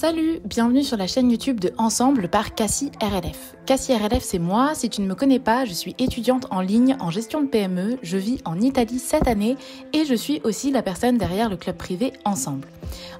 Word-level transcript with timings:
Salut, 0.00 0.38
bienvenue 0.44 0.84
sur 0.84 0.96
la 0.96 1.08
chaîne 1.08 1.28
YouTube 1.28 1.58
de 1.58 1.72
Ensemble 1.76 2.28
par 2.28 2.54
Cassie 2.54 2.92
RLF. 3.02 3.56
Cassie 3.66 3.92
RLF, 3.92 4.22
c'est 4.22 4.38
moi. 4.38 4.76
Si 4.76 4.88
tu 4.88 5.00
ne 5.00 5.08
me 5.08 5.16
connais 5.16 5.40
pas, 5.40 5.64
je 5.64 5.72
suis 5.72 5.96
étudiante 5.98 6.46
en 6.52 6.60
ligne 6.60 6.96
en 7.00 7.10
gestion 7.10 7.42
de 7.42 7.48
PME. 7.48 7.98
Je 8.04 8.16
vis 8.16 8.40
en 8.44 8.60
Italie 8.60 9.00
cette 9.00 9.26
année 9.26 9.56
et 9.92 10.04
je 10.04 10.14
suis 10.14 10.40
aussi 10.44 10.70
la 10.70 10.82
personne 10.82 11.18
derrière 11.18 11.50
le 11.50 11.56
club 11.56 11.76
privé 11.76 12.12
Ensemble. 12.24 12.68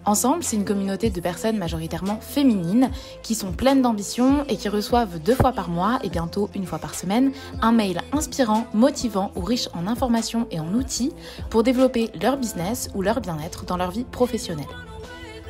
Ensemble, 0.05 0.45
c'est 0.45 0.55
une 0.55 0.65
communauté 0.65 1.11
de 1.11 1.21
personnes 1.21 1.59
majoritairement 1.59 2.21
féminines 2.21 2.93
qui 3.25 3.35
sont 3.35 3.51
pleines 3.51 3.83
d'ambition 3.83 4.45
et 4.49 4.57
qui 4.57 4.69
reçoivent 4.69 5.19
deux 5.19 5.35
fois 5.35 5.51
par 5.51 5.71
mois 5.71 5.99
et 6.05 6.11
bientôt 6.11 6.49
une 6.55 6.65
fois 6.65 6.79
par 6.79 6.95
semaine 6.95 7.33
un 7.61 7.73
mail 7.73 8.03
inspirant, 8.13 8.69
motivant 8.73 9.33
ou 9.35 9.41
riche 9.41 9.69
en 9.75 9.89
informations 9.89 10.47
et 10.53 10.61
en 10.61 10.73
outils 10.75 11.11
pour 11.51 11.65
développer 11.65 12.11
leur 12.23 12.37
business 12.37 12.89
ou 12.95 13.03
leur 13.03 13.21
bien-être 13.21 13.65
dans 13.65 13.77
leur 13.77 13.91
vie 13.91 14.05
professionnelle. 14.05 14.88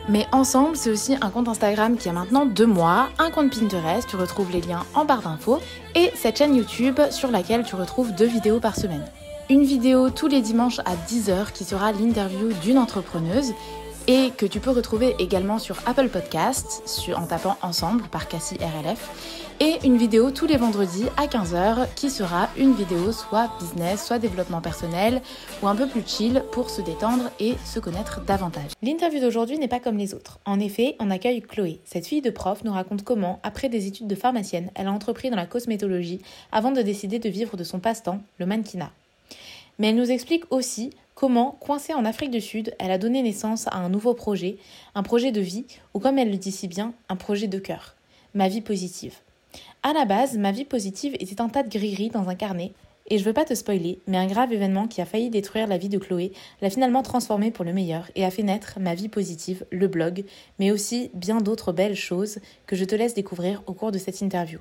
Mais 0.09 0.27
ensemble, 0.32 0.75
c'est 0.75 0.90
aussi 0.90 1.16
un 1.20 1.29
compte 1.29 1.48
Instagram 1.48 1.98
qui 1.98 2.08
a 2.08 2.12
maintenant 2.12 2.46
deux 2.46 2.66
mois, 2.66 3.11
un 3.18 3.30
compte 3.30 3.50
Pinterest, 3.50 4.08
tu 4.08 4.17
retrouves 4.17 4.50
les 4.50 4.62
liens 4.62 4.84
en 4.94 5.04
barre 5.04 5.21
d'infos, 5.21 5.61
et 5.94 6.11
cette 6.14 6.39
chaîne 6.39 6.57
YouTube 6.57 6.98
sur 7.11 7.31
laquelle 7.31 7.62
tu 7.64 7.75
retrouves 7.75 8.14
deux 8.14 8.26
vidéos 8.26 8.58
par 8.58 8.75
semaine. 8.75 9.04
Une 9.50 9.64
vidéo 9.64 10.08
tous 10.08 10.29
les 10.29 10.40
dimanches 10.40 10.79
à 10.81 10.94
10h 11.08 11.53
qui 11.53 11.64
sera 11.64 11.93
l'interview 11.93 12.53
d'une 12.62 12.79
entrepreneuse 12.79 13.53
et 14.07 14.31
que 14.31 14.46
tu 14.46 14.61
peux 14.61 14.71
retrouver 14.71 15.14
également 15.18 15.58
sur 15.58 15.76
Apple 15.86 16.09
Podcasts 16.09 16.82
en 17.14 17.26
tapant 17.26 17.59
Ensemble 17.61 18.04
par 18.04 18.29
Cassie 18.29 18.56
RLF. 18.56 19.47
Et 19.61 19.85
une 19.85 19.96
vidéo 19.96 20.30
tous 20.30 20.46
les 20.46 20.57
vendredis 20.57 21.07
à 21.17 21.26
15h 21.26 21.89
qui 21.96 22.11
sera 22.11 22.48
une 22.57 22.75
vidéo 22.75 23.11
soit 23.11 23.50
business, 23.58 24.07
soit 24.07 24.21
développement 24.21 24.61
personnel 24.61 25.21
ou 25.61 25.67
un 25.67 25.75
peu 25.75 25.89
plus 25.89 26.07
chill 26.07 26.44
pour 26.53 26.71
se 26.71 26.81
détendre 26.81 27.32
et 27.40 27.57
se 27.64 27.81
connaître 27.81 28.21
davantage. 28.25 28.71
L'interview 28.82 29.18
d'aujourd'hui 29.18 29.58
n'est 29.58 29.67
pas 29.67 29.81
comme 29.81 29.96
les 29.96 30.14
autres. 30.14 30.39
En 30.44 30.61
effet, 30.61 30.94
on 31.00 31.11
accueille 31.11 31.43
Chloé. 31.43 31.81
Cette 31.84 32.06
fille 32.06 32.22
de 32.22 32.31
prof 32.31 32.62
nous 32.62 32.70
raconte 32.70 33.03
comment, 33.03 33.41
après 33.42 33.69
des 33.69 33.89
études 33.89 34.06
de 34.06 34.14
pharmacienne, 34.14 34.70
elle 34.77 34.86
a 34.86 34.92
entrepris 34.92 35.29
dans 35.29 35.36
la 35.36 35.47
cosmétologie 35.47 36.20
avant 36.53 36.70
de 36.70 36.81
décider 36.81 37.19
de 37.19 37.29
vivre 37.29 37.56
de 37.56 37.64
son 37.64 37.81
passe-temps, 37.81 38.20
le 38.39 38.47
mannequinat. 38.47 38.92
Mais 39.81 39.89
elle 39.89 39.97
nous 39.97 40.12
explique 40.12 40.45
aussi 40.51 40.91
comment, 41.17 41.56
coincée 41.59 41.95
en 41.95 42.05
Afrique 42.05 42.31
du 42.31 42.41
Sud, 42.41 42.77
elle 42.79 42.92
a 42.92 42.98
donné 42.98 43.23
naissance 43.23 43.67
à 43.67 43.79
un 43.79 43.89
nouveau 43.89 44.14
projet, 44.14 44.56
un 44.95 45.03
projet 45.03 45.33
de 45.33 45.41
vie, 45.41 45.64
ou 45.95 45.98
comme 45.98 46.17
elle 46.17 46.31
le 46.31 46.36
dit 46.36 46.53
si 46.53 46.69
bien, 46.69 46.95
un 47.09 47.17
projet 47.17 47.48
de 47.48 47.59
cœur, 47.59 47.97
ma 48.34 48.47
vie 48.47 48.61
positive. 48.61 49.14
À 49.89 49.94
la 49.94 50.05
base, 50.05 50.36
ma 50.36 50.53
vie 50.53 50.67
positive 50.67 51.14
était 51.19 51.41
un 51.41 51.48
tas 51.48 51.62
de 51.62 51.70
gris-gris 51.70 52.11
dans 52.11 52.28
un 52.28 52.34
carnet, 52.34 52.72
et 53.06 53.17
je 53.17 53.25
veux 53.25 53.33
pas 53.33 53.47
te 53.47 53.55
spoiler, 53.55 54.00
mais 54.06 54.19
un 54.19 54.27
grave 54.27 54.53
événement 54.53 54.86
qui 54.86 55.00
a 55.00 55.06
failli 55.06 55.30
détruire 55.30 55.67
la 55.67 55.78
vie 55.78 55.89
de 55.89 55.97
Chloé 55.97 56.33
l'a 56.61 56.69
finalement 56.69 57.00
transformée 57.00 57.50
pour 57.50 57.64
le 57.64 57.72
meilleur 57.72 58.11
et 58.14 58.27
a 58.27 58.30
fait 58.30 58.42
naître 58.42 58.80
ma 58.80 58.95
vie 58.95 59.08
positive, 59.08 59.64
le 59.70 59.89
blog, 59.89 60.27
mais 60.58 60.72
aussi 60.72 61.11
bien 61.14 61.41
d'autres 61.41 61.72
belles 61.72 61.97
choses 61.97 62.39
que 62.67 62.77
je 62.77 62.84
te 62.84 62.95
laisse 62.95 63.14
découvrir 63.14 63.62
au 63.67 63.72
cours 63.72 63.91
de 63.91 63.97
cette 63.97 64.20
interview. 64.20 64.58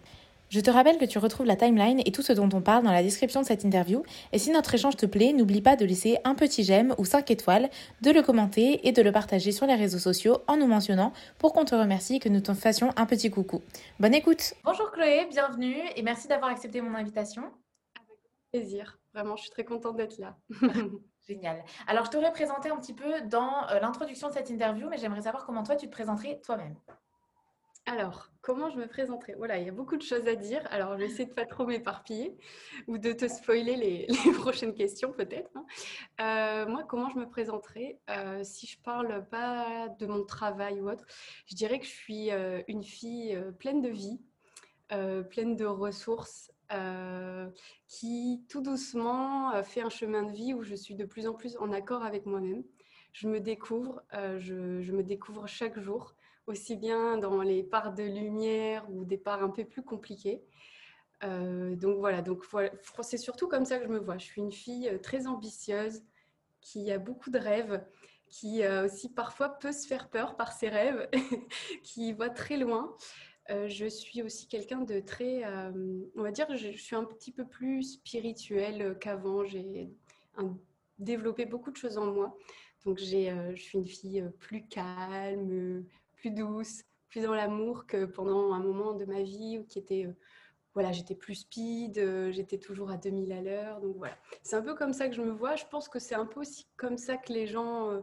Je 0.50 0.62
te 0.62 0.72
rappelle 0.72 0.98
que 0.98 1.03
tu 1.03 1.17
retrouves 1.17 1.45
la 1.45 1.58
timeline 1.58 2.02
et 2.06 2.12
tout 2.14 2.22
ce 2.22 2.31
dont 2.31 2.48
on 2.53 2.62
parle 2.62 2.84
dans 2.84 2.92
la 2.94 3.03
description 3.03 3.42
de 3.42 3.45
cette 3.45 3.66
interview. 3.66 4.03
Et 4.31 4.40
si 4.40 4.50
notre 4.52 4.73
échange 4.73 4.95
te 4.95 5.06
plaît, 5.06 5.34
n'oublie 5.34 5.62
pas 5.62 5.76
de 5.76 5.84
laisser 5.84 6.20
un 6.23 6.36
petit 6.36 6.64
j'aime 6.64 6.95
ou 6.98 7.03
5 7.03 7.30
étoiles, 7.31 7.70
de 8.02 8.12
le 8.12 8.22
commenter 8.22 8.88
et 8.88 8.94
de 8.94 9.02
le 9.02 9.12
partager 9.12 9.52
sur 9.52 9.66
les 9.66 9.75
réseaux 9.75 10.00
sociaux 10.00 10.38
en 10.48 10.56
nous 10.56 10.68
mentionnant 10.68 11.12
pour 11.38 11.52
qu'on 11.52 11.66
te 11.66 11.75
remercie 11.75 12.16
et 12.16 12.20
que 12.20 12.30
nous 12.30 12.40
te 12.40 12.53
fassions 12.53 12.92
un 12.95 13.06
petit 13.06 13.30
coucou. 13.30 13.62
Bonne 14.00 14.14
écoute 14.14 14.53
Bonjour 14.64 14.90
Chloé, 14.92 15.28
bienvenue 15.30 15.81
et 15.98 16.02
merci 16.02 16.30
d'avoir 16.30 16.50
accepté 16.50 16.80
mon 16.80 16.95
invitation. 16.95 17.44
Avec 17.98 18.18
plaisir, 18.53 19.00
vraiment, 19.14 19.36
je 19.36 19.42
suis 19.42 19.52
très 19.52 19.66
contente 19.66 19.98
d'être 19.98 20.18
là. 20.18 20.38
Génial. 21.28 21.62
Alors, 21.88 22.06
je 22.06 22.12
t'aurais 22.12 22.31
présenté 22.31 22.70
un 22.70 22.78
petit 22.78 22.94
peu 22.94 23.20
dans 23.25 23.68
euh, 23.70 23.81
l'introduction 23.81 24.30
de 24.30 24.34
cette 24.34 24.50
interview, 24.50 24.88
mais 24.88 24.98
j'aimerais 24.98 25.23
savoir 25.23 25.45
comment 25.45 25.64
toi, 25.64 25.75
tu 25.75 25.88
te 25.88 25.92
présenterais 25.92 26.40
toi-même. 26.42 26.78
Alors, 27.90 28.30
comment 28.42 28.70
je 28.70 28.78
me 28.78 28.86
présenterai? 28.86 29.36
Voilà, 29.38 29.60
il 29.60 29.66
y 29.66 29.70
a 29.70 29.72
beaucoup 29.72 29.96
de 29.96 30.02
choses 30.02 30.28
à 30.28 30.36
dire. 30.36 30.62
Alors, 30.72 30.92
je 30.96 30.98
vais 30.98 31.06
essayer 31.06 31.26
de 31.26 31.34
pas 31.34 31.46
trop 31.46 31.66
m'éparpiller 31.66 32.36
ou 32.88 32.98
de 32.98 33.14
te 33.14 33.30
spoiler 33.30 33.78
les, 33.78 34.08
prochaines 34.42 34.74
questions 34.74 35.14
peut-être. 35.14 35.50
Hein. 35.56 35.66
Euh, 36.20 36.70
moi, 36.70 36.84
comment 36.84 37.09
je 37.09 37.18
me 37.18 37.30
présenterai? 37.30 37.97
Euh, 38.09 38.44
Si 38.44 38.68
je 38.68 38.78
parle 38.81 39.26
pas 39.30 39.88
de 39.88 40.06
mon 40.06 40.26
travail 40.26 40.81
ou 40.81 40.90
autre, 40.90 41.06
je 41.46 41.56
dirais 41.56 41.80
que 41.80 41.86
je 41.86 41.92
suis 41.92 42.30
euh, 42.31 42.62
une 42.68 42.84
fille 42.84 43.42
pleine 43.58 43.81
de 43.81 43.90
vie, 43.90 44.20
pleine 44.90 45.56
de 45.56 45.66
ressources, 45.66 46.52
qui 47.88 48.44
tout 48.50 48.62
doucement 48.62 49.64
fait 49.64 49.81
un 49.81 49.90
chemin 49.90 50.24
de 50.24 50.34
vie 50.34 50.53
où 50.53 50.62
je 50.62 50.76
suis 50.76 50.96
de 50.96 51.06
plus 51.06 51.26
en 51.26 51.34
plus 51.34 51.56
en 51.58 51.72
accord 51.72 52.03
avec 52.03 52.26
moi-même. 52.26 52.64
Je 53.14 53.30
me 53.30 53.40
découvre, 53.40 54.03
je 54.12 54.92
me 54.92 55.03
découvre 55.03 55.47
chaque 55.47 55.80
jour 55.80 56.16
aussi 56.47 56.78
bien 56.78 57.18
dans 57.18 57.41
les 57.41 57.62
parts 57.62 57.94
de 57.94 58.03
lumière 58.03 58.90
ou 58.90 59.06
des 59.06 59.18
parts 59.18 59.44
un 59.44 59.50
peu 59.50 59.66
plus 59.66 59.84
compliquées. 59.84 60.44
Euh, 61.24 61.75
donc 61.75 61.97
voilà, 62.00 62.22
donc 62.22 62.46
c'est 63.02 63.18
surtout 63.18 63.47
comme 63.47 63.66
ça 63.66 63.78
que 63.78 63.85
je 63.85 63.90
me 63.90 64.00
vois. 64.00 64.18
Je 64.18 64.25
suis 64.25 64.41
une 64.41 64.52
fille 64.52 64.90
euh, 64.90 64.97
très 64.97 65.28
ambitieuse, 65.28 66.03
qui 66.62 66.91
a 66.91 67.00
beaucoup 67.00 67.30
de 67.30 67.40
rêves, 67.40 67.84
qui 68.30 68.63
euh, 68.63 68.85
aussi 68.85 69.09
parfois 69.09 69.50
peut 69.50 69.72
se 69.72 69.88
faire 69.88 70.09
peur 70.09 70.35
par 70.35 70.53
ses 70.53 70.69
rêves, 70.69 71.09
qui 71.84 72.13
voit 72.13 72.30
très 72.30 72.58
loin. 72.58 72.96
je 73.50 73.88
suis 73.88 74.22
aussi 74.22 74.47
quelqu'un 74.47 74.81
de 74.81 75.00
très, 75.00 75.44
on 76.16 76.22
va 76.22 76.31
dire, 76.31 76.47
je, 76.56 76.72
suis 76.72 76.96
un 76.96 77.06
petit 77.06 77.31
peu 77.31 77.46
plus 77.46 77.84
spirituelle 77.94 78.97
qu'avant. 79.00 79.46
J'ai 79.46 79.90
développé 81.00 81.46
beaucoup 81.46 81.72
de 81.72 81.78
choses 81.78 81.97
en 81.97 82.08
moi. 82.08 82.38
Donc 82.85 83.00
je 83.00 83.56
suis 83.56 83.78
une 83.78 83.88
fille 83.88 84.25
plus 84.40 84.68
calme, 84.68 85.85
plus 86.17 86.31
douce, 86.31 86.83
plus 87.09 87.22
dans 87.22 87.33
l'amour 87.33 87.85
que 87.85 88.05
pendant 88.05 88.53
un 88.53 88.59
moment 88.59 88.94
de 88.94 89.05
ma 89.05 89.22
vie 89.22 89.57
où 89.59 89.63
qui 89.63 89.83
euh, 90.05 90.11
voilà, 90.73 90.91
j'étais 90.91 91.16
plus 91.16 91.35
speed, 91.35 91.97
euh, 91.97 92.31
j'étais 92.31 92.59
toujours 92.59 92.91
à 92.91 92.97
2000 92.97 93.31
à 93.31 93.41
l'heure. 93.41 93.81
Donc 93.81 93.95
voilà, 93.97 94.16
c'est 94.44 94.55
un 94.55 94.61
peu 94.61 94.75
comme 94.75 94.94
ça 94.94 95.07
que 95.07 95.16
je 95.16 95.22
me 95.22 95.31
vois. 95.31 95.55
Je 95.55 95.66
pense 95.66 95.89
que 95.89 96.00
c'est 96.00 96.16
un 96.16 96.25
peu 96.25 96.41
aussi 96.41 96.67
comme 96.75 96.97
ça 96.97 97.17
que 97.17 97.33
les 97.33 97.47
gens 97.47 97.89
euh, 97.89 98.01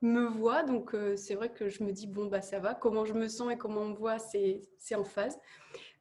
me 0.00 0.26
voient. 0.26 0.62
Donc 0.62 0.96
c'est 1.16 1.34
vrai 1.34 1.50
que 1.50 1.68
je 1.68 1.82
me 1.82 1.92
dis, 1.92 2.06
bon, 2.06 2.26
bah 2.26 2.40
ça 2.40 2.58
va. 2.58 2.74
Comment 2.74 3.04
je 3.04 3.14
me 3.14 3.28
sens 3.28 3.52
et 3.52 3.56
comment 3.56 3.82
on 3.82 3.88
me 3.88 3.94
voit, 3.94 4.18
c'est 4.18 4.60
en 4.94 5.04
phase. 5.04 5.38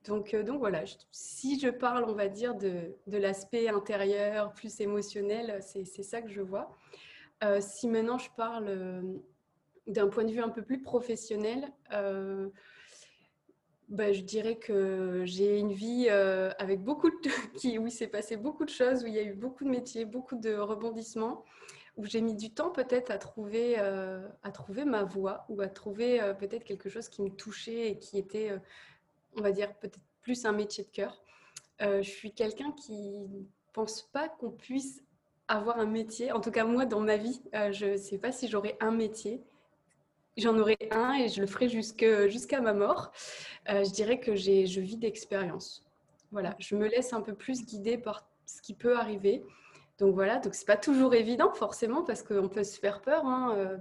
Donc, 0.06 0.35
donc 0.35 0.59
voilà, 0.59 0.84
si 1.12 1.57
je 1.57 1.69
parle, 1.69 2.03
on 2.09 2.13
va 2.13 2.28
dire, 2.28 2.56
de, 2.56 2.94
de 3.07 3.18
l'aspect 3.18 3.69
intérieur, 3.69 4.53
plus 4.53 4.81
émotionnel, 4.81 5.62
c'est 5.62 5.85
ça 5.85 6.22
que 6.22 6.30
je 6.30 6.41
vois. 6.41 6.78
si 7.62 7.88
maintenant 7.88 8.18
je 8.18 8.30
parle 8.35 9.24
d'un 9.88 10.08
point 10.08 10.24
de 10.24 10.32
vue 10.32 10.42
un 10.42 10.50
peu 10.50 10.62
plus 10.62 10.82
professionnel, 10.82 11.72
euh, 11.94 12.50
bah, 13.90 14.14
je 14.14 14.22
dirais 14.22 14.56
que 14.56 15.24
j'ai 15.26 15.60
une 15.60 15.74
vie 15.74 16.08
euh, 16.10 16.52
avec 16.58 16.82
beaucoup 16.82 17.12
qui, 17.58 17.78
où 17.78 17.88
il 17.88 17.92
s'est 17.92 18.08
passé 18.08 18.38
beaucoup 18.38 18.66
de 18.66 18.70
choses, 18.70 19.04
où 19.04 19.08
il 19.08 19.14
y 19.14 19.20
a 19.20 19.24
eu 19.24 19.34
beaucoup 19.34 19.66
de 19.66 19.70
métiers, 19.70 20.06
beaucoup 20.06 20.36
de 20.36 20.54
rebondissements, 20.56 21.44
où 21.98 22.06
j'ai 22.06 22.22
mis 22.22 22.34
du 22.34 22.52
temps 22.52 22.72
peut-être 22.72 23.12
à 23.12 23.18
trouver, 23.18 23.76
euh, 23.78 24.28
à 24.42 24.52
trouver 24.52 24.86
ma 24.86 25.04
voie 25.04 25.46
ou 25.50 25.62
à 25.62 25.68
trouver 25.68 26.34
peut-être 26.40 26.64
quelque 26.64 26.90
chose 26.90 27.10
qui 27.10 27.22
me 27.22 27.30
touchait 27.30 27.90
et 27.90 28.00
qui 28.00 28.18
était, 28.18 28.52
on 29.38 29.42
va 29.42 29.52
dire, 29.52 29.76
peut-être 29.76 30.00
plus 30.22 30.46
un 30.46 30.54
métier 30.54 30.84
de 30.86 30.90
cœur. 30.90 31.22
je 31.80 32.02
suis 32.02 32.34
quelqu'un 32.34 32.72
qui 32.72 33.28
pense 33.74 34.02
pas 34.02 34.28
qu'on 34.28 34.50
puisse 34.50 35.04
avoir 35.48 35.78
un 35.78 35.86
métier. 35.86 36.32
En 36.32 36.40
tout 36.40 36.50
cas, 36.50 36.64
moi, 36.64 36.86
dans 36.86 37.02
ma 37.02 37.18
vie, 37.18 37.44
je 37.54 37.92
ne 37.92 37.98
sais 37.98 38.18
pas 38.18 38.32
si 38.32 38.48
j'aurais 38.48 38.76
un 38.80 38.92
métier 38.92 39.44
J'en 40.38 40.58
aurai 40.58 40.78
un 40.92 41.14
et 41.14 41.30
je 41.30 41.42
le 41.42 41.48
ferai 41.48 41.70
jusqu'à 41.70 42.62
ma 42.62 42.74
mort. 42.74 43.12
Euh, 43.70 43.84
je 43.84 43.92
dirais 43.92 44.20
que 44.20 44.36
je 44.36 44.80
vis 44.80 44.98
d'expérience. 44.98 45.86
Voilà, 46.32 46.56
je 46.58 46.76
me 46.76 46.88
laisse 46.88 47.14
un 47.14 47.22
peu 47.22 47.36
plus 47.36 47.66
guider 47.66 47.98
par 47.98 48.26
ce 48.48 48.62
qui 48.62 48.74
peut 48.74 48.98
arriver. 48.98 49.44
Donc 50.00 50.16
voilà, 50.16 50.40
donc 50.40 50.56
c'est 50.56 50.66
pas 50.66 50.78
toujours 50.78 51.14
évident 51.14 51.52
forcément 51.54 52.04
parce 52.04 52.24
qu'on 52.24 52.50
peut 52.50 52.64
se 52.64 52.80
faire 52.80 53.02
peur 53.02 53.24
hein, 53.28 53.54
euh, 53.56 53.78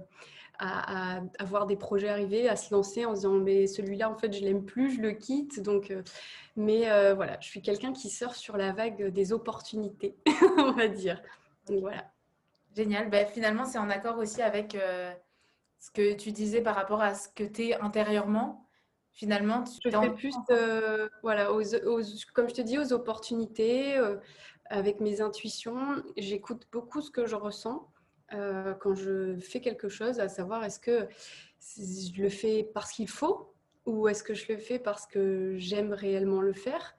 à, 0.59 1.21
avoir 1.39 1.65
des 1.65 1.75
projets 1.75 2.09
arriver, 2.09 2.47
à 2.47 2.55
se 2.55 2.71
lancer 2.71 3.03
en 3.05 3.13
disant 3.13 3.33
mais 3.33 3.65
celui-là 3.65 4.11
en 4.11 4.15
fait 4.15 4.31
je 4.31 4.43
l'aime 4.43 4.63
plus, 4.63 4.97
je 4.97 5.01
le 5.01 5.13
quitte. 5.13 5.59
Donc, 5.59 5.89
euh, 5.89 6.03
mais 6.55 6.81
voilà, 7.15 7.39
je 7.39 7.47
suis 7.47 7.63
quelqu'un 7.63 7.93
qui 7.93 8.11
sort 8.11 8.35
sur 8.35 8.57
la 8.57 8.73
vague 8.73 9.07
des 9.07 9.33
opportunités, 9.33 10.15
on 10.59 10.73
va 10.73 10.87
dire. 10.87 11.19
Donc 11.67 11.79
voilà. 11.79 12.11
Génial. 12.75 13.09
Ben, 13.09 13.27
finalement, 13.27 13.65
c'est 13.65 13.77
en 13.79 13.89
accord 13.89 14.17
aussi 14.17 14.41
avec 14.41 14.75
ce 15.83 15.91
que 15.91 16.13
tu 16.13 16.31
disais 16.31 16.61
par 16.61 16.75
rapport 16.75 17.01
à 17.01 17.13
ce 17.13 17.27
que 17.27 17.43
tu 17.43 17.63
es 17.63 17.75
intérieurement, 17.75 18.69
finalement, 19.11 19.65
tu 19.65 19.91
fais 19.91 20.09
plus, 20.11 20.33
euh, 20.49 21.09
voilà, 21.23 21.47
comme 22.33 22.47
je 22.47 22.53
te 22.53 22.61
dis, 22.61 22.79
aux 22.79 22.93
opportunités, 22.93 23.97
euh, 23.97 24.15
avec 24.67 25.01
mes 25.01 25.19
intuitions. 25.19 26.01
J'écoute 26.15 26.67
beaucoup 26.71 27.01
ce 27.01 27.11
que 27.11 27.25
je 27.25 27.35
ressens 27.35 27.91
euh, 28.31 28.73
quand 28.75 28.95
je 28.95 29.37
fais 29.41 29.59
quelque 29.59 29.89
chose, 29.89 30.21
à 30.21 30.29
savoir 30.29 30.63
est-ce 30.63 30.79
que 30.79 31.09
je 31.59 32.21
le 32.21 32.29
fais 32.29 32.63
parce 32.73 32.93
qu'il 32.93 33.09
faut 33.09 33.53
ou 33.85 34.07
est-ce 34.07 34.23
que 34.23 34.33
je 34.33 34.53
le 34.53 34.59
fais 34.59 34.79
parce 34.79 35.05
que 35.05 35.55
j'aime 35.57 35.91
réellement 35.91 36.39
le 36.39 36.53
faire. 36.53 36.95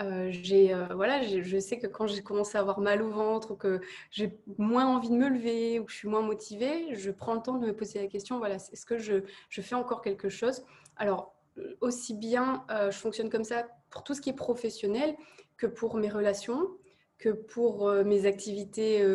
Euh, 0.00 0.28
j'ai, 0.30 0.72
euh, 0.72 0.86
voilà, 0.94 1.22
je 1.22 1.58
sais 1.58 1.78
que 1.78 1.86
quand 1.86 2.06
j'ai 2.06 2.22
commencé 2.22 2.56
à 2.56 2.62
avoir 2.62 2.80
mal 2.80 3.02
au 3.02 3.10
ventre, 3.10 3.54
que 3.54 3.80
j'ai 4.10 4.38
moins 4.56 4.86
envie 4.86 5.10
de 5.10 5.14
me 5.14 5.28
lever 5.28 5.78
ou 5.78 5.84
que 5.84 5.92
je 5.92 5.96
suis 5.96 6.08
moins 6.08 6.22
motivée, 6.22 6.94
je 6.94 7.10
prends 7.10 7.34
le 7.34 7.42
temps 7.42 7.58
de 7.58 7.66
me 7.66 7.76
poser 7.76 8.00
la 8.00 8.06
question, 8.06 8.38
voilà, 8.38 8.54
est-ce 8.54 8.86
que 8.86 8.96
je, 8.96 9.22
fais 9.50 9.74
encore 9.74 10.00
quelque 10.00 10.30
chose? 10.30 10.64
Alors, 10.96 11.34
aussi 11.82 12.14
bien 12.14 12.64
je 12.70 12.96
fonctionne 12.96 13.28
comme 13.28 13.44
ça 13.44 13.68
pour 13.90 14.02
tout 14.02 14.14
ce 14.14 14.22
qui 14.22 14.30
est 14.30 14.34
professionnel 14.34 15.14
que 15.58 15.66
pour 15.66 15.96
mes 15.96 16.08
relations, 16.08 16.70
que 17.18 17.28
pour 17.28 17.90
mes 17.90 18.24
activités 18.24 19.06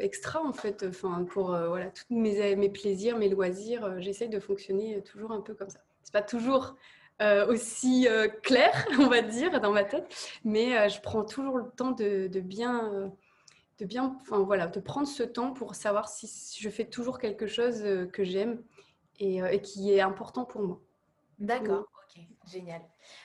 extra, 0.00 0.42
en 0.42 0.52
fait, 0.52 0.84
enfin, 0.88 1.24
pour 1.24 1.46
voilà, 1.46 1.90
tous 1.90 2.06
mes, 2.10 2.56
mes 2.56 2.68
plaisirs, 2.68 3.16
mes 3.18 3.28
loisirs, 3.28 4.00
j'essaye 4.00 4.28
de 4.28 4.40
fonctionner 4.40 5.00
toujours 5.02 5.30
un 5.30 5.40
peu 5.40 5.54
comme 5.54 5.70
ça. 5.70 5.78
C'est 6.02 6.12
pas 6.12 6.22
toujours 6.22 6.74
euh, 7.22 7.46
aussi 7.46 8.08
euh, 8.08 8.26
clair, 8.26 8.72
on 8.98 9.06
va 9.06 9.22
dire, 9.22 9.60
dans 9.60 9.70
ma 9.70 9.84
tête. 9.84 10.12
Mais 10.44 10.76
euh, 10.76 10.88
je 10.88 11.00
prends 11.00 11.24
toujours 11.24 11.58
le 11.58 11.70
temps 11.70 11.92
de, 11.92 12.28
bien, 12.40 13.12
de 13.78 13.84
bien, 13.84 14.16
enfin 14.20 14.38
voilà, 14.38 14.66
de 14.66 14.80
prendre 14.80 15.06
ce 15.06 15.22
temps 15.22 15.52
pour 15.52 15.76
savoir 15.76 16.08
si 16.08 16.28
je 16.60 16.68
fais 16.68 16.84
toujours 16.84 17.18
quelque 17.18 17.46
chose 17.46 17.84
que 18.12 18.24
j'aime 18.24 18.62
et, 19.20 19.60
qui 19.62 19.92
est 19.92 20.00
important 20.00 20.44
pour 20.44 20.62
moi. 20.62 20.80
D'accord, 21.38 21.86
ok, 22.02 22.22
génial. 22.50 22.80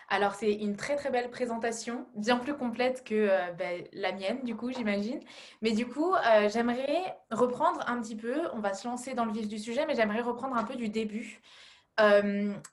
Alors 0.08 0.36
c'est 0.36 0.54
une 0.54 0.76
très 0.76 0.96
très 0.96 1.10
belle 1.10 1.32
présentation, 1.32 2.06
bien 2.16 2.38
plus 2.38 2.56
complète 2.56 3.04
que 3.04 3.30
ben, 3.58 3.84
la 3.94 4.12
mienne 4.12 4.44
du 4.44 4.56
coup 4.56 4.72
j'imagine. 4.72 5.20
Mais 5.62 5.72
du 5.72 5.88
coup 5.88 6.14
j'aimerais 6.48 7.18
reprendre 7.32 7.84
un 7.88 8.00
petit 8.02 8.16
peu, 8.16 8.42
on 8.54 8.60
va 8.60 8.74
se 8.74 8.88
lancer 8.88 9.14
dans 9.16 9.26
le 9.26 9.32
vif 9.32 9.48
du 9.48 9.58
sujet, 9.58 9.86
mais 9.88 9.96
j'aimerais 9.96 10.22
reprendre 10.22 10.56
un 10.56 10.64
peu 10.64 10.76
du 10.76 10.90
début. 10.90 11.42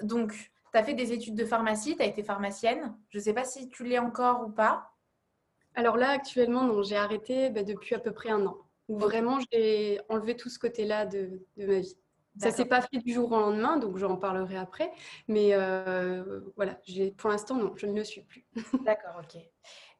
donc 0.02 0.50
tu 0.76 0.82
as 0.82 0.84
fait 0.84 0.94
des 0.94 1.14
études 1.14 1.34
de 1.34 1.46
pharmacie, 1.46 1.96
tu 1.96 2.02
as 2.02 2.06
été 2.06 2.22
pharmacienne. 2.22 2.94
Je 3.08 3.16
ne 3.16 3.22
sais 3.22 3.32
pas 3.32 3.44
si 3.44 3.68
tu 3.70 3.82
l'es 3.84 3.98
encore 3.98 4.46
ou 4.46 4.50
pas. 4.50 4.92
Alors 5.74 5.96
là, 5.96 6.10
actuellement, 6.10 6.64
non, 6.64 6.82
j'ai 6.82 6.96
arrêté 6.96 7.48
bah, 7.48 7.62
depuis 7.62 7.94
à 7.94 7.98
peu 7.98 8.12
près 8.12 8.28
un 8.28 8.44
an. 8.44 8.58
vraiment, 8.88 9.38
j'ai 9.50 9.98
enlevé 10.10 10.36
tout 10.36 10.50
ce 10.50 10.58
côté-là 10.58 11.06
de, 11.06 11.40
ma 11.56 11.78
vie. 11.78 11.96
Ça 12.38 12.50
ne 12.50 12.54
s'est 12.54 12.66
pas 12.66 12.82
fait 12.82 12.98
du 12.98 13.14
jour 13.14 13.32
au 13.32 13.40
lendemain, 13.40 13.78
donc 13.78 13.96
j'en 13.96 14.18
parlerai 14.18 14.58
après. 14.58 14.92
Mais 15.28 15.54
euh, 15.54 16.40
voilà, 16.56 16.78
pour 17.16 17.30
l'instant, 17.30 17.56
non, 17.56 17.72
je 17.76 17.86
ne 17.86 17.94
le 17.94 18.04
suis 18.04 18.20
plus. 18.20 18.46
D'accord, 18.84 19.22
ok. 19.22 19.40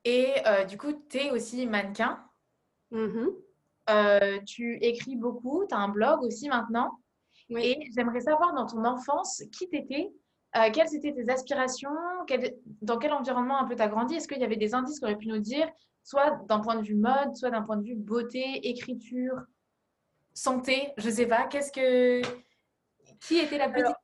Et 0.05 0.34
euh, 0.46 0.64
du 0.64 0.76
coup, 0.76 0.93
tu 1.08 1.17
es 1.17 1.31
aussi 1.31 1.67
mannequin. 1.67 2.23
Mm-hmm. 2.93 3.28
Euh, 3.88 4.40
tu 4.44 4.76
écris 4.82 5.17
beaucoup, 5.17 5.64
tu 5.67 5.75
as 5.75 5.78
un 5.78 5.88
blog 5.88 6.23
aussi 6.23 6.50
maintenant. 6.50 6.99
Et 7.49 7.78
j'aimerais 7.94 8.20
savoir 8.20 8.52
dans 8.52 8.67
ton 8.67 8.84
enfance 8.84 9.43
qui 9.52 9.70
t'étais 9.70 10.12
euh, 10.56 10.70
quelles 10.72 10.94
étaient 10.94 11.12
tes 11.12 11.30
aspirations? 11.30 11.90
Dans 12.82 12.98
quel 12.98 13.12
environnement 13.12 13.58
un 13.58 13.64
peu 13.66 13.76
tu 13.76 13.82
as 13.82 13.88
grandi? 13.88 14.14
Est-ce 14.14 14.28
qu'il 14.28 14.40
y 14.40 14.44
avait 14.44 14.56
des 14.56 14.74
indices 14.74 15.00
qu'on 15.00 15.06
aurait 15.06 15.16
pu 15.16 15.28
nous 15.28 15.38
dire, 15.38 15.68
soit 16.02 16.42
d'un 16.48 16.60
point 16.60 16.76
de 16.76 16.82
vue 16.82 16.94
mode, 16.94 17.34
soit 17.34 17.50
d'un 17.50 17.62
point 17.62 17.76
de 17.76 17.84
vue 17.84 17.96
beauté, 17.96 18.68
écriture, 18.68 19.34
santé 20.32 20.92
Je 20.98 21.08
ne 21.08 21.14
sais 21.14 21.26
pas. 21.26 21.46
Qu'est-ce 21.46 21.72
que. 21.72 22.22
Qui 23.20 23.38
était 23.38 23.56
la 23.56 23.70
petite 23.70 23.96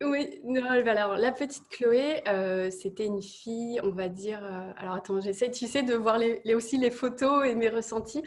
Chloé 0.00 0.42
Oui, 0.44 0.88
alors 0.88 1.16
la 1.16 1.30
petite 1.30 1.68
Chloé, 1.68 2.22
euh, 2.26 2.68
c'était 2.70 3.06
une 3.06 3.22
fille, 3.22 3.80
on 3.84 3.90
va 3.90 4.08
dire. 4.08 4.44
Euh, 4.44 4.72
alors 4.76 4.96
attends, 4.96 5.20
j'essaie, 5.20 5.52
tu 5.52 5.68
sais, 5.68 5.84
de 5.84 5.94
voir 5.94 6.18
les, 6.18 6.42
aussi 6.52 6.76
les 6.76 6.90
photos 6.90 7.46
et 7.46 7.54
mes 7.54 7.68
ressentis. 7.68 8.22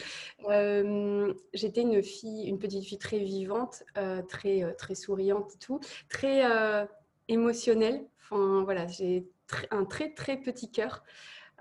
J'étais 1.53 1.81
une 1.81 2.01
fille, 2.01 2.47
une 2.47 2.57
petite 2.57 2.85
fille 2.85 2.97
très 2.97 3.19
vivante, 3.19 3.83
très, 4.29 4.73
très 4.75 4.95
souriante 4.95 5.55
et 5.55 5.57
tout, 5.57 5.81
très 6.07 6.87
émotionnel. 7.29 8.05
Enfin, 8.21 8.63
voilà, 8.63 8.85
j'ai 8.87 9.25
un 9.71 9.85
très 9.85 10.13
très 10.13 10.37
petit 10.37 10.69
cœur. 10.71 11.03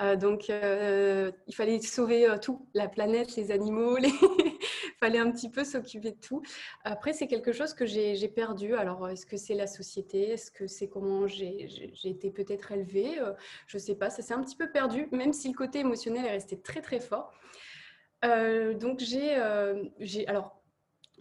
Euh, 0.01 0.17
donc, 0.17 0.49
euh, 0.51 1.33
il 1.47 1.55
fallait 1.55 1.81
sauver 1.81 2.29
euh, 2.29 2.39
tout, 2.39 2.67
la 2.75 2.89
planète, 2.89 3.35
les 3.37 3.51
animaux, 3.51 3.99
il 4.03 4.13
fallait 5.01 5.19
un 5.19 5.31
petit 5.31 5.51
peu 5.51 5.65
s'occuper 5.65 6.13
de 6.13 6.21
tout. 6.21 6.43
Après, 6.85 7.13
c'est 7.13 7.27
quelque 7.27 7.53
chose 7.53 7.75
que 7.75 7.85
j'ai 7.85 8.29
perdu. 8.29 8.75
Alors, 8.75 9.09
est-ce 9.09 9.27
que 9.27 9.37
c'est 9.37 9.55
la 9.55 9.67
société? 9.67 10.31
Est-ce 10.31 10.51
que 10.51 10.67
c'est 10.67 10.89
comment 10.89 11.27
j'ai 11.27 11.69
été 12.05 12.31
peut-être 12.31 12.73
élevée? 12.73 13.19
Je 13.67 13.77
ne 13.77 13.83
sais 13.83 13.95
pas, 13.97 14.11
ça 14.11 14.23
s'est 14.23 14.35
un 14.35 14.43
petit 14.43 14.57
peu 14.57 14.71
perdu, 14.71 15.09
même 15.11 15.33
si 15.33 15.49
le 15.49 15.55
côté 15.55 15.81
émotionnel 15.81 16.27
est 16.27 16.31
resté 16.31 16.61
très 16.61 16.81
très 16.81 17.01
fort. 17.01 17.33
donc, 18.23 19.01
j'ai... 19.01 19.35
alors, 20.27 20.58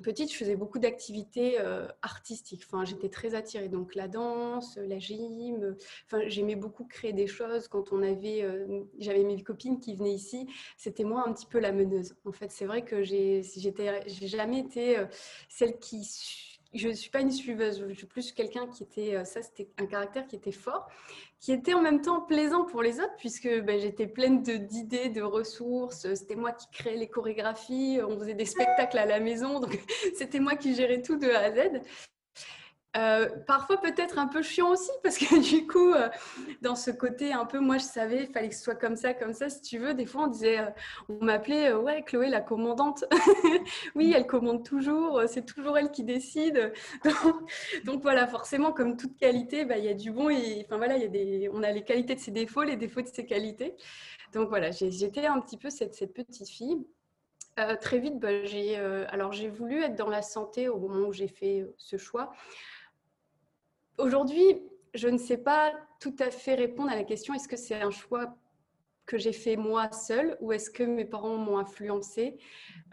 petite, 0.01 0.31
je 0.31 0.38
faisais 0.38 0.55
beaucoup 0.55 0.79
d'activités 0.79 1.59
euh, 1.59 1.88
artistiques. 2.01 2.63
Enfin, 2.65 2.85
j'étais 2.85 3.09
très 3.09 3.35
attirée. 3.35 3.69
Donc, 3.69 3.95
la 3.95 4.07
danse, 4.07 4.77
la 4.77 4.99
gym. 4.99 5.75
Enfin, 6.05 6.27
j'aimais 6.27 6.55
beaucoup 6.55 6.85
créer 6.85 7.13
des 7.13 7.27
choses. 7.27 7.67
Quand 7.67 7.91
on 7.91 8.03
avait, 8.03 8.44
euh, 8.44 8.83
j'avais 8.99 9.23
mes 9.23 9.41
copines 9.44 9.79
qui 9.79 9.95
venaient 9.95 10.13
ici, 10.13 10.47
c'était 10.77 11.03
moi 11.03 11.23
un 11.27 11.33
petit 11.33 11.45
peu 11.45 11.59
la 11.59 11.71
meneuse. 11.71 12.15
En 12.25 12.31
fait, 12.31 12.51
c'est 12.51 12.65
vrai 12.65 12.83
que 12.83 13.03
j'ai, 13.03 13.41
j'ai 13.44 14.27
jamais 14.27 14.59
été 14.59 14.97
euh, 14.97 15.05
celle 15.49 15.77
qui 15.79 16.56
je 16.74 16.88
ne 16.90 16.94
suis 16.94 17.10
pas 17.10 17.22
une 17.22 17.31
suiveuse, 17.31 17.86
je 17.88 17.94
suis 17.94 18.08
plus 18.08 18.31
quelqu'un 18.31 18.68
qui 18.68 18.84
était, 18.84 19.16
euh, 19.16 19.24
ça 19.24 19.42
c'était 19.42 19.69
un 19.78 19.86
caractère 19.86 20.28
qui 20.28 20.36
était 20.36 20.52
fort, 20.52 20.88
qui 21.40 21.52
était 21.52 21.74
en 21.74 21.81
même 21.81 22.02
temps 22.02 22.22
plaisant 22.22 22.66
pour 22.66 22.81
les 22.81 23.00
autres, 23.00 23.16
puisque 23.18 23.48
ben, 23.64 23.80
j'étais 23.80 24.08
pleine 24.08 24.42
d'idées, 24.42 25.10
de, 25.10 25.22
ressources, 25.22 26.14
c'était 26.14 26.36
moi 26.36 26.52
qui 26.52 26.68
créais 26.72 26.98
les 26.98 27.08
chorégraphies, 27.10 28.00
on 28.08 28.18
faisait 28.19 28.34
des 28.34 28.46
spectacles 28.46 28.98
à 28.98 29.06
la 29.06 29.19
maison, 29.19 29.60
donc 29.60 29.78
c'était 30.16 30.40
moi 30.40 30.56
qui 30.56 30.75
gérais 30.75 31.02
tout 31.02 31.18
de 31.18 31.30
A 31.30 31.40
à 31.40 31.52
Z. 31.52 31.81
Euh, 32.97 33.29
parfois 33.45 33.79
peut-être 33.79 34.17
un 34.17 34.27
peu 34.27 34.41
chiant 34.41 34.71
aussi 34.71 34.89
parce 35.03 35.17
que 35.17 35.39
du 35.55 35.67
coup 35.67 35.94
euh, 35.94 36.09
dans 36.61 36.75
ce 36.75 36.89
côté 36.89 37.31
un 37.31 37.45
peu 37.45 37.59
moi 37.59 37.77
je 37.77 37.83
savais 37.83 38.23
il 38.23 38.27
fallait 38.27 38.49
que 38.49 38.55
ce 38.55 38.63
soit 38.63 38.75
comme 38.75 38.95
ça 38.95 39.13
comme 39.13 39.33
ça 39.33 39.49
si 39.49 39.61
tu 39.61 39.77
veux 39.77 39.94
des 39.94 40.07
fois 40.07 40.23
on 40.23 40.27
disait 40.27 40.59
euh, 40.59 40.69
on 41.07 41.23
m'appelait 41.23 41.73
ouais 41.73 42.01
Chloé 42.03 42.29
la 42.29 42.41
commandante. 42.41 43.05
Oui 43.95 44.13
elle 44.15 44.25
commande 44.25 44.65
toujours 44.65 45.21
c'est 45.27 45.45
toujours 45.45 45.77
elle 45.77 45.91
qui 45.91 46.03
décide. 46.03 46.73
Donc, 47.85 48.01
voilà 48.01 48.25
forcément 48.25 48.71
comme 48.71 48.97
toute 48.97 49.17
qualité 49.17 49.65
bah, 49.65 49.77
il 49.77 49.85
y 49.85 49.89
a 49.89 49.94
du 49.94 50.11
bon 50.11 50.29
et 50.29 50.63
enfin 50.65 50.77
voilà 50.77 50.95
il 50.95 51.01
y 51.03 51.05
a 51.05 51.09
des 51.09 51.49
on 51.53 51.63
a 51.63 51.71
les 51.71 51.83
qualités 51.83 52.15
de 52.15 52.19
ses 52.19 52.31
défauts 52.31 52.63
les 52.63 52.77
défauts 52.77 53.01
de 53.01 53.07
ses 53.07 53.25
qualités. 53.25 53.75
Donc 54.33 54.49
voilà 54.49 54.71
j'étais 54.71 55.25
un 55.25 55.39
petit 55.39 55.57
peu 55.57 55.69
cette, 55.69 55.94
cette 55.94 56.13
petite 56.13 56.49
fille. 56.49 56.77
Très 57.81 57.97
vite, 57.97 58.19
bah, 58.19 58.44
j'ai 58.44 58.75
alors 58.75 59.31
j'ai 59.33 59.49
voulu 59.49 59.81
être 59.81 59.95
dans 59.95 60.09
la 60.09 60.21
santé 60.21 60.69
au 60.69 60.77
moment 60.77 61.07
où 61.07 61.13
j'ai 61.13 61.27
fait 61.27 61.65
ce 61.77 61.97
choix. 61.97 62.31
Aujourd'hui, 63.97 64.61
je 64.94 65.07
ne 65.07 65.17
sais 65.17 65.38
pas 65.38 65.73
tout 65.99 66.15
à 66.19 66.29
fait 66.29 66.53
répondre 66.53 66.91
à 66.91 66.95
la 66.95 67.03
question 67.03 67.33
est-ce 67.33 67.47
que 67.47 67.57
c'est 67.57 67.81
un 67.81 67.89
choix 67.89 68.38
que 69.07 69.17
j'ai 69.17 69.33
fait 69.33 69.55
moi 69.55 69.91
seule 69.91 70.38
ou 70.39 70.51
est-ce 70.51 70.69
que 70.69 70.83
mes 70.83 71.05
parents 71.05 71.38
m'ont 71.38 71.57
influencé? 71.57 72.38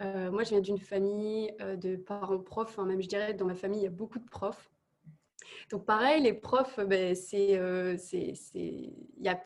Euh, 0.01 0.31
Moi, 0.31 0.45
je 0.45 0.51
viens 0.51 0.61
d'une 0.61 0.79
famille 0.79 1.53
euh, 1.61 1.77
de 1.77 1.97
parents 1.97 2.39
profs, 2.39 2.79
même 2.79 3.03
je 3.03 3.09
dirais 3.09 3.35
dans 3.35 3.45
ma 3.45 3.55
famille, 3.55 3.81
il 3.81 3.85
y 3.85 3.89
a 3.89 3.91
beaucoup 3.91 4.19
de 4.19 4.29
profs. 4.29 4.71
Donc 5.71 5.85
pareil, 5.85 6.23
les 6.23 6.33
profs, 6.33 6.81
ben, 6.81 7.15
euh, 7.35 7.97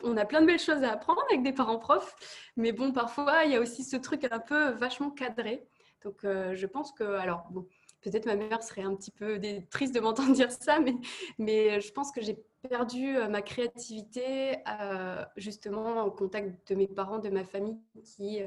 on 0.03 0.15
a 0.17 0.25
plein 0.25 0.41
de 0.41 0.45
belles 0.45 0.59
choses 0.59 0.83
à 0.83 0.93
apprendre 0.93 1.21
avec 1.29 1.43
des 1.43 1.51
parents 1.51 1.79
profs, 1.79 2.15
mais 2.55 2.71
bon, 2.71 2.93
parfois, 2.93 3.43
il 3.43 3.51
y 3.51 3.55
a 3.55 3.59
aussi 3.59 3.83
ce 3.83 3.97
truc 3.97 4.25
un 4.31 4.39
peu 4.39 4.69
vachement 4.69 5.11
cadré. 5.11 5.67
Donc 6.03 6.19
je 6.23 6.65
pense 6.65 6.93
que, 6.93 7.03
alors, 7.03 7.47
bon, 7.51 7.67
peut-être 8.01 8.25
ma 8.25 8.35
mère 8.35 8.63
serait 8.63 8.83
un 8.83 8.95
petit 8.95 9.11
peu 9.11 9.39
triste 9.69 9.93
de 9.93 9.99
m'entendre 9.99 10.33
dire 10.33 10.51
ça, 10.51 10.79
mais, 10.79 10.95
mais 11.37 11.81
je 11.81 11.91
pense 11.91 12.11
que 12.11 12.21
j'ai 12.21 12.37
perdu 12.67 13.15
euh, 13.15 13.29
ma 13.29 13.41
créativité 13.41 14.57
euh, 14.67 15.23
justement 15.37 16.03
au 16.03 16.11
contact 16.11 16.69
de 16.69 16.75
mes 16.75 16.87
parents, 16.87 17.19
de 17.19 17.29
ma 17.29 17.43
famille 17.43 17.77
qui 18.03 18.41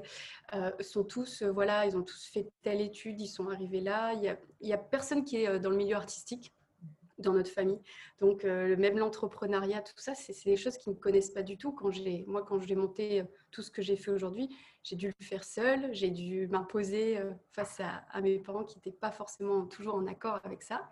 euh, 0.55 0.71
sont 0.81 1.05
tous, 1.05 1.43
voilà, 1.43 1.87
ils 1.87 1.97
ont 1.97 2.03
tous 2.03 2.27
fait 2.27 2.49
telle 2.63 2.81
étude, 2.81 3.21
ils 3.21 3.29
sont 3.29 3.49
arrivés 3.49 3.81
là. 3.81 4.13
Il 4.13 4.37
n'y 4.63 4.73
a 4.73 4.79
personne 4.79 5.25
qui 5.25 5.37
est 5.37 5.59
dans 5.61 5.71
le 5.71 5.77
milieu 5.77 5.97
artistique 5.97 6.53
dans 7.23 7.33
notre 7.33 7.51
famille. 7.51 7.81
Donc, 8.21 8.45
même 8.45 8.99
l'entrepreneuriat, 8.99 9.83
tout 9.83 9.93
ça, 9.97 10.15
c'est 10.15 10.45
des 10.45 10.57
choses 10.57 10.77
qu'ils 10.77 10.93
ne 10.93 10.99
connaissent 10.99 11.31
pas 11.31 11.43
du 11.43 11.57
tout. 11.57 11.73
Quand 11.73 11.91
moi, 12.27 12.45
quand 12.47 12.61
j'ai 12.61 12.75
monté 12.75 13.23
tout 13.51 13.63
ce 13.63 13.71
que 13.71 13.83
j'ai 13.83 13.97
fait 13.97 14.11
aujourd'hui, 14.11 14.49
j'ai 14.83 14.97
dû 14.97 15.09
le 15.09 15.25
faire 15.25 15.45
seule, 15.45 15.93
j'ai 15.93 16.11
dû 16.11 16.49
m'imposer 16.49 17.19
euh, 17.19 17.31
face 17.53 17.81
à, 17.81 18.21
mes 18.21 18.39
parents 18.39 18.65
qui 18.65 18.79
n'étaient 18.79 18.97
pas 18.97 19.13
forcément 19.13 19.67
toujours 19.67 19.95
en 19.95 20.07
accord 20.07 20.41
avec 20.45 20.63
ça. 20.63 20.89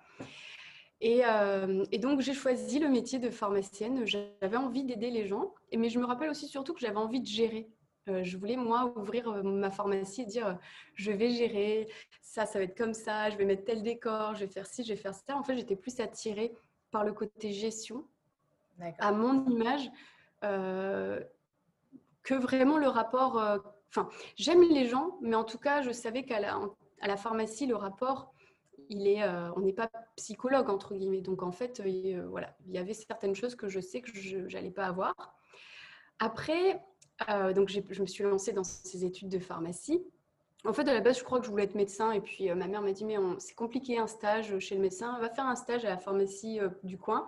Euh, 1.03 1.85
et, 1.91 1.99
donc, 1.99 2.21
j'ai 2.21 2.35
choisi 2.35 2.79
le 2.79 2.89
métier 2.89 3.19
de 3.19 3.31
pharmacienne. 3.31 4.07
J'avais 4.07 4.57
envie 4.57 4.85
d'aider 4.85 5.11
les 5.11 5.27
gens, 5.27 5.55
mais 5.77 5.89
je 5.89 5.99
me 5.99 6.05
rappelle 6.05 6.31
aussi 6.31 6.47
surtout 6.47 6.75
que 6.75 6.81
j'avais 6.81 6.97
envie 6.97 7.21
de 7.21 7.27
gérer. 7.27 7.69
Euh, 8.09 8.25
je 8.25 8.37
voulais, 8.37 8.57
moi, 8.57 8.93
ouvrir 8.97 9.45
ma 9.45 9.71
pharmacie 9.71 10.23
et 10.23 10.27
dire 10.27 10.59
je 10.95 11.13
vais 11.13 11.31
gérer, 11.31 11.89
ça, 12.23 12.47
ça 12.47 12.59
va 12.59 12.65
être 12.65 12.77
comme 12.77 12.95
ça, 12.95 13.31
je 13.31 13.37
vais 13.37 13.45
mettre 13.45 13.65
tel 13.65 13.83
décor, 13.83 14.35
je 14.35 14.45
vais 14.45 14.51
faire 14.51 14.67
ci, 14.67 14.85
je 14.85 14.91
vais 14.91 14.97
faire 14.97 15.15
ça. 15.15 15.37
En 15.37 15.43
fait, 15.43 15.57
j'étais 15.57 15.77
plus 15.77 16.01
attirée 16.01 16.55
par 16.91 17.05
le 17.05 17.13
côté 17.13 17.53
gestion, 17.53 18.05
à 18.99 19.13
mon 19.13 19.45
image, 19.47 19.91
que 20.41 22.35
vraiment 22.35 22.79
le 22.79 22.89
rapport 22.89 23.39
Enfin, 23.91 24.09
j'aime 24.37 24.63
les 24.63 24.87
gens, 24.87 25.19
mais 25.21 25.35
en 25.35 25.45
tout 25.45 25.59
cas, 25.59 25.83
je 25.83 25.91
savais 25.91 26.25
qu'à 26.25 26.39
la, 26.39 26.61
à 27.01 27.09
la 27.09 27.17
pharmacie, 27.17 27.67
le 27.67 27.75
rapport, 27.75 28.33
il 28.89 29.09
est, 29.09 29.23
euh, 29.23 29.53
on 29.57 29.61
n'est 29.61 29.73
pas 29.73 29.91
psychologue, 30.17 30.71
entre 30.71 30.95
guillemets. 30.95 31.23
Donc, 31.23 31.43
en 31.43 31.51
fait, 31.51 31.83
il, 31.85 32.17
euh, 32.17 32.29
voilà, 32.29 32.57
il 32.67 32.73
y 32.73 32.79
avait 32.79 32.95
certaines 32.95 33.35
choses 33.35 33.57
que 33.57 33.69
je 33.69 33.81
sais 33.81 34.01
que 34.01 34.15
je 34.15 34.39
n'allais 34.39 34.71
pas 34.71 34.87
avoir. 34.87 35.15
après, 36.21 36.81
donc 37.55 37.69
je 37.69 38.01
me 38.01 38.07
suis 38.07 38.25
lancée 38.25 38.53
dans 38.53 38.65
ces 38.65 39.05
études 39.05 39.29
de 39.29 39.39
pharmacie. 39.39 40.03
En 40.67 40.75
fait, 40.75 40.87
à 40.87 40.93
la 40.93 41.01
base, 41.01 41.19
je 41.19 41.25
crois 41.25 41.41
que 41.41 41.47
je 41.47 41.51
voulais 41.51 41.65
être 41.65 41.75
médecin. 41.75 42.13
Et 42.13 42.21
puis, 42.21 42.53
ma 42.55 42.67
mère 42.67 42.83
m'a 42.83 42.93
dit, 42.93 43.07
mais 43.07 43.17
c'est 43.39 43.55
compliqué 43.55 43.99
un 43.99 44.07
stage 44.07 44.59
chez 44.59 44.75
le 44.75 44.83
médecin. 44.83 45.19
Va 45.19 45.31
faire 45.31 45.47
un 45.47 45.57
stage 45.57 45.87
à 45.87 45.89
la 45.89 45.97
pharmacie 45.97 46.61
du 46.83 46.99
coin. 46.99 47.27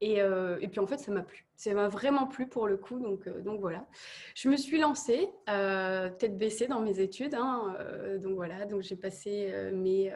Et, 0.00 0.20
puis, 0.68 0.80
en 0.80 0.86
fait, 0.86 0.98
ça 0.98 1.12
m'a 1.12 1.22
plu. 1.22 1.46
Ça 1.54 1.72
m'a 1.74 1.86
vraiment 1.88 2.26
plu 2.26 2.48
pour 2.48 2.66
le 2.66 2.76
coup. 2.76 2.98
Donc, 2.98 3.28
voilà. 3.60 3.86
Je 4.34 4.48
me 4.48 4.56
suis 4.56 4.80
lancée, 4.80 5.30
tête 5.46 6.36
baissée 6.36 6.66
dans 6.66 6.80
mes 6.80 6.98
études. 6.98 7.34
Hein, 7.34 7.76
donc 8.18 8.34
voilà. 8.34 8.64
Donc, 8.64 8.82
j'ai 8.82 8.96
passé 8.96 9.70
mes... 9.72 10.12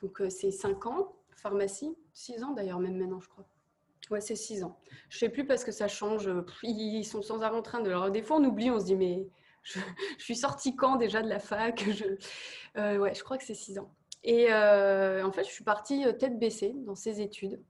Donc, 0.00 0.22
c'est 0.30 0.50
5 0.50 0.86
ans, 0.86 1.14
pharmacie. 1.32 1.94
6 2.14 2.42
ans 2.42 2.52
d'ailleurs, 2.52 2.80
même 2.80 2.96
maintenant, 2.96 3.20
je 3.20 3.28
crois. 3.28 3.44
Ouais, 4.10 4.20
c'est 4.20 4.36
6 4.36 4.64
ans. 4.64 4.78
Je 5.08 5.18
sais 5.18 5.28
plus 5.28 5.46
parce 5.46 5.64
que 5.64 5.72
ça 5.72 5.88
change. 5.88 6.30
Ils 6.62 7.04
sont 7.04 7.22
sans 7.22 7.42
arrêt 7.42 7.56
en 7.56 7.62
train 7.62 7.80
de. 7.80 7.90
Alors, 7.90 8.10
des 8.10 8.22
fois, 8.22 8.36
on 8.36 8.44
oublie, 8.44 8.70
on 8.70 8.80
se 8.80 8.86
dit, 8.86 8.96
mais 8.96 9.26
je, 9.62 9.78
suis 10.18 10.36
sortie 10.36 10.76
quand 10.76 10.96
déjà 10.96 11.22
de 11.22 11.28
la 11.28 11.38
fac? 11.38 11.82
Je, 11.90 12.04
euh, 12.78 12.98
Ouais, 12.98 13.14
je 13.14 13.22
crois 13.22 13.38
que 13.38 13.44
c'est 13.44 13.54
6 13.54 13.78
ans. 13.78 13.94
Et 14.24 14.52
euh, 14.52 15.24
en 15.24 15.32
fait, 15.32 15.44
je 15.44 15.50
suis 15.50 15.64
partie 15.64 16.04
euh, 16.06 16.12
tête 16.12 16.38
baissée 16.38 16.74
dans 16.86 16.94
ces 16.94 17.20
études 17.20 17.60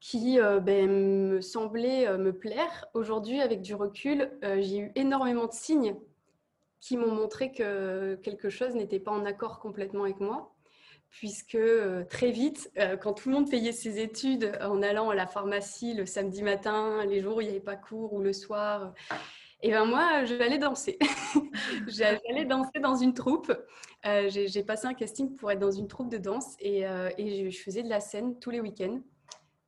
qui 0.00 0.38
ben, 0.60 0.90
me 0.90 1.40
semblaient 1.40 2.18
me 2.18 2.36
plaire. 2.36 2.84
Aujourd'hui, 2.92 3.40
avec 3.40 3.62
du 3.62 3.74
recul, 3.74 4.30
j'ai 4.42 4.76
eu 4.76 4.92
énormément 4.96 5.46
de 5.46 5.52
signes 5.52 5.96
qui 6.78 6.98
m'ont 6.98 7.10
montré 7.10 7.52
que 7.52 8.14
quelque 8.16 8.50
chose 8.50 8.74
n'était 8.74 9.00
pas 9.00 9.12
en 9.12 9.24
accord 9.24 9.60
complètement 9.60 10.04
avec 10.04 10.20
moi 10.20 10.53
puisque 11.14 11.58
très 12.10 12.30
vite, 12.30 12.70
quand 13.00 13.14
tout 13.14 13.28
le 13.28 13.36
monde 13.36 13.50
payait 13.50 13.72
ses 13.72 14.00
études 14.00 14.52
en 14.60 14.82
allant 14.82 15.10
à 15.10 15.14
la 15.14 15.26
pharmacie 15.26 15.94
le 15.94 16.06
samedi 16.06 16.42
matin, 16.42 17.04
les 17.06 17.20
jours 17.20 17.36
où 17.36 17.40
il 17.40 17.44
n'y 17.44 17.50
avait 17.50 17.60
pas 17.60 17.76
cours 17.76 18.12
ou 18.12 18.20
le 18.20 18.32
soir, 18.32 18.92
et 19.62 19.70
ben 19.70 19.86
moi, 19.86 20.24
j'allais 20.24 20.58
danser. 20.58 20.98
j'allais 21.88 22.44
danser 22.44 22.80
dans 22.80 22.96
une 22.96 23.14
troupe. 23.14 23.52
J'ai 24.04 24.62
passé 24.62 24.86
un 24.86 24.94
casting 24.94 25.34
pour 25.36 25.50
être 25.50 25.58
dans 25.58 25.70
une 25.70 25.88
troupe 25.88 26.10
de 26.10 26.18
danse 26.18 26.54
et, 26.60 26.82
et 27.16 27.50
je 27.50 27.62
faisais 27.62 27.82
de 27.82 27.88
la 27.88 28.00
scène 28.00 28.38
tous 28.38 28.50
les 28.50 28.60
week-ends. 28.60 29.00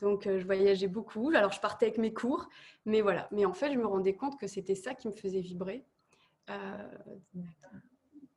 Donc, 0.00 0.24
je 0.24 0.44
voyageais 0.44 0.88
beaucoup. 0.88 1.30
Alors, 1.34 1.52
je 1.52 1.60
partais 1.60 1.86
avec 1.86 1.98
mes 1.98 2.12
cours, 2.12 2.48
mais 2.84 3.00
voilà. 3.00 3.28
Mais 3.30 3.46
en 3.46 3.54
fait, 3.54 3.72
je 3.72 3.78
me 3.78 3.86
rendais 3.86 4.14
compte 4.14 4.38
que 4.38 4.46
c'était 4.46 4.74
ça 4.74 4.94
qui 4.94 5.08
me 5.08 5.14
faisait 5.14 5.40
vibrer. 5.40 5.84
Euh, 6.50 6.88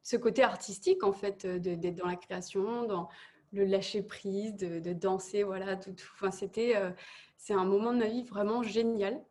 ce 0.09 0.17
côté 0.17 0.41
artistique, 0.41 1.03
en 1.03 1.13
fait, 1.13 1.45
d'être 1.45 1.95
dans 1.95 2.07
la 2.07 2.15
création, 2.15 2.83
dans 2.85 3.09
le 3.51 3.63
lâcher 3.63 4.01
prise, 4.01 4.55
de, 4.55 4.93
danser, 4.93 5.43
voilà, 5.43 5.75
tout. 5.75 5.93
Enfin, 6.15 6.31
c'était, 6.31 6.75
euh, 6.75 6.89
c'est 7.37 7.53
un 7.53 7.63
moment 7.63 7.93
de 7.93 7.99
ma 7.99 8.07
vie 8.07 8.23
vraiment 8.23 8.63
génial. 8.63 9.23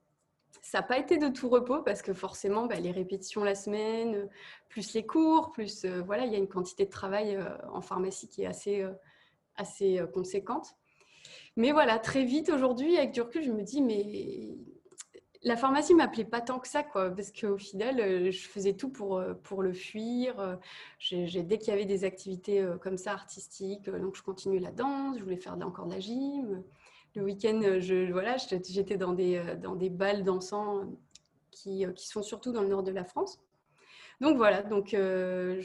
Ça 0.63 0.79
n'a 0.79 0.83
pas 0.85 0.99
été 0.99 1.19
de 1.19 1.27
tout 1.31 1.49
repos 1.49 1.83
parce 1.83 2.01
que 2.01 2.15
forcément, 2.15 2.67
bah, 2.67 2.79
les 2.79 2.93
répétitions 2.93 3.43
la 3.43 3.57
semaine, 3.57 4.29
plus 4.69 4.95
les 4.95 5.05
cours, 5.05 5.51
plus 5.51 5.85
euh, 5.85 6.01
voilà, 6.03 6.27
il 6.27 6.33
y 6.33 6.37
a 6.37 6.39
une 6.39 6.49
quantité 6.49 6.85
de 6.85 6.91
travail 6.91 7.35
euh, 7.35 7.45
en 7.73 7.81
pharmacie 7.81 8.29
qui 8.29 8.43
est 8.43 8.47
assez, 8.47 8.87
assez 9.57 10.01
conséquente. 10.15 10.77
Mais 11.57 11.73
voilà, 11.73 11.99
très 11.99 12.23
vite 12.23 12.51
aujourd'hui, 12.51 12.97
avec 12.99 13.11
du 13.11 13.21
recul, 13.21 13.43
je 13.43 13.51
me 13.51 13.63
dis, 13.63 13.83
mais 13.83 14.57
la 15.43 15.57
pharmacie 15.57 15.95
m'appelait 15.95 16.25
pas 16.25 16.41
tant 16.41 16.59
que 16.59 16.67
ça, 16.67 16.83
quoi, 16.83 17.11
parce 17.11 17.31
qu'au 17.31 17.59
final, 17.59 18.01
euh, 18.01 18.31
je 18.31 18.49
faisais 18.49 18.73
tout 18.73 18.89
pour, 18.89 19.19
euh, 19.19 19.35
pour 19.35 19.63
le 19.63 19.73
fuir. 19.73 20.39
Euh, 20.41 20.57
j'ai, 20.99 21.43
dès 21.43 21.59
qu'il 21.59 21.69
y 21.69 21.73
avait 21.73 21.85
des 21.85 22.05
activités 22.05 22.67
comme 22.83 22.97
ça 22.97 23.13
artistiques, 23.13 23.89
donc 23.89 24.17
je 24.17 24.23
continuais 24.23 24.59
la 24.59 24.73
danse, 24.73 25.19
je 25.19 25.23
voulais 25.23 25.37
faire 25.37 25.55
encore 25.55 25.87
de 25.87 25.95
la 25.95 26.01
gym. 26.01 26.63
Le 27.15 27.23
week-end, 27.23 27.61
je, 27.81 28.11
voilà, 28.13 28.37
j'étais 28.37 28.97
dans 28.97 29.13
des, 29.13 29.43
dans 29.63 29.75
des 29.75 29.91
balles 29.91 30.25
dansants 30.25 30.85
qui, 31.51 31.87
qui 31.95 32.07
sont 32.07 32.23
surtout 32.23 32.53
dans 32.53 32.63
le 32.63 32.69
nord 32.69 32.83
de 32.83 32.93
la 32.93 33.05
France. 33.05 33.41
Donc 34.21 34.37
voilà, 34.37 34.63
donc 34.63 34.89
je, 34.93 35.61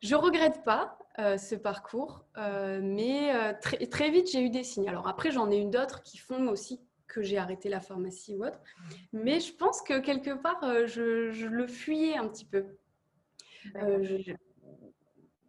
je 0.00 0.14
regrette 0.14 0.62
pas 0.64 0.98
ce 1.16 1.54
parcours, 1.54 2.24
mais 2.36 3.32
très, 3.60 3.86
très 3.86 4.10
vite 4.10 4.30
j'ai 4.30 4.42
eu 4.42 4.50
des 4.50 4.62
signes. 4.62 4.88
Alors 4.88 5.08
après, 5.08 5.30
j'en 5.30 5.50
ai 5.50 5.60
eu 5.60 5.66
d'autres 5.66 6.02
qui 6.02 6.18
font 6.18 6.48
aussi 6.48 6.80
que 7.08 7.22
j'ai 7.22 7.38
arrêté 7.38 7.68
la 7.68 7.80
pharmacie 7.80 8.36
ou 8.36 8.44
autre. 8.44 8.60
Mais 9.12 9.40
je 9.40 9.52
pense 9.54 9.82
que 9.82 9.98
quelque 9.98 10.34
part, 10.40 10.62
euh, 10.62 10.86
je, 10.86 11.46
le 11.46 11.66
fuyais 11.66 12.16
un 12.16 12.28
petit 12.28 12.44
peu. 12.44 12.66
Euh, 13.76 14.18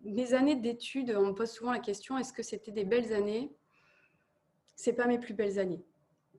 mes 0.04 0.34
années 0.34 0.56
d'études, 0.56 1.14
on 1.16 1.28
me 1.28 1.34
pose 1.34 1.52
souvent 1.52 1.72
la 1.72 1.80
question 1.80 2.18
est-ce 2.18 2.34
que 2.34 2.44
c'était 2.44 2.72
des 2.72 2.86
belles 2.86 3.14
années? 3.14 3.52
C'est 4.76 4.94
pas 4.94 5.06
mes 5.06 5.20
plus 5.20 5.34
belles 5.34 5.60
années. 5.60 5.84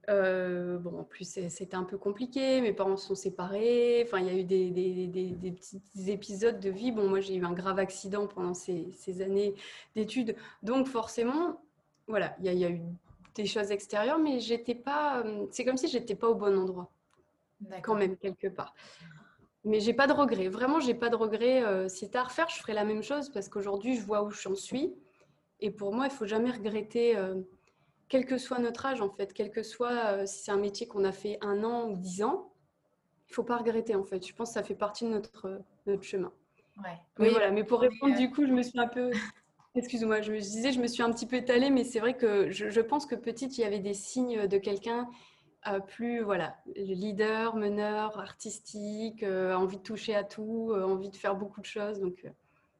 Euh, 0.08 0.78
bon, 0.78 1.00
en 1.00 1.04
plus, 1.04 1.38
c'était 1.48 1.76
un 1.76 1.84
peu 1.84 1.98
compliqué. 1.98 2.62
Mes 2.62 2.72
parents 2.72 2.96
se 2.96 3.08
sont 3.08 3.14
séparés. 3.14 4.02
Enfin, 4.04 4.18
il 4.18 4.26
y 4.26 4.30
a 4.30 4.34
eu 4.34 4.44
des, 4.44 4.70
des, 4.70 5.06
des, 5.06 5.52
petits 5.52 5.82
épisodes 6.08 6.58
de 6.58 6.70
vie. 6.70 6.90
Bon, 6.90 7.08
moi, 7.08 7.20
j'ai 7.20 7.34
eu 7.34 7.44
un 7.44 7.52
grave 7.52 7.78
accident 7.78 8.26
pendant 8.26 8.54
ces, 8.54 8.90
ces 8.92 9.20
années 9.20 9.54
d'études. 9.94 10.34
Donc, 10.62 10.86
forcément, 10.86 11.62
voilà, 12.08 12.34
il 12.40 12.50
y, 12.50 12.56
y, 12.56 12.64
a 12.64 12.70
eu 12.70 12.80
des 13.34 13.46
choses 13.46 13.70
extérieures, 13.70 14.18
mais 14.18 14.40
j'étais 14.40 14.74
pas. 14.74 15.22
Euh, 15.24 15.46
c'est 15.50 15.64
comme 15.64 15.76
si 15.76 15.88
j'étais 15.88 16.14
pas 16.14 16.28
au 16.28 16.34
bon 16.34 16.56
endroit, 16.58 16.90
quand 17.82 17.94
même 17.94 18.16
quelque 18.16 18.48
part. 18.48 18.74
Mais 19.64 19.80
j'ai 19.80 19.92
pas 19.92 20.06
de 20.06 20.12
regrets. 20.12 20.48
Vraiment, 20.48 20.80
j'ai 20.80 20.94
pas 20.94 21.10
de 21.10 21.16
regrets. 21.16 21.62
Euh, 21.62 21.88
si 21.88 22.06
c'était 22.06 22.18
à 22.18 22.24
refaire, 22.24 22.48
je 22.48 22.56
ferais 22.56 22.72
la 22.72 22.84
même 22.84 23.02
chose 23.02 23.28
parce 23.30 23.48
qu'aujourd'hui, 23.48 23.96
je 23.96 24.02
vois 24.02 24.22
où 24.22 24.30
j'en 24.30 24.54
suis. 24.54 24.94
Et 25.60 25.70
pour 25.70 25.94
moi, 25.94 26.06
il 26.06 26.10
faut 26.10 26.26
jamais 26.26 26.50
regretter, 26.50 27.16
euh, 27.16 27.34
quel 28.08 28.24
que 28.24 28.38
soit 28.38 28.58
notre 28.58 28.86
âge 28.86 29.02
en 29.02 29.10
fait, 29.10 29.34
quel 29.34 29.50
que 29.50 29.62
soit 29.62 30.26
si 30.26 30.44
c'est 30.44 30.50
un 30.50 30.56
métier 30.56 30.86
qu'on 30.86 31.04
a 31.04 31.12
fait 31.12 31.36
un 31.42 31.62
an 31.64 31.90
ou 31.90 31.96
dix 31.96 32.22
ans, 32.22 32.52
il 33.28 33.34
faut 33.34 33.44
pas 33.44 33.58
regretter 33.58 33.94
en 33.94 34.02
fait. 34.02 34.26
Je 34.26 34.34
pense 34.34 34.48
que 34.48 34.54
ça 34.54 34.62
fait 34.62 34.74
partie 34.74 35.04
de 35.04 35.10
notre, 35.10 35.60
notre 35.86 36.02
chemin. 36.02 36.32
Ouais. 36.78 36.98
Mais 37.18 37.26
oui, 37.26 37.30
voilà. 37.32 37.50
Mais 37.50 37.62
pour 37.62 37.80
répondre, 37.80 38.16
du 38.16 38.30
coup, 38.30 38.46
je 38.46 38.52
me 38.52 38.62
suis 38.62 38.78
un 38.80 38.88
peu 38.88 39.10
Excuse-moi, 39.76 40.20
je 40.20 40.32
me 40.32 40.38
disais, 40.38 40.72
je 40.72 40.80
me 40.80 40.88
suis 40.88 41.02
un 41.02 41.12
petit 41.12 41.26
peu 41.26 41.36
étalée, 41.36 41.70
mais 41.70 41.84
c'est 41.84 42.00
vrai 42.00 42.16
que 42.16 42.50
je, 42.50 42.80
pense 42.80 43.06
que 43.06 43.14
petite, 43.14 43.56
il 43.56 43.60
y 43.60 43.64
avait 43.64 43.78
des 43.78 43.94
signes 43.94 44.48
de 44.48 44.58
quelqu'un 44.58 45.08
euh, 45.68 45.78
plus, 45.78 46.22
voilà, 46.22 46.56
leader, 46.74 47.54
meneur, 47.54 48.18
artistique, 48.18 49.22
euh, 49.22 49.54
envie 49.54 49.76
de 49.76 49.82
toucher 49.82 50.16
à 50.16 50.24
tout, 50.24 50.72
euh, 50.72 50.82
envie 50.82 51.10
de 51.10 51.16
faire 51.16 51.36
beaucoup 51.36 51.60
de 51.60 51.66
choses. 51.66 52.00
Donc, 52.00 52.26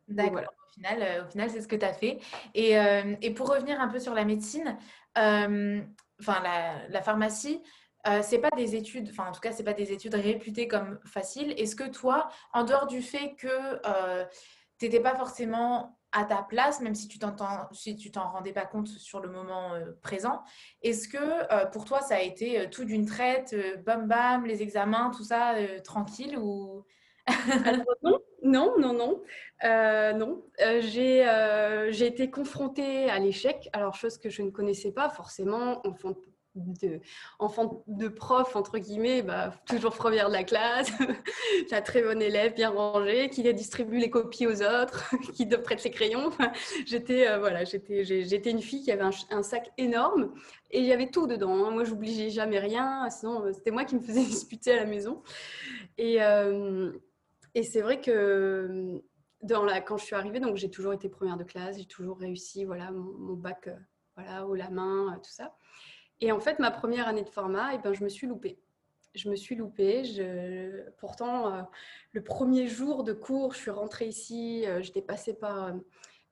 D'accord. 0.09 0.42
Au 0.42 0.73
final, 0.73 1.25
au 1.25 1.30
final 1.30 1.50
c'est 1.50 1.61
ce 1.61 1.68
que 1.68 1.76
tu 1.76 1.85
as 1.85 1.92
fait. 1.92 2.18
Et, 2.54 2.75
et, 3.23 3.35
pour 3.35 3.49
revenir 3.49 3.80
un 3.80 3.88
peu 3.88 3.99
sur 3.99 4.14
la 4.14 4.25
médecine, 4.25 4.76
enfin 5.16 6.42
la, 6.42 6.88
la, 6.88 7.02
pharmacie, 7.02 7.61
c'est 8.23 8.38
pas 8.38 8.50
des 8.56 8.76
études, 8.76 9.09
enfin 9.11 9.28
en 9.28 9.32
tout 9.32 9.40
cas, 9.40 9.52
c'est 9.52 9.64
pas 9.64 9.73
des 9.73 9.92
études 9.92 10.14
réputées 10.14 10.68
comme 10.68 10.99
faciles. 11.04 11.52
Est-ce 11.59 11.75
que 11.76 11.88
toi, 11.88 12.28
en 12.52 12.64
dehors 12.64 12.87
du 12.87 13.02
fait 13.02 13.35
que 13.37 13.80
tu 14.78 14.87
n'étais 14.87 15.00
pas 15.00 15.16
forcément 15.16 16.00
à 16.12 16.25
ta 16.25 16.43
place, 16.43 16.81
même 16.81 16.95
si 16.95 17.09
tu 17.09 17.19
t'entends, 17.19 17.69
si 17.73 17.97
tu 17.97 18.11
t'en 18.11 18.31
rendais 18.31 18.52
pas 18.52 18.67
compte 18.67 18.88
sur 18.88 19.21
le 19.21 19.29
moment 19.29 19.75
euh, 19.75 19.93
présent. 20.02 20.43
Est-ce 20.83 21.09
que 21.09 21.19
euh, 21.19 21.67
pour 21.67 21.85
toi 21.85 22.00
ça 22.00 22.17
a 22.17 22.21
été 22.21 22.61
euh, 22.61 22.67
tout 22.69 22.85
d'une 22.85 23.07
traite, 23.07 23.55
bam 23.85 24.09
bam, 24.09 24.45
les 24.45 24.62
examens, 24.62 25.11
tout 25.17 25.25
ça 25.25 25.55
tranquille 25.85 26.37
ou? 26.38 26.85
Non, 28.43 28.75
non, 28.79 28.95
non, 28.95 29.23
non. 30.14 30.43
j'ai, 30.81 31.88
j'ai 31.90 32.07
été 32.07 32.31
confrontée 32.31 33.11
à 33.11 33.19
l'échec. 33.19 33.69
Alors 33.73 33.95
chose 33.95 34.19
que 34.19 34.31
je 34.31 34.43
ne 34.43 34.50
connaissais 34.50 34.93
pas 34.93 35.11
forcément, 35.11 35.87
enfant 35.87 36.11
de 36.11 36.17
enfant 37.38 37.85
de 37.87 38.09
prof 38.09 38.57
entre 38.57 38.78
guillemets 38.78 39.23
bah, 39.23 39.52
toujours 39.66 39.95
première 39.95 40.28
de 40.28 40.33
la 40.33 40.45
classe 40.45 40.90
la 41.71 41.80
très 41.80 42.02
bonne 42.02 42.21
élève 42.21 42.54
bien 42.54 42.71
rangée 42.71 43.30
qui 43.30 43.42
distribue 43.52 43.99
les 43.99 44.11
copies 44.11 44.47
aux 44.47 44.62
autres 44.62 45.11
qui 45.35 45.47
prête 45.47 45.83
les 45.85 45.90
crayons. 45.90 46.30
J'étais 46.87 47.28
euh, 47.28 47.38
voilà 47.38 47.64
j'étais 47.64 48.04
j'étais 48.04 48.50
une 48.50 48.62
fille 48.62 48.83
qui 48.83 48.92
avait 48.92 49.04
un, 49.30 49.42
sac 49.42 49.71
énorme 49.78 50.33
et 50.71 50.80
il 50.80 50.85
y 50.85 50.92
avait 50.92 51.11
tout 51.11 51.26
dedans 51.26 51.64
hein. 51.64 51.71
moi 51.71 51.85
j'oubliais 51.85 52.30
jamais 52.30 52.59
rien 52.59 53.09
sinon 53.11 53.45
euh, 53.45 53.52
c'était 53.52 53.71
moi 53.71 53.85
qui 53.85 53.97
me 53.97 54.00
faisais 54.00 54.25
disputer 54.25 54.73
à 54.73 54.76
la 54.76 54.87
maison. 54.87 55.23
Et, 55.99 56.23
euh, 56.23 56.92
et 57.54 57.62
c'est 57.62 57.80
vrai 57.80 58.00
que 58.00 59.02
dans 59.42 59.64
la, 59.64 59.80
quand 59.80 59.97
je 59.97 60.04
suis 60.04 60.16
arrivée 60.16 60.40
donc 60.40 60.57
j'ai 60.57 60.71
toujours 60.71 60.92
été 60.92 61.09
première 61.09 61.37
de 61.37 61.45
classe 61.45 61.78
j'ai 61.78 61.87
toujours 61.87 62.19
réussi 62.19 62.64
voilà 62.64 62.90
mon, 62.90 63.12
mon 63.19 63.35
bac 63.35 63.71
voilà 64.16 64.47
haut 64.47 64.54
la 64.54 64.71
main 64.71 65.19
tout 65.23 65.30
ça 65.30 65.57
et 66.21 66.33
en 66.33 66.41
fait, 66.41 66.59
ma 66.59 66.71
première 66.71 67.09
année 67.09 67.25
de 67.25 67.29
format, 67.29 67.75
eh 67.75 67.79
ben, 67.79 67.93
je 67.95 68.05
me 68.05 68.09
suis 68.09 68.27
loupée. 68.27 68.59
Je 69.15 69.29
me 69.29 69.37
suis 69.37 69.57
loupée. 69.57 70.03
Pourtant, 70.99 71.53
euh, 71.53 71.62
le 72.12 72.23
premier 72.23 72.69
jour 72.69 73.05
de 73.05 73.12
cours, 73.12 73.55
je 73.55 73.59
suis 73.59 73.71
rentrée 73.71 74.07
ici. 74.07 74.65
Euh, 74.67 74.83
j'étais 74.83 75.03
passée 75.03 75.35
par, 75.35 75.65
euh, 75.65 75.73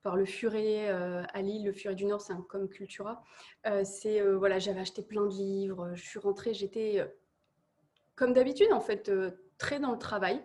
par 0.03 0.17
le 0.17 0.25
Furet 0.25 0.89
à 0.89 1.43
Lille. 1.43 1.65
Le 1.65 1.73
Furet 1.73 1.95
du 1.95 2.05
Nord, 2.05 2.21
c'est 2.21 2.33
un 2.33 2.45
com 2.49 2.69
cultura. 2.69 3.25
voilà, 3.65 4.59
j'avais 4.59 4.81
acheté 4.81 5.03
plein 5.03 5.27
de 5.27 5.35
livres. 5.35 5.91
Je 5.95 6.03
suis 6.03 6.19
rentrée. 6.19 6.55
J'étais 6.55 7.05
comme 8.15 8.33
d'habitude, 8.33 8.73
en 8.73 8.81
fait, 8.81 9.11
très 9.59 9.81
dans 9.81 9.93
le 9.93 9.99
travail. 9.99 10.43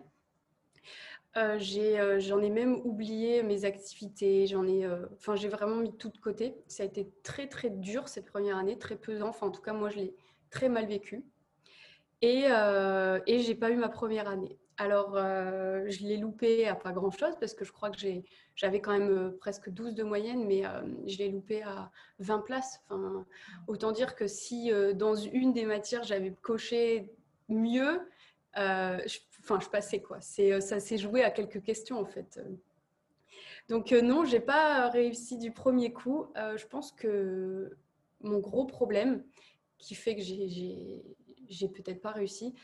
Euh, 1.36 1.58
euh, 1.76 2.20
j'en 2.20 2.40
ai, 2.40 2.50
même 2.50 2.80
oublié 2.84 3.42
mes 3.42 3.64
activités. 3.64 4.46
J'en 4.46 4.66
ai, 4.66 4.84
euh, 4.84 5.06
enfin, 5.14 5.34
j'ai 5.34 5.48
vraiment 5.48 5.76
mis 5.76 5.96
tout 5.96 6.08
de 6.08 6.18
côté. 6.18 6.54
Ça 6.68 6.84
a 6.84 6.86
été 6.86 7.10
très 7.22 7.48
très 7.48 7.70
dur 7.70 8.08
cette 8.08 8.26
première 8.26 8.56
année, 8.56 8.78
très 8.78 8.96
pesant. 8.96 9.28
Enfin, 9.28 9.48
en 9.48 9.50
tout 9.50 9.62
cas, 9.62 9.72
moi, 9.72 9.88
je 9.88 9.96
l'ai 9.96 10.14
très 10.50 10.68
mal 10.68 10.86
vécu. 10.86 11.24
Et, 12.22 12.44
et 13.26 13.40
j'ai 13.40 13.54
pas 13.54 13.70
eu 13.70 13.76
ma 13.76 13.90
première 13.90 14.28
année. 14.28 14.58
Alors, 14.78 15.14
je 15.14 16.06
l'ai 16.06 16.16
loupé 16.16 16.66
à 16.66 16.74
pas 16.74 16.92
grand-chose 16.92 17.34
parce 17.38 17.52
que 17.52 17.66
je 17.66 17.72
crois 17.72 17.90
que 17.90 17.98
j'avais 18.54 18.80
quand 18.80 18.98
même 18.98 19.36
presque 19.38 19.68
12 19.68 19.94
de 19.94 20.04
moyenne, 20.04 20.46
mais 20.46 20.62
je 21.06 21.18
l'ai 21.18 21.28
loupé 21.28 21.62
à 21.62 21.90
20 22.20 22.38
places. 22.38 22.80
Enfin, 22.88 23.26
autant 23.66 23.92
dire 23.92 24.14
que 24.14 24.26
si 24.26 24.70
dans 24.94 25.14
une 25.14 25.52
des 25.52 25.66
matières, 25.66 26.02
j'avais 26.02 26.32
coché 26.32 27.12
mieux, 27.50 28.00
je, 28.56 29.18
enfin, 29.44 29.60
je 29.60 29.68
passais. 29.68 30.00
quoi. 30.00 30.20
Ça 30.20 30.80
s'est 30.80 30.98
joué 30.98 31.22
à 31.22 31.30
quelques 31.30 31.62
questions, 31.62 32.00
en 32.00 32.06
fait. 32.06 32.40
Donc 33.68 33.92
non, 33.92 34.24
j'ai 34.24 34.40
pas 34.40 34.88
réussi 34.90 35.38
du 35.38 35.52
premier 35.52 35.92
coup. 35.92 36.26
je 36.34 36.66
pense 36.66 36.92
que 36.92 37.76
mon 38.20 38.38
gros 38.40 38.66
problème 38.66 39.24
qui 39.78 39.94
fait 39.94 40.16
que 40.16 40.22
j'ai 40.22 41.68
peut-être 41.68 42.02
pas 42.02 42.10
réussi, 42.10 42.54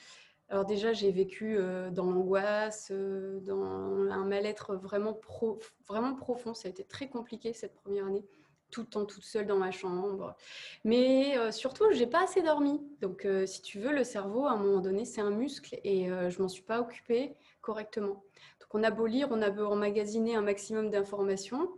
alors 0.51 0.65
déjà, 0.65 0.93
j'ai 0.93 1.13
vécu 1.13 1.57
euh, 1.57 1.91
dans 1.91 2.11
l'angoisse, 2.11 2.89
euh, 2.91 3.39
dans 3.41 3.63
un 3.63 4.25
mal-être 4.25 4.75
vraiment 4.75 5.15
profond. 5.15 6.55
Ça 6.55 6.67
a 6.67 6.71
été 6.71 6.83
très 6.83 7.09
compliqué 7.09 7.53
cette 7.53 7.73
première 7.75 8.07
année, 8.07 8.25
tout 8.71 8.83
le 8.83 8.87
temps 8.87 9.05
toute 9.05 9.25
seule 9.25 9.47
dans 9.47 9.59
ma 9.59 9.71
chambre. 9.71 10.37
Mais 10.85 11.37
euh, 11.37 11.51
surtout, 11.53 11.85
j'ai 11.93 12.07
pas 12.07 12.25
assez 12.25 12.43
dormi. 12.43 12.81
Donc, 13.01 13.27
si 13.47 13.63
tu 13.63 13.79
veux, 13.79 13.93
le 13.93 14.05
cerveau, 14.05 14.47
à 14.47 14.53
un 14.53 14.57
moment 14.57 14.81
donné, 14.81 15.05
c'est 15.05 15.21
un 15.21 15.31
muscle 15.31 15.79
et 15.85 16.07
je 16.07 16.43
m'en 16.43 16.49
suis 16.49 16.63
pas 16.63 16.81
occupée 16.81 17.35
correctement. 17.61 18.25
Donc, 18.61 18.75
on 18.75 18.83
a 18.83 18.91
beau 18.91 19.07
lire, 19.07 19.29
on 19.31 19.43
a 19.43 19.51
beau 19.51 19.67
emmagasiner 19.67 20.35
un 20.37 20.43
maximum 20.43 20.91
d'informations. 20.91 21.69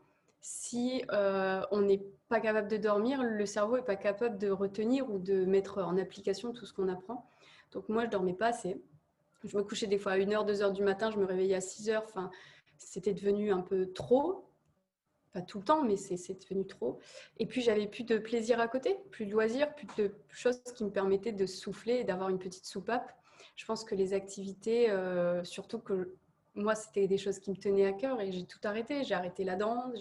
Si 0.41 1.03
on 1.11 1.81
n'est 1.83 2.03
pas 2.29 2.41
capable 2.41 2.69
de 2.69 2.77
dormir, 2.77 3.23
le 3.23 3.47
cerveau 3.47 3.77
n'est 3.77 3.85
pas 3.85 3.97
capable 3.97 4.39
de 4.39 4.51
retenir 4.51 5.11
ou 5.11 5.19
de 5.19 5.45
mettre 5.45 5.79
en 5.83 5.97
application 5.97 6.53
tout 6.53 6.67
ce 6.67 6.73
qu'on 6.73 6.89
apprend. 6.89 7.29
Donc 7.73 7.89
moi, 7.89 8.05
je 8.05 8.11
dormais 8.11 8.35
pas 8.35 8.49
assez. 8.49 8.81
Je 9.45 9.57
me 9.57 9.63
couchais 9.63 9.87
des 9.87 9.99
fois 9.99 10.13
à 10.13 10.19
1h, 10.19 10.47
2h 10.47 10.73
du 10.73 10.83
matin, 10.83 11.11
je 11.11 11.19
me 11.19 11.25
réveillais 11.25 11.57
à 11.57 11.61
6h. 11.61 12.03
Enfin, 12.05 12.31
c'était 12.79 13.13
devenu 13.13 13.53
un 13.53 13.61
peu 13.61 13.93
trop. 13.93 14.45
Pas 15.33 15.43
tout 15.43 15.59
le 15.59 15.65
temps, 15.65 15.83
mais 15.83 15.97
c'est 15.97 16.35
devenu 16.35 16.67
trop. 16.67 16.99
Et 17.39 17.47
puis, 17.47 17.63
j'avais 17.63 17.87
plus 17.87 18.05
de 18.05 18.19
plaisir 18.19 18.61
à 18.61 18.69
côté, 18.69 18.99
plus 19.11 19.27
de 19.27 19.33
loisirs, 19.33 19.75
plus 19.75 19.87
de 19.97 20.15
choses 20.29 20.61
qui 20.75 20.85
me 20.85 20.91
permettaient 20.91 21.33
de 21.33 21.47
souffler 21.47 21.95
et 21.95 22.05
d'avoir 22.05 22.29
une 22.29 22.39
petite 22.39 22.67
soupape. 22.67 23.15
Je 23.57 23.65
pense 23.65 23.85
que 23.85 23.95
les 23.95 24.13
activités, 24.13 24.91
euh, 24.91 25.43
surtout 25.45 25.79
que 25.79 26.15
moi, 26.55 26.75
c'était 26.75 27.07
des 27.07 27.19
choses 27.19 27.39
qui 27.39 27.51
me 27.51 27.57
tenaient 27.57 27.87
à 27.87 27.93
cœur 27.93 28.21
et 28.21 28.31
j'ai 28.31 28.45
tout 28.45 28.59
arrêté. 28.65 29.05
J'ai 29.05 29.15
arrêté 29.15 29.45
la 29.45 29.57
danse, 29.57 29.95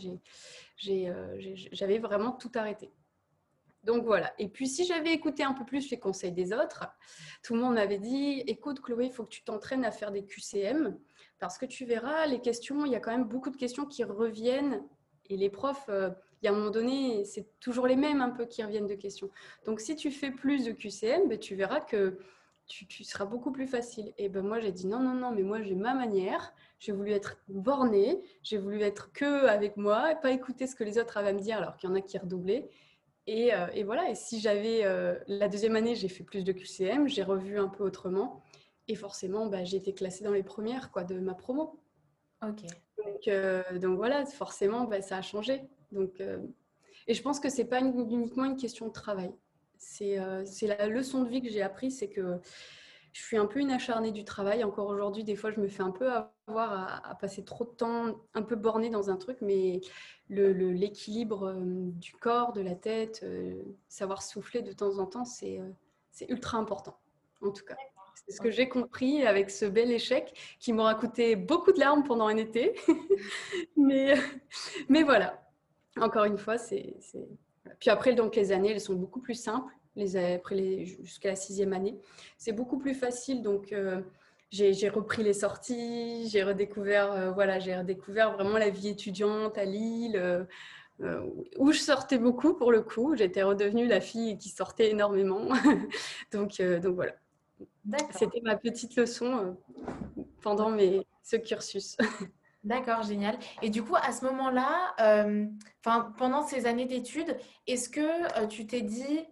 euh, 0.89 1.38
j'avais 1.71 2.00
vraiment 2.00 2.31
tout 2.31 2.51
arrêté. 2.55 2.91
Donc 3.83 4.05
voilà. 4.05 4.33
Et 4.38 4.47
puis 4.47 4.67
si 4.67 4.85
j'avais 4.85 5.11
écouté 5.11 5.43
un 5.43 5.53
peu 5.53 5.65
plus 5.65 5.89
les 5.89 6.00
conseils 6.00 6.31
des 6.31 6.53
autres, 6.53 6.85
tout 7.41 7.55
le 7.55 7.61
monde 7.61 7.75
m'avait 7.75 7.97
dit 7.97 8.43
écoute 8.45 8.79
Chloé, 8.79 9.05
il 9.05 9.11
faut 9.11 9.23
que 9.23 9.29
tu 9.29 9.43
t'entraînes 9.43 9.85
à 9.85 9.91
faire 9.91 10.11
des 10.11 10.23
QCM 10.23 10.97
parce 11.39 11.57
que 11.57 11.65
tu 11.65 11.85
verras 11.85 12.27
les 12.27 12.41
questions, 12.41 12.85
il 12.85 12.91
y 12.91 12.95
a 12.95 13.00
quand 13.00 13.11
même 13.11 13.23
beaucoup 13.23 13.50
de 13.50 13.57
questions 13.57 13.88
qui 13.88 14.03
reviennent 14.03 14.83
et 15.31 15.38
les 15.38 15.50
profs, 15.50 15.89
euh, 15.89 16.09
il 16.41 16.45
y 16.45 16.50
a 16.50 16.51
un 16.51 16.55
moment 16.55 16.71
donné, 16.71 17.23
c'est 17.25 17.47
toujours 17.59 17.88
les 17.88 17.95
mêmes 17.95 18.21
un 18.21 18.29
peu 18.29 18.45
qui 18.45 18.63
reviennent 18.63 18.88
de 18.88 18.95
questions. 18.95 19.29
Donc 19.65 19.79
si 19.79 19.95
tu 19.95 20.11
fais 20.11 20.31
plus 20.31 20.65
de 20.65 20.71
QCM, 20.71 21.29
ben, 21.29 21.38
tu 21.38 21.55
verras 21.55 21.79
que 21.81 22.17
tu, 22.67 23.03
seras 23.03 23.25
beaucoup 23.25 23.51
plus 23.51 23.67
facile. 23.67 24.13
Et 24.17 24.29
ben 24.29 24.45
moi 24.45 24.59
j'ai 24.59 24.71
dit 24.71 24.88
non, 24.88 25.00
non, 25.00 25.13
non, 25.13 25.31
mais 25.31 25.43
moi 25.43 25.61
j'ai 25.61 25.75
ma 25.75 25.93
manière. 25.93 26.53
J'ai 26.79 26.93
voulu 26.93 27.11
être 27.11 27.38
bornée, 27.47 28.21
j'ai 28.41 28.57
voulu 28.57 28.81
être 28.81 29.11
que 29.11 29.45
avec 29.45 29.77
moi 29.77 30.11
et 30.11 30.15
pas 30.15 30.31
écouter 30.31 30.65
ce 30.65 30.75
que 30.75 30.83
les 30.83 30.97
autres 30.97 31.17
avaient 31.17 31.29
à 31.29 31.33
me 31.33 31.39
dire 31.39 31.57
alors 31.57 31.77
qu'il 31.77 31.89
y 31.89 31.91
en 31.91 31.95
a 31.95 32.01
qui 32.01 32.17
redoublaient. 32.17 32.69
Euh, 33.29 33.67
et, 33.73 33.83
voilà, 33.83 34.09
et 34.09 34.15
si 34.15 34.39
j'avais 34.39 34.83
euh, 34.83 35.17
la 35.27 35.47
deuxième 35.47 35.75
année, 35.75 35.95
j'ai 35.95 36.09
fait 36.09 36.23
plus 36.23 36.43
de 36.43 36.51
QCM, 36.51 37.07
j'ai 37.07 37.23
revu 37.23 37.59
un 37.59 37.67
peu 37.67 37.83
autrement. 37.83 38.41
Et 38.88 38.95
forcément, 38.95 39.45
bah, 39.45 39.63
j'ai 39.63 39.77
été 39.77 39.93
classée 39.93 40.23
dans 40.23 40.31
les 40.31 40.43
premières 40.43 40.91
de 41.07 41.19
ma 41.19 41.33
promo. 41.33 41.79
Ok. 42.41 42.65
Donc, 43.05 43.27
euh, 43.27 43.63
donc 43.79 43.98
voilà, 43.98 44.25
forcément, 44.25 44.86
bah, 44.86 45.01
ça 45.01 45.17
a 45.17 45.22
changé. 45.22 45.62
Donc, 45.91 46.22
et 47.08 47.13
je 47.13 47.22
pense 47.22 47.39
que 47.39 47.50
ce 47.50 47.58
n'est 47.58 47.67
pas 47.67 47.81
uniquement 47.81 48.46
une 48.46 48.58
question 48.58 48.88
de 48.88 48.93
travail. 48.93 49.34
C'est 49.77 50.17
la 50.62 50.88
leçon 50.88 51.24
de 51.24 51.29
vie 51.29 51.41
que 51.41 51.50
j'ai 51.50 51.62
appris, 51.62 51.91
c'est 51.91 52.10
que 52.10 52.39
je 53.13 53.21
suis 53.21 53.38
un 53.38 53.45
peu 53.45 53.60
une 53.60 53.71
acharnée 53.71 54.12
du 54.12 54.23
travail. 54.23 54.63
Encore 54.63 54.88
aujourd'hui, 54.88 55.23
des 55.23 55.36
fois, 55.36 55.52
je 55.52 55.60
me 55.60 55.67
fais 55.67 55.84
un 55.84 55.91
peu 55.91 56.10
avoir 56.47 57.04
à, 57.06 57.15
passer 57.15 57.43
trop 57.43 57.65
de 57.65 57.71
temps, 57.71 58.21
un 58.34 58.41
peu 58.41 58.56
bornée 58.56 58.89
dans 58.89 59.10
un 59.10 59.17
truc, 59.17 59.38
mais 59.41 59.82
l'équilibre 60.30 61.54
du 61.60 62.13
corps, 62.13 62.54
de 62.54 62.62
la 62.62 62.75
tête, 62.75 63.21
euh, 63.23 63.62
savoir 63.89 64.21
souffler 64.21 64.62
de 64.62 64.71
temps 64.71 64.97
en 64.99 65.06
temps, 65.06 65.23
euh, 65.43 65.69
c'est 66.12 66.30
ultra 66.30 66.58
important, 66.58 66.97
en 67.41 67.52
tout 67.52 67.65
cas. 67.65 67.75
C'est 68.15 68.34
ce 68.34 68.41
que 68.41 68.52
j'ai 68.52 68.69
compris 68.69 69.26
avec 69.26 69.50
ce 69.50 69.65
bel 69.65 69.91
échec 69.91 70.34
qui 70.60 70.74
m'aura 70.74 70.95
coûté 70.95 71.36
beaucoup 71.36 71.71
de 71.71 71.80
larmes 71.80 72.04
pendant 72.04 72.28
un 72.28 72.38
été. 72.38 72.76
mais, 73.78 74.15
mais 74.89 75.04
voilà, 75.04 75.41
encore 76.00 76.26
une 76.26 76.38
fois, 76.38 76.58
c'est... 76.58 76.95
Puis 77.80 77.89
après, 77.89 78.13
donc, 78.13 78.36
les 78.36 78.52
années, 78.52 78.71
elles 78.71 78.82
sont 78.82 78.93
beaucoup 78.93 79.21
plus 79.21 79.36
simples 79.36 79.74
les, 79.95 80.17
après 80.36 80.56
les, 80.56 80.86
jusqu'à 80.86 81.30
la 81.30 81.36
sixième 81.36 81.74
année. 81.74 82.00
C'est 82.38 82.54
beaucoup 82.54 82.78
plus 82.78 82.93
facile, 82.93 83.41
donc 83.41 83.71
euh, 83.74 84.02
j'ai, 84.50 84.89
repris 84.89 85.24
les 85.24 85.34
sorties, 85.34 86.30
j'ai 86.30 86.43
redécouvert, 86.43 87.12
euh, 87.12 87.32
voilà, 87.32 87.58
redécouvert 87.58 88.34
vraiment 88.34 88.58
la 88.58 88.69
vie 88.69 88.89
étudiante 88.89 89.58
à 89.58 89.65
Lille, 89.65 90.15
euh, 91.02 91.26
où 91.58 91.71
je 91.71 91.80
sortais 91.80 92.17
beaucoup 92.17 92.54
pour 92.54 92.71
le 92.71 92.82
coup. 92.82 93.15
J'étais 93.15 93.43
redevenue 93.43 93.88
la 93.88 94.02
fille 94.02 94.38
qui 94.38 94.50
sortait 94.50 94.91
énormément. 94.91 95.47
donc, 96.32 96.62
donc 96.62 96.95
voilà. 96.95 97.13
C'était 98.12 98.41
ma 98.41 98.56
petite 98.56 98.96
leçon 98.96 99.58
pendant 100.41 100.70
mes, 100.70 101.06
ce 101.24 101.36
cursus. 101.36 101.98
D'accord, 102.63 103.02
génial. 103.02 103.39
Et 103.62 103.70
du 103.70 103.84
coup, 103.84 103.96
à 103.96 104.12
ce 104.12 104.24
moment-là, 104.26 104.94
enfin 105.80 106.13
pendant 106.17 106.44
ces 106.44 106.67
années 106.67 106.86
d'études, 106.86 107.36
est-ce 107.65 107.89
que 107.89 108.46
tu 108.48 108.67
t'es 108.67 108.82
dit, 108.82 109.26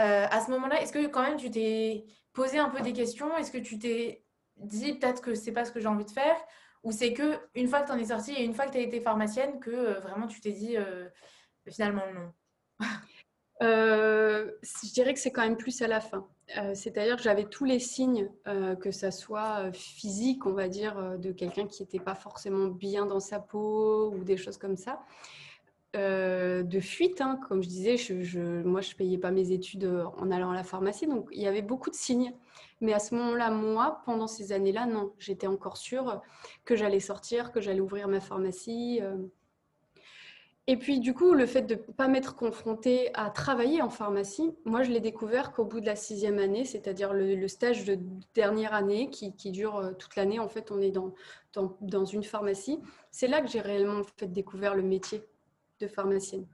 euh, 0.00 0.26
à 0.30 0.40
ce 0.40 0.50
moment-là, 0.50 0.82
est-ce 0.82 0.92
que 0.92 1.06
quand 1.06 1.22
même 1.22 1.36
tu 1.36 1.50
t'es 1.50 2.04
posé 2.32 2.58
un 2.58 2.68
peu 2.68 2.80
des 2.80 2.92
questions? 2.92 3.36
Est-ce 3.36 3.50
que 3.50 3.58
tu 3.58 3.78
t'es 3.78 4.24
dit 4.56 4.94
peut-être 4.98 5.22
que 5.22 5.34
c'est 5.34 5.52
pas 5.52 5.64
ce 5.64 5.72
que 5.72 5.80
j'ai 5.80 5.86
envie 5.86 6.04
de 6.04 6.10
faire? 6.10 6.36
Ou 6.82 6.92
c'est 6.92 7.14
que 7.14 7.38
une 7.54 7.68
fois 7.68 7.80
que 7.80 7.86
tu 7.86 7.92
en 7.92 7.98
es 7.98 8.06
sortie 8.06 8.32
et 8.32 8.44
une 8.44 8.52
fois 8.52 8.66
que 8.66 8.72
tu 8.72 8.78
as 8.78 8.82
été 8.82 9.00
pharmacienne, 9.00 9.60
que 9.60 9.70
euh, 9.70 10.00
vraiment 10.00 10.26
tu 10.26 10.40
t'es 10.40 10.52
dit 10.52 10.76
euh, 10.76 11.08
finalement 11.70 12.02
non? 12.12 12.32
Je 13.60 14.92
dirais 14.92 15.14
que 15.14 15.20
c'est 15.20 15.30
quand 15.30 15.42
même 15.42 15.56
plus 15.56 15.82
à 15.82 15.88
la 15.88 16.00
fin. 16.00 16.26
C'est-à-dire 16.74 17.16
que 17.16 17.22
j'avais 17.22 17.44
tous 17.44 17.64
les 17.64 17.78
signes, 17.78 18.28
que 18.44 18.90
ça 18.90 19.10
soit 19.10 19.72
physique, 19.72 20.44
on 20.46 20.52
va 20.52 20.68
dire, 20.68 21.18
de 21.18 21.32
quelqu'un 21.32 21.66
qui 21.66 21.82
n'était 21.82 22.00
pas 22.00 22.14
forcément 22.14 22.66
bien 22.66 23.06
dans 23.06 23.20
sa 23.20 23.40
peau 23.40 24.12
ou 24.14 24.24
des 24.24 24.36
choses 24.36 24.58
comme 24.58 24.76
ça. 24.76 25.00
Euh, 25.94 26.64
de 26.64 26.80
fuite. 26.80 27.20
Hein. 27.20 27.38
Comme 27.48 27.62
je 27.62 27.68
disais, 27.68 27.96
je, 27.96 28.62
moi, 28.62 28.80
je 28.80 28.90
ne 28.90 28.96
payais 28.96 29.18
pas 29.18 29.30
mes 29.30 29.52
études 29.52 29.84
euh, 29.84 30.06
en 30.16 30.30
allant 30.32 30.50
à 30.50 30.54
la 30.54 30.64
pharmacie. 30.64 31.06
Donc, 31.06 31.28
il 31.30 31.40
y 31.40 31.46
avait 31.46 31.62
beaucoup 31.62 31.90
de 31.90 31.94
signes. 31.94 32.32
Mais 32.80 32.92
à 32.92 32.98
ce 32.98 33.14
moment-là, 33.14 33.50
moi, 33.50 34.02
pendant 34.04 34.26
ces 34.26 34.52
années-là, 34.52 34.86
non. 34.86 35.12
J'étais 35.18 35.46
encore 35.46 35.76
sûre 35.76 36.20
que 36.64 36.74
j'allais 36.74 36.98
sortir, 36.98 37.52
que 37.52 37.60
j'allais 37.60 37.80
ouvrir 37.80 38.08
ma 38.08 38.20
pharmacie. 38.20 39.00
Euh. 40.68 40.72
Et 40.72 40.76
puis, 40.76 41.00
du 41.00 41.14
coup, 41.14 41.32
le 41.32 41.46
fait 41.46 41.62
de 41.62 41.74
ne 41.74 41.80
pas 41.80 42.08
m'être 42.08 42.36
confrontée 42.36 43.10
à 43.14 43.30
travailler 43.30 43.82
en 43.82 43.90
pharmacie, 43.90 44.54
moi, 44.64 44.82
je 44.82 44.90
l'ai 44.90 45.00
découvert 45.00 45.52
qu'au 45.52 45.64
bout 45.64 45.80
de 45.80 45.86
la 45.86 45.96
sixième 45.96 46.38
année, 46.38 46.64
c'est-à-dire 46.64 47.12
le, 47.12 47.48
stage 47.48 47.84
de 47.84 47.98
dernière 48.34 48.74
année 48.74 49.10
qui, 49.10 49.32
dure 49.50 49.92
toute 49.98 50.16
l'année. 50.16 50.38
En 50.38 50.48
fait, 50.48 50.70
on 50.70 50.80
est 50.80 50.90
dans, 50.90 51.14
dans, 51.80 52.04
une 52.04 52.24
pharmacie. 52.24 52.80
C'est 53.10 53.28
là 53.28 53.40
que 53.40 53.48
j'ai 53.48 53.60
réellement 53.60 54.02
fait, 54.16 54.26
découvert 54.26 54.74
le 54.74 54.82
métier 54.82 55.22
de 55.80 55.86
pharmacienne. 55.86 56.46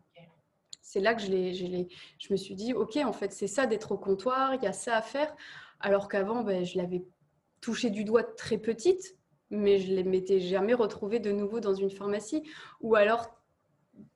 C'est 0.82 1.00
là 1.00 1.14
que 1.14 1.22
je, 1.22 1.28
je, 1.28 1.84
je 2.18 2.32
me 2.32 2.36
suis 2.36 2.54
dit, 2.54 2.74
OK, 2.74 2.96
en 2.96 3.12
fait, 3.12 3.32
c'est 3.32 3.46
ça 3.46 3.66
d'être 3.66 3.92
au 3.92 3.98
comptoir, 3.98 4.54
il 4.56 4.62
y 4.64 4.66
a 4.66 4.72
ça 4.72 4.96
à 4.96 5.02
faire. 5.02 5.34
Alors 5.78 6.08
qu'avant, 6.08 6.42
ben, 6.42 6.64
je 6.64 6.76
l'avais 6.76 7.04
touché 7.60 7.90
du 7.90 8.04
doigt 8.04 8.22
très 8.22 8.58
petite, 8.58 9.16
mais 9.50 9.78
je 9.78 9.92
ne 9.92 10.02
m'étais 10.02 10.40
jamais 10.40 10.74
retrouvée 10.74 11.18
de 11.18 11.32
nouveau 11.32 11.60
dans 11.60 11.74
une 11.74 11.90
pharmacie. 11.90 12.42
Ou 12.80 12.94
alors, 12.94 13.39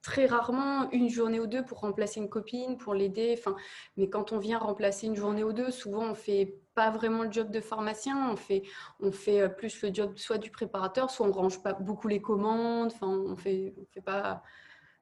très 0.03 0.27
rarement, 0.27 0.90
une 0.90 1.09
journée 1.09 1.40
ou 1.40 1.47
deux 1.47 1.64
pour 1.64 1.81
remplacer 1.81 2.20
une 2.20 2.29
copine, 2.29 2.77
pour 2.77 2.94
l'aider. 2.94 3.35
Enfin, 3.38 3.57
mais 3.97 4.09
quand 4.09 4.33
on 4.33 4.38
vient 4.38 4.59
remplacer 4.59 5.07
une 5.07 5.16
journée 5.16 5.44
ou 5.44 5.53
deux, 5.53 5.70
souvent, 5.70 6.11
on 6.11 6.14
fait 6.14 6.57
pas 6.75 6.90
vraiment 6.90 7.23
le 7.23 7.31
job 7.31 7.51
de 7.51 7.61
pharmacien, 7.61 8.31
on 8.31 8.37
fait, 8.37 8.62
on 9.01 9.12
fait 9.12 9.40
euh, 9.42 9.49
plus 9.49 9.83
le 9.83 9.94
job 9.94 10.16
soit 10.16 10.38
du 10.38 10.51
préparateur, 10.51 11.11
soit 11.11 11.27
on 11.27 11.33
range 11.33 11.62
pas 11.62 11.73
beaucoup 11.73 12.09
les 12.09 12.20
commandes, 12.20 12.92
enfin, 12.92 13.09
on 13.09 13.37
fait, 13.37 13.75
on 13.79 13.85
fait 13.92 14.01
pas 14.01 14.42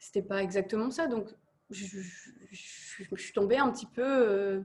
c'était 0.02 0.22
pas 0.22 0.42
exactement 0.42 0.90
ça. 0.90 1.06
Donc, 1.06 1.28
je, 1.70 2.00
suis 2.50 3.32
tombée 3.32 3.56
un 3.56 3.70
petit 3.70 3.86
peu. 3.86 4.02
Euh, 4.02 4.60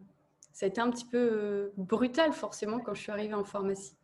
ça 0.51 0.65
a 0.65 0.69
été 0.69 0.81
un 0.81 0.89
petit 0.89 1.05
peu 1.05 1.17
euh, 1.17 1.69
brutal, 1.77 2.33
forcément, 2.33 2.79
quand 2.79 2.95
je 2.95 3.01
suis 3.01 3.11
arrivée 3.11 3.35
en 3.35 3.43
pharmacie. 3.43 3.95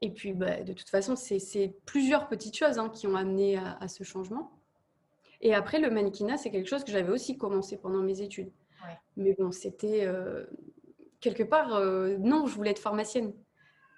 Et 0.00 0.10
puis, 0.10 0.32
bah, 0.32 0.62
de 0.62 0.72
toute 0.72 0.88
façon, 0.88 1.16
c'est 1.16 1.76
plusieurs 1.84 2.28
petites 2.28 2.56
choses 2.56 2.78
hein, 2.78 2.88
qui 2.88 3.06
ont 3.06 3.14
amené 3.14 3.58
à, 3.58 3.86
ce 3.88 4.04
changement. 4.04 4.50
Et 5.44 5.54
après, 5.54 5.78
le 5.78 5.90
mannequinat, 5.90 6.36
c'est 6.36 6.50
quelque 6.50 6.68
chose 6.68 6.82
que 6.82 6.90
j'avais 6.90 7.12
aussi 7.12 7.38
commencé 7.38 7.76
pendant 7.76 8.02
mes 8.02 8.20
études. 8.20 8.50
Mais 9.16 9.34
bon, 9.38 9.52
c'était. 9.52 10.04
Euh, 10.04 10.44
quelque 11.20 11.44
part, 11.44 11.80
non, 12.18 12.46
je 12.46 12.54
voulais 12.54 12.72
être 12.72 12.80
pharmacienne. 12.80 13.32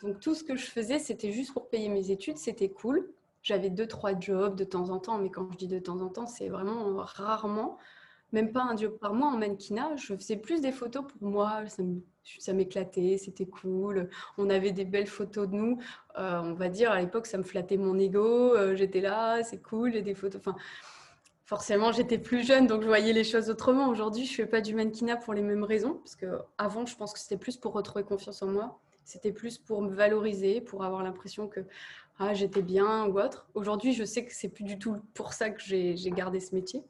Donc 0.03 0.21
tout 0.21 0.35
ce 0.35 0.45
que 0.45 0.57
je 0.57 0.67
faisais, 0.67 0.99
c'était 0.99 1.33
juste 1.33 1.53
pour 1.53 1.69
payer 1.69 1.89
mes 1.89 2.11
études, 2.11 2.37
c'était 2.37 2.69
cool. 2.69 3.11
J'avais 3.43 3.71
deux, 3.71 3.87
trois 3.87 4.19
jobs 4.19 4.57
de 4.57 4.65
temps 4.65 4.91
en 4.91 4.99
temps, 4.99 5.19
mais 5.19 5.31
quand 5.31 5.51
je 5.53 5.57
dis 5.57 5.69
de 5.69 5.79
temps 5.79 6.01
en 6.01 6.09
temps, 6.09 6.27
c'est 6.27 6.49
vraiment 6.49 6.97
rarement, 6.97 7.79
même 8.33 8.53
pas 8.53 8.63
un 8.63 8.77
job 8.77 8.99
par 8.99 9.15
mois 9.15 9.29
en 9.29 9.37
mannequinat. 9.39 9.97
Je 9.97 10.15
faisais 10.15 10.37
plus 10.37 10.61
des 10.61 10.73
photos 10.73 11.05
pour 11.07 11.29
moi, 11.29 11.63
ça 12.39 12.53
m'éclatait, 12.53 13.19
c'était 13.19 13.47
cool. 13.47 14.11
On 14.37 14.51
avait 14.51 14.73
des 14.73 14.85
belles 14.85 15.07
photos 15.07 15.49
de 15.49 15.55
nous. 15.55 15.79
Euh, 16.19 16.41
on 16.41 16.55
va 16.55 16.69
dire, 16.69 16.91
à 16.91 17.01
l'époque, 17.01 17.27
ça 17.27 17.39
me 17.39 17.45
flattait 17.45 17.77
mon 17.77 17.99
ego. 17.99 18.55
Euh, 18.55 18.75
j'étais 18.75 19.01
là, 19.01 19.43
c'est 19.45 19.63
cool, 19.63 19.93
j'ai 19.93 20.03
des 20.03 20.15
photos. 20.15 20.41
Enfin, 20.41 20.57
forcément, 21.47 21.93
j'étais 21.93 22.19
plus 22.19 22.45
jeune, 22.45 22.67
donc 22.67 22.83
je 22.83 22.89
voyais 22.89 23.13
les 23.13 23.25
choses 23.25 23.49
autrement. 23.49 23.89
Aujourd'hui, 23.89 24.27
je 24.27 24.33
ne 24.33 24.37
fais 24.37 24.47
pas 24.47 24.61
du 24.61 24.75
mannequinat 24.75 25.17
pour 25.17 25.33
les 25.33 25.43
mêmes 25.43 25.65
raisons, 25.65 25.95
parce 25.95 26.17
que 26.17 26.27
avant, 26.59 26.85
je 26.85 26.97
pense 26.97 27.13
que 27.13 27.21
c'était 27.21 27.37
plus 27.37 27.57
pour 27.57 27.73
retrouver 27.73 28.05
confiance 28.05 28.43
en 28.43 28.49
moi. 28.49 28.79
C'était 29.05 29.33
plus 29.33 29.57
pour 29.57 29.81
me 29.81 29.95
valoriser, 29.95 30.61
pour 30.61 30.85
avoir 30.85 31.05
l'impression 31.05 31.47
que 31.47 31.61
ah, 32.19 32.35
j'étais 32.35 32.63
bien 32.63 33.07
ou 33.07 33.21
autre. 33.21 33.47
Aujourd'hui, 33.55 33.93
je 33.93 34.03
sais 34.03 34.25
que 34.25 34.35
c'est 34.35 34.49
plus 34.49 34.65
du 34.65 34.79
tout 34.79 34.97
pour 35.15 35.33
ça 35.33 35.51
que 35.51 35.63
j'ai 35.63 36.11
gardé 36.11 36.41
ce 36.41 36.55
métier. 36.55 36.83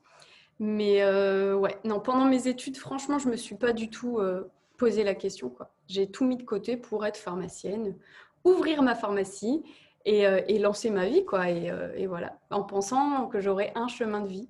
Mais 0.58 1.02
euh, 1.02 1.54
ouais, 1.54 1.76
non, 1.84 2.00
pendant 2.00 2.24
mes 2.24 2.48
études, 2.48 2.78
franchement, 2.78 3.18
je 3.18 3.28
me 3.28 3.36
suis 3.36 3.56
pas 3.56 3.74
du 3.74 3.90
tout 3.90 4.18
euh, 4.18 4.50
posé 4.78 5.04
la 5.04 5.14
question. 5.14 5.54
J'ai 5.88 6.10
tout 6.10 6.24
mis 6.24 6.38
de 6.38 6.44
côté 6.44 6.78
pour 6.78 7.04
être 7.04 7.18
pharmacienne, 7.18 7.94
ouvrir 8.44 8.82
ma 8.82 8.94
pharmacie 8.94 9.62
et, 10.06 10.26
euh, 10.26 10.40
et 10.48 10.58
lancer 10.58 10.88
ma 10.88 11.06
vie, 11.06 11.26
quoi. 11.26 11.50
Et, 11.50 11.70
et, 11.96 12.06
voilà, 12.06 12.38
en 12.50 12.62
pensant 12.62 13.26
que 13.26 13.40
j'aurais 13.40 13.72
un 13.74 13.88
chemin 13.88 14.22
de 14.22 14.28
vie. 14.28 14.48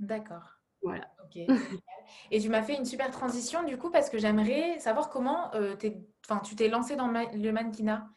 D'accord. 0.00 0.58
Voilà. 0.82 1.06
Ok. 1.24 1.38
et 2.30 2.40
tu 2.40 2.48
m'as 2.48 2.62
fait 2.62 2.76
une 2.76 2.84
super 2.86 3.10
transition 3.10 3.64
du 3.64 3.76
coup 3.76 3.90
parce 3.90 4.08
que 4.08 4.16
j'aimerais 4.16 4.78
savoir 4.78 5.10
comment 5.10 5.50
enfin, 5.50 6.40
tu 6.40 6.56
t'es 6.56 6.68
lancée 6.68 6.96
dans 6.96 7.08
le 7.08 7.50
mannequinat? 7.50 8.08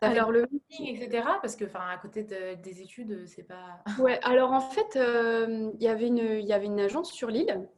Alors 0.00 0.32
le 0.32 0.46
meeting, 0.50 0.94
etc. 0.94 1.24
Parce 1.40 1.56
que, 1.56 1.64
enfin, 1.64 1.86
à 1.88 1.98
côté 1.98 2.22
des 2.22 2.82
études, 2.82 3.26
c'est 3.26 3.44
pas. 3.44 3.82
Ouais. 3.98 4.20
Alors 4.22 4.52
en 4.52 4.60
fait, 4.60 4.96
euh, 4.96 5.70
il 5.74 5.82
y 5.82 5.88
avait 5.88 6.08
une, 6.08 6.18
il 6.18 6.46
y 6.46 6.52
avait 6.52 6.66
une 6.66 6.80
agence 6.80 7.12
sur 7.12 7.28
l'île. 7.28 7.68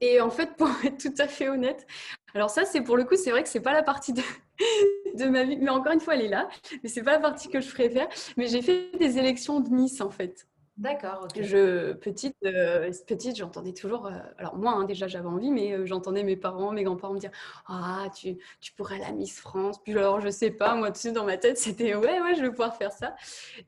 Et 0.00 0.20
en 0.20 0.30
fait, 0.30 0.54
pour 0.56 0.68
être 0.84 0.98
tout 0.98 1.14
à 1.18 1.28
fait 1.28 1.48
honnête, 1.48 1.86
alors 2.34 2.50
ça, 2.50 2.64
c'est 2.64 2.80
pour 2.80 2.96
le 2.96 3.04
coup, 3.04 3.16
c'est 3.16 3.30
vrai 3.30 3.42
que 3.42 3.48
c'est 3.48 3.60
pas 3.60 3.72
la 3.72 3.82
partie 3.82 4.12
de, 4.12 4.22
de 5.14 5.24
ma 5.26 5.44
vie, 5.44 5.56
mais 5.56 5.70
encore 5.70 5.92
une 5.92 6.00
fois, 6.00 6.14
elle 6.14 6.22
est 6.22 6.28
là. 6.28 6.48
Mais 6.82 6.88
c'est 6.88 7.02
pas 7.02 7.12
la 7.12 7.20
partie 7.20 7.48
que 7.48 7.60
je 7.60 7.70
préfère. 7.70 8.08
Mais 8.36 8.46
j'ai 8.46 8.62
fait 8.62 8.90
des 8.98 9.18
élections 9.18 9.60
de 9.60 9.68
Nice 9.70 10.00
en 10.00 10.10
fait. 10.10 10.46
D'accord. 10.76 11.28
Je 11.36 11.92
petite, 11.92 12.36
euh, 12.44 12.90
petite, 13.06 13.36
j'entendais 13.36 13.72
toujours. 13.72 14.06
Euh, 14.06 14.18
alors 14.38 14.56
moi, 14.56 14.72
hein, 14.72 14.84
déjà, 14.84 15.06
j'avais 15.06 15.28
envie, 15.28 15.52
mais 15.52 15.72
euh, 15.72 15.86
j'entendais 15.86 16.24
mes 16.24 16.34
parents, 16.34 16.72
mes 16.72 16.82
grands-parents 16.82 17.14
me 17.14 17.20
dire 17.20 17.30
Ah, 17.66 18.08
tu, 18.16 18.38
tu 18.60 18.72
pourrais 18.72 18.98
la 18.98 19.12
Miss 19.12 19.38
France. 19.38 19.80
Puis 19.84 19.92
alors, 19.92 20.20
je 20.20 20.30
sais 20.30 20.50
pas, 20.50 20.74
moi, 20.74 20.90
dessus 20.90 21.12
dans 21.12 21.24
ma 21.24 21.36
tête, 21.36 21.58
c'était 21.58 21.94
Ouais, 21.94 22.20
ouais, 22.20 22.34
je 22.34 22.42
vais 22.42 22.50
pouvoir 22.50 22.76
faire 22.76 22.90
ça. 22.90 23.14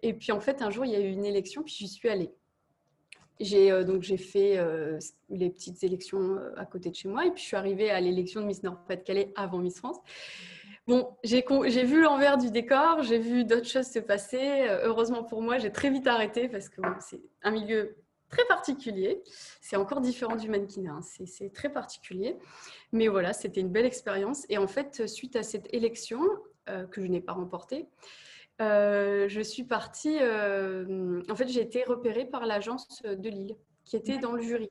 Et 0.02 0.14
puis 0.14 0.32
en 0.32 0.40
fait, 0.40 0.62
un 0.62 0.70
jour, 0.70 0.84
il 0.84 0.90
y 0.90 0.96
a 0.96 1.00
eu 1.00 1.10
une 1.10 1.24
élection, 1.24 1.62
puis 1.62 1.74
j'y 1.78 1.88
suis 1.88 2.08
allée. 2.08 2.32
J'ai 3.38 3.84
donc 3.84 4.02
j'ai 4.02 4.16
fait 4.16 4.58
les 5.28 5.50
petites 5.50 5.84
élections 5.84 6.38
à 6.56 6.64
côté 6.64 6.88
de 6.88 6.94
chez 6.94 7.08
moi, 7.08 7.26
et 7.26 7.30
puis 7.30 7.42
je 7.42 7.48
suis 7.48 7.56
arrivée 7.56 7.90
à 7.90 8.00
l'élection 8.00 8.40
de 8.40 8.46
Miss 8.46 8.62
Nord-Pas-de-Calais 8.62 9.30
avant 9.36 9.58
Miss 9.58 9.76
France. 9.76 9.98
Bon, 10.86 11.16
j'ai 11.24 11.42
vu 11.82 12.00
l'envers 12.00 12.38
du 12.38 12.52
décor, 12.52 13.02
j'ai 13.02 13.18
vu 13.18 13.44
d'autres 13.44 13.66
choses 13.66 13.88
se 13.88 13.98
passer. 13.98 14.68
Euh, 14.68 14.82
heureusement 14.84 15.24
pour 15.24 15.42
moi, 15.42 15.58
j'ai 15.58 15.72
très 15.72 15.90
vite 15.90 16.06
arrêté 16.06 16.48
parce 16.48 16.68
que 16.68 16.80
c'est 17.00 17.20
un 17.42 17.50
milieu 17.50 17.96
très 18.28 18.44
particulier. 18.44 19.20
C'est 19.60 19.74
encore 19.74 20.00
différent 20.00 20.36
du 20.36 20.48
mannequinat, 20.48 20.92
hein. 20.92 21.00
c'est 21.02 21.52
très 21.52 21.70
particulier. 21.70 22.38
Mais 22.92 23.08
voilà, 23.08 23.32
c'était 23.32 23.60
une 23.60 23.70
belle 23.70 23.84
expérience. 23.84 24.46
Et 24.48 24.58
en 24.58 24.68
fait, 24.68 25.08
suite 25.08 25.34
à 25.34 25.42
cette 25.42 25.66
élection 25.74 26.20
euh, 26.68 26.86
que 26.86 27.02
je 27.02 27.08
n'ai 27.08 27.20
pas 27.20 27.32
remportée, 27.32 27.88
euh, 28.62 29.28
je 29.28 29.40
suis 29.40 29.64
partie. 29.64 30.18
en 30.18 31.34
fait, 31.34 31.48
j'ai 31.48 31.62
été 31.62 31.82
repérée 31.82 32.26
par 32.26 32.46
l'agence 32.46 33.02
de 33.02 33.28
Lille 33.28 33.56
qui 33.84 33.96
était 33.96 34.18
dans 34.18 34.32
le 34.32 34.42
jury 34.42 34.70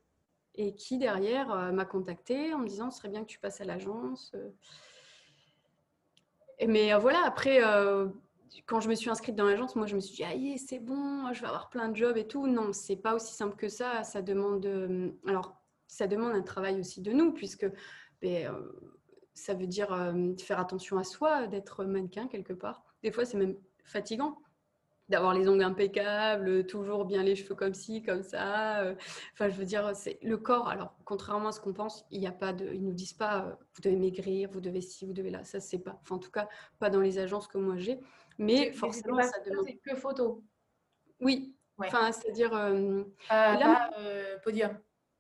et 0.56 0.75
qui 0.75 0.97
derrière 0.97 1.73
m'a 1.73 1.84
contactée 1.84 2.54
en 2.54 2.60
me 2.60 2.67
disant 2.67 2.89
ce 2.89 2.99
serait 2.99 3.10
bien 3.10 3.21
que 3.21 3.30
tu 3.30 3.39
passes 3.39 3.60
à 3.60 3.65
l'agence. 3.65 4.34
Mais 6.68 6.94
euh, 6.94 6.98
voilà, 6.98 7.24
après, 7.26 7.63
euh, 7.63 8.08
quand 8.65 8.80
je 8.80 8.89
me 8.89 8.96
suis 8.96 9.10
inscrite 9.10 9.36
dans 9.36 9.46
l'agence, 9.46 9.76
moi, 9.76 9.88
je 9.88 9.96
me 9.96 10.00
suis 10.00 10.15
dit, 10.15 10.24
ah, 10.24 10.58
c'est 10.58 10.80
bon, 10.80 11.32
je 11.34 11.41
vais 11.41 11.48
avoir 11.48 11.70
plein 11.70 11.89
de 11.89 11.96
jobs 11.96 12.18
et 12.18 12.28
tout. 12.28 12.48
Non, 12.48 12.74
c'est 12.74 12.96
pas 12.96 13.15
aussi 13.15 13.34
simple 13.34 13.56
que 13.56 13.68
ça. 13.68 14.04
Ça 14.04 14.22
demande, 14.22 14.65
euh, 14.65 15.12
alors, 15.28 15.62
ça 15.88 16.08
demande 16.08 16.34
un 16.34 16.41
travail 16.41 16.80
aussi 16.80 17.02
de 17.02 17.12
nous, 17.12 17.32
puisque 17.34 17.70
ben, 18.22 18.54
ça 19.34 19.54
veut 19.54 19.68
dire 19.68 20.13
faire 20.39 20.60
attention 20.60 20.98
à 20.98 21.04
soi, 21.04 21.48
d'être 21.48 21.84
mannequin 21.86 22.28
quelque 22.28 22.54
part. 22.54 22.84
Des 23.04 23.12
fois, 23.12 23.26
c'est 23.26 23.38
même 23.38 23.56
fatigant 23.84 24.38
d'avoir 25.10 25.34
les 25.34 25.48
ongles 25.48 25.63
impeccables, 25.63 26.65
toujours 26.65 27.06
bien 27.06 27.24
les 27.24 27.36
cheveux 27.36 27.56
comme 27.56 27.74
ci, 27.74 28.02
comme 28.02 28.24
ça. 28.24 28.82
Euh. 28.82 28.96
Enfin, 29.34 29.50
je 29.50 29.56
veux 29.56 29.65
dire, 29.65 29.96
c'est 29.96 30.18
le 30.22 30.38
corps. 30.38 30.68
Alors, 30.68 30.96
contrairement 31.06 31.50
à 31.50 31.52
ce 31.52 31.60
qu'on 31.60 31.74
pense, 31.74 32.06
il 32.12 32.20
n'y 32.20 32.28
a 32.28 32.32
pas 32.32 32.54
de, 32.54 32.65
ils 32.74 32.84
nous 32.84 32.94
disent 32.94 33.13
pas, 33.13 33.46
euh, 33.46 33.52
vous 33.74 33.82
devez 33.82 33.96
maigrir, 33.96 34.50
vous 34.50 34.62
devez 34.62 34.82
ci, 34.82 35.06
vous 35.06 35.13
devez 35.13 35.30
là. 35.30 35.44
Ça, 35.44 35.60
c'est 35.60 35.80
pas. 35.80 36.00
Enfin, 36.02 36.15
en 36.15 36.20
tout 36.20 36.32
cas, 36.32 36.48
pas 36.80 36.89
dans 36.89 37.02
les 37.02 37.20
agences 37.20 37.48
que 37.48 37.58
moi 37.58 37.78
j'ai. 37.78 38.00
Mais 38.38 38.72
forcément, 38.72 39.22
ça 39.22 39.39
demande. 39.46 39.65
C'est 39.68 39.78
que 39.78 39.96
photo. 39.96 40.44
Oui. 41.22 41.56
Enfin, 41.78 42.12
c'est-à-dire. 42.12 42.54
Euh, 42.54 43.04
là, 43.30 43.91
podium. 44.44 44.78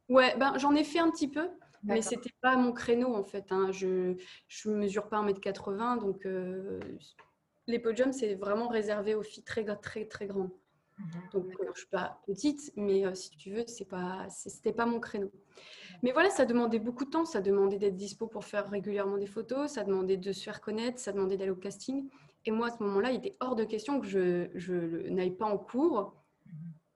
Ouais, 0.09 0.35
ben 0.37 0.57
j'en 0.57 0.73
ai 0.75 0.83
fait 0.83 0.99
un 0.99 1.11
petit 1.11 1.29
peu. 1.29 1.49
Mais 1.83 2.01
c'était 2.01 2.33
pas 2.41 2.55
mon 2.55 2.71
créneau 2.73 3.13
en 3.13 3.23
fait. 3.23 3.51
Hein. 3.51 3.71
Je 3.71 4.15
ne 4.65 4.75
mesure 4.75 5.07
pas 5.07 5.21
1m80, 5.21 5.99
donc 5.99 6.25
les 7.67 7.79
podiums, 7.79 8.13
c'est 8.13 8.35
vraiment 8.35 8.67
réservé 8.67 9.15
aux 9.15 9.23
filles 9.23 9.43
très, 9.43 9.63
très, 9.77 10.05
très 10.05 10.27
grandes. 10.27 10.51
Mhm. 10.97 11.05
Donc, 11.33 11.45
euh, 11.47 11.63
je 11.63 11.69
ne 11.69 11.73
suis 11.73 11.87
pas 11.87 12.21
petite, 12.25 12.71
mais 12.75 13.05
euh, 13.05 13.13
si 13.13 13.31
tu 13.31 13.51
veux, 13.51 13.65
ce 13.67 13.83
n'était 13.83 14.73
pas 14.73 14.85
mon 14.85 14.99
créneau. 14.99 15.31
Mais 16.03 16.11
voilà, 16.11 16.29
ça 16.29 16.45
demandait 16.45 16.79
beaucoup 16.79 17.05
de 17.05 17.09
temps. 17.09 17.25
Ça 17.25 17.41
demandait 17.41 17.79
d'être 17.79 17.95
dispo 17.95 18.27
pour 18.27 18.45
faire 18.45 18.69
régulièrement 18.69 19.17
des 19.17 19.27
photos. 19.27 19.71
Ça 19.71 19.83
demandait 19.83 20.17
de 20.17 20.31
se 20.31 20.43
faire 20.43 20.61
connaître. 20.61 20.99
Ça 20.99 21.11
demandait 21.11 21.37
d'aller 21.37 21.51
au 21.51 21.55
casting. 21.55 22.09
Et 22.45 22.51
moi, 22.51 22.67
à 22.67 22.71
ce 22.71 22.83
moment-là, 22.83 23.11
il 23.11 23.17
était 23.17 23.35
hors 23.39 23.55
de 23.55 23.63
question 23.63 23.99
que 23.99 24.07
je, 24.07 24.49
je 24.53 25.07
n'aille 25.09 25.35
pas 25.35 25.45
en 25.45 25.57
cours 25.57 26.13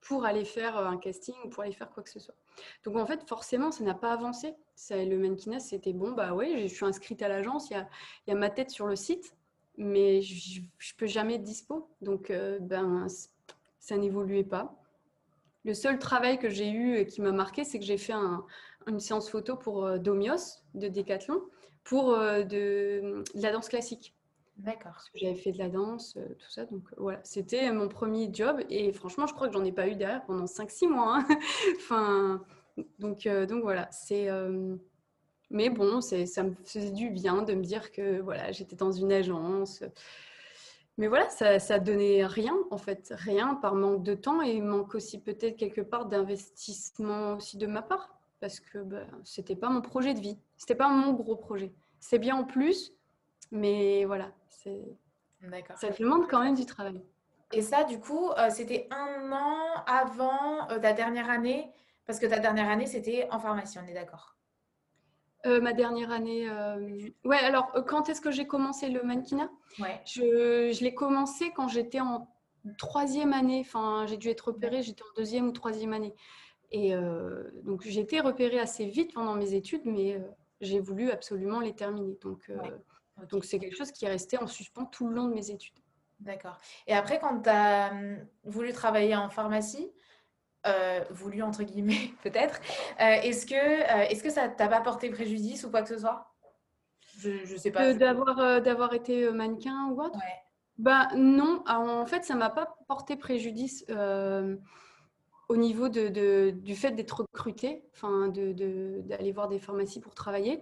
pour 0.01 0.25
aller 0.25 0.45
faire 0.45 0.77
un 0.77 0.97
casting 0.97 1.36
ou 1.45 1.49
pour 1.49 1.63
aller 1.63 1.73
faire 1.73 1.91
quoi 1.91 2.03
que 2.03 2.10
ce 2.10 2.19
soit. 2.19 2.36
Donc 2.84 2.95
en 2.95 3.05
fait, 3.05 3.27
forcément, 3.27 3.71
ça 3.71 3.84
n'a 3.84 3.93
pas 3.93 4.12
avancé. 4.12 4.55
Ça, 4.75 5.03
le 5.03 5.17
mannequinat, 5.17 5.60
c'était 5.60 5.93
bon, 5.93 6.13
bah 6.13 6.34
ouais, 6.34 6.67
je 6.67 6.73
suis 6.73 6.86
inscrite 6.86 7.21
à 7.21 7.27
l'agence, 7.27 7.69
il 7.69 7.73
y 7.73 7.75
a, 7.75 7.88
y 8.27 8.32
a, 8.32 8.36
ma 8.36 8.49
tête 8.49 8.69
sur 8.69 8.88
le 8.88 8.95
site 8.95 9.36
mais 9.79 10.21
je, 10.21 10.59
ne 10.59 10.65
peux 10.97 11.07
jamais 11.07 11.35
être 11.35 11.43
dispo. 11.43 11.89
Donc, 12.01 12.29
euh, 12.29 12.59
ben, 12.59 13.07
ça 13.79 13.97
n'évoluait 13.97 14.43
pas. 14.43 14.75
Le 15.65 15.73
seul 15.73 15.97
travail 15.97 16.37
que 16.37 16.49
j'ai 16.49 16.69
eu 16.69 16.97
et 16.97 17.07
qui 17.07 17.21
m'a 17.21 17.31
marqué, 17.31 17.63
c'est 17.63 17.79
que 17.79 17.85
j'ai 17.85 17.97
fait 17.97 18.13
une 18.87 18.99
séance 18.99 19.29
photo 19.29 19.55
pour 19.55 19.85
euh, 19.85 19.97
Domios 19.97 20.61
de 20.75 20.87
Decathlon 20.89 21.41
pour 21.83 22.11
euh, 22.11 22.43
de, 22.43 23.23
la 23.35 23.51
danse 23.51 23.69
classique. 23.69 24.13
D'accord. 24.57 25.01
J'avais 25.15 25.35
fait 25.35 25.53
de 25.53 25.57
la 25.57 25.69
danse, 25.69 26.17
tout 26.37 26.49
ça. 26.49 26.65
Donc 26.65 26.83
voilà, 26.97 27.21
c'était 27.23 27.71
mon 27.71 27.87
premier 27.87 28.29
job. 28.31 28.59
Et 28.69 28.91
franchement, 28.91 29.25
je 29.25 29.33
crois 29.33 29.47
que 29.47 29.53
j'en 29.53 29.63
ai 29.63 29.71
pas 29.71 29.87
eu 29.87 29.95
derrière 29.95 30.25
pendant 30.25 30.45
5-6 30.45 30.89
mois. 30.89 31.19
Hein. 31.19 31.27
enfin, 31.77 32.43
donc, 32.99 33.25
donc 33.25 33.63
voilà, 33.63 33.87
c'est 33.91 34.27
mais 35.49 35.69
bon, 35.69 36.01
ça 36.01 36.43
me 36.43 36.53
faisait 36.63 36.91
du 36.91 37.09
bien 37.09 37.41
de 37.41 37.53
me 37.53 37.63
dire 37.63 37.91
que 37.91 38.19
voilà, 38.21 38.51
j'étais 38.51 38.75
dans 38.75 38.91
une 38.91 39.12
agence. 39.12 39.83
Mais 40.97 41.07
voilà, 41.07 41.29
ça, 41.29 41.59
ça 41.59 41.79
donnait 41.79 42.25
rien 42.25 42.55
en 42.71 42.77
fait, 42.77 43.13
rien 43.15 43.55
par 43.55 43.73
manque 43.75 44.03
de 44.03 44.13
temps 44.15 44.41
et 44.41 44.59
manque 44.59 44.95
aussi 44.95 45.19
peut-être 45.19 45.55
quelque 45.55 45.81
part 45.81 46.05
d'investissement 46.05 47.35
aussi 47.35 47.57
de 47.57 47.67
ma 47.67 47.81
part 47.81 48.19
parce 48.41 48.59
que 48.59 48.79
bah, 48.79 49.05
c'était 49.23 49.55
pas 49.55 49.69
mon 49.69 49.81
projet 49.81 50.13
de 50.13 50.19
vie, 50.19 50.38
c'était 50.57 50.75
pas 50.75 50.89
mon 50.89 51.13
gros 51.13 51.35
projet. 51.35 51.73
C'est 51.99 52.19
bien 52.19 52.35
en 52.35 52.43
plus, 52.43 52.93
mais 53.51 54.05
voilà, 54.05 54.31
c'est 54.49 54.83
ça 55.75 55.89
demande 55.97 56.27
quand 56.27 56.43
même 56.43 56.55
du 56.55 56.65
travail. 56.65 57.01
Et 57.51 57.62
ça, 57.62 57.83
du 57.83 57.99
coup, 57.99 58.29
euh, 58.31 58.49
c'était 58.49 58.88
un 58.91 59.31
an 59.31 59.83
avant 59.88 60.69
euh, 60.69 60.79
ta 60.79 60.93
dernière 60.93 61.29
année, 61.29 61.71
parce 62.05 62.19
que 62.19 62.27
ta 62.27 62.39
dernière 62.39 62.69
année, 62.69 62.85
c'était 62.85 63.27
en 63.31 63.39
pharmacie, 63.39 63.79
on 63.83 63.88
est 63.88 63.93
d'accord 63.93 64.35
euh, 65.45 65.62
ma 65.62 65.73
dernière 65.73 66.12
année. 66.12 66.49
Euh, 66.49 67.10
ouais, 67.23 67.38
alors 67.38 67.71
euh, 67.75 67.82
quand 67.82 68.10
est-ce 68.10 68.21
que 68.21 68.32
j'ai 68.32 68.47
commencé 68.47 68.89
le 68.89 69.04
mannequinat? 69.04 69.49
Ouais. 69.80 70.02
Je, 70.06 70.71
je 70.73 70.84
l'ai 70.84 70.93
commencé 70.93 71.52
quand 71.56 71.67
j'étais 71.67 71.99
en 71.99 72.28
troisième 72.78 73.34
année. 73.34 73.62
Enfin, 73.62 74.06
j'ai 74.08 74.17
dû 74.17 74.30
être 74.30 74.47
repérée, 74.47 74.82
j'étais 74.82 75.04
en 75.04 75.13
deuxième 75.15 75.47
ou 75.47 75.52
troisième 75.52 75.93
année. 75.93 76.13
Et 76.71 76.93
donc 77.63 77.82
j'ai 77.82 78.02
été 78.02 78.19
repérée 78.19 78.60
assez 78.60 78.86
vite 78.86 79.15
pendant 79.15 79.34
mes 79.34 79.56
études, 79.56 79.82
mais 79.86 80.21
j'ai 80.62 80.80
voulu 80.80 81.10
absolument 81.10 81.62
les 81.62 81.73
terminer. 81.73 82.15
Donc 82.21 82.52
donc 83.30 83.43
c'est 83.43 83.58
quelque 83.58 83.75
chose 83.75 83.91
qui 83.91 84.06
est 84.06 84.10
resté 84.10 84.38
en 84.38 84.45
suspens 84.45 84.86
tout 84.86 85.08
le 85.08 85.15
long 85.15 85.28
de 85.28 85.34
mes 85.34 85.49
études. 85.49 85.80
D'accord. 86.19 86.58
Et 86.88 86.93
après, 86.93 87.19
quand 87.19 87.41
tu 87.41 87.49
as 87.49 87.91
hum, 87.91 88.17
voulu 88.43 88.73
travailler 88.73 89.15
en 89.15 89.30
pharmacie, 89.30 89.89
euh, 90.67 91.06
voulu 91.12 91.41
entre 91.41 91.63
guillemets 91.63 92.12
peut-être. 92.24 92.60
Euh, 93.00 93.22
est-ce 93.24 93.45
que, 93.45 93.56
euh, 93.56 94.08
est-ce 94.10 94.22
que 94.22 94.30
ça 94.30 94.50
t'a 94.50 94.67
pas 94.67 94.82
porté 94.82 95.10
préjudice 95.10 95.63
ou 95.63 95.72
quoi 95.72 95.82
que 95.82 95.88
ce 95.88 95.98
soit? 95.98 96.34
Je 97.17 97.52
ne 97.52 97.58
sais 97.58 97.72
pas. 97.72 97.93
D'avoir 97.93 98.62
d'avoir 98.62 98.93
été 98.93 99.30
mannequin 99.32 99.88
ou 99.91 100.02
autre? 100.02 100.19
Bah, 100.78 101.10
non, 101.15 101.63
en 101.67 102.06
fait, 102.06 102.24
ça 102.24 102.36
m'a 102.36 102.50
pas 102.50 102.78
porté 102.88 103.17
préjudice 103.17 103.86
au 105.50 105.58
niveau 105.58 105.89
de, 105.89 106.52
du 106.52 106.76
fait 106.76 106.91
d'être 106.91 107.22
recrutée, 107.22 107.84
enfin, 107.93 108.30
d'aller 108.30 108.54
de, 108.54 109.34
voir 109.34 109.50
des 109.50 109.60
pharmacies 109.60 110.00
pour 110.00 110.15
travailler. 110.15 110.62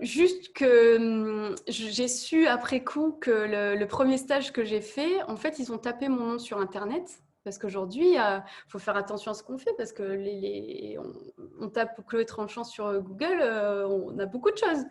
juste 0.00 0.54
que 0.54 0.96
hum, 0.96 1.54
j'ai 1.68 2.08
su 2.08 2.46
après 2.46 2.82
coup 2.82 3.12
que 3.12 3.30
le, 3.30 3.76
le 3.76 3.86
premier 3.86 4.16
stage 4.16 4.50
que 4.50 4.64
j'ai 4.64 4.80
fait, 4.80 5.22
en 5.24 5.36
fait, 5.36 5.58
ils 5.58 5.72
ont 5.72 5.78
tapé 5.78 6.08
mon 6.08 6.24
nom 6.24 6.38
sur 6.38 6.58
Internet 6.58 7.22
parce 7.44 7.58
qu'aujourd'hui, 7.58 8.14
il 8.14 8.42
faut 8.68 8.78
faire 8.78 8.96
attention 8.96 9.32
à 9.32 9.34
ce 9.34 9.42
qu'on 9.42 9.58
fait 9.58 9.74
parce 9.76 9.92
que 9.92 10.02
les, 10.02 10.96
on, 11.60 11.68
tape 11.68 12.00
Chloé 12.06 12.24
Tranchant 12.24 12.64
sur 12.64 12.86
euh, 12.86 13.00
Google, 13.00 13.40
euh, 13.40 13.86
on 13.88 14.18
a 14.18 14.26
beaucoup 14.26 14.50
de 14.50 14.56
choses. 14.56 14.84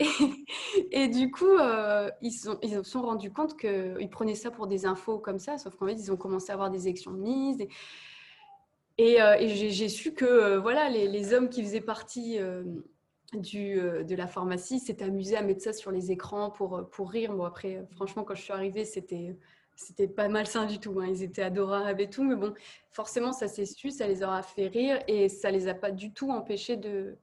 Et, 0.90 1.08
du 1.08 1.30
coup, 1.30 1.46
euh, 1.46 2.10
ils, 2.20 2.32
sont, 2.32 2.58
ils 2.62 2.70
se 2.70 2.82
sont 2.82 3.02
rendus 3.02 3.30
compte 3.30 3.56
qu'ils 3.56 4.10
prenaient 4.10 4.34
ça 4.34 4.50
pour 4.50 4.66
des 4.66 4.86
infos 4.86 5.18
comme 5.18 5.38
ça, 5.38 5.56
sauf 5.56 5.76
qu'en 5.76 5.86
fait, 5.86 5.94
ils 5.94 6.10
ont 6.10 6.16
commencé 6.16 6.50
à 6.50 6.54
avoir 6.54 6.70
des 6.70 6.88
élections 6.88 7.12
de 7.12 7.18
mise. 7.18 7.64
Et, 8.98 9.18
j'ai 9.48 9.88
su 9.88 10.14
que 10.14 10.56
voilà, 10.56 10.88
les, 10.88 11.32
hommes 11.32 11.48
qui 11.48 11.62
faisaient 11.62 11.80
partie 11.80 12.38
de 12.38 14.14
la 14.14 14.26
pharmacie 14.26 14.80
s'étaient 14.80 15.04
amusés 15.04 15.36
à 15.36 15.42
mettre 15.42 15.62
ça 15.62 15.72
sur 15.72 15.92
les 15.92 16.10
écrans 16.10 16.50
pour, 16.50 16.88
pour 16.90 17.10
rire. 17.10 17.32
Bon, 17.32 17.44
après, 17.44 17.86
franchement, 17.94 18.24
quand 18.24 18.34
je 18.34 18.42
suis 18.42 18.52
arrivée, 18.52 18.84
c'était 18.84 19.36
c'était 19.76 20.08
pas 20.08 20.28
malsain 20.28 20.66
du 20.66 20.78
tout. 20.78 21.00
Hein. 21.00 21.06
Ils 21.08 21.22
étaient 21.22 21.42
adorables 21.42 22.00
et 22.00 22.10
tout, 22.10 22.24
mais 22.24 22.36
bon, 22.36 22.54
forcément, 22.90 23.32
ça 23.32 23.48
s'est 23.48 23.66
su, 23.66 23.90
ça 23.90 24.06
les 24.06 24.22
aura 24.22 24.42
fait 24.42 24.68
rire 24.68 25.02
et 25.08 25.28
ça 25.28 25.50
les 25.50 25.68
a 25.68 25.74
pas 25.74 25.90
du 25.90 26.12
tout 26.12 26.30
empêchés 26.30 26.76
de, 26.76 27.18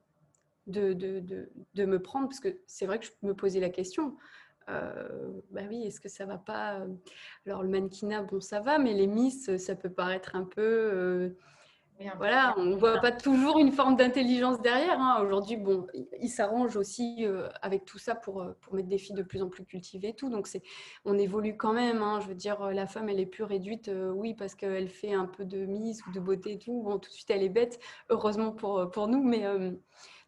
de, 0.68 0.94
de, 0.94 1.50
de, 1.74 1.86
me 1.86 2.02
prendre, 2.02 2.28
parce 2.28 2.40
que 2.40 2.62
c'est 2.68 2.86
vrai 2.86 3.00
que 3.00 3.06
je 3.06 3.12
me 3.24 3.34
posais 3.34 3.60
la 3.60 3.70
question. 3.70 4.18
Euh, 4.70 5.42
bah 5.50 5.62
oui, 5.68 5.84
est-ce 5.84 6.00
que 6.00 6.10
ça 6.10 6.26
va 6.26 6.38
pas 6.38 6.86
Alors, 7.46 7.64
le 7.64 7.70
mannequinat, 7.70 8.24
bon, 8.24 8.40
ça 8.40 8.60
va, 8.60 8.78
mais 8.78 8.94
les 8.94 9.08
miss, 9.08 9.56
ça 9.58 9.76
peut 9.76 9.90
paraître 9.90 10.36
un 10.36 10.44
peu. 10.44 10.62
Euh, 10.62 11.30
voilà, 12.18 12.54
on 12.58 12.64
ne 12.64 12.76
voit 12.76 13.00
pas 13.00 13.12
toujours 13.12 13.60
une 13.60 13.72
forme 13.72 13.96
d'intelligence 13.96 14.62
derrière. 14.62 15.00
Hein. 15.00 15.22
Aujourd'hui, 15.22 15.58
bon, 15.58 15.88
il 16.20 16.30
s'arrange 16.30 16.76
aussi 16.76 17.26
euh, 17.26 17.50
avec 17.62 17.86
tout 17.86 17.98
ça 17.98 18.16
pour, 18.16 18.42
euh, 18.42 18.58
pour 18.62 18.76
mettre 18.76 18.88
des 18.88 18.98
filles 18.98 19.16
de 19.16 19.24
plus 19.24 19.42
en 19.42 19.50
plus 19.50 19.66
cultivées 19.66 20.10
et 20.10 20.14
tout. 20.14 20.30
Donc, 20.30 20.48
c'est, 20.48 20.62
on 21.06 21.18
évolue 21.18 21.58
quand 21.58 21.74
même. 21.74 22.02
Hein. 22.02 22.20
Je 22.22 22.28
veux 22.28 22.36
dire, 22.36 22.62
euh, 22.62 22.72
la 22.72 22.88
femme, 22.88 23.10
elle 23.10 23.20
est 23.20 23.26
plus 23.26 23.44
réduite, 23.44 23.92
oui, 24.16 24.34
parce 24.34 24.56
qu'elle 24.56 24.90
fait 24.90 25.14
un 25.14 25.26
peu 25.26 25.46
de 25.46 25.66
mise 25.66 26.02
ou 26.08 26.12
de 26.12 26.20
beauté 26.20 26.54
et 26.54 26.60
tout. 26.60 26.82
Bon, 26.82 26.98
tout 26.98 27.10
de 27.10 27.14
suite, 27.14 27.30
elle 27.32 27.44
est 27.44 27.50
bête, 27.50 27.80
heureusement 28.10 28.52
pour, 28.52 28.90
pour 28.92 29.08
nous. 29.08 29.24
Mais 29.24 29.46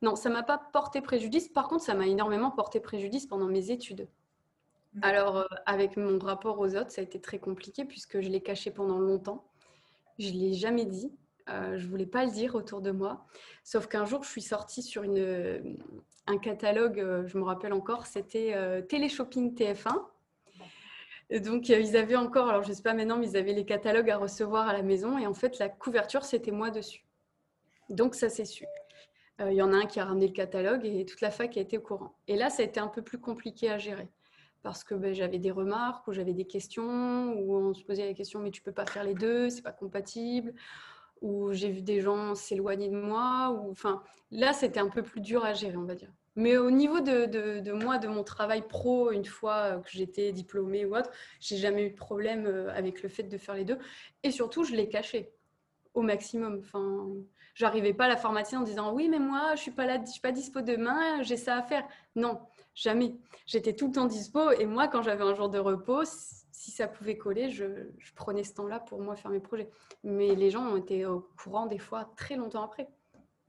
non, 0.02 0.16
ça 0.16 0.30
ne 0.30 0.36
m'a 0.36 0.44
pas 0.44 0.58
porté 0.58 1.02
préjudice. 1.02 1.50
Par 1.50 1.68
contre, 1.68 1.84
ça 1.84 1.94
m'a 1.94 2.08
énormément 2.08 2.52
porté 2.52 2.80
préjudice 2.80 3.26
pendant 3.26 3.48
mes 3.48 3.72
études. 3.72 4.08
Alors, 5.02 5.48
avec 5.66 5.98
mon 5.98 6.20
rapport 6.20 6.60
aux 6.60 6.76
autres, 6.76 6.92
ça 6.92 7.02
a 7.02 7.04
été 7.04 7.20
très 7.20 7.40
compliqué 7.40 7.84
puisque 7.84 8.22
je 8.22 8.30
l'ai 8.30 8.42
caché 8.42 8.70
pendant 8.70 9.00
longtemps. 9.00 9.46
Je 10.20 10.30
ne 10.30 10.38
l'ai 10.38 10.54
jamais 10.54 10.86
dit. 10.86 11.12
Euh, 11.50 11.78
je 11.78 11.88
voulais 11.88 12.06
pas 12.06 12.26
le 12.26 12.32
dire 12.32 12.56
autour 12.56 12.82
de 12.82 12.92
moi. 12.92 13.26
Sauf 13.64 13.88
qu'un 13.88 14.06
jour, 14.06 14.24
je 14.24 14.30
suis 14.30 14.42
sortie 14.42 14.82
sur 14.82 15.04
une, 15.04 15.78
un 16.28 16.38
catalogue, 16.38 17.00
euh, 17.00 17.28
je 17.28 17.38
me 17.38 17.44
rappelle 17.44 17.74
encore, 17.74 18.06
c'était 18.06 18.54
euh, 18.56 18.82
Téléshopping 18.82 19.54
TF1. 19.54 19.94
donc, 21.42 21.70
ils 21.70 21.98
avaient 21.98 22.16
encore, 22.16 22.48
alors 22.48 22.64
je 22.64 22.70
ne 22.70 22.74
sais 22.74 22.84
pas 22.84 22.94
maintenant, 22.94 23.18
mais 23.18 23.30
ils 23.30 23.38
avaient 23.38 23.54
les 23.54 23.66
catalogues 23.66 24.10
à 24.10 24.18
recevoir 24.18 24.68
à 24.68 24.74
la 24.74 24.84
maison. 24.84 25.18
Et 25.18 25.28
en 25.28 25.34
fait, 25.34 25.60
la 25.60 25.70
couverture, 25.70 26.24
c'était 26.24 26.52
moi 26.52 26.70
dessus. 26.70 27.06
Donc, 27.90 28.16
ça 28.16 28.30
s'est 28.30 28.46
su. 28.46 28.66
Il 29.40 29.54
y 29.54 29.62
en 29.64 29.74
a 29.74 29.78
un 29.78 29.86
qui 29.88 30.00
a 30.00 30.06
ramené 30.06 30.28
le 30.28 30.34
catalogue 30.34 30.86
et 30.86 31.06
toute 31.06 31.20
la 31.20 31.32
fac 31.32 31.58
a 31.58 31.60
été 31.60 31.80
au 31.80 31.82
courant. 31.82 32.16
Et 32.28 32.38
là, 32.38 32.50
ça 32.52 32.62
a 32.62 32.66
été 32.66 32.80
un 32.80 32.88
peu 32.88 33.02
plus 33.02 33.20
compliqué 33.20 33.70
à 33.70 33.78
gérer 33.78 34.08
parce 34.62 34.84
que 34.84 34.96
ben, 34.96 35.14
j'avais 35.14 35.40
des 35.40 35.52
remarques 35.52 36.08
ou 36.08 36.14
j'avais 36.14 36.34
des 36.34 36.46
questions 36.46 37.34
où 37.34 37.56
on 37.56 37.74
se 37.74 37.84
posait 37.84 38.06
la 38.06 38.14
question 38.14 38.40
mais 38.40 38.52
tu 38.52 38.62
peux 38.62 38.72
pas 38.72 38.86
faire 38.86 39.04
les 39.04 39.16
deux, 39.16 39.50
c'est 39.50 39.62
pas 39.62 39.74
compatible 39.74 40.54
où 41.24 41.54
j'ai 41.54 41.70
vu 41.70 41.82
des 41.82 42.02
gens 42.02 42.36
s'éloigner 42.36 42.90
de 42.90 42.98
moi. 42.98 43.50
Ou, 43.52 43.72
enfin, 43.72 44.04
là, 44.30 44.54
c'était 44.54 44.80
un 44.80 44.90
peu 44.90 45.02
plus 45.02 45.22
dur 45.22 45.44
à 45.44 45.54
gérer, 45.54 45.78
on 45.78 45.86
va 45.86 45.96
dire. 45.96 46.12
Mais 46.36 46.58
au 46.58 46.72
niveau 46.72 47.00
de, 47.00 47.26
de, 47.62 47.72
moi, 47.72 47.98
de 47.98 48.08
mon 48.08 48.24
travail 48.24 48.64
pro, 48.68 49.12
une 49.12 49.26
fois 49.26 49.78
que 49.78 49.90
j'étais 49.92 50.32
diplômée 50.32 50.86
ou 50.86 50.96
autre, 50.96 51.12
j'ai 51.40 51.58
jamais 51.58 51.86
eu 51.86 51.92
de 51.92 51.96
problème 51.96 52.46
euh, 52.48 52.74
avec 52.76 53.04
le 53.04 53.10
fait 53.10 53.24
de 53.24 53.38
faire 53.38 53.56
les 53.56 53.66
deux. 53.66 53.78
Et 54.24 54.32
surtout, 54.32 54.64
je 54.64 54.76
l'ai 54.76 54.90
caché 54.90 55.32
au 55.94 56.02
maximum. 56.02 56.60
Enfin, 56.60 57.08
j'arrivais 57.54 57.94
pas 57.94 58.06
à 58.06 58.08
la 58.10 58.18
pharmacie 58.18 58.58
en 58.58 58.64
disant 58.64 58.94
oui, 58.94 59.10
mais 59.10 59.20
moi, 59.20 59.56
je 59.56 59.62
suis 59.62 59.72
pas 59.72 59.86
là, 59.86 60.00
je 60.04 60.12
suis 60.12 60.22
pas 60.22 60.32
dispo 60.32 60.62
demain, 60.62 61.22
j'ai 61.22 61.38
ça 61.38 61.56
à 61.58 61.62
faire. 61.62 61.88
Non, 62.16 62.40
jamais. 62.76 63.16
J'étais 63.46 63.74
tout 63.74 63.88
le 63.88 63.94
temps 63.94 64.06
dispo. 64.06 64.52
Et 64.52 64.66
moi, 64.66 64.88
quand 64.88 65.02
j'avais 65.02 65.24
un 65.24 65.36
jour 65.36 65.50
de 65.50 65.60
repos, 65.60 66.04
si 66.52 66.72
ça 66.72 66.88
pouvait 66.88 67.18
coller, 67.18 67.50
je, 67.50 67.66
prenais 68.16 68.44
ce 68.44 68.54
temps-là 68.54 68.80
pour 68.80 69.02
moi 69.02 69.16
faire 69.16 69.32
mes 69.32 69.40
projets. 69.40 69.70
Mais 70.04 70.36
les 70.36 70.50
gens 70.50 70.64
ont 70.64 70.78
été 70.78 71.06
au 71.06 71.28
courant 71.42 71.66
des 71.66 71.78
fois 71.78 72.10
très 72.16 72.36
longtemps 72.36 72.64
après. 72.64 72.90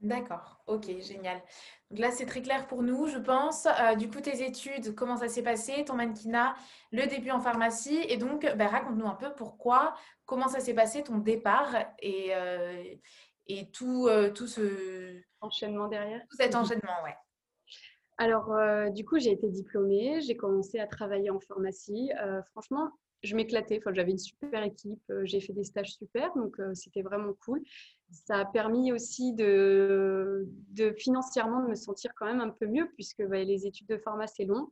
D'accord, 0.01 0.61
ok, 0.67 0.85
génial. 0.99 1.41
Donc 1.89 1.99
là, 1.99 2.11
c'est 2.11 2.25
très 2.25 2.41
clair 2.41 2.67
pour 2.67 2.83
nous, 2.83 3.07
je 3.07 3.17
pense. 3.17 3.65
Euh, 3.65 3.95
du 3.95 4.09
coup, 4.09 4.19
tes 4.19 4.45
études, 4.45 4.93
comment 4.93 5.15
ça 5.15 5.29
s'est 5.29 5.41
passé, 5.41 5.85
ton 5.85 5.95
mannequinat, 5.95 6.55
le 6.91 7.07
début 7.07 7.31
en 7.31 7.39
pharmacie. 7.39 8.01
Et 8.09 8.17
donc, 8.17 8.45
bah, 8.55 8.67
raconte-nous 8.67 9.07
un 9.07 9.15
peu 9.15 9.33
pourquoi, 9.33 9.95
comment 10.25 10.49
ça 10.49 10.59
s'est 10.59 10.73
passé, 10.73 11.01
ton 11.01 11.17
départ 11.17 11.73
et, 11.99 12.35
euh, 12.35 12.83
et 13.47 13.71
tout, 13.71 14.07
euh, 14.07 14.31
tout 14.31 14.47
ce... 14.47 15.21
Enchaînement 15.39 15.87
derrière. 15.87 16.21
Tout 16.29 16.37
cet 16.37 16.55
enchaînement, 16.55 17.03
ouais. 17.03 17.15
Alors, 18.17 18.55
du 18.91 19.03
coup, 19.03 19.19
j'ai 19.19 19.31
été 19.31 19.49
diplômée, 19.49 20.21
j'ai 20.21 20.37
commencé 20.37 20.79
à 20.79 20.87
travailler 20.87 21.29
en 21.29 21.39
pharmacie. 21.39 22.11
franchement, 22.51 22.91
je 23.25 23.35
m'éclatais. 23.35 23.79
Enfin, 23.79 23.93
j'avais 23.93 24.11
une 24.11 24.17
super 24.17 24.63
équipe, 24.63 25.01
euh, 25.09 25.21
j'ai 25.25 25.41
fait 25.41 25.53
des 25.53 25.63
stages 25.63 25.93
super, 25.93 26.33
donc 26.35 26.59
euh, 26.59 26.73
c'était 26.73 27.01
vraiment 27.01 27.33
cool. 27.45 27.61
Ça 28.11 28.39
a 28.39 28.45
permis 28.45 28.91
aussi 28.91 29.33
de, 29.33 30.47
financièrement 30.97 31.63
de 31.63 31.69
me 31.69 31.75
sentir 31.75 32.11
quand 32.15 32.25
même 32.25 32.41
un 32.41 32.49
peu 32.49 32.67
mieux, 32.67 32.89
puisque 32.93 33.25
bah, 33.25 33.43
les 33.43 33.65
études 33.65 33.87
de 33.87 33.97
pharma, 33.97 34.27
c'est 34.27 34.45
long. 34.45 34.71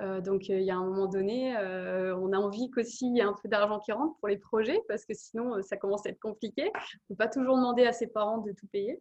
Euh, 0.00 0.20
donc, 0.20 0.48
il 0.48 0.62
y 0.62 0.70
a 0.70 0.76
un 0.76 0.84
moment 0.84 1.06
donné, 1.06 1.56
on 1.56 2.32
a 2.32 2.38
envie 2.38 2.70
qu'aussi 2.70 3.06
il 3.06 3.16
y 3.16 3.20
ait 3.20 3.24
un 3.24 3.34
peu 3.40 3.48
d'argent 3.48 3.78
qui 3.78 3.92
rentre 3.92 4.18
pour 4.18 4.28
les 4.28 4.38
projets, 4.38 4.80
parce 4.88 5.04
que 5.04 5.14
sinon, 5.14 5.62
ça 5.62 5.76
commence 5.76 6.04
à 6.06 6.10
être 6.10 6.20
compliqué. 6.20 6.64
On 6.64 6.68
ne 6.68 7.08
peut 7.10 7.16
pas 7.16 7.28
toujours 7.28 7.56
demander 7.56 7.84
à 7.84 7.92
ses 7.92 8.08
parents 8.08 8.38
de 8.38 8.52
tout 8.52 8.66
payer. 8.68 9.00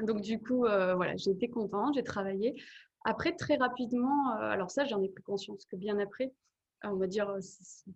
Donc, 0.00 0.20
du 0.20 0.40
coup, 0.40 0.60
voilà, 0.60 1.16
j'ai 1.16 1.30
été 1.30 1.48
contente, 1.48 1.94
j'ai 1.94 2.04
travaillé. 2.04 2.60
Après, 3.04 3.34
très 3.34 3.56
rapidement, 3.56 4.30
alors 4.32 4.70
ça, 4.70 4.84
j'en 4.84 5.02
ai 5.02 5.08
pris 5.08 5.22
conscience 5.22 5.64
que 5.64 5.76
bien 5.76 5.98
après, 5.98 6.32
on 6.84 6.96
va 6.96 7.06
dire, 7.06 7.28
euh, 7.28 7.40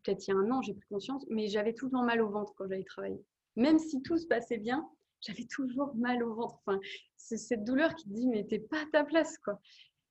peut-être 0.03 0.27
il 0.27 0.31
y 0.31 0.35
a 0.35 0.37
un 0.37 0.51
an, 0.51 0.63
j'ai 0.63 0.75
pris 0.75 0.87
conscience, 0.89 1.25
mais 1.31 1.49
j'avais 1.49 1.75
temps 1.75 2.05
mal 2.05 2.21
au 2.21 2.29
ventre 2.29 2.53
quand 2.57 2.67
j'allais 2.69 2.85
travailler. 2.85 3.23
Même 3.57 3.79
si 3.79 4.03
tout 4.03 4.19
se 4.19 4.27
passait 4.27 4.59
bien, 4.59 4.87
j'avais 5.21 5.45
toujours 5.45 5.95
mal 5.97 6.23
au 6.23 6.35
ventre. 6.35 6.59
Enfin, 6.67 6.79
c'est 7.17 7.37
cette 7.37 7.65
douleur 7.65 7.95
qui 7.95 8.05
te 8.05 8.15
dit, 8.15 8.27
mais 8.27 8.45
t'es 8.45 8.59
pas 8.59 8.79
à 8.79 8.87
ta 8.93 9.05
place, 9.05 9.39
quoi. 9.39 9.61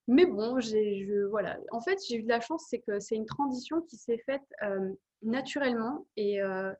Mais 0.07 0.25
bon, 0.25 0.59
j'ai, 0.59 1.07
voilà. 1.29 1.57
En 1.71 1.81
fait, 1.81 1.97
j'ai 2.07 2.17
eu 2.17 2.23
de 2.23 2.29
la 2.29 2.41
chance, 2.41 2.65
c'est 2.69 2.79
que 2.79 2.99
c'est 2.99 3.15
une 3.15 3.25
transition 3.25 3.81
qui 3.81 3.95
s'est 3.95 4.21
faite 4.25 4.43
euh, 4.63 4.91
naturellement 5.21 6.05
et, 6.17 6.41
euh, 6.41 6.73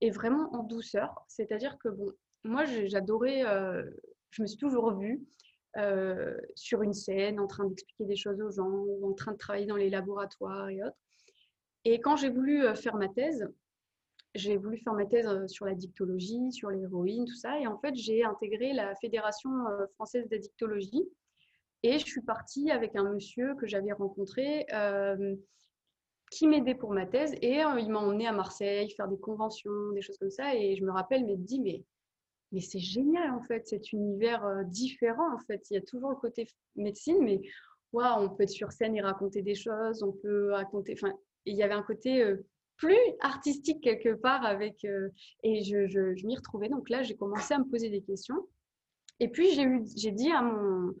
et, 0.00 0.10
vraiment 0.10 0.52
en 0.54 0.64
douceur. 0.64 1.14
C'est-à-dire 1.28 1.78
que, 1.78 1.88
bon, 1.88 2.10
moi, 2.42 2.64
j'adorais, 2.64 3.42
je 4.30 4.42
me 4.42 4.46
suis 4.46 4.58
toujours 4.58 4.92
vue 4.98 5.24
sur 6.54 6.82
une 6.82 6.94
scène, 6.94 7.40
en 7.40 7.46
train 7.46 7.64
d'expliquer 7.64 8.04
des 8.04 8.16
choses 8.16 8.40
aux 8.40 8.50
gens, 8.50 8.84
en 9.02 9.12
train 9.12 9.32
de 9.32 9.38
travailler 9.38 9.66
dans 9.66 9.76
les 9.76 9.90
laboratoires 9.90 10.68
et 10.68 10.82
autres. 10.82 10.96
Et 11.84 12.00
quand 12.00 12.16
j'ai 12.16 12.30
voulu 12.30 12.64
euh, 12.64 12.74
faire 12.74 12.96
ma 12.96 13.08
thèse, 13.08 13.46
j'ai 14.34 14.56
voulu 14.56 14.78
faire 14.78 14.94
ma 14.94 15.04
thèse 15.04 15.26
euh, 15.26 15.46
sur 15.46 15.66
la 15.66 15.74
dictologie, 15.74 16.50
sur 16.50 16.70
l'héroïne, 16.70 17.26
tout 17.26 17.36
ça. 17.36 17.58
Et 17.60 17.66
en 17.66 17.78
fait, 17.78 17.94
j'ai 17.94 18.24
intégré 18.24 18.72
la 18.72 18.94
Fédération 18.96 19.50
euh, 19.68 19.86
française 19.94 20.26
dictologie. 20.28 21.04
Et 21.82 21.98
je 21.98 22.04
suis 22.06 22.22
partie 22.22 22.70
avec 22.70 22.96
un 22.96 23.04
monsieur 23.04 23.54
que 23.56 23.66
j'avais 23.66 23.92
rencontré 23.92 24.66
qui 26.30 26.48
m'aidait 26.48 26.74
pour 26.74 26.92
ma 26.92 27.04
thèse. 27.04 27.34
Et 27.42 27.58
il 27.58 27.90
m'a 27.90 27.98
emmené 27.98 28.26
à 28.26 28.32
Marseille 28.32 28.88
faire 28.88 29.06
des 29.06 29.18
conventions, 29.18 29.92
des 29.92 30.00
choses 30.00 30.16
comme 30.16 30.30
ça. 30.30 30.54
Et 30.54 30.76
je 30.76 30.82
me 30.82 30.90
rappelle, 30.90 31.26
mais 31.26 31.36
dit, 31.36 31.60
mais, 31.60 31.84
mais 32.54 32.60
c'est 32.60 32.78
génial 32.78 33.30
en 33.32 33.42
fait, 33.42 33.66
cet 33.66 33.92
univers 33.92 34.64
différent 34.64 35.34
en 35.34 35.38
fait. 35.40 35.68
Il 35.70 35.74
y 35.74 35.76
a 35.76 35.82
toujours 35.82 36.10
le 36.10 36.16
côté 36.16 36.46
médecine, 36.76 37.18
mais 37.20 37.42
on 38.02 38.28
peut 38.28 38.44
être 38.44 38.50
sur 38.50 38.72
scène 38.72 38.96
et 38.96 39.00
raconter 39.00 39.42
des 39.42 39.54
choses, 39.54 40.02
on 40.02 40.12
peut 40.12 40.52
raconter. 40.52 40.94
Enfin, 40.94 41.12
il 41.46 41.56
y 41.56 41.62
avait 41.62 41.74
un 41.74 41.82
côté 41.82 42.22
euh, 42.22 42.44
plus 42.76 42.96
artistique 43.20 43.82
quelque 43.82 44.14
part 44.14 44.44
avec 44.44 44.84
euh, 44.84 45.10
et 45.42 45.62
je, 45.62 45.86
je, 45.86 46.26
m'y 46.26 46.36
retrouvais. 46.36 46.68
Donc 46.68 46.88
là, 46.90 47.02
j'ai 47.02 47.16
commencé 47.16 47.54
à 47.54 47.58
me 47.58 47.64
poser 47.64 47.90
des 47.90 48.02
questions. 48.02 48.46
Et 49.20 49.28
puis 49.28 49.50
j'ai 49.54 49.62
eu, 49.62 49.84
j'ai 49.96 50.10
dit 50.10 50.30
à 50.30 50.42
mon 50.42 50.94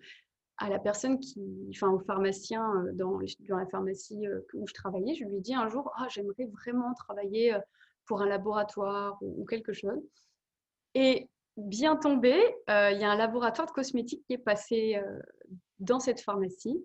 à 0.58 0.68
la 0.70 0.78
personne 0.78 1.18
qui, 1.18 1.68
enfin 1.70 1.90
au 1.90 1.98
pharmacien 1.98 2.64
euh, 2.76 2.92
dans, 2.92 3.18
dans 3.48 3.56
la 3.56 3.66
pharmacie 3.66 4.24
où 4.52 4.68
je 4.68 4.74
travaillais, 4.74 5.14
je 5.14 5.24
lui 5.24 5.38
ai 5.38 5.40
dit 5.40 5.54
un 5.54 5.68
jour, 5.68 5.90
ah, 5.96 6.06
j'aimerais 6.08 6.46
vraiment 6.46 6.94
travailler 6.94 7.58
pour 8.06 8.22
un 8.22 8.26
laboratoire 8.26 9.18
ou, 9.20 9.44
quelque 9.46 9.72
chose. 9.72 10.00
Et 10.94 11.28
bien 11.56 11.96
tombé, 11.96 12.34
il 12.68 12.98
y 12.98 13.04
a 13.04 13.10
un 13.10 13.16
laboratoire 13.16 13.66
de 13.68 13.72
cosmétiques 13.72 14.24
qui 14.26 14.34
est 14.34 14.38
passé 14.38 15.00
dans 15.78 16.00
cette 16.00 16.20
pharmacie 16.20 16.84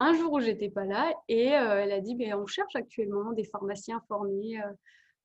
un 0.00 0.14
jour 0.14 0.32
où 0.32 0.40
j'étais 0.40 0.68
pas 0.68 0.84
là 0.84 1.12
et 1.28 1.46
elle 1.46 1.92
a 1.92 2.00
dit 2.00 2.16
mais 2.16 2.34
on 2.34 2.46
cherche 2.46 2.74
actuellement 2.74 3.32
des 3.32 3.44
pharmaciens 3.44 4.02
formés 4.08 4.60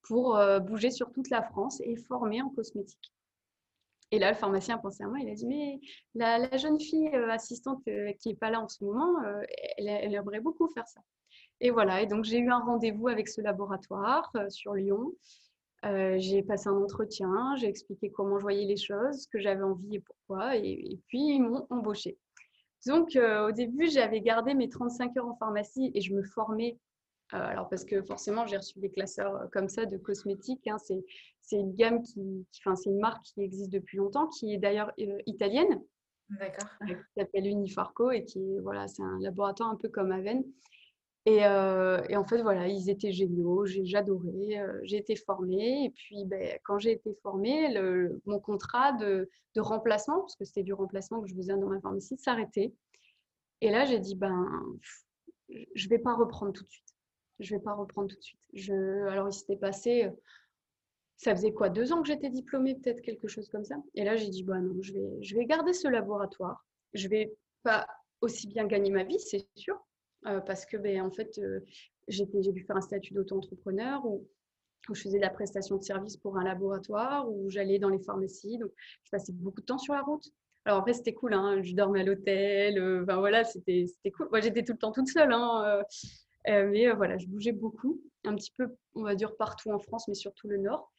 pour 0.02 0.40
bouger 0.62 0.90
sur 0.90 1.10
toute 1.12 1.30
la 1.30 1.42
France 1.42 1.80
et 1.84 1.96
formés 1.96 2.42
en 2.42 2.50
cosmétique. 2.50 3.12
Et 4.10 4.18
là, 4.18 4.30
le 4.30 4.36
pharmacien 4.36 4.76
a 4.76 4.78
pensé 4.78 5.04
à 5.04 5.06
moi, 5.06 5.18
il 5.20 5.28
a 5.28 5.34
dit, 5.34 5.46
mais 5.46 5.80
la, 6.14 6.56
jeune 6.56 6.80
fille 6.80 7.08
assistante 7.08 7.82
qui 7.84 8.28
n'est 8.28 8.36
pas 8.36 8.50
là 8.50 8.60
en 8.60 8.68
ce 8.68 8.82
moment, 8.82 9.16
elle, 9.76 10.14
aimerait 10.14 10.40
beaucoup 10.40 10.66
faire 10.68 10.88
ça. 10.88 11.00
Et 11.60 11.70
voilà, 11.70 12.00
et 12.00 12.06
donc 12.06 12.24
j'ai 12.24 12.38
eu 12.38 12.50
un 12.50 12.60
rendez-vous 12.60 13.08
avec 13.08 13.28
ce 13.28 13.40
laboratoire 13.40 14.32
sur 14.48 14.74
Lyon. 14.74 15.12
J'ai 15.82 16.42
passé 16.42 16.68
un 16.68 16.76
entretien, 16.76 17.54
j'ai 17.56 17.68
expliqué 17.68 18.10
comment 18.10 18.38
je 18.38 18.42
voyais 18.42 18.66
les 18.66 18.76
choses, 18.76 19.22
ce 19.22 19.28
que 19.28 19.38
j'avais 19.38 19.62
envie 19.62 19.96
et 19.96 20.00
pourquoi, 20.00 20.56
et, 20.56 20.98
puis 21.06 21.36
ils 21.36 21.40
m'ont 21.40 21.66
embauché. 21.70 22.18
Donc 22.86 23.16
au 23.16 23.52
début, 23.52 23.88
j'avais 23.88 24.20
gardé 24.20 24.54
mes 24.54 24.68
35 24.68 25.16
heures 25.16 25.28
en 25.28 25.36
pharmacie 25.36 25.90
et 25.94 26.00
je 26.00 26.14
me 26.14 26.22
formais 26.22 26.78
euh, 27.34 27.36
alors 27.36 27.68
parce 27.68 27.84
que 27.84 28.02
forcément, 28.02 28.46
j'ai 28.46 28.56
reçu 28.56 28.78
des 28.78 28.90
classeurs 28.90 29.34
euh, 29.36 29.46
comme 29.52 29.68
ça 29.68 29.84
de 29.84 29.98
cosmétiques. 29.98 30.66
Hein. 30.66 30.78
C'est 30.78 31.56
une 31.56 31.74
gamme 31.74 32.02
qui, 32.02 32.46
enfin, 32.60 32.74
c'est 32.74 32.90
une 32.90 33.00
marque 33.00 33.22
qui 33.22 33.42
existe 33.42 33.70
depuis 33.70 33.98
longtemps, 33.98 34.28
qui 34.28 34.54
est 34.54 34.58
d'ailleurs 34.58 34.92
euh, 35.00 35.18
italienne. 35.26 35.82
D'accord. 36.30 36.68
Qui 36.86 36.94
s'appelle 37.16 37.46
Unifarco 37.46 38.10
et 38.10 38.24
qui 38.24 38.38
est, 38.38 38.60
voilà, 38.60 38.86
c'est 38.86 39.02
un 39.02 39.18
laboratoire 39.20 39.70
un 39.70 39.76
peu 39.76 39.88
comme 39.88 40.12
Aven. 40.12 40.44
Et, 41.30 41.40
et, 41.40 42.16
en 42.16 42.24
fait, 42.24 42.40
voilà, 42.40 42.68
ils 42.68 42.88
étaient 42.88 43.12
géniaux, 43.12 43.66
j'ai 43.66 43.84
adoré, 43.94 44.60
j'ai 44.82 44.96
été 44.96 45.14
formée. 45.14 45.84
Et 45.84 45.90
puis, 45.90 46.24
ben, 46.24 46.58
quand 46.64 46.78
j'ai 46.78 46.92
été 46.92 47.12
formée, 47.22 47.78
mon 48.24 48.40
contrat 48.40 48.92
de, 48.92 49.28
remplacement, 49.56 50.20
parce 50.20 50.36
que 50.36 50.44
c'était 50.44 50.62
du 50.62 50.72
remplacement 50.72 51.20
que 51.20 51.28
je 51.28 51.34
faisais 51.34 51.56
dans 51.56 51.66
ma 51.66 51.80
pharmacie, 51.80 52.16
s'arrêtait. 52.16 52.72
Et 53.60 53.70
là, 53.70 53.84
j'ai 53.84 53.98
dit, 53.98 54.14
ben, 54.14 54.48
je 55.48 55.84
ne 55.84 55.90
vais 55.90 55.98
pas 55.98 56.14
reprendre 56.14 56.52
tout 56.52 56.64
de 56.64 56.70
suite 56.70 56.88
je 57.38 57.54
ne 57.54 57.58
vais 57.58 57.64
pas 57.64 57.74
reprendre 57.74 58.08
tout 58.08 58.16
de 58.16 58.22
suite. 58.22 58.70
Alors, 59.08 59.28
il 59.28 59.32
s'était 59.32 59.56
passé, 59.56 60.04
euh, 60.04 60.10
ça 61.16 61.34
faisait 61.34 61.52
quoi, 61.52 61.68
deux 61.68 61.92
ans 61.92 62.02
que 62.02 62.08
j'étais 62.08 62.30
diplômée, 62.30 62.74
peut-être 62.74 63.00
quelque 63.00 63.28
chose 63.28 63.48
comme 63.48 63.64
ça. 63.64 63.76
Et 63.94 64.04
là, 64.04 64.16
j'ai 64.16 64.28
dit, 64.28 64.42
bah 64.42 64.60
non, 64.60 64.76
je 64.82 65.36
vais 65.36 65.46
garder 65.46 65.72
ce 65.72 65.88
laboratoire. 65.88 66.66
Je 66.94 67.06
ne 67.06 67.10
vais 67.10 67.36
pas 67.62 67.86
aussi 68.20 68.48
bien 68.48 68.66
gagner 68.66 68.90
ma 68.90 69.04
vie, 69.04 69.20
c'est 69.20 69.46
sûr, 69.56 69.78
euh, 70.26 70.40
parce 70.40 70.66
que, 70.66 70.76
ben, 70.76 71.02
en 71.02 71.10
fait, 71.10 71.38
euh, 71.38 71.60
j'ai 72.08 72.26
dû 72.26 72.64
faire 72.64 72.76
un 72.76 72.80
statut 72.80 73.14
d'auto-entrepreneur 73.14 74.04
où, 74.04 74.26
je 74.90 75.02
faisais 75.02 75.18
de 75.18 75.22
la 75.22 75.30
prestation 75.30 75.76
de 75.76 75.82
service 75.82 76.16
pour 76.16 76.38
un 76.38 76.44
laboratoire, 76.44 77.30
où 77.30 77.50
j'allais 77.50 77.78
dans 77.78 77.90
les 77.90 77.98
pharmacies. 77.98 78.56
Donc, 78.56 78.70
je 79.04 79.10
passais 79.10 79.32
beaucoup 79.32 79.60
de 79.60 79.66
temps 79.66 79.76
sur 79.76 79.92
la 79.92 80.00
route. 80.00 80.24
Alors 80.64 80.78
après, 80.78 80.94
c'était 80.94 81.12
cool, 81.12 81.34
hein, 81.34 81.62
je 81.62 81.74
dormais 81.74 82.00
à 82.00 82.04
l'hôtel, 82.04 83.02
enfin 83.02 83.18
voilà, 83.18 83.44
c'était 83.44 83.86
cool. 84.16 84.28
Moi, 84.30 84.40
j'étais 84.40 84.62
tout 84.62 84.72
le 84.72 84.78
temps 84.78 84.92
toute 84.92 85.08
seule. 85.08 85.32
Hein, 85.32 85.82
euh, 86.48 86.68
mais 86.70 86.88
euh, 86.88 86.94
voilà, 86.94 87.18
je 87.18 87.26
bougeais 87.26 87.52
beaucoup, 87.52 88.00
un 88.24 88.34
petit 88.34 88.52
peu, 88.56 88.68
on 88.94 89.02
va 89.02 89.14
dire, 89.14 89.36
partout 89.36 89.70
en 89.70 89.78
France, 89.78 90.08
mais 90.08 90.14
surtout 90.14 90.48
le 90.48 90.58
Nord. 90.58 90.90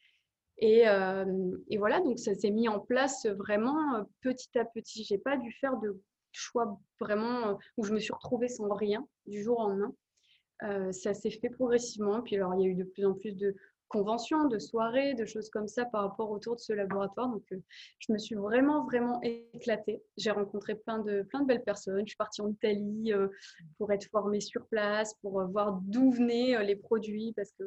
Et, 0.58 0.86
euh, 0.86 1.56
et 1.68 1.78
voilà, 1.78 2.00
donc 2.00 2.18
ça 2.18 2.34
s'est 2.34 2.50
mis 2.50 2.68
en 2.68 2.80
place 2.80 3.26
vraiment 3.26 4.04
petit 4.20 4.58
à 4.58 4.64
petit. 4.64 5.04
J'ai 5.04 5.18
pas 5.18 5.36
dû 5.36 5.50
faire 5.52 5.78
de 5.78 5.98
choix 6.32 6.78
vraiment 7.00 7.58
où 7.76 7.84
je 7.84 7.92
me 7.92 7.98
suis 7.98 8.12
retrouvée 8.12 8.48
sans 8.48 8.72
rien 8.74 9.06
du 9.26 9.42
jour 9.42 9.58
au 9.58 9.68
lendemain. 9.68 10.92
ça 10.92 11.14
s'est 11.14 11.30
fait 11.30 11.50
progressivement. 11.50 12.22
Puis 12.22 12.36
alors, 12.36 12.54
il 12.54 12.62
y 12.62 12.66
a 12.66 12.68
eu 12.68 12.74
de 12.74 12.84
plus 12.84 13.04
en 13.04 13.14
plus 13.14 13.36
de, 13.36 13.54
conventions, 13.90 14.46
de 14.46 14.58
soirées, 14.58 15.14
de 15.14 15.26
choses 15.26 15.50
comme 15.50 15.68
ça 15.68 15.84
par 15.84 16.02
rapport 16.02 16.30
autour 16.30 16.54
de 16.56 16.60
ce 16.60 16.72
laboratoire. 16.72 17.28
Donc, 17.28 17.42
euh, 17.52 17.58
je 17.98 18.12
me 18.12 18.18
suis 18.18 18.36
vraiment, 18.36 18.84
vraiment 18.84 19.20
éclatée. 19.22 20.02
J'ai 20.16 20.30
rencontré 20.30 20.76
plein 20.76 21.00
de, 21.00 21.22
plein 21.22 21.40
de 21.40 21.46
belles 21.46 21.64
personnes. 21.64 22.00
Je 22.06 22.10
suis 22.10 22.16
partie 22.16 22.40
en 22.40 22.48
Italie 22.48 23.12
euh, 23.12 23.28
pour 23.76 23.92
être 23.92 24.06
formée 24.06 24.40
sur 24.40 24.64
place, 24.68 25.14
pour 25.20 25.40
euh, 25.40 25.46
voir 25.46 25.78
d'où 25.82 26.12
venaient 26.12 26.64
les 26.64 26.76
produits, 26.76 27.32
parce 27.36 27.52
que 27.52 27.64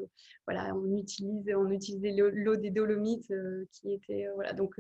voilà, 0.48 0.74
on 0.74 0.96
utilise, 0.96 1.44
on 1.56 1.70
utilisait 1.70 2.14
l'eau 2.16 2.56
des 2.56 2.72
Dolomites 2.72 3.32
qui 3.74 3.94
était 3.94 4.28
voilà. 4.36 4.54
Donc, 4.54 4.74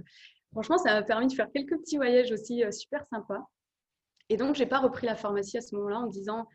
franchement, 0.53 0.77
ça 0.77 0.93
m'a 0.93 1.03
permis 1.03 1.27
de 1.27 1.33
faire 1.33 1.51
quelques 1.51 1.77
petits 1.77 1.97
voyages 1.97 2.31
aussi 2.31 2.63
super 2.71 3.05
sympas. 3.07 3.45
Et 4.29 4.37
donc, 4.37 4.55
j'ai 4.55 4.65
pas 4.65 4.79
repris 4.79 5.05
la 5.05 5.15
pharmacie 5.15 5.57
à 5.57 5.61
ce 5.61 5.75
moment-là 5.75 5.99
en 5.99 6.07
disant 6.07 6.47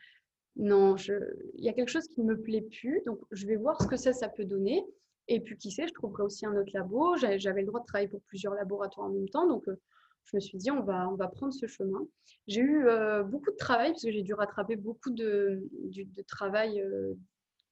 non, 0.58 0.96
il 0.96 1.64
y 1.64 1.68
a 1.68 1.72
quelque 1.72 1.88
chose 1.88 2.08
qui 2.08 2.20
ne 2.20 2.26
me 2.26 2.40
plaît 2.40 2.62
plus, 2.62 3.00
donc 3.06 3.20
je 3.30 3.46
vais 3.46 3.56
voir 3.56 3.80
ce 3.80 3.86
que 3.86 3.96
ça, 3.96 4.12
ça 4.12 4.28
peut 4.28 4.44
donner. 4.44 4.84
Et 5.28 5.40
puis, 5.40 5.56
qui 5.56 5.70
sait, 5.70 5.86
je 5.86 5.92
trouverai 5.92 6.24
aussi 6.24 6.46
un 6.46 6.56
autre 6.56 6.70
labo. 6.74 7.16
J'avais 7.16 7.60
le 7.60 7.66
droit 7.66 7.80
de 7.80 7.86
travailler 7.86 8.08
pour 8.08 8.22
plusieurs 8.22 8.54
laboratoires 8.54 9.06
en 9.06 9.10
même 9.10 9.28
temps, 9.28 9.46
donc 9.46 9.68
euh, 9.68 9.76
je 10.24 10.36
me 10.36 10.40
suis 10.40 10.58
dit, 10.58 10.70
on 10.70 10.82
va, 10.82 11.08
on 11.08 11.14
va 11.14 11.28
prendre 11.28 11.54
ce 11.54 11.66
chemin. 11.66 12.00
J'ai 12.48 12.60
eu 12.60 12.86
euh, 12.88 13.22
beaucoup 13.22 13.50
de 13.50 13.56
travail, 13.56 13.92
parce 13.92 14.02
que 14.02 14.10
j'ai 14.10 14.22
dû 14.22 14.34
rattraper 14.34 14.76
beaucoup 14.76 15.10
de, 15.10 15.62
de, 15.72 16.22
travail 16.22 16.80
euh, 16.80 17.14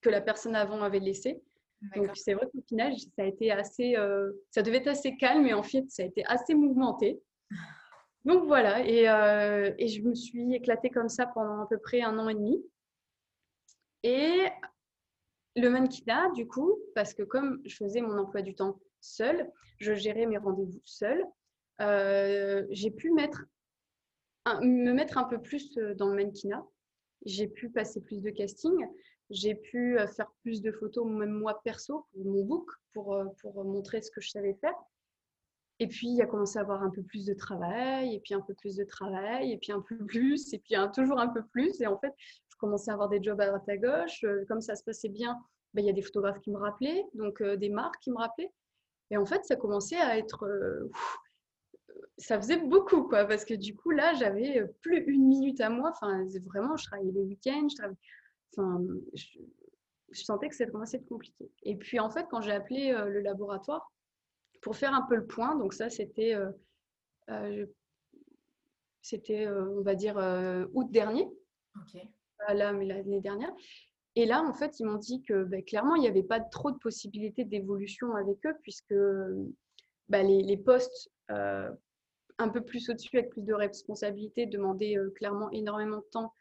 que 0.01 0.11
la 0.11 0.21
personne 0.21 0.55
avant 0.55 0.81
avait 0.83 1.01
laissé. 1.01 1.43
Donc, 1.95 2.11
c'est 2.15 2.35
vrai 2.35 2.47
qu'au 2.53 2.63
final, 2.63 2.95
ça 2.99 3.23
a 3.23 3.25
été 3.25 3.51
assez, 3.51 3.97
ça 4.51 4.63
devait 4.63 4.79
être 4.79 4.87
assez 4.87 5.17
calme, 5.17 5.43
mais 5.43 5.53
en 5.53 5.63
fait, 5.63 5.85
ça 5.89 6.03
a 6.03 6.07
été 6.07 6.25
assez 6.25 6.55
mouvementé. 6.55 7.21
Donc 8.27 8.45
voilà, 8.45 8.87
et, 8.87 9.05
et, 9.79 9.89
je 9.89 10.03
me 10.03 10.15
suis 10.15 10.53
éclatée 10.55 10.91
comme 10.91 11.09
ça 11.09 11.27
pendant 11.27 11.63
à 11.63 11.67
peu 11.67 11.79
près 11.79 12.03
un 12.03 12.19
an 12.19 12.29
et 12.29 12.35
demi. 12.35 12.63
Et 14.03 14.49
le 15.57 15.71
mannequinat, 15.71 16.31
du 16.33 16.47
coup, 16.47 16.79
parce 16.95 17.15
que 17.15 17.23
comme 17.23 17.61
je 17.65 17.75
faisais 17.75 18.03
mon 18.03 18.19
emploi 18.19 18.43
du 18.43 18.55
temps 18.55 18.79
seul, 19.01 19.51
je 19.79 19.95
gérais 19.95 20.27
mes 20.27 20.37
rendez-vous 20.39 20.81
seul, 20.85 21.25
euh, 21.81 22.67
j'ai 22.71 22.91
pu 22.91 23.11
me 23.11 24.93
mettre 24.93 25.19
un 25.19 25.25
peu 25.25 25.41
plus 25.41 25.77
euh, 25.79 25.95
dans 25.95 26.09
le 26.09 26.17
mannequinat. 26.17 26.65
J'ai 27.25 27.49
pu 27.49 27.71
passer 27.71 28.01
plus 28.01 28.21
de 28.21 28.31
casting. 28.31 28.87
J'ai 29.31 29.55
pu 29.55 29.99
euh, 29.99 30.07
faire 30.07 30.31
plus 30.43 30.63
de 30.63 30.71
photos, 30.71 31.07
même 31.07 31.33
moi 31.33 31.61
perso, 31.65 32.07
pour 32.13 32.25
mon 32.25 32.45
book, 32.45 32.71
pour 32.93 33.25
montrer 33.65 34.03
ce 34.03 34.11
que 34.11 34.21
je 34.21 34.31
savais 34.31 34.55
faire. 34.55 34.75
Et 35.79 35.89
puis, 35.89 36.09
il 36.09 36.23
a 36.23 36.27
commencé 36.27 36.59
à 36.59 36.63
avoir 36.63 36.83
un 36.83 36.91
peu 36.91 37.03
plus 37.03 37.27
de 37.27 37.35
travail, 37.35 38.15
et 38.15 38.21
puis 38.21 38.35
un 38.35 38.41
peu 38.41 38.55
plus 38.55 38.77
de 38.77 38.85
travail, 38.85 39.53
et 39.53 39.59
puis 39.59 39.73
un 39.73 39.81
peu 39.81 39.97
plus, 40.07 40.53
et 40.53 40.59
puis 40.59 40.75
toujours 40.95 41.19
un 41.21 41.29
peu 41.29 41.43
plus. 41.45 41.81
Et 41.81 41.87
en 41.87 41.99
fait, 41.99 42.13
je 42.49 42.57
commençais 42.59 42.91
à 42.91 42.95
avoir 42.95 43.09
des 43.09 43.23
jobs 43.23 43.41
à 43.41 43.47
droite 43.47 43.69
à 43.69 43.77
gauche. 43.77 44.25
Euh, 44.25 44.45
comme 44.49 44.61
ça 44.61 44.75
se 44.75 44.85
passait 44.85 45.09
bien, 45.09 45.39
ben, 45.75 45.83
il 45.85 45.87
y 45.87 45.91
a 45.91 45.93
des 45.93 46.03
photographes 46.03 46.41
qui 46.41 46.51
me 46.51 46.59
rappelaient, 46.59 47.05
donc 47.15 47.41
euh, 47.43 47.57
des 47.57 47.69
marques 47.69 48.01
qui 48.01 48.11
me 48.11 48.17
rappelaient. 48.17 48.53
Et 49.11 49.17
en 49.17 49.27
fait, 49.27 49.45
ça 49.45 49.57
commençait 49.57 49.99
à 49.99 50.17
être. 50.19 50.45
Euh, 50.45 50.91
ça 52.19 52.41
faisait 52.41 52.59
beaucoup, 52.59 53.03
quoi, 53.03 53.27
parce 53.27 53.45
que 53.45 53.55
du 53.55 53.77
coup, 53.77 53.91
là, 53.91 54.15
j'avais 54.15 54.67
plus 54.81 55.05
une 55.07 55.27
minute 55.27 55.61
à 55.61 55.69
moi. 55.69 55.91
Enfin, 55.91 56.27
vraiment, 56.47 56.77
je 56.77 56.87
travaillais 56.87 57.13
les 57.13 57.23
week-ends, 57.23 57.69
je 57.69 57.87
Enfin, 58.59 58.83
je, 59.13 60.23
sentais 60.23 60.49
que 60.49 60.55
ça 60.55 60.65
commençait 60.65 60.97
à 60.97 61.01
être 61.01 61.09
compliqué. 61.09 61.51
Et 61.63 61.77
puis, 61.77 62.01
en 62.01 62.09
fait, 62.09 62.27
quand 62.31 62.41
j'ai 62.41 62.53
appelé 62.53 62.93
le 62.93 63.21
laboratoire 63.21 63.93
pour 64.67 64.77
faire 64.77 64.93
un 64.93 65.07
peu 65.09 65.15
le 65.15 65.27
point, 65.27 65.55
donc 65.57 65.73
ça, 65.73 65.89
c'était. 65.89 66.35
c'était, 69.01 69.49
on 69.49 69.83
va 69.83 69.95
dire, 69.95 70.17
août 70.75 70.91
dernier. 70.91 71.29
Ok 71.77 72.03
là, 72.55 72.73
mais 72.73 72.87
l'année 72.87 73.21
dernière. 73.21 73.53
Et 74.15 74.25
là, 74.25 74.43
en 74.43 74.55
fait, 74.55 74.81
ils 74.81 74.87
m'ont 74.87 74.99
dit 74.99 75.23
que 75.23 75.45
ben, 75.45 75.63
clairement, 75.63 75.95
il 75.95 76.01
n'y 76.01 76.09
avait 76.09 76.23
pas 76.23 76.41
trop 76.41 76.71
de 76.71 76.79
possibilités 76.79 77.45
d'évolution 77.45 78.15
avec 78.15 78.45
eux, 78.47 78.57
puisque 78.63 78.95
ben, 80.09 80.27
les, 80.27 80.57
postes 80.57 81.11
euh, 81.31 81.71
un 82.39 82.49
peu 82.49 82.63
plus 82.63 82.89
au-dessus, 82.89 83.19
avec 83.19 83.31
plus 83.31 83.43
de 83.43 83.53
responsabilités, 83.53 84.47
demandaient 84.47 84.97
euh, 84.97 85.11
clairement 85.11 85.51
énormément 85.51 85.99
de 85.99 86.07
temps. 86.11 86.33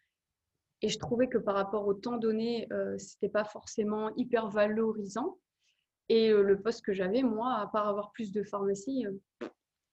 Et 0.82 0.90
je 0.90 1.00
trouvais 1.00 1.28
que 1.28 1.38
par 1.38 1.56
rapport 1.56 1.88
au 1.88 1.94
temps 1.94 2.18
donné, 2.18 2.68
euh, 2.72 2.98
ce 2.98 3.16
n'était 3.16 3.32
pas 3.32 3.44
forcément 3.44 4.14
hyper 4.16 4.50
valorisant. 4.50 5.38
Et 6.10 6.30
le 6.30 6.62
poste 6.62 6.86
que 6.86 6.94
j'avais, 6.94 7.24
moi, 7.24 7.56
à 7.56 7.68
part 7.68 7.88
avoir 7.88 8.12
plus 8.12 8.32
de 8.32 8.44
pharmacie, 8.44 9.06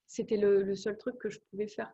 c'était 0.07 0.37
le, 0.37 0.63
le, 0.63 0.77
seul 0.77 0.99
truc 0.99 1.17
que 1.19 1.31
je 1.31 1.41
pouvais 1.51 1.69
faire. 1.69 1.93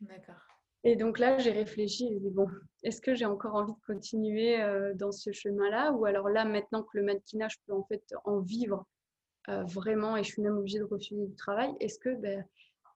D'accord. 0.00 0.40
Et 0.86 0.96
donc 0.96 1.18
là, 1.18 1.38
j'ai 1.38 1.50
réfléchi, 1.50 2.08
j'ai 2.10 2.20
dit, 2.20 2.30
bon, 2.30 2.46
est-ce 2.82 3.00
que 3.00 3.14
j'ai 3.14 3.24
encore 3.24 3.54
envie 3.54 3.72
de 3.72 3.86
continuer 3.86 4.60
euh, 4.60 4.92
dans 4.94 5.12
ce 5.12 5.32
chemin-là? 5.32 5.92
Ou 5.92 6.04
alors 6.04 6.28
là, 6.28 6.44
maintenant 6.44 6.82
que 6.82 6.98
le 6.98 7.02
mannequinat, 7.02 7.48
je 7.48 7.56
peux 7.66 7.72
en 7.72 7.84
fait 7.84 8.04
en 8.24 8.40
vivre 8.40 8.86
euh, 9.48 9.64
vraiment 9.64 10.16
et 10.16 10.22
je 10.22 10.32
suis 10.32 10.42
même 10.42 10.58
obligée 10.58 10.78
de 10.78 10.84
refuser 10.84 11.26
du 11.26 11.34
travail, 11.36 11.74
est-ce 11.80 11.98
que 11.98 12.14
ben, 12.14 12.44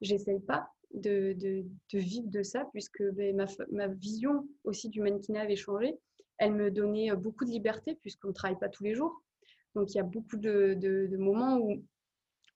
j'essaye 0.03 0.41
pas 0.41 0.71
de, 0.93 1.33
de, 1.33 1.65
de, 1.93 1.99
vivre 1.99 2.29
de 2.29 2.43
ça? 2.43 2.67
Puisque 2.73 3.03
ben, 3.13 3.35
ma, 3.37 3.47
ma, 3.71 3.89
vision 3.89 4.47
aussi 4.65 4.91
du 4.91 5.01
mannequinat 5.01 5.43
avait 5.43 5.57
changé. 5.57 5.99
Elle 6.37 6.53
me 6.53 6.71
donnait 6.71 7.11
euh, 7.11 7.17
beaucoup 7.17 7.47
de 7.47 7.51
liberté 7.51 7.99
puisqu'on 8.03 8.29
ne 8.29 8.35
travaille 8.35 8.59
pas 8.59 8.69
tous 8.69 8.85
les 8.85 8.95
jours. 8.95 9.23
Donc 9.75 9.93
il 9.93 9.97
y 9.97 10.01
a 10.01 10.05
beaucoup 10.05 10.37
de, 10.37 11.17
moments 11.19 11.59
où 11.59 11.83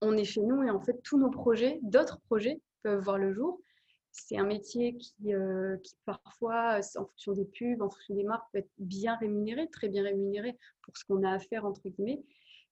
on 0.00 0.16
est 0.16 0.24
chez 0.24 0.42
nous 0.42 0.62
et 0.62 0.70
en 0.70 0.80
fait 0.80 1.00
tous 1.02 1.18
nos 1.18 1.30
projets, 1.30 1.78
d'autres 1.82 2.20
projets 2.28 2.60
peuvent 2.82 3.02
voir 3.02 3.18
le 3.18 3.32
jour 3.32 3.60
c'est 4.12 4.36
un 4.36 4.44
métier 4.44 4.96
qui, 4.96 5.34
euh, 5.34 5.76
parfois, 6.04 6.78
en 6.96 7.06
fonction 7.06 7.32
des 7.32 7.46
pubs, 7.46 7.80
en 7.80 7.88
fonction 7.88 8.14
des 8.14 8.24
marques, 8.24 8.46
peut 8.52 8.58
être 8.58 8.70
bien 8.78 9.16
rémunéré, 9.16 9.68
très 9.70 9.88
bien 9.88 10.04
rémunéré 10.04 10.56
pour 10.82 10.96
ce 10.96 11.04
qu'on 11.06 11.22
a 11.24 11.32
à 11.32 11.38
faire, 11.38 11.64
entre 11.64 11.88
guillemets. 11.88 12.22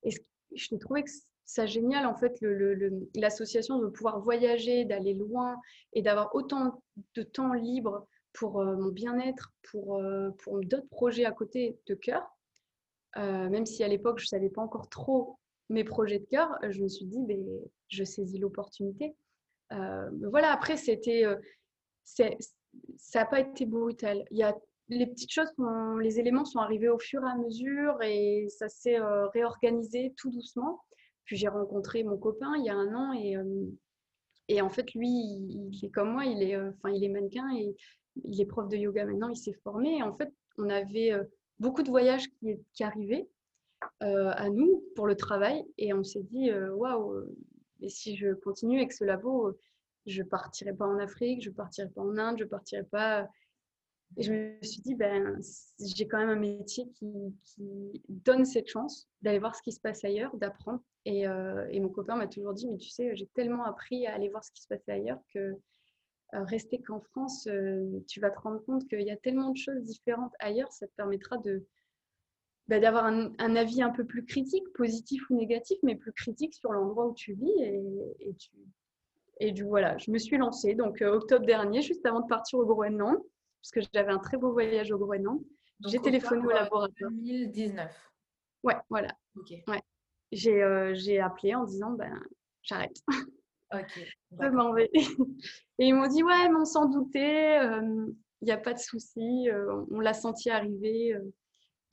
Et 0.03 0.11
je 0.55 0.76
trouvais 0.76 1.03
que 1.03 1.11
ça 1.47 1.66
génial, 1.66 2.07
en 2.07 2.14
fait, 2.14 2.38
l'association 3.14 3.78
de 3.78 3.86
pouvoir 3.86 4.20
voyager, 4.20 4.84
d'aller 4.84 5.14
loin 5.14 5.57
et 5.95 6.03
d'avoir 6.03 6.34
autant 6.34 6.82
de 7.14 7.22
temps 7.22 7.55
libre 7.55 8.07
pour 8.34 8.62
mon 8.62 8.91
bien-être, 8.91 9.53
pour, 9.70 10.01
pour 10.38 10.61
d'autres 10.61 10.88
projets 10.88 11.24
à 11.24 11.32
côté 11.32 11.78
de 11.86 11.95
cœur. 11.95 12.22
Même 13.16 13.66
si 13.66 13.82
à 13.82 13.88
l'époque, 13.88 14.18
je 14.18 14.24
ne 14.24 14.28
savais 14.28 14.50
pas 14.50 14.62
encore 14.62 14.88
trop 14.88 15.38
mes 15.68 15.84
projets 15.84 16.18
de 16.18 16.26
cœur, 16.26 16.50
je 16.68 16.82
me 16.82 16.88
suis 16.88 17.06
dit, 17.06 17.22
ben, 17.26 17.44
je 17.88 18.04
saisis 18.04 18.38
l'opportunité. 18.38 19.14
voilà, 19.70 20.52
après, 20.52 20.76
c'était, 20.76 21.24
ça 22.04 22.24
n'a 23.14 23.26
pas 23.26 23.40
été 23.40 23.66
brutal. 23.66 24.24
Il 24.30 24.38
y 24.38 24.42
a 24.42 24.56
les 24.88 25.06
petites 25.06 25.32
choses, 25.32 25.52
les 26.00 26.18
éléments 26.18 26.44
sont 26.44 26.58
arrivés 26.58 26.88
au 26.88 26.98
fur 26.98 27.22
et 27.22 27.30
à 27.30 27.36
mesure 27.36 28.02
et 28.02 28.48
ça 28.48 28.68
s'est 28.68 28.98
réorganisé 29.32 30.12
tout 30.16 30.30
doucement. 30.30 30.80
Puis 31.24 31.36
j'ai 31.36 31.48
rencontré 31.48 32.02
mon 32.02 32.18
copain 32.18 32.52
il 32.58 32.64
y 32.64 32.70
a 32.70 32.74
un 32.74 32.94
an 32.94 33.12
et, 33.12 33.36
et 34.48 34.61
en 34.61 34.68
fait, 34.68 34.92
lui, 34.94 35.08
il, 35.08 35.78
est 35.84 35.90
comme 35.90 36.12
moi, 36.12 36.24
il 36.24 36.42
est, 36.42 36.56
enfin, 36.56 36.90
il 36.90 37.04
est 37.04 37.08
mannequin 37.08 37.48
et 37.56 37.76
il 38.24 38.40
est 38.40 38.46
prof 38.46 38.68
de 38.68 38.76
yoga 38.76 39.04
maintenant, 39.04 39.28
il 39.28 39.36
s'est 39.36 39.56
formé. 39.62 40.02
En 40.02 40.16
fait, 40.16 40.32
on 40.58 40.68
avait 40.68 41.12
beaucoup 41.61 41.82
de 41.82 41.90
voyages 41.90 42.28
qui, 42.74 42.84
arrivaient 42.84 43.28
à 44.00 44.50
nous 44.50 44.84
pour 44.96 45.06
le 45.06 45.14
travail 45.14 45.64
et 45.78 45.94
on 45.94 46.02
s'est 46.02 46.22
dit, 46.22 46.50
waouh, 46.52 47.24
et 47.80 47.88
si 47.88 48.16
je 48.16 48.34
continue 48.34 48.78
avec 48.78 48.92
ce 48.92 49.04
labo, 49.04 49.56
je 50.06 50.22
partirai 50.22 50.74
pas 50.74 50.86
en 50.86 50.98
Afrique, 50.98 51.42
je 51.42 51.50
partirai 51.50 51.88
pas 51.88 52.02
en 52.02 52.18
Inde, 52.18 52.38
je 52.38 52.44
partirai 52.44 52.84
pas 52.84 53.28
et 54.16 54.22
je 54.22 54.32
me 54.32 54.62
suis 54.62 54.80
dit, 54.82 54.94
ben, 54.94 55.40
j'ai 55.78 56.08
quand 56.08 56.18
même 56.18 56.30
un 56.30 56.36
métier 56.36 56.88
qui, 56.90 57.34
donne 58.08 58.44
cette 58.44 58.68
chance 58.68 59.08
d'aller 59.22 59.38
voir 59.38 59.54
ce 59.54 59.62
qui 59.62 59.72
se 59.72 59.80
passe 59.80 60.04
ailleurs, 60.04 60.36
d'apprendre. 60.36 60.80
Et, 61.04 61.26
euh, 61.26 61.66
et, 61.70 61.80
mon 61.80 61.88
copain 61.88 62.16
m'a 62.16 62.26
toujours 62.26 62.52
dit, 62.52 62.68
mais 62.68 62.76
tu 62.76 62.90
sais, 62.90 63.14
j'ai 63.14 63.26
tellement 63.28 63.64
appris 63.64 64.06
à 64.06 64.14
aller 64.14 64.28
voir 64.28 64.44
ce 64.44 64.50
qui 64.50 64.62
se 64.62 64.68
passait 64.68 64.92
ailleurs 64.92 65.20
que 65.32 65.38
euh, 65.38 65.54
rester 66.33 66.81
qu'en 66.81 67.01
France, 67.01 67.47
euh, 67.47 68.03
tu 68.09 68.20
vas 68.20 68.31
te 68.31 68.41
rendre 68.41 68.64
compte 68.64 68.89
qu'il 68.89 69.03
y 69.03 69.11
a 69.11 69.16
tellement 69.16 69.51
de 69.51 69.57
choses 69.57 69.83
différentes 69.83 70.33
ailleurs, 70.39 70.72
ça 70.72 70.87
te 70.87 70.93
permettra 70.97 71.39
de 71.39 71.66
ben, 72.68 72.81
d'avoir 72.81 73.05
un, 73.07 73.57
avis 73.57 73.83
un 73.83 73.91
peu 73.91 74.05
plus 74.05 74.24
critique, 74.24 74.72
positif 74.74 75.28
ou 75.28 75.37
négatif, 75.37 75.78
mais 75.83 75.97
plus 75.97 76.12
critique 76.12 76.55
sur 76.55 76.72
l'endroit 76.72 77.09
où 77.09 77.14
tu 77.14 77.33
vis. 77.33 77.51
Et, 77.61 77.83
et, 78.20 78.35
tu, 78.35 78.51
et 79.41 79.51
du 79.51 79.64
voilà, 79.64 79.99
je 79.99 80.12
me 80.12 80.18
suis 80.18 80.37
lancée 80.37 80.74
donc 80.74 81.01
octobre 81.01 81.45
dernier, 81.45 81.83
juste 81.83 82.07
avant 82.07 82.20
de 82.20 82.28
partir 82.28 82.61
au 82.61 82.66
Groenland 82.66 83.18
parce 83.61 83.70
que 83.72 83.81
j'avais 83.93 84.12
un 84.12 84.18
très 84.18 84.37
beau 84.37 84.53
voyage 84.53 84.91
au 84.91 84.99
Groenland. 84.99 85.43
J'ai 85.87 85.99
téléphoné 85.99 86.47
au 86.47 86.51
laboratoire. 86.51 87.11
2019. 87.11 88.12
Ouais, 88.62 88.76
voilà. 88.89 89.09
Ok. 89.37 89.53
Ouais. 89.66 89.83
J'ai 90.33 90.62
euh, 90.62 91.24
appelé 91.24 91.55
en 91.55 91.64
disant 91.64 91.93
ben, 91.93 92.20
j'arrête. 92.62 93.03
Ok. 93.72 94.00
je 94.40 94.48
m'en 94.48 94.72
vais. 94.72 94.90
Et 95.78 95.86
ils 95.86 95.94
m'ont 95.94 96.08
dit 96.08 96.22
ouais, 96.22 96.48
mais 96.48 96.56
on 96.56 96.64
s'en 96.64 96.86
doutait, 96.86 97.56
il 97.56 97.68
euh, 97.68 98.12
n'y 98.42 98.50
a 98.50 98.58
pas 98.58 98.74
de 98.74 98.78
souci. 98.78 99.48
Euh, 99.48 99.84
on 99.90 100.00
l'a 100.00 100.14
senti 100.14 100.50
arriver 100.50 101.16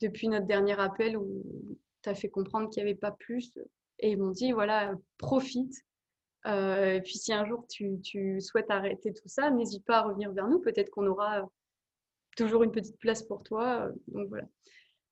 depuis 0.00 0.28
notre 0.28 0.46
dernier 0.46 0.78
appel 0.78 1.16
où 1.16 1.44
tu 2.02 2.08
as 2.08 2.14
fait 2.14 2.28
comprendre 2.28 2.68
qu'il 2.70 2.82
n'y 2.82 2.90
avait 2.90 2.98
pas 2.98 3.12
plus. 3.12 3.52
Et 4.00 4.12
ils 4.12 4.18
m'ont 4.18 4.30
dit 4.30 4.52
voilà, 4.52 4.94
profite. 5.18 5.74
et 6.46 7.00
puis 7.04 7.18
si 7.18 7.32
un 7.32 7.44
jour 7.46 7.66
tu, 7.68 8.00
tu 8.02 8.40
souhaites 8.40 8.70
arrêter 8.70 9.12
tout 9.12 9.28
ça, 9.28 9.50
n'hésite 9.50 9.84
pas 9.84 9.98
à 9.98 10.02
revenir 10.02 10.32
vers 10.32 10.48
nous. 10.48 10.60
Peut-être 10.60 10.90
qu'on 10.90 11.06
aura 11.06 11.48
toujours 12.38 12.62
une 12.62 12.70
petite 12.70 12.98
place 12.98 13.22
pour 13.22 13.42
toi. 13.42 13.86
Euh, 13.86 13.92
donc 14.08 14.28
voilà. 14.28 14.44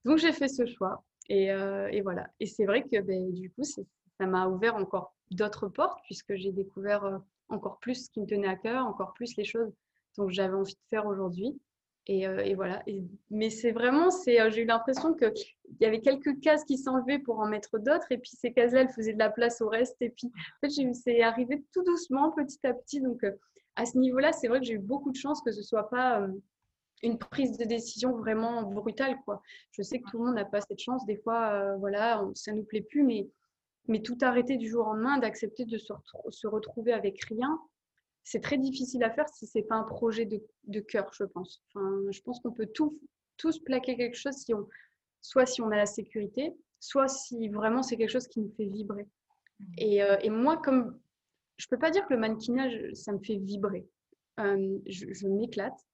Donc 0.04 0.18
j'ai 0.18 0.32
fait 0.32 0.48
ce 0.48 0.64
choix. 0.64 1.04
Et, 1.28 1.50
euh, 1.50 1.88
et 1.90 2.00
voilà. 2.00 2.28
Et 2.38 2.46
c'est 2.46 2.64
vrai 2.64 2.84
que 2.84 3.00
ben, 3.00 3.32
du 3.32 3.50
coup, 3.50 3.64
ça 3.64 3.82
m'a 4.20 4.46
ouvert 4.46 4.76
encore 4.76 5.14
d'autres 5.30 5.68
portes 5.68 5.98
puisque 6.04 6.34
j'ai 6.34 6.52
découvert 6.52 7.04
euh, 7.04 7.18
encore 7.48 7.78
plus 7.78 8.06
ce 8.06 8.10
qui 8.10 8.20
me 8.20 8.26
tenait 8.26 8.48
à 8.48 8.56
cœur, 8.56 8.86
encore 8.86 9.12
plus 9.14 9.36
les 9.36 9.44
choses 9.44 9.72
dont 10.16 10.28
j'avais 10.28 10.54
envie 10.54 10.74
de 10.74 10.88
faire 10.88 11.06
aujourd'hui. 11.06 11.58
Et, 12.08 12.22
et, 12.22 12.54
voilà. 12.54 12.84
mais 13.30 13.50
c'est 13.50 13.72
vraiment, 13.72 14.12
c'est, 14.12 14.38
j'ai 14.52 14.62
eu 14.62 14.64
l'impression 14.64 15.12
qu'il 15.14 15.32
y 15.80 15.84
avait 15.84 16.00
quelques 16.00 16.38
cases 16.40 16.64
qui 16.64 16.78
s'enlevaient 16.78 17.18
pour 17.18 17.40
en 17.40 17.48
mettre 17.48 17.80
d'autres. 17.80 18.12
Et 18.12 18.18
puis 18.18 18.30
ces 18.30 18.52
cases-là, 18.52 18.82
elles 18.82 18.90
faisaient 18.90 19.12
de 19.12 19.18
la 19.18 19.28
place 19.28 19.60
au 19.60 19.68
reste. 19.68 19.96
Et 20.00 20.10
puis, 20.10 20.28
en 20.28 20.68
fait, 20.68 20.94
c'est 20.94 21.20
arrivé 21.22 21.64
tout 21.72 21.82
doucement, 21.82 22.30
petit 22.30 22.64
à 22.64 22.74
petit. 22.74 23.00
Donc, 23.00 23.26
à 23.74 23.86
ce 23.86 23.98
niveau-là, 23.98 24.32
c'est 24.32 24.46
vrai 24.46 24.60
que 24.60 24.66
j'ai 24.66 24.74
eu 24.74 24.78
beaucoup 24.78 25.10
de 25.10 25.16
chance 25.16 25.42
que 25.42 25.50
ce 25.50 25.62
soit 25.62 25.90
pas 25.90 26.28
une 27.02 27.18
prise 27.18 27.56
de 27.58 27.64
décision 27.64 28.12
vraiment 28.12 28.62
brutale. 28.62 29.18
Quoi. 29.24 29.42
Je 29.72 29.82
sais 29.82 30.00
que 30.00 30.10
tout 30.10 30.18
le 30.18 30.26
monde 30.26 30.34
n'a 30.34 30.44
pas 30.44 30.60
cette 30.60 30.80
chance. 30.80 31.04
Des 31.06 31.16
fois, 31.16 31.52
euh, 31.52 31.76
voilà, 31.76 32.24
ça 32.34 32.52
ne 32.52 32.58
nous 32.58 32.64
plaît 32.64 32.80
plus, 32.82 33.02
mais, 33.02 33.28
mais 33.88 34.02
tout 34.02 34.18
arrêter 34.20 34.56
du 34.56 34.68
jour 34.68 34.86
au 34.86 34.92
lendemain, 34.92 35.18
d'accepter 35.18 35.64
de 35.64 35.78
se, 35.78 36.46
retrouver 36.46 36.92
avec 36.92 37.22
rien, 37.24 37.60
c'est 38.22 38.40
très 38.40 38.58
difficile 38.58 39.04
à 39.04 39.10
faire 39.10 39.28
si 39.28 39.46
ce 39.46 39.58
n'est 39.58 39.64
pas 39.64 39.76
un 39.76 39.84
projet 39.84 40.26
de, 40.26 40.80
cœur, 40.80 41.10
je 41.12 41.24
pense. 41.24 41.62
Enfin, 41.68 42.02
je 42.10 42.20
pense 42.22 42.40
qu'on 42.40 42.52
peut 42.52 42.66
tout, 42.66 42.98
tous 43.36 43.58
plaquer 43.60 43.96
quelque 43.96 44.16
chose, 44.16 44.34
si 44.34 44.52
on, 44.54 44.68
soit 45.20 45.46
si 45.46 45.62
on 45.62 45.70
a 45.70 45.76
la 45.76 45.86
sécurité, 45.86 46.52
soit 46.80 47.08
si 47.08 47.48
vraiment 47.48 47.82
c'est 47.82 47.96
quelque 47.96 48.10
chose 48.10 48.26
qui 48.28 48.40
nous 48.40 48.52
fait 48.56 48.66
vibrer. 48.66 49.06
Et, 49.78 50.02
euh, 50.02 50.16
moi, 50.30 50.56
comme 50.58 50.98
je 51.56 51.66
ne 51.66 51.70
peux 51.70 51.78
pas 51.78 51.90
dire 51.90 52.06
que 52.06 52.14
le 52.14 52.20
mannequinage, 52.20 52.92
ça 52.94 53.12
me 53.12 53.18
fait 53.18 53.36
vibrer. 53.36 53.86
Euh, 54.40 54.78
je 54.86 55.26
m'éclate 55.28 55.86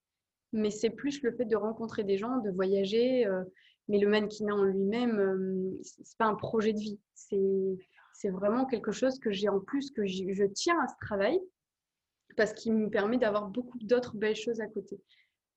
mais 0.52 0.70
c'est 0.70 0.90
plus 0.90 1.22
le 1.22 1.32
fait 1.32 1.44
de 1.44 1.56
rencontrer 1.56 2.04
des 2.04 2.18
gens, 2.18 2.38
de 2.38 2.50
voyager. 2.50 3.26
Euh, 3.26 3.42
mais 3.88 3.98
le 3.98 4.08
mannequinat 4.08 4.54
en 4.54 4.64
lui-même, 4.64 5.18
euh, 5.18 5.78
c'est 5.82 6.16
pas 6.18 6.26
un 6.26 6.34
projet 6.34 6.72
de 6.72 6.78
vie. 6.78 7.00
C'est 7.14 8.30
vraiment 8.30 8.66
quelque 8.66 8.92
chose 8.92 9.18
que 9.18 9.30
j'ai 9.30 9.48
en 9.48 9.60
plus, 9.60 9.90
que 9.90 10.06
je 10.06 10.44
tiens 10.44 10.78
à 10.80 10.88
ce 10.88 10.94
travail 11.00 11.40
parce 12.36 12.52
qu'il 12.52 12.72
me 12.74 12.88
permet 12.88 13.18
d'avoir 13.18 13.48
beaucoup 13.48 13.78
d'autres 13.80 14.16
belles 14.16 14.36
choses 14.36 14.60
à 14.60 14.66
côté. 14.66 15.00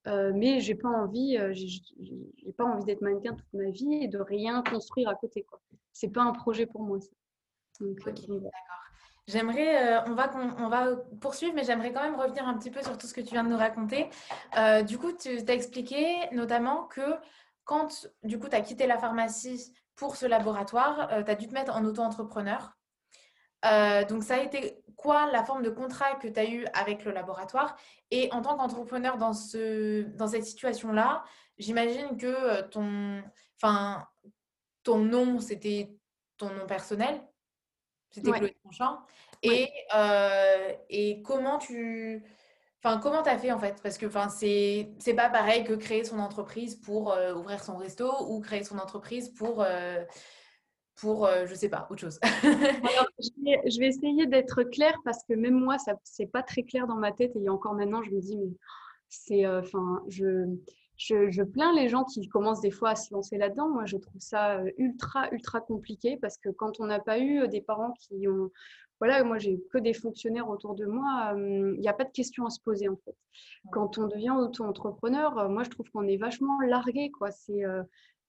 Euh, 0.08 0.32
mais 0.36 0.60
j'ai 0.60 0.76
pas 0.76 0.90
envie, 0.90 1.38
j'ai 1.54 2.52
pas 2.54 2.64
envie 2.64 2.86
d'être 2.86 3.02
mannequin 3.02 3.34
toute 3.34 3.54
ma 3.54 3.70
vie 3.70 4.04
et 4.04 4.08
de 4.08 4.20
rien 4.20 4.62
construire 4.64 5.10
à 5.10 5.16
côté. 5.16 5.44
Quoi. 5.44 5.62
C'est 5.94 6.10
pas 6.10 6.24
un 6.24 6.34
projet 6.34 6.66
pour 6.66 6.82
moi. 6.82 7.00
Ça. 7.00 7.10
D'accord. 7.80 8.52
J'aimerais, 9.28 9.94
euh, 9.94 10.02
on, 10.06 10.14
va, 10.14 10.32
on, 10.60 10.70
va 10.70 10.96
poursuivre, 11.20 11.54
mais 11.56 11.64
j'aimerais 11.64 11.92
quand 11.92 12.04
même 12.04 12.20
revenir 12.20 12.48
un 12.48 12.56
petit 12.58 12.70
peu 12.70 12.84
sur 12.84 12.96
tout 12.96 13.08
ce 13.08 13.14
que 13.14 13.22
tu 13.22 13.32
viens 13.32 13.44
de 13.44 13.50
nous 13.50 13.58
raconter. 13.58 14.08
Euh, 14.58 14.84
du 14.84 15.00
coup, 15.00 15.12
tu 15.14 15.30
as 15.48 15.54
expliqué 15.54 16.30
notamment 16.32 16.84
que 16.84 17.02
quand 17.66 18.08
du 18.24 18.40
coup, 18.40 18.48
tu 18.48 18.56
as 18.56 18.62
quitté 18.62 18.88
la 18.88 18.98
pharmacie 18.98 19.74
pour 19.96 20.16
ce 20.16 20.26
laboratoire, 20.26 21.12
euh, 21.12 21.24
tu 21.24 21.32
as 21.32 21.36
dû 21.36 21.48
te 21.48 21.54
mettre 21.54 21.76
en 21.76 21.84
auto-entrepreneur. 21.86 22.78
donc, 24.10 24.24
ça 24.24 24.36
a 24.36 24.40
été 24.40 24.84
quoi 24.96 25.32
la 25.32 25.44
forme 25.44 25.64
de 25.64 25.70
contrat 25.70 26.16
que 26.16 26.28
tu 26.28 26.40
as 26.40 26.46
eu 26.46 26.66
avec 26.74 27.04
le 27.04 27.12
laboratoire? 27.12 27.76
Et 28.12 28.32
en 28.32 28.42
tant 28.42 28.56
qu'entrepreneur 28.56 29.18
dans, 29.18 29.34
ce, 29.34 30.04
dans 30.16 30.28
cette 30.28 30.46
situation-là, 30.46 31.24
j'imagine 31.58 32.18
que 32.18 32.62
ton, 32.70 33.24
enfin, 33.62 34.08
ton 34.84 35.00
nom, 35.00 35.40
c'était 35.40 35.98
ton 36.38 36.50
nom 36.52 36.66
personnel, 36.68 37.22
c'était 38.12 38.32
Chloé 38.32 38.56
Tronchamp. 38.64 39.06
Et, 39.44 39.72
euh, 39.94 40.74
et 40.90 41.22
comment 41.22 41.58
tu. 41.58 42.24
Comment 43.02 43.24
tu 43.24 43.38
fait 43.38 43.52
en 43.52 43.60
fait? 43.60 43.80
Parce 43.82 43.98
que 43.98 44.06
c'est 45.00 45.14
pas 45.16 45.30
pareil 45.30 45.64
que 45.64 45.74
créer 45.74 46.04
son 46.04 46.20
entreprise 46.20 46.76
pour 46.76 47.12
euh, 47.12 47.34
ouvrir 47.34 47.64
son 47.64 47.78
resto 47.78 48.12
ou 48.30 48.40
créer 48.42 48.64
son 48.64 48.78
entreprise 48.78 49.30
pour, 49.30 49.62
euh, 49.62 50.04
pour 50.96 51.28
je 51.46 51.54
sais 51.54 51.70
pas, 51.70 51.88
autre 51.90 52.02
chose. 52.02 52.20
je, 52.44 53.80
vais, 53.80 53.88
essayer 53.88 54.26
d'être 54.28 54.64
claire 54.64 54.98
parce 55.04 55.24
que 55.28 55.34
même 55.34 55.56
moi, 55.56 55.78
ça 55.78 55.94
c'est 56.04 56.28
pas 56.28 56.44
très 56.44 56.64
clair 56.64 56.88
dans 56.88 56.96
ma 56.96 57.12
tête 57.12 57.36
et 57.36 57.50
encore 57.50 57.74
maintenant, 57.74 58.04
je 58.04 58.12
me 58.12 58.22
dis, 58.22 58.38
mais 58.38 58.52
c'est. 59.10 59.48
Enfin, 59.48 60.02
je 60.08 60.56
je, 60.98 61.44
plains 61.44 61.74
les 61.74 61.90
gens 61.90 62.04
qui 62.04 62.28
commencent 62.28 62.62
des 62.62 62.72
fois 62.72 62.92
à 62.92 62.96
se 62.96 63.14
lancer 63.14 63.38
là-dedans. 63.38 63.70
Moi, 63.70 63.86
je 63.86 63.98
trouve 63.98 64.22
ça 64.22 64.60
euh, 64.60 64.72
ultra, 64.78 65.30
ultra 65.32 65.62
compliqué 65.62 66.18
parce 66.22 66.38
que 66.38 66.50
quand 66.50 66.80
on 66.80 66.86
n'a 66.86 67.00
pas 67.00 67.20
eu 67.20 67.42
euh, 67.42 67.48
des 67.48 67.62
parents 67.62 67.94
qui 68.00 68.28
ont. 68.28 68.52
Voilà, 69.00 69.24
moi, 69.24 69.38
j'ai 69.38 69.60
que 69.72 69.78
des 69.78 69.94
fonctionnaires 69.94 70.50
autour 70.50 70.76
de 70.76 70.86
moi. 70.86 71.34
Il 71.36 71.80
n'y 71.80 71.88
a 71.88 71.94
pas 71.94 72.06
de 72.06 72.12
question 72.12 72.46
à 72.46 72.50
se 72.50 72.60
poser, 72.60 72.88
en 72.88 72.96
fait. 73.04 73.16
Quand 73.72 73.98
on 73.98 74.08
devient 74.08 74.32
auto-entrepreneur, 74.32 75.38
euh, 75.38 75.50
moi, 75.50 75.64
je 75.64 75.70
trouve 75.70 75.90
qu'on 75.92 76.08
est 76.08 76.18
vachement 76.18 76.60
largué, 76.62 77.12
quoi. 77.12 77.32
C'est 77.32 77.64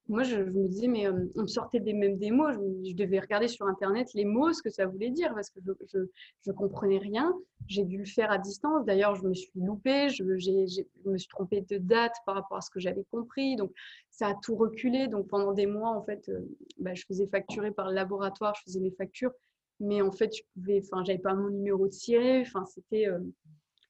moi, 0.09 0.23
je, 0.23 0.37
me 0.37 0.69
disais, 0.69 0.87
mais 0.87 1.07
euh, 1.07 1.27
on 1.35 1.47
sortait 1.49 1.81
des 1.81 1.93
mêmes 1.93 2.17
des 2.17 2.31
mots. 2.31 2.53
Je, 2.53 2.95
devais 2.95 3.19
regarder 3.19 3.49
sur 3.49 3.67
Internet 3.67 4.09
les 4.15 4.25
mots, 4.25 4.53
ce 4.53 4.63
que 4.63 4.71
ça 4.71 4.87
voulait 4.87 5.11
dire, 5.11 5.35
parce 5.35 5.51
que 5.51 5.59
je 5.65 5.99
ne 6.47 6.53
comprenais 6.53 6.99
rien. 6.99 7.35
J'ai 7.67 7.85
dû 7.85 7.99
le 7.99 8.05
faire 8.05 8.31
à 8.31 8.39
distance. 8.39 8.85
D'ailleurs, 8.85 9.17
je 9.17 9.27
me 9.27 9.35
suis 9.35 9.51
loupée, 9.57 10.09
je, 10.09 10.23
me 10.23 11.19
suis 11.19 11.29
trompée 11.29 11.63
de 11.63 11.79
date 11.79 12.15
par 12.25 12.37
rapport 12.37 12.59
à 12.59 12.61
ce 12.61 12.71
que 12.71 12.79
j'avais 12.79 13.05
compris. 13.11 13.57
Donc, 13.57 13.73
ça 14.11 14.29
a 14.29 14.35
tout 14.35 14.55
reculé. 14.55 15.09
Donc, 15.09 15.27
pendant 15.27 15.53
des 15.53 15.67
mois, 15.67 15.91
en 15.91 16.05
fait, 16.05 16.29
euh, 16.29 16.41
bah, 16.79 16.95
je 16.95 17.05
faisais 17.05 17.27
facturer 17.27 17.73
par 17.73 17.89
le 17.89 17.95
laboratoire, 17.95 18.55
je 18.55 18.63
faisais 18.63 18.81
mes 18.81 18.93
factures. 18.93 19.33
Mais 19.81 20.01
en 20.03 20.13
fait, 20.13 20.35
je 20.35 20.43
pouvais, 20.55 20.83
enfin, 20.85 21.05
j'avais 21.05 21.19
pas 21.19 21.35
mon 21.35 21.51
numéro 21.51 21.87
de 21.87 21.93
tiré. 21.93 22.41
Enfin, 22.41 22.65
c'était, 22.65 23.07
euh, 23.07 23.19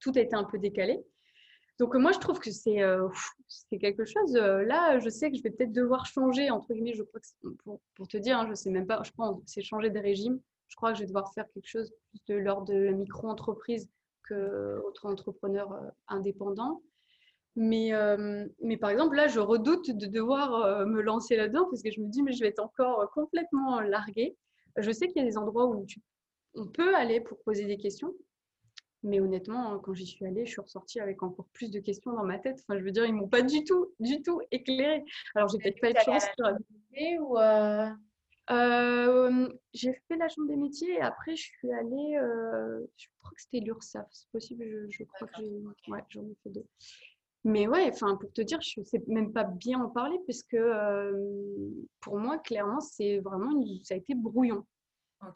tout 0.00 0.18
était 0.18 0.34
un 0.34 0.44
peu 0.44 0.58
décalé. 0.58 1.04
Donc 1.78 1.94
moi, 1.94 2.12
je 2.12 2.18
trouve 2.18 2.38
que 2.38 2.50
c'est 2.50 2.82
euh, 2.82 3.08
quelque 3.80 4.04
chose. 4.04 4.34
Euh, 4.36 4.64
là, 4.64 4.98
je 4.98 5.10
sais 5.10 5.30
que 5.30 5.36
je 5.36 5.42
vais 5.42 5.50
peut-être 5.50 5.72
devoir 5.72 6.06
changer, 6.06 6.50
entre 6.50 6.72
guillemets, 6.72 6.94
je 6.94 7.02
crois 7.02 7.20
pour, 7.94 8.08
te 8.08 8.16
dire, 8.16 8.38
hein, 8.38 8.46
je 8.48 8.54
sais 8.54 8.70
même 8.70 8.86
pas, 8.86 9.02
je 9.02 9.10
pense 9.12 9.42
c'est 9.46 9.62
changer 9.62 9.90
des 9.90 10.00
régimes. 10.00 10.40
Je 10.68 10.76
crois 10.76 10.92
que 10.92 10.96
je 10.96 11.02
vais 11.02 11.06
devoir 11.06 11.32
faire 11.34 11.44
quelque 11.52 11.68
chose 11.68 11.92
plus 12.10 12.20
de 12.26 12.34
l'ordre 12.34 12.72
de 12.72 12.78
la 12.78 12.92
micro-entreprise 12.92 13.88
qu'autre 14.26 15.06
entrepreneur 15.06 15.72
euh, 15.72 15.88
indépendant. 16.08 16.82
Mais, 17.58 17.92
mais 18.60 18.76
par 18.76 18.90
exemple, 18.90 19.16
là, 19.16 19.28
je 19.28 19.40
redoute 19.40 19.90
de 19.90 20.04
devoir 20.04 20.84
me 20.86 21.00
lancer 21.00 21.36
là-dedans 21.36 21.64
parce 21.70 21.82
que 21.82 21.90
je 21.90 22.02
me 22.02 22.08
dis, 22.08 22.22
mais 22.22 22.32
je 22.32 22.40
vais 22.40 22.48
être 22.48 22.62
encore 22.62 23.10
complètement 23.12 23.80
larguée. 23.80 24.36
Je 24.78 24.90
sais 24.90 25.08
qu'il 25.08 25.22
y 25.22 25.24
a 25.24 25.28
des 25.28 25.38
endroits 25.38 25.66
où 25.66 25.86
on 26.54 26.66
peut 26.66 26.94
aller 26.94 27.20
pour 27.20 27.38
poser 27.42 27.66
des 27.66 27.78
questions. 27.78 28.14
Mais 29.02 29.20
honnêtement, 29.20 29.78
quand 29.78 29.94
j'y 29.94 30.06
suis 30.06 30.26
allée, 30.26 30.46
je 30.46 30.50
suis 30.50 30.60
ressortie 30.60 31.00
avec 31.00 31.22
encore 31.22 31.46
plus 31.52 31.70
de 31.70 31.78
questions 31.78 32.12
dans 32.12 32.24
ma 32.24 32.38
tête. 32.38 32.58
Enfin, 32.62 32.78
je 32.78 32.84
veux 32.84 32.90
dire, 32.90 33.04
ils 33.06 33.14
m'ont 33.14 33.28
pas 33.28 33.42
du 33.42 33.62
tout, 33.62 33.94
du 34.00 34.22
tout 34.22 34.40
éclairé. 34.50 35.04
Alors, 35.34 35.48
j'ai 35.48 35.58
peut-être 35.58 35.80
pas 35.80 35.90
eu 35.90 35.94
de 35.94 35.98
chance. 35.98 36.26
Ou 37.20 37.38
euh, 37.38 37.88
euh, 38.50 39.48
j'ai 39.74 39.92
fait 40.08 40.16
la 40.16 40.28
chambre 40.28 40.48
des 40.48 40.56
métiers 40.56 40.94
et 40.94 41.00
après 41.00 41.34
je 41.34 41.42
suis 41.42 41.72
allée, 41.72 42.16
euh, 42.16 42.86
je 42.96 43.08
crois 43.18 43.32
que 43.34 43.42
c'était 43.42 43.58
l'URSAF, 43.58 44.06
c'est 44.12 44.30
possible, 44.30 44.86
je, 44.88 45.02
crois 45.02 45.26
que 45.26 45.34
j'ai, 45.38 45.50
ouais, 45.88 46.00
j'en 46.10 46.22
ai 46.22 46.36
fait 46.44 46.50
deux. 46.50 46.64
Mais 47.46 47.68
ouais, 47.68 47.88
enfin 47.92 48.16
pour 48.16 48.32
te 48.32 48.42
dire, 48.42 48.60
je 48.60 48.82
sais 48.82 49.00
même 49.06 49.32
pas 49.32 49.44
bien 49.44 49.80
en 49.80 49.88
parler 49.88 50.18
parce 50.26 50.42
que 50.42 50.56
euh, 50.56 51.12
pour 52.00 52.18
moi 52.18 52.38
clairement 52.38 52.80
c'est 52.80 53.20
vraiment, 53.20 53.52
ça 53.84 53.94
a 53.94 53.98
été 53.98 54.16
brouillon. 54.16 54.66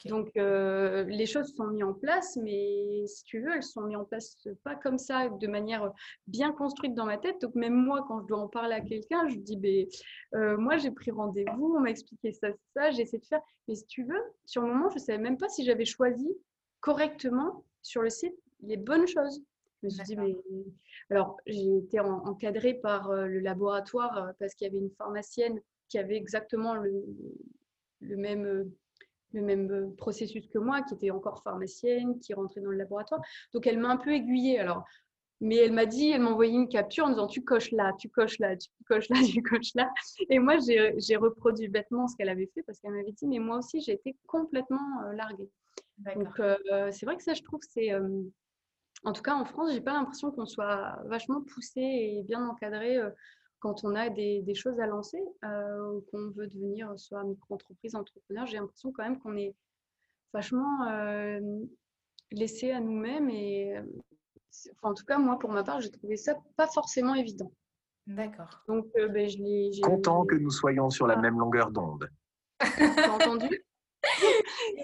Donc, 0.06 0.30
euh, 0.36 1.04
les 1.04 1.24
choses 1.24 1.54
sont 1.54 1.68
mises 1.68 1.84
en 1.84 1.94
place, 1.94 2.36
mais 2.36 3.04
si 3.06 3.24
tu 3.24 3.40
veux, 3.40 3.54
elles 3.54 3.62
sont 3.62 3.82
mises 3.82 3.96
en 3.96 4.04
place 4.04 4.36
pas 4.62 4.74
comme 4.74 4.98
ça, 4.98 5.28
de 5.28 5.46
manière 5.46 5.90
bien 6.26 6.52
construite 6.52 6.94
dans 6.94 7.06
ma 7.06 7.16
tête. 7.16 7.40
Donc, 7.40 7.54
même 7.54 7.74
moi, 7.74 8.04
quand 8.06 8.20
je 8.20 8.26
dois 8.26 8.38
en 8.38 8.48
parler 8.48 8.74
à 8.74 8.80
quelqu'un, 8.80 9.28
je 9.28 9.36
dis, 9.36 9.56
ben, 9.56 9.86
euh, 10.34 10.56
moi, 10.58 10.76
j'ai 10.76 10.90
pris 10.90 11.11
rendez-vous, 11.11 11.74
on 11.76 11.80
m'a 11.80 11.90
expliqué 11.90 12.32
ça, 12.32 12.48
ça, 12.76 12.90
j'ai 12.90 13.02
essayé 13.02 13.20
de 13.20 13.26
faire. 13.26 13.40
Mais 13.68 13.74
si 13.74 13.86
tu 13.86 14.04
veux, 14.04 14.22
sur 14.44 14.62
le 14.62 14.68
moment, 14.68 14.90
je 14.90 14.96
ne 14.96 15.00
savais 15.00 15.18
même 15.18 15.38
pas 15.38 15.48
si 15.48 15.64
j'avais 15.64 15.86
choisi 15.86 16.28
correctement 16.80 17.64
sur 17.82 18.02
le 18.02 18.11
site 18.11 18.34
les 18.62 18.76
bonnes 18.76 19.06
choses. 19.06 19.42
Je 19.82 19.86
me 19.86 19.90
suis 19.90 20.02
dit, 20.04 20.16
mais... 20.16 20.36
Alors, 21.11 21.36
j'ai 21.46 21.78
été 21.78 22.00
encadrée 22.00 22.74
par 22.74 23.11
euh, 23.11 23.26
le 23.26 23.40
laboratoire 23.40 24.32
parce 24.38 24.54
qu'il 24.54 24.66
y 24.66 24.70
avait 24.70 24.78
une 24.78 24.92
pharmacienne 24.92 25.61
qui 25.88 25.98
avait 25.98 26.16
exactement 26.16 26.74
le, 26.74 27.04
le 28.00 28.16
même 28.16 28.70
le 29.32 29.42
même 29.42 29.70
euh, 29.70 29.94
processus 29.96 30.46
que 30.48 30.58
moi, 30.58 30.82
qui 30.82 30.94
était 30.94 31.11
encore 31.11 31.42
pharmacienne, 31.42 32.18
qui 32.20 32.34
rentrait 32.34 32.61
dans 32.61 32.70
le 32.70 32.76
laboratoire. 32.76 33.20
Donc, 33.52 33.66
elle 33.66 33.78
m'a 33.78 33.90
un 33.90 33.96
peu 33.96 34.12
aiguillée. 34.12 34.58
Alors, 34.58 34.84
mais 35.40 35.56
elle 35.56 35.72
m'a 35.72 35.86
dit, 35.86 36.11
elle 36.11 36.22
m'a 36.22 36.30
envoyé 36.30 36.52
une 36.52 36.68
capture 36.68 37.06
en 37.06 37.11
disant 37.11 37.26
tu 37.26 37.42
coches 37.42 37.70
là, 37.70 37.92
tu 37.98 38.11
coches 38.11 38.38
là, 38.38 38.56
tu 38.56 38.68
coches 38.86 39.08
là, 39.08 39.16
tu 39.26 39.42
coches 39.42 39.74
là. 39.74 39.90
Et 40.28 40.38
moi, 40.38 40.56
j'ai 40.58 41.16
reproduit 41.16 41.68
bêtement 41.68 42.08
ce 42.08 42.16
qu'elle 42.16 42.28
avait 42.28 42.50
fait 42.54 42.62
parce 42.62 42.78
qu'elle 42.80 42.92
m'avait 42.92 43.12
dit, 43.12 43.26
mais 43.26 43.38
moi 43.38 43.58
aussi, 43.58 43.80
j'ai 43.80 43.92
été 43.92 44.16
complètement 44.26 45.02
euh, 45.04 45.12
larguée. 45.14 45.50
Donc, 45.98 46.40
euh, 46.40 46.56
c'est 46.92 47.04
vrai 47.04 47.16
que 47.16 47.22
ça, 47.22 47.34
je 47.34 47.42
trouve, 47.42 47.61
c'est. 47.68 47.90
En 49.05 49.12
tout 49.12 49.22
cas, 49.22 49.34
en 49.34 49.44
France, 49.44 49.72
j'ai 49.72 49.80
pas 49.80 49.94
l'impression 49.94 50.30
qu'on 50.30 50.46
soit 50.46 50.98
vachement 51.07 51.42
poussé 51.42 51.80
et 51.80 52.22
bien 52.22 52.46
encadré 52.46 53.01
quand 53.61 53.84
on 53.84 53.94
a 53.94 54.09
des, 54.09 54.55
choses 54.55 54.80
à 54.80 54.86
lancer 54.86 55.22
euh, 55.44 55.92
ou 55.92 56.05
qu'on 56.11 56.30
veut 56.30 56.48
devenir 56.48 56.98
soit 56.98 57.22
micro-entreprise, 57.22 57.94
entrepreneur, 57.94 58.46
j'ai 58.46 58.57
l'impression 58.57 58.90
quand 58.90 59.05
même 59.05 59.20
qu'on 59.20 59.36
est 59.36 59.55
vachement 60.32 60.88
euh, 60.88 61.40
laissé 62.32 62.72
à 62.72 62.80
nous-mêmes. 62.80 63.28
Et 63.30 63.74
en 64.82 64.94
tout 64.94 65.05
cas, 65.05 65.18
moi, 65.18 65.38
pour 65.38 65.51
ma 65.51 65.62
part, 65.62 65.80
j'ai 65.80 65.90
trouvé 65.90 66.16
ça 66.16 66.34
pas 66.57 66.66
forcément 66.66 67.14
évident. 67.14 67.53
D'accord. 68.07 68.62
Donc, 68.66 68.86
euh, 68.96 69.09
ben, 69.09 69.28
je 69.28 69.38
l'ai. 69.38 69.70
Content 69.82 70.24
que 70.24 70.34
nous 70.34 70.51
soyons 70.51 70.90
sur 70.90 71.07
la 71.07 71.14
ah. 71.14 71.20
même 71.20 71.38
longueur 71.38 71.70
d'onde. 71.70 72.11
T'as 72.59 73.11
entendu? 73.11 73.64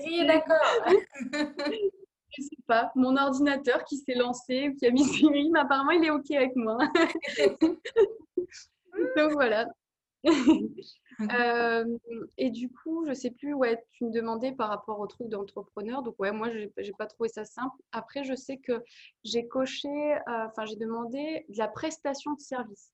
Oui, 0.04 0.26
d'accord. 0.26 0.84
pas, 2.66 2.90
mon 2.94 3.16
ordinateur 3.16 3.84
qui 3.84 3.98
s'est 3.98 4.14
lancé, 4.14 4.74
qui 4.78 4.86
a 4.86 4.90
mis 4.90 5.04
Siri, 5.04 5.50
mais 5.50 5.60
apparemment 5.60 5.92
il 5.92 6.04
est 6.04 6.10
OK 6.10 6.30
avec 6.30 6.54
moi. 6.56 6.78
Donc 9.16 9.32
voilà. 9.32 9.66
Euh, 11.20 11.98
et 12.36 12.50
du 12.50 12.70
coup, 12.70 13.06
je 13.06 13.14
sais 13.14 13.30
plus, 13.30 13.54
ouais, 13.54 13.82
tu 13.92 14.04
me 14.04 14.10
demandais 14.10 14.52
par 14.52 14.68
rapport 14.68 15.00
au 15.00 15.06
truc 15.06 15.28
d'entrepreneur. 15.28 16.02
Donc 16.02 16.16
ouais, 16.18 16.32
moi, 16.32 16.50
j'ai 16.50 16.92
pas 16.92 17.06
trouvé 17.06 17.28
ça 17.28 17.44
simple. 17.44 17.76
Après, 17.92 18.24
je 18.24 18.34
sais 18.34 18.58
que 18.58 18.84
j'ai 19.24 19.46
coché, 19.48 19.88
euh, 19.88 20.46
enfin, 20.46 20.66
j'ai 20.66 20.76
demandé 20.76 21.46
de 21.48 21.58
la 21.58 21.68
prestation 21.68 22.34
de 22.34 22.40
service. 22.40 22.92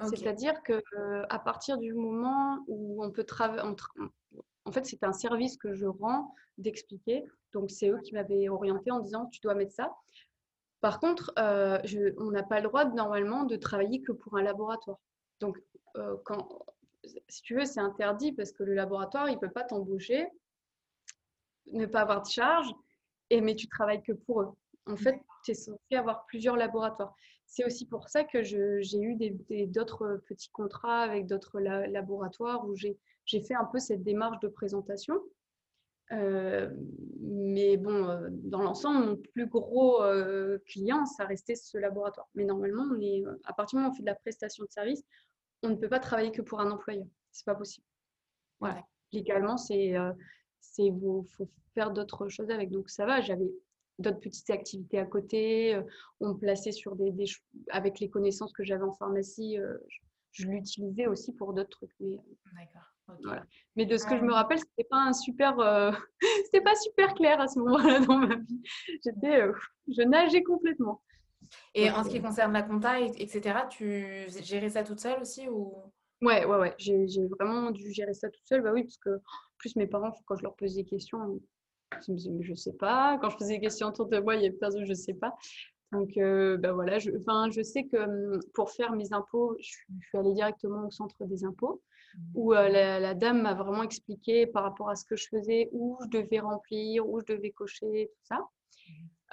C'est-à-dire 0.00 0.60
que 0.64 0.82
euh, 0.98 1.24
à 1.30 1.38
partir 1.38 1.78
du 1.78 1.94
moment 1.94 2.58
où 2.66 3.04
on 3.04 3.12
peut 3.12 3.22
travailler, 3.22 3.62
en 4.64 4.72
fait, 4.72 4.84
c'est 4.84 5.04
un 5.04 5.12
service 5.12 5.56
que 5.56 5.74
je 5.74 5.86
rends 5.86 6.34
d'expliquer. 6.58 7.24
Donc, 7.52 7.70
c'est 7.70 7.88
eux 7.88 8.00
qui 8.00 8.14
m'avaient 8.14 8.48
orienté 8.48 8.90
en 8.90 9.00
disant 9.00 9.26
tu 9.26 9.40
dois 9.40 9.54
mettre 9.54 9.72
ça. 9.72 9.94
Par 10.80 10.98
contre, 10.98 11.32
je, 11.36 12.12
on 12.18 12.30
n'a 12.30 12.42
pas 12.42 12.60
le 12.60 12.68
droit 12.68 12.84
normalement 12.84 13.44
de 13.44 13.56
travailler 13.56 14.02
que 14.02 14.12
pour 14.12 14.36
un 14.36 14.42
laboratoire. 14.42 14.98
Donc, 15.40 15.58
euh, 15.96 16.16
quand, 16.24 16.64
si 17.28 17.42
tu 17.42 17.56
veux, 17.56 17.64
c'est 17.64 17.80
interdit 17.80 18.32
parce 18.32 18.52
que 18.52 18.62
le 18.62 18.74
laboratoire, 18.74 19.28
il 19.28 19.34
ne 19.34 19.40
peut 19.40 19.50
pas 19.50 19.64
t'embaucher, 19.64 20.26
ne 21.72 21.86
pas 21.86 22.02
avoir 22.02 22.22
de 22.22 22.28
charge, 22.28 22.68
et, 23.30 23.40
mais 23.40 23.54
tu 23.54 23.68
travailles 23.68 24.02
que 24.02 24.12
pour 24.12 24.42
eux. 24.42 24.50
En 24.86 24.96
fait, 24.96 25.20
tu 25.44 25.52
es 25.52 25.54
censé 25.54 25.96
avoir 25.96 26.26
plusieurs 26.26 26.56
laboratoires. 26.56 27.14
C'est 27.46 27.64
aussi 27.64 27.86
pour 27.86 28.08
ça 28.08 28.24
que 28.24 28.42
j'ai 28.42 28.98
eu 28.98 29.16
d'autres 29.66 30.22
petits 30.26 30.50
contrats 30.50 31.02
avec 31.02 31.26
d'autres 31.26 31.60
laboratoires 31.60 32.66
où 32.66 32.74
j'ai 32.74 32.96
fait 33.26 33.54
un 33.54 33.64
peu 33.66 33.78
cette 33.78 34.02
démarche 34.02 34.40
de 34.40 34.48
présentation. 34.48 35.20
Euh, 36.10 36.68
mais 37.20 37.76
bon, 37.76 38.08
euh, 38.08 38.28
dans 38.30 38.62
l'ensemble, 38.62 39.06
mon 39.06 39.16
plus 39.16 39.46
gros 39.46 40.02
client, 40.66 41.06
ça 41.06 41.24
restait 41.24 41.54
ce 41.54 41.78
laboratoire. 41.78 42.28
Mais 42.34 42.44
normalement, 42.44 42.86
on 42.90 43.00
est, 43.00 43.22
à 43.44 43.52
partir 43.52 43.76
du 43.76 43.82
moment 43.82 43.88
où 43.88 43.92
on 43.92 43.96
fait 43.96 44.02
de 44.02 44.08
la 44.08 44.14
prestation 44.14 44.64
de 44.64 44.70
service, 44.70 45.04
on 45.62 45.70
ne 45.70 45.76
peut 45.76 45.88
pas 45.88 46.00
travailler 46.00 46.32
que 46.32 46.42
pour 46.42 46.60
un 46.60 46.70
employeur. 46.70 47.06
C'est 47.30 47.46
pas 47.46 47.54
possible. 47.54 47.86
Voilà. 48.60 48.84
Légalement, 49.12 49.56
c'est 49.56 49.96
euh, 49.96 50.12
c'est 50.60 50.90
faut 51.36 51.50
faire 51.74 51.90
d'autres 51.90 52.28
choses 52.28 52.50
avec. 52.50 52.70
Donc 52.70 52.88
ça 52.90 53.06
va, 53.06 53.20
j'avais 53.20 53.50
d'autres 53.98 54.20
petites 54.20 54.50
activités 54.50 54.98
à 54.98 55.06
côté. 55.06 55.74
Euh, 55.74 55.82
on 56.20 56.30
me 56.30 56.34
plaçait 56.34 56.72
sur 56.72 56.96
des, 56.96 57.10
des 57.10 57.26
avec 57.70 58.00
les 58.00 58.08
connaissances 58.08 58.52
que 58.52 58.64
j'avais 58.64 58.84
en 58.84 58.92
pharmacie, 58.92 59.58
euh, 59.58 59.76
je, 60.30 60.46
l'utilisais 60.46 61.06
aussi 61.06 61.32
pour 61.32 61.52
d'autres 61.52 61.70
trucs. 61.70 61.94
Mais, 62.00 62.18
Voilà. 63.24 63.44
Mais 63.76 63.86
de 63.86 63.96
ce 63.96 64.06
que 64.06 64.16
je 64.16 64.22
me 64.22 64.32
rappelle, 64.32 64.58
c'était 64.58 64.88
pas 64.88 64.98
un 64.98 65.12
super, 65.12 65.56
c'était 66.44 66.60
pas 66.60 66.74
super 66.76 67.14
clair 67.14 67.40
à 67.40 67.48
ce 67.48 67.58
moment-là 67.58 68.00
dans 68.00 68.18
ma 68.18 68.36
vie. 68.36 68.62
J'étais, 69.04 69.42
je 69.88 70.02
nageais 70.02 70.42
complètement. 70.42 71.02
Et 71.74 71.90
en 71.90 72.04
ce 72.04 72.10
qui 72.10 72.20
concerne 72.20 72.52
la 72.52 72.62
compta, 72.62 73.00
etc., 73.00 73.60
tu 73.68 74.26
gérais 74.42 74.70
ça 74.70 74.84
toute 74.84 75.00
seule 75.00 75.20
aussi 75.20 75.48
ou? 75.48 75.74
Ouais, 76.22 76.44
ouais, 76.44 76.56
ouais. 76.56 76.74
J'ai 76.78 77.26
vraiment 77.38 77.70
dû 77.72 77.92
gérer 77.92 78.14
ça 78.14 78.30
toute 78.30 78.46
seule. 78.46 78.62
Bah 78.62 78.72
oui, 78.72 78.84
parce 78.84 78.98
que 78.98 79.20
plus 79.58 79.74
mes 79.76 79.86
parents, 79.86 80.12
quand 80.26 80.36
je 80.36 80.42
leur 80.42 80.54
posais 80.54 80.82
des 80.82 80.88
questions, 80.88 81.40
ils 82.06 82.12
me 82.12 82.16
disaient, 82.16 82.30
mais 82.30 82.44
je 82.44 82.54
sais 82.54 82.74
pas. 82.74 83.18
Quand 83.20 83.30
je 83.30 83.36
posais 83.36 83.54
des 83.54 83.60
questions 83.60 83.88
autour 83.88 84.06
de 84.06 84.18
moi, 84.20 84.36
il 84.36 84.42
y 84.42 84.46
avait 84.46 84.56
personne, 84.56 84.84
je 84.84 84.94
sais 84.94 85.14
pas. 85.14 85.34
Donc, 85.90 86.16
euh, 86.16 86.56
bah 86.56 86.72
voilà, 86.72 86.98
je, 86.98 87.10
je 87.10 87.62
sais 87.62 87.84
que 87.84 87.96
hum, 87.96 88.40
pour 88.54 88.70
faire 88.70 88.92
mes 88.92 89.12
impôts, 89.12 89.56
je, 89.60 89.68
suis 90.08 90.18
allée 90.18 90.32
directement 90.32 90.86
au 90.86 90.90
centre 90.90 91.24
des 91.24 91.44
impôts, 91.44 91.82
où 92.34 92.54
euh, 92.54 92.68
la, 92.68 93.00
la, 93.00 93.14
dame 93.14 93.42
m'a 93.42 93.54
vraiment 93.54 93.82
expliqué 93.82 94.46
par 94.46 94.62
rapport 94.64 94.90
à 94.90 94.96
ce 94.96 95.04
que 95.04 95.16
je 95.16 95.28
faisais, 95.28 95.68
où 95.72 95.98
je 96.02 96.18
devais 96.18 96.40
remplir, 96.40 97.08
où 97.08 97.20
je 97.20 97.34
devais 97.34 97.50
cocher, 97.50 98.10
tout 98.12 98.24
ça. 98.24 98.38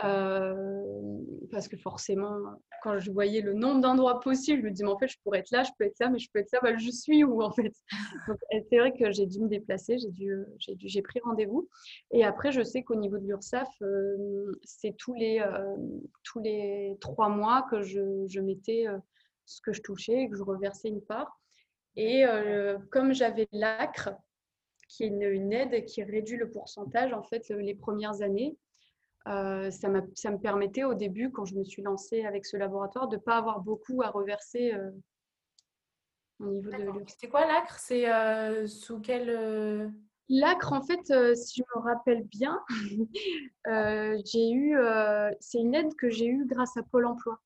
Euh, 0.06 1.20
parce 1.52 1.68
que 1.68 1.76
forcément, 1.76 2.38
quand 2.84 3.00
je 3.00 3.12
voyais 3.12 3.42
le 3.42 3.54
nombre 3.54 3.82
d'endroits 3.82 4.22
possibles, 4.22 4.62
je 4.62 4.66
me 4.68 4.72
dis, 4.72 4.84
mais 4.84 4.90
en 4.90 4.98
fait, 4.98 5.10
je 5.10 5.18
pourrais 5.24 5.40
être 5.40 5.52
là, 5.52 5.64
je 5.64 5.72
peux 5.78 5.84
être 5.84 6.00
là, 6.00 6.10
mais 6.10 6.20
je 6.20 6.30
peux 6.32 6.40
être 6.40 6.52
là, 6.54 6.60
bah, 6.64 6.78
je 6.78 6.90
suis 6.90 7.24
où 7.26 7.42
en 7.42 7.52
fait 7.52 7.74
c'est 8.70 8.78
vrai 8.78 8.94
que 8.94 9.12
j'ai 9.12 9.26
dû 9.26 9.42
me 9.42 9.50
déplacer, 9.50 9.98
j'ai 9.98 10.12
dû, 10.12 10.46
j'ai 10.58 11.02
pris 11.02 11.20
rendez-vous. 11.20 11.68
Et 12.12 12.24
après, 12.24 12.54
je 12.54 12.64
sais 12.64 12.84
qu'au 12.84 12.96
niveau 12.96 13.18
de 13.18 13.28
l'URSSAF, 13.28 13.68
euh, 13.82 14.54
c'est 14.64 14.96
tous 14.98 15.14
les, 15.16 15.42
euh, 15.42 15.76
tous 16.24 16.40
les 16.40 16.98
trois 17.02 17.28
mois 17.28 17.68
que 17.70 17.82
je, 17.82 18.26
je 18.28 18.40
mettais 18.40 18.86
ce 19.46 19.60
que 19.62 19.74
je 19.74 19.82
touchais 19.82 20.24
et 20.24 20.30
que 20.30 20.38
je 20.38 20.44
reversais 20.44 20.88
une 20.88 21.02
part. 21.02 21.39
Et 22.02 22.26
comme 22.92 23.14
j'avais 23.14 23.50
l'ACRE, 23.52 24.12
qui 24.88 25.04
est 25.04 25.08
une, 25.08 25.22
une, 25.22 25.52
aide 25.52 25.86
qui 25.86 26.02
réduit 26.02 26.38
le 26.38 26.50
pourcentage 26.50 27.14
en 27.14 27.24
fait 27.24 27.50
les 27.50 27.76
premières 27.76 28.22
années, 28.22 28.58
euh, 29.28 29.70
ça, 29.70 29.90
ça, 30.16 30.32
me 30.32 30.40
permettait 30.40 30.84
au 30.84 30.94
début, 30.94 31.32
quand 31.32 31.46
je 31.46 31.56
me 31.56 31.64
suis 31.64 31.82
lancée 31.82 32.26
avec 32.26 32.46
ce 32.46 32.58
laboratoire, 32.58 33.08
de 33.08 33.18
ne 33.18 33.22
pas 33.22 33.38
avoir 33.38 33.60
beaucoup 33.60 34.02
à 34.02 34.10
reverser 34.10 34.74
euh, 34.74 34.90
au 36.40 36.48
niveau 36.48 36.70
de 36.72 37.04
C'était 37.08 37.28
quoi 37.28 37.46
l'acre? 37.46 37.78
C'est 37.80 38.12
euh, 38.12 38.66
sous 38.68 39.00
quel. 39.00 39.94
L'acre, 40.32 40.74
en 40.74 40.82
fait, 40.84 41.36
si 41.36 41.62
je 41.62 41.64
me 41.76 41.82
rappelle 41.82 42.24
bien, 42.24 42.60
j'ai 44.26 44.52
eu, 44.52 44.78
c'est 45.40 45.58
une 45.58 45.74
aide 45.74 45.96
que 45.96 46.10
j'ai 46.10 46.28
eue 46.28 46.46
grâce 46.46 46.78
à 46.78 46.84
Pôle 46.84 47.08
Emploi. 47.08 47.40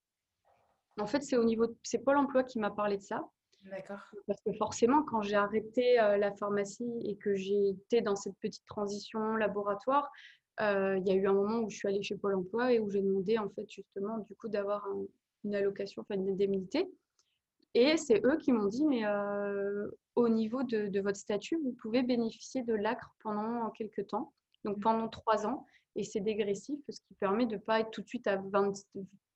En 0.99 1.07
fait, 1.07 1.23
c'est 1.23 1.37
au 1.37 1.45
niveau, 1.45 1.65
c'est 1.81 1.99
Pôle 1.99 2.17
Emploi 2.17 2.43
qui 2.43 2.59
m'a 2.59 2.71
parlé 2.71 2.97
de 2.97 3.01
ça. 3.01 3.25
D'accord. 3.69 3.99
Parce 4.27 4.41
que 4.41 4.51
forcément, 4.53 5.03
quand 5.03 5.21
j'ai 5.21 5.35
arrêté 5.35 5.95
la 5.95 6.33
pharmacie 6.33 6.91
et 7.05 7.15
que 7.15 7.33
j'ai 7.33 7.69
été 7.69 8.01
dans 8.01 8.15
cette 8.15 8.35
petite 8.41 8.65
transition 8.65 9.35
laboratoire, 9.35 10.11
euh, 10.61 10.97
il 10.99 11.07
y 11.07 11.11
a 11.11 11.15
eu 11.15 11.27
un 11.27 11.33
moment 11.33 11.59
où 11.59 11.69
je 11.69 11.77
suis 11.77 11.87
allée 11.87 12.03
chez 12.03 12.15
Pôle 12.15 12.35
emploi 12.35 12.73
et 12.73 12.79
où 12.79 12.89
j'ai 12.89 13.01
demandé 13.01 13.37
en 13.39 13.49
fait 13.49 13.67
justement 13.69 14.19
du 14.19 14.35
coup 14.35 14.47
d'avoir 14.47 14.87
une 15.43 15.55
allocation, 15.55 16.03
enfin 16.03 16.19
une 16.19 16.29
indemnité. 16.29 16.87
Et 17.73 17.97
c'est 17.97 18.23
eux 18.23 18.37
qui 18.37 18.51
m'ont 18.51 18.67
dit, 18.67 18.85
mais 18.85 19.03
euh, 19.03 19.89
au 20.15 20.29
niveau 20.29 20.61
de, 20.61 20.87
de, 20.87 21.01
votre 21.01 21.17
statut, 21.17 21.57
vous 21.63 21.75
pouvez 21.81 22.03
bénéficier 22.03 22.61
de 22.61 22.73
l'ACRE 22.75 23.15
pendant 23.23 23.71
quelques 23.71 24.05
temps, 24.07 24.31
donc 24.63 24.79
pendant 24.79 25.07
trois 25.09 25.47
ans, 25.47 25.65
et 25.95 26.03
c'est 26.03 26.19
dégressif, 26.19 26.79
ce 26.87 26.99
qui 27.07 27.15
permet 27.15 27.47
de 27.47 27.55
ne 27.55 27.59
pas 27.59 27.79
être 27.79 27.89
tout 27.89 28.03
de 28.03 28.07
suite 28.07 28.27
à 28.27 28.37
20, 28.37 28.73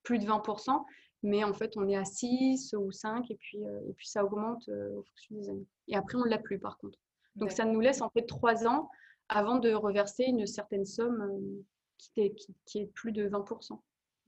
plus 0.03 0.19
de 0.19 0.25
20%, 0.25 0.85
mais 1.23 1.43
en 1.43 1.53
fait, 1.53 1.73
on 1.77 1.87
est 1.87 1.95
à 1.95 2.05
6 2.05 2.73
ou 2.77 2.91
5, 2.91 3.29
et 3.31 3.35
puis, 3.35 3.59
et 3.59 3.93
puis 3.93 4.07
ça 4.07 4.23
augmente 4.23 4.67
au 4.69 5.03
fonction 5.03 5.35
des 5.35 5.49
années. 5.49 5.65
Et 5.87 5.95
après, 5.95 6.15
on 6.15 6.25
ne 6.25 6.29
l'a 6.29 6.37
plus, 6.37 6.59
par 6.59 6.77
contre. 6.77 6.99
Donc, 7.35 7.51
ça 7.51 7.65
nous 7.65 7.79
laisse 7.79 8.01
en 8.01 8.09
fait 8.09 8.23
trois 8.23 8.67
ans 8.67 8.89
avant 9.29 9.57
de 9.57 9.73
reverser 9.73 10.23
une 10.23 10.47
certaine 10.47 10.85
somme 10.85 11.63
qui 11.97 12.21
est, 12.21 12.35
qui, 12.65 12.79
est 12.79 12.87
plus 12.93 13.11
de 13.11 13.27
20%. 13.27 13.79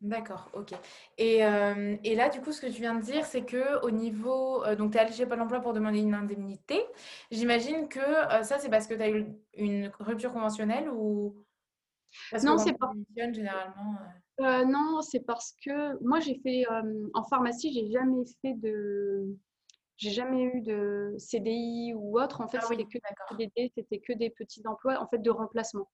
D'accord, 0.02 0.50
ok. 0.54 0.74
Et, 1.18 1.46
euh, 1.46 1.98
et, 2.04 2.16
là, 2.16 2.30
du 2.30 2.40
coup, 2.40 2.54
ce 2.54 2.62
que 2.62 2.68
tu 2.68 2.80
viens 2.80 2.96
de 2.96 3.02
dire, 3.02 3.26
c'est 3.26 3.44
que 3.44 3.84
au 3.86 3.92
niveau. 3.92 4.64
Euh, 4.64 4.76
donc, 4.76 4.92
tu 4.92 4.98
es 4.98 5.02
allé 5.02 5.12
chez 5.12 5.26
Pôle 5.26 5.42
emploi 5.42 5.60
pour 5.60 5.74
demander 5.74 6.00
une 6.00 6.14
indemnité. 6.14 6.82
J'imagine 7.32 7.90
que 7.90 8.00
euh, 8.00 8.44
ça, 8.44 8.60
c'est 8.60 8.70
parce 8.70 8.88
que 8.88 8.94
tu 8.94 9.02
as 9.02 9.10
eu 9.10 9.26
une 9.56 9.92
rupture 10.00 10.32
conventionnelle 10.32 10.90
ou. 10.90 11.46
non, 12.44 12.58
c'est 12.58 12.78
pas. 12.78 12.92
Généralement. 13.18 13.98
Non, 14.40 15.02
c'est 15.02 15.22
parce 15.22 15.56
que 15.66 16.02
moi, 16.04 16.20
j'ai 16.20 16.40
fait. 16.40 16.66
en 17.14 17.24
pharmacie, 17.24 17.74
j'ai 17.74 17.92
jamais 17.92 18.24
fait 18.42 18.54
de. 18.54 19.28
J'ai 19.98 20.12
jamais 20.12 20.44
eu 20.44 20.62
de 20.62 21.16
CDI 21.18 21.94
ou 21.94 22.20
autre. 22.20 22.40
En 22.42 22.48
fait, 22.48 22.60
ah 22.62 22.66
c'était 22.70 22.86
que, 22.86 23.00
c'était 23.76 24.00
que 24.00 24.14
des 24.14 24.30
petits 24.30 24.66
emplois 24.66 24.98
en 25.02 25.08
fait, 25.08 25.18
de 25.18 25.30
remplacement. 25.30 25.90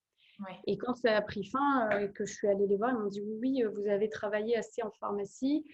Et 0.66 0.76
quand 0.76 0.94
ça 0.94 1.16
a 1.16 1.22
pris 1.22 1.44
fin 1.44 1.88
euh, 1.90 2.00
et 2.00 2.12
que 2.12 2.26
je 2.26 2.32
suis 2.32 2.48
allée 2.48 2.66
les 2.66 2.76
voir, 2.76 2.90
ils 2.90 2.98
m'ont 2.98 3.08
dit 3.08 3.22
oui, 3.22 3.62
euh, 3.62 3.70
vous 3.70 3.86
avez 3.88 4.08
travaillé 4.08 4.56
assez 4.56 4.82
en 4.82 4.90
pharmacie. 4.92 5.64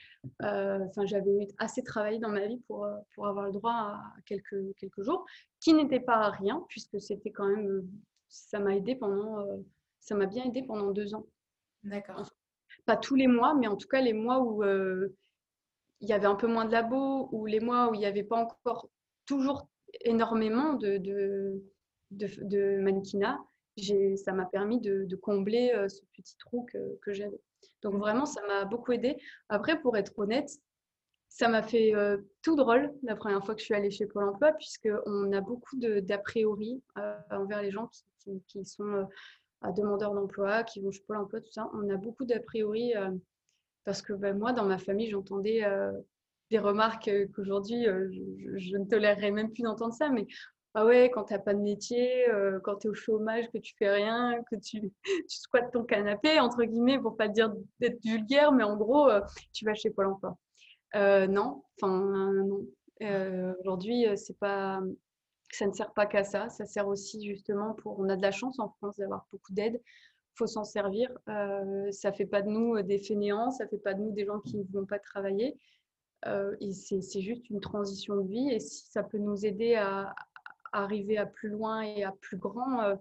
Euh, 0.42 0.78
enfin, 0.88 1.04
j'avais 1.06 1.48
assez 1.58 1.82
travaillé 1.82 2.18
dans 2.18 2.28
ma 2.28 2.46
vie 2.46 2.60
pour, 2.66 2.86
pour 3.14 3.26
avoir 3.26 3.46
le 3.46 3.52
droit 3.52 3.72
à 3.72 4.14
quelques, 4.26 4.74
quelques 4.76 5.02
jours, 5.02 5.24
qui 5.60 5.74
n'était 5.74 6.00
pas 6.00 6.30
rien, 6.30 6.64
puisque 6.68 7.00
c'était 7.00 7.30
quand 7.30 7.46
même, 7.46 7.88
ça 8.28 8.60
m'a 8.60 8.76
aidé 8.76 8.94
pendant, 8.94 9.44
ça 10.00 10.14
m'a 10.14 10.26
bien 10.26 10.44
aidé 10.44 10.62
pendant 10.62 10.90
deux 10.90 11.14
ans. 11.14 11.26
D'accord. 11.82 12.30
Pas 12.84 12.96
tous 12.96 13.14
les 13.14 13.26
mois, 13.26 13.54
mais 13.54 13.66
en 13.66 13.76
tout 13.76 13.88
cas 13.88 14.00
les 14.00 14.12
mois 14.12 14.40
où 14.40 14.62
il 14.64 16.08
y 16.08 16.12
avait 16.12 16.26
un 16.26 16.34
peu 16.34 16.46
moins 16.46 16.64
de 16.64 16.72
labo, 16.72 17.28
ou 17.32 17.46
les 17.46 17.60
mois 17.60 17.90
où 17.90 17.94
il 17.94 17.98
n'y 17.98 18.06
avait 18.06 18.24
pas 18.24 18.36
encore 18.36 18.88
toujours 19.26 19.68
énormément 20.04 20.74
de, 20.74 20.98
de, 20.98 21.62
ça 24.16 24.32
m'a 24.32 24.46
permis 24.46 24.80
de, 24.80 25.16
combler 25.16 25.72
euh, 25.74 25.88
ce 25.88 26.02
petit 26.16 26.36
trou 26.38 26.66
que, 27.00 27.12
j'avais. 27.12 27.40
Donc 27.82 27.94
vraiment, 27.94 28.26
ça 28.26 28.42
m'a 28.46 28.64
beaucoup 28.64 28.92
aidé. 28.92 29.16
Après, 29.48 29.80
pour 29.80 29.96
être 29.96 30.12
honnête, 30.18 30.50
ça 31.28 31.48
m'a 31.48 31.62
fait 31.62 31.94
euh, 31.94 32.18
tout 32.42 32.56
drôle 32.56 32.92
la 33.02 33.16
première 33.16 33.44
fois 33.44 33.54
que 33.54 33.60
je 33.60 33.64
suis 33.64 33.74
allée 33.74 33.90
chez 33.90 34.06
Pôle 34.06 34.28
Emploi, 34.28 34.52
puisqu'on 34.52 35.32
a 35.32 35.40
beaucoup 35.40 35.76
d'a 35.78 36.18
priori 36.18 36.82
euh, 36.98 37.16
envers 37.30 37.62
les 37.62 37.70
gens 37.70 37.88
qui, 38.48 38.64
sont 38.64 39.08
demandeurs 39.70 40.14
d'emploi, 40.14 40.64
qui 40.64 40.80
vont 40.80 40.90
chez 40.90 41.02
Pôle 41.06 41.18
Emploi, 41.18 41.40
tout 41.40 41.52
ça. 41.52 41.70
On 41.74 41.88
a 41.88 41.96
beaucoup 41.96 42.24
d'a 42.24 42.40
priori 42.40 42.94
parce 43.84 44.02
que 44.02 44.12
ben, 44.12 44.36
moi, 44.36 44.52
dans 44.52 44.64
ma 44.64 44.78
famille, 44.78 45.10
j'entendais 45.10 45.62
des 46.50 46.58
remarques 46.58 47.10
qu'aujourd'hui, 47.34 47.84
je, 47.84 48.58
je, 48.58 48.76
ne 48.76 48.84
tolérerais 48.84 49.30
même 49.30 49.52
plus 49.52 49.62
d'entendre 49.62 49.94
ça, 49.94 50.08
mais 50.08 50.26
ah 50.74 50.86
ouais, 50.86 51.10
quand 51.12 51.24
tu 51.24 51.34
n'as 51.34 51.38
pas 51.38 51.52
de 51.52 51.60
métier, 51.60 52.30
euh, 52.30 52.58
quand 52.60 52.76
tu 52.76 52.86
es 52.86 52.90
au 52.90 52.94
chômage, 52.94 53.50
que 53.52 53.58
tu 53.58 53.74
fais 53.78 53.90
rien, 53.90 54.42
que 54.50 54.56
tu, 54.56 54.80
tu 55.04 55.38
squattes 55.38 55.70
ton 55.70 55.84
canapé, 55.84 56.40
entre 56.40 56.64
guillemets, 56.64 56.98
pour 56.98 57.16
pas 57.16 57.28
dire 57.28 57.52
d'être 57.78 58.02
vulgaire, 58.02 58.52
mais 58.52 58.64
en 58.64 58.76
gros, 58.76 59.08
euh, 59.10 59.20
tu 59.52 59.66
vas 59.66 59.74
chez 59.74 59.90
Pôle 59.90 60.06
emploi. 60.06 60.38
Euh, 60.94 61.26
non, 61.26 61.62
enfin, 61.80 62.32
non. 62.32 62.66
Aujourd'hui, 63.60 64.06
c'est 64.16 64.38
pas, 64.38 64.80
ça 65.52 65.66
ne 65.66 65.72
sert 65.72 65.92
pas 65.92 66.06
qu'à 66.06 66.24
ça. 66.24 66.48
Ça 66.48 66.66
sert 66.66 66.88
aussi 66.88 67.26
justement 67.26 67.74
pour. 67.74 67.98
On 68.00 68.08
a 68.08 68.16
de 68.16 68.22
la 68.22 68.32
chance 68.32 68.58
en 68.58 68.68
France 68.68 68.96
d'avoir 68.96 69.26
beaucoup 69.30 69.52
d'aide. 69.52 69.80
Il 69.84 70.38
faut 70.38 70.46
s'en 70.46 70.64
servir. 70.64 71.10
ça 71.90 72.12
fait 72.12 72.26
pas 72.26 72.42
de 72.42 72.48
nous 72.48 72.80
des 72.82 72.98
fainéants, 72.98 73.50
ça 73.50 73.68
fait 73.68 73.78
pas 73.78 73.92
de 73.92 74.00
nous 74.00 74.12
des 74.12 74.24
gens 74.24 74.40
qui 74.40 74.56
ne 74.56 74.64
vont 74.72 74.86
pas 74.86 74.98
travailler. 74.98 75.58
et 76.26 76.72
c'est 76.72 77.20
juste 77.20 77.50
une 77.50 77.60
transition 77.60 78.16
de 78.16 78.26
vie. 78.26 78.48
Et 78.50 78.58
si 78.58 78.86
ça 78.86 79.02
peut 79.02 79.18
nous 79.18 79.44
aider 79.44 79.74
à, 79.74 80.14
arriver 80.72 81.18
à 81.18 81.26
plus 81.26 81.50
loin 81.50 81.82
et 81.82 82.02
à 82.02 82.12
plus 82.12 82.36
grand, 82.36 82.82
euh, 82.82 82.96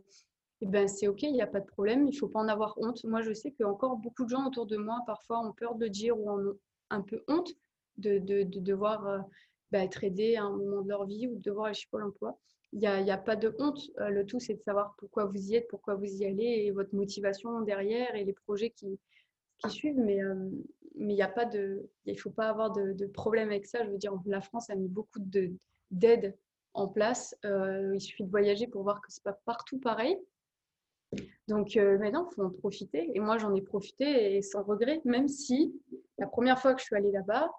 eh 0.61 0.67
ben 0.67 0.87
c'est 0.87 1.07
OK, 1.07 1.23
il 1.23 1.33
n'y 1.33 1.41
a 1.41 1.47
pas 1.47 1.59
de 1.59 1.65
problème, 1.65 2.05
il 2.05 2.11
ne 2.11 2.15
faut 2.15 2.27
pas 2.27 2.39
en 2.39 2.47
avoir 2.47 2.75
honte. 2.77 3.03
Moi, 3.05 3.21
je 3.21 3.33
sais 3.33 3.51
qu'encore 3.51 3.97
beaucoup 3.97 4.25
de 4.25 4.29
gens 4.29 4.45
autour 4.45 4.67
de 4.67 4.77
moi, 4.77 4.99
parfois, 5.07 5.39
ont 5.39 5.53
peur 5.53 5.75
de 5.75 5.87
dire 5.87 6.19
ou 6.19 6.29
ont 6.29 6.53
un 6.89 7.01
peu 7.01 7.23
honte 7.27 7.51
de, 7.97 8.19
de, 8.19 8.43
devoir 8.43 9.07
euh, 9.07 9.19
bah, 9.71 9.83
être 9.83 10.03
aidé 10.03 10.35
à 10.35 10.43
un 10.43 10.51
moment 10.51 10.81
de 10.81 10.89
leur 10.89 11.05
vie 11.05 11.27
ou 11.27 11.35
de 11.35 11.41
devoir 11.41 11.65
aller 11.65 11.73
chez 11.73 11.87
Pôle 11.89 12.03
emploi. 12.03 12.37
Il 12.73 12.79
n'y 12.79 12.87
a, 12.87 13.17
pas 13.17 13.35
de 13.35 13.53
honte. 13.59 13.81
Euh, 13.99 14.09
le 14.09 14.25
tout, 14.25 14.39
c'est 14.39 14.53
de 14.53 14.61
savoir 14.61 14.95
pourquoi 14.97 15.25
vous 15.25 15.51
y 15.51 15.55
êtes, 15.55 15.67
pourquoi 15.67 15.95
vous 15.95 16.05
y 16.05 16.25
allez 16.25 16.63
et 16.65 16.71
votre 16.71 16.95
motivation 16.95 17.61
derrière 17.61 18.15
et 18.15 18.23
les 18.23 18.33
projets 18.33 18.69
qui, 18.69 18.97
qui 19.57 19.69
suivent. 19.69 19.99
Mais 19.99 20.19
mais 20.95 21.13
il 21.13 21.15
n'y 21.15 21.21
a 21.21 22.17
faut 22.17 22.29
pas 22.29 22.49
avoir 22.49 22.71
de, 22.71 22.93
de, 22.93 23.05
problème 23.07 23.49
avec 23.49 23.65
ça. 23.65 23.83
Je 23.83 23.89
veux 23.89 23.97
dire, 23.97 24.13
la 24.25 24.41
France 24.41 24.69
a 24.69 24.75
mis 24.75 24.87
beaucoup 24.87 25.19
d'aide 25.89 26.37
en 26.73 26.87
place. 26.87 27.35
Euh, 27.45 27.91
il 27.93 28.01
suffit 28.01 28.23
de 28.23 28.29
voyager 28.29 28.67
pour 28.67 28.83
voir 28.83 29.01
que 29.01 29.11
c'est 29.11 29.23
pas 29.23 29.39
partout 29.45 29.79
pareil. 29.79 30.17
Donc 31.47 31.75
euh, 31.75 31.97
maintenant, 31.97 32.27
il 32.29 32.35
faut 32.35 32.43
en 32.43 32.49
profiter. 32.49 33.11
Et 33.13 33.19
moi, 33.19 33.37
j'en 33.37 33.53
ai 33.55 33.61
profité 33.61 34.35
et 34.35 34.41
sans 34.41 34.63
regret, 34.63 35.01
même 35.05 35.27
si 35.27 35.73
la 36.17 36.27
première 36.27 36.59
fois 36.59 36.73
que 36.73 36.79
je 36.79 36.85
suis 36.85 36.95
allée 36.95 37.11
là-bas, 37.11 37.49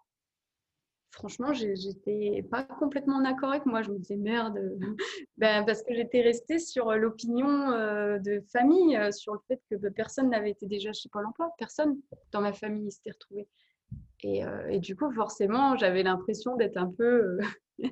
franchement, 1.12 1.52
j'étais 1.52 2.44
pas 2.50 2.64
complètement 2.64 3.16
en 3.16 3.24
accord 3.24 3.50
avec 3.50 3.66
moi. 3.66 3.82
Je 3.82 3.90
me 3.90 3.98
disais 3.98 4.16
merde, 4.16 4.58
ben, 5.36 5.64
parce 5.64 5.82
que 5.82 5.94
j'étais 5.94 6.22
restée 6.22 6.58
sur 6.58 6.92
l'opinion 6.92 7.70
euh, 7.72 8.18
de 8.18 8.42
famille, 8.52 8.98
sur 9.12 9.34
le 9.34 9.40
fait 9.46 9.60
que 9.70 9.76
ben, 9.76 9.92
personne 9.92 10.30
n'avait 10.30 10.50
été 10.50 10.66
déjà 10.66 10.92
chez 10.92 11.08
Pôle 11.08 11.26
emploi. 11.26 11.52
Personne 11.58 11.98
dans 12.32 12.40
ma 12.40 12.52
famille 12.52 12.90
s'était 12.90 13.12
retrouvé. 13.12 13.46
Et, 14.24 14.78
du 14.78 14.94
coup, 14.94 15.10
forcément, 15.10 15.76
j'avais 15.76 16.04
l'impression 16.04 16.54
d'être 16.54 16.76
un 16.76 16.86
peu 16.86 17.40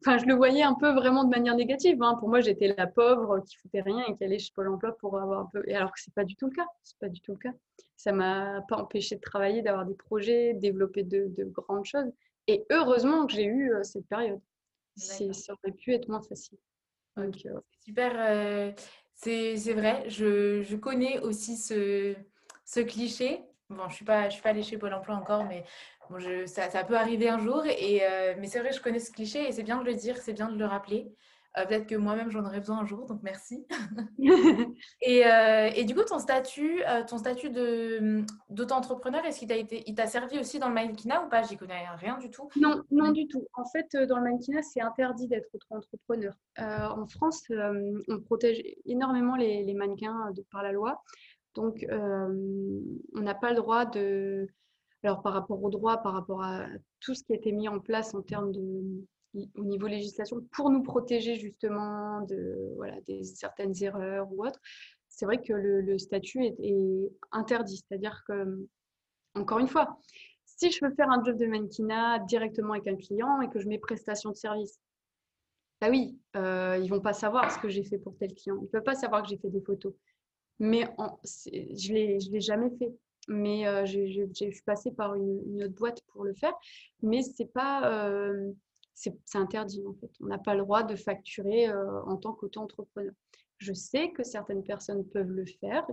enfin, 0.00 0.18
je 0.18 0.26
le 0.26 0.34
voyais 0.34 0.62
un 0.62 0.74
peu 0.74 0.92
vraiment 0.92 1.24
de 1.24 1.30
manière 1.30 1.56
négative. 1.56 2.00
Hein. 2.02 2.14
Pour 2.18 2.28
moi, 2.28 2.40
j'étais 2.40 2.74
la 2.76 2.86
pauvre 2.86 3.40
qui 3.40 3.56
foutait 3.56 3.80
rien 3.80 4.04
et 4.06 4.16
qui 4.16 4.24
allait 4.24 4.38
chez 4.38 4.52
Pôle 4.54 4.68
emploi 4.68 4.96
pour 4.98 5.18
avoir 5.18 5.40
un 5.40 5.50
peu. 5.52 5.62
Alors 5.74 5.92
que 5.92 6.00
c'est 6.00 6.14
pas 6.14 6.24
du 6.24 6.36
tout 6.36 6.46
le 6.46 6.52
cas. 6.52 6.66
C'est 6.82 6.98
pas 6.98 7.08
du 7.08 7.20
tout 7.20 7.32
le 7.32 7.38
cas. 7.38 7.56
Ça 7.96 8.12
m'a 8.12 8.62
pas 8.68 8.76
empêché 8.76 9.16
de 9.16 9.20
travailler, 9.20 9.62
d'avoir 9.62 9.86
des 9.86 9.94
projets, 9.94 10.54
développer 10.54 11.02
de, 11.02 11.32
grandes 11.44 11.84
choses. 11.84 12.10
Et 12.46 12.64
heureusement 12.70 13.26
que 13.26 13.32
j'ai 13.32 13.44
eu 13.44 13.72
euh, 13.72 13.82
cette 13.82 14.06
période. 14.06 14.40
Ça 14.96 15.52
aurait 15.52 15.72
pu 15.72 15.92
être 15.92 16.08
moins 16.08 16.22
facile. 16.22 16.58
Euh, 17.18 17.30
super. 17.80 18.12
Euh, 18.16 18.72
c'est 19.14 19.72
vrai. 19.72 20.08
Je, 20.08 20.62
je, 20.62 20.76
connais 20.76 21.18
aussi 21.20 21.56
ce, 21.56 22.14
ce 22.64 22.80
cliché. 22.80 23.42
Bon, 23.68 23.84
je 23.84 23.88
ne 23.88 23.92
suis, 23.92 24.04
pas, 24.04 24.28
je 24.28 24.34
suis 24.34 24.42
pas 24.42 24.50
allée 24.50 24.62
chez 24.62 24.78
Pôle 24.78 24.94
emploi 24.94 25.16
encore, 25.16 25.44
mais 25.44 25.64
Bon, 26.08 26.20
je, 26.20 26.46
ça, 26.46 26.70
ça, 26.70 26.84
peut 26.84 26.96
arriver 26.96 27.28
un 27.28 27.40
jour, 27.40 27.66
et, 27.66 28.00
mais 28.38 28.46
c'est 28.46 28.60
vrai, 28.60 28.72
je 28.72 28.80
connais 28.80 29.00
ce 29.00 29.10
cliché 29.10 29.48
et 29.48 29.50
c'est 29.50 29.64
bien 29.64 29.80
de 29.80 29.84
le 29.84 29.94
dire, 29.94 30.16
c'est 30.18 30.34
bien 30.34 30.48
de 30.48 30.56
le 30.56 30.64
rappeler. 30.64 31.12
Euh, 31.58 31.64
peut-être 31.64 31.86
que 31.86 31.94
moi-même 31.94 32.30
j'en 32.30 32.44
aurais 32.44 32.58
besoin 32.58 32.80
un 32.80 32.84
jour, 32.84 33.06
donc 33.06 33.22
merci. 33.22 33.66
et, 35.00 35.26
euh, 35.26 35.70
et, 35.74 35.84
du 35.84 35.94
coup, 35.94 36.04
ton 36.04 36.18
statut, 36.18 36.82
ton 37.08 37.18
statut 37.18 37.50
d'auto-entrepreneur, 38.50 39.24
est-ce 39.24 39.40
qu'il 39.40 39.94
t'a 39.94 40.06
servi 40.06 40.38
aussi 40.38 40.58
dans 40.58 40.68
le 40.68 40.74
mannequinat 40.74 41.24
ou 41.24 41.28
pas? 41.28 41.42
J'y 41.42 41.56
connais 41.56 41.86
rien 41.96 42.18
du 42.18 42.30
tout. 42.30 42.48
Non, 42.56 42.82
non 42.90 43.12
du 43.12 43.26
tout. 43.28 43.46
En 43.54 43.64
fait, 43.64 43.96
dans 44.06 44.18
le 44.18 44.24
mannequinat, 44.24 44.62
c'est 44.62 44.80
interdit 44.80 45.28
d'être 45.28 45.48
auto-entrepreneur. 45.54 46.34
en 46.58 47.06
France, 47.06 47.44
on 48.08 48.20
protège 48.20 48.62
énormément 48.84 49.36
les, 49.36 49.62
les 49.62 49.74
mannequins 49.74 50.32
de, 50.32 50.42
par 50.50 50.62
la 50.62 50.72
loi, 50.72 51.02
donc 51.54 51.86
on 51.90 53.20
n'a 53.20 53.34
pas 53.34 53.50
le 53.50 53.56
droit 53.56 53.86
de 53.86 54.48
alors 55.06 55.22
par 55.22 55.34
rapport 55.34 55.62
au 55.62 55.70
droit, 55.70 55.98
par 55.98 56.14
rapport 56.14 56.42
à 56.42 56.66
tout 57.00 57.14
ce 57.14 57.22
qui 57.22 57.32
a 57.32 57.36
été 57.36 57.52
mis 57.52 57.68
en 57.68 57.78
place 57.78 58.14
en 58.14 58.22
termes 58.22 58.50
de 58.50 59.06
au 59.56 59.64
niveau 59.64 59.86
législation 59.86 60.40
pour 60.52 60.70
nous 60.70 60.82
protéger 60.82 61.36
justement 61.36 62.20
de 62.22 62.72
voilà 62.76 63.00
des 63.02 63.24
certaines 63.24 63.74
erreurs 63.82 64.28
ou 64.32 64.44
autres, 64.44 64.60
c'est 65.08 65.24
vrai 65.26 65.40
que 65.40 65.52
le, 65.52 65.98
statut 65.98 66.44
est, 66.44 67.12
interdit. 67.32 67.82
C'est-à-dire 67.88 68.22
que 68.26 68.66
encore 69.34 69.58
une 69.58 69.68
fois, 69.68 69.98
si 70.44 70.70
je 70.70 70.84
veux 70.84 70.94
faire 70.94 71.10
un 71.10 71.22
job 71.22 71.38
de 71.38 71.46
mannequinat 71.46 72.20
directement 72.20 72.72
avec 72.72 72.86
un 72.86 72.96
client 72.96 73.40
et 73.40 73.48
que 73.48 73.58
je 73.58 73.68
mets 73.68 73.78
prestation 73.78 74.30
de 74.30 74.36
service, 74.36 74.80
bah 75.80 75.88
oui, 75.90 76.18
euh, 76.36 76.78
ils 76.82 76.88
vont 76.88 77.00
pas 77.00 77.12
savoir 77.12 77.50
ce 77.52 77.58
que 77.58 77.68
j'ai 77.68 77.84
fait 77.84 77.98
pour 77.98 78.16
tel 78.16 78.34
client. 78.34 78.56
Ils 78.60 78.64
ne 78.64 78.68
peuvent 78.68 78.82
pas 78.82 78.94
savoir 78.94 79.22
que 79.22 79.28
j'ai 79.28 79.36
fait 79.36 79.50
des 79.50 79.60
photos. 79.60 79.92
Mais 80.58 80.88
je 81.44 81.92
ne 81.92 81.94
l'ai 81.94 82.40
jamais 82.40 82.70
fait 82.78 82.90
mais 83.28 83.66
euh, 83.66 83.84
je 83.86 84.28
suis 84.32 84.62
passée 84.64 84.90
par 84.92 85.14
une, 85.14 85.62
autre 85.62 85.74
boîte 85.74 86.00
pour 86.08 86.24
le 86.24 86.34
faire. 86.34 86.54
Mais 87.02 87.22
c'est 87.22 87.52
pas, 87.52 87.92
euh, 87.92 88.52
c'est 88.96 89.14
interdit 89.34 89.84
en 89.86 89.94
fait. 89.94 90.10
On 90.20 90.26
n'a 90.26 90.38
pas 90.38 90.54
le 90.54 90.62
droit 90.62 90.82
de 90.82 90.96
facturer 90.96 91.68
euh, 91.68 92.02
en 92.04 92.16
tant 92.16 92.32
qu'auto-entrepreneur. 92.32 93.12
Je 93.58 93.72
sais 93.72 94.10
que 94.10 94.24
certaines 94.24 94.64
personnes 94.64 95.06
peuvent 95.08 95.30
le 95.30 95.44
faire. 95.46 95.86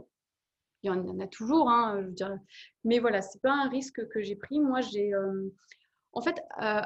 il 0.84 0.88
y 0.88 0.90
en 0.90 1.20
a 1.20 1.28
toujours, 1.28 1.70
hein, 1.70 2.00
je 2.02 2.06
veux 2.08 2.14
dire. 2.14 2.40
mais 2.84 3.00
voilà, 3.00 3.22
c'est 3.22 3.42
pas 3.42 3.54
un 3.54 3.70
risque 3.70 4.08
que 4.10 4.22
j'ai 4.22 4.36
pris. 4.36 4.60
Moi, 4.60 4.82
j'ai, 4.82 5.12
en 6.12 6.22
fait, 6.22 6.42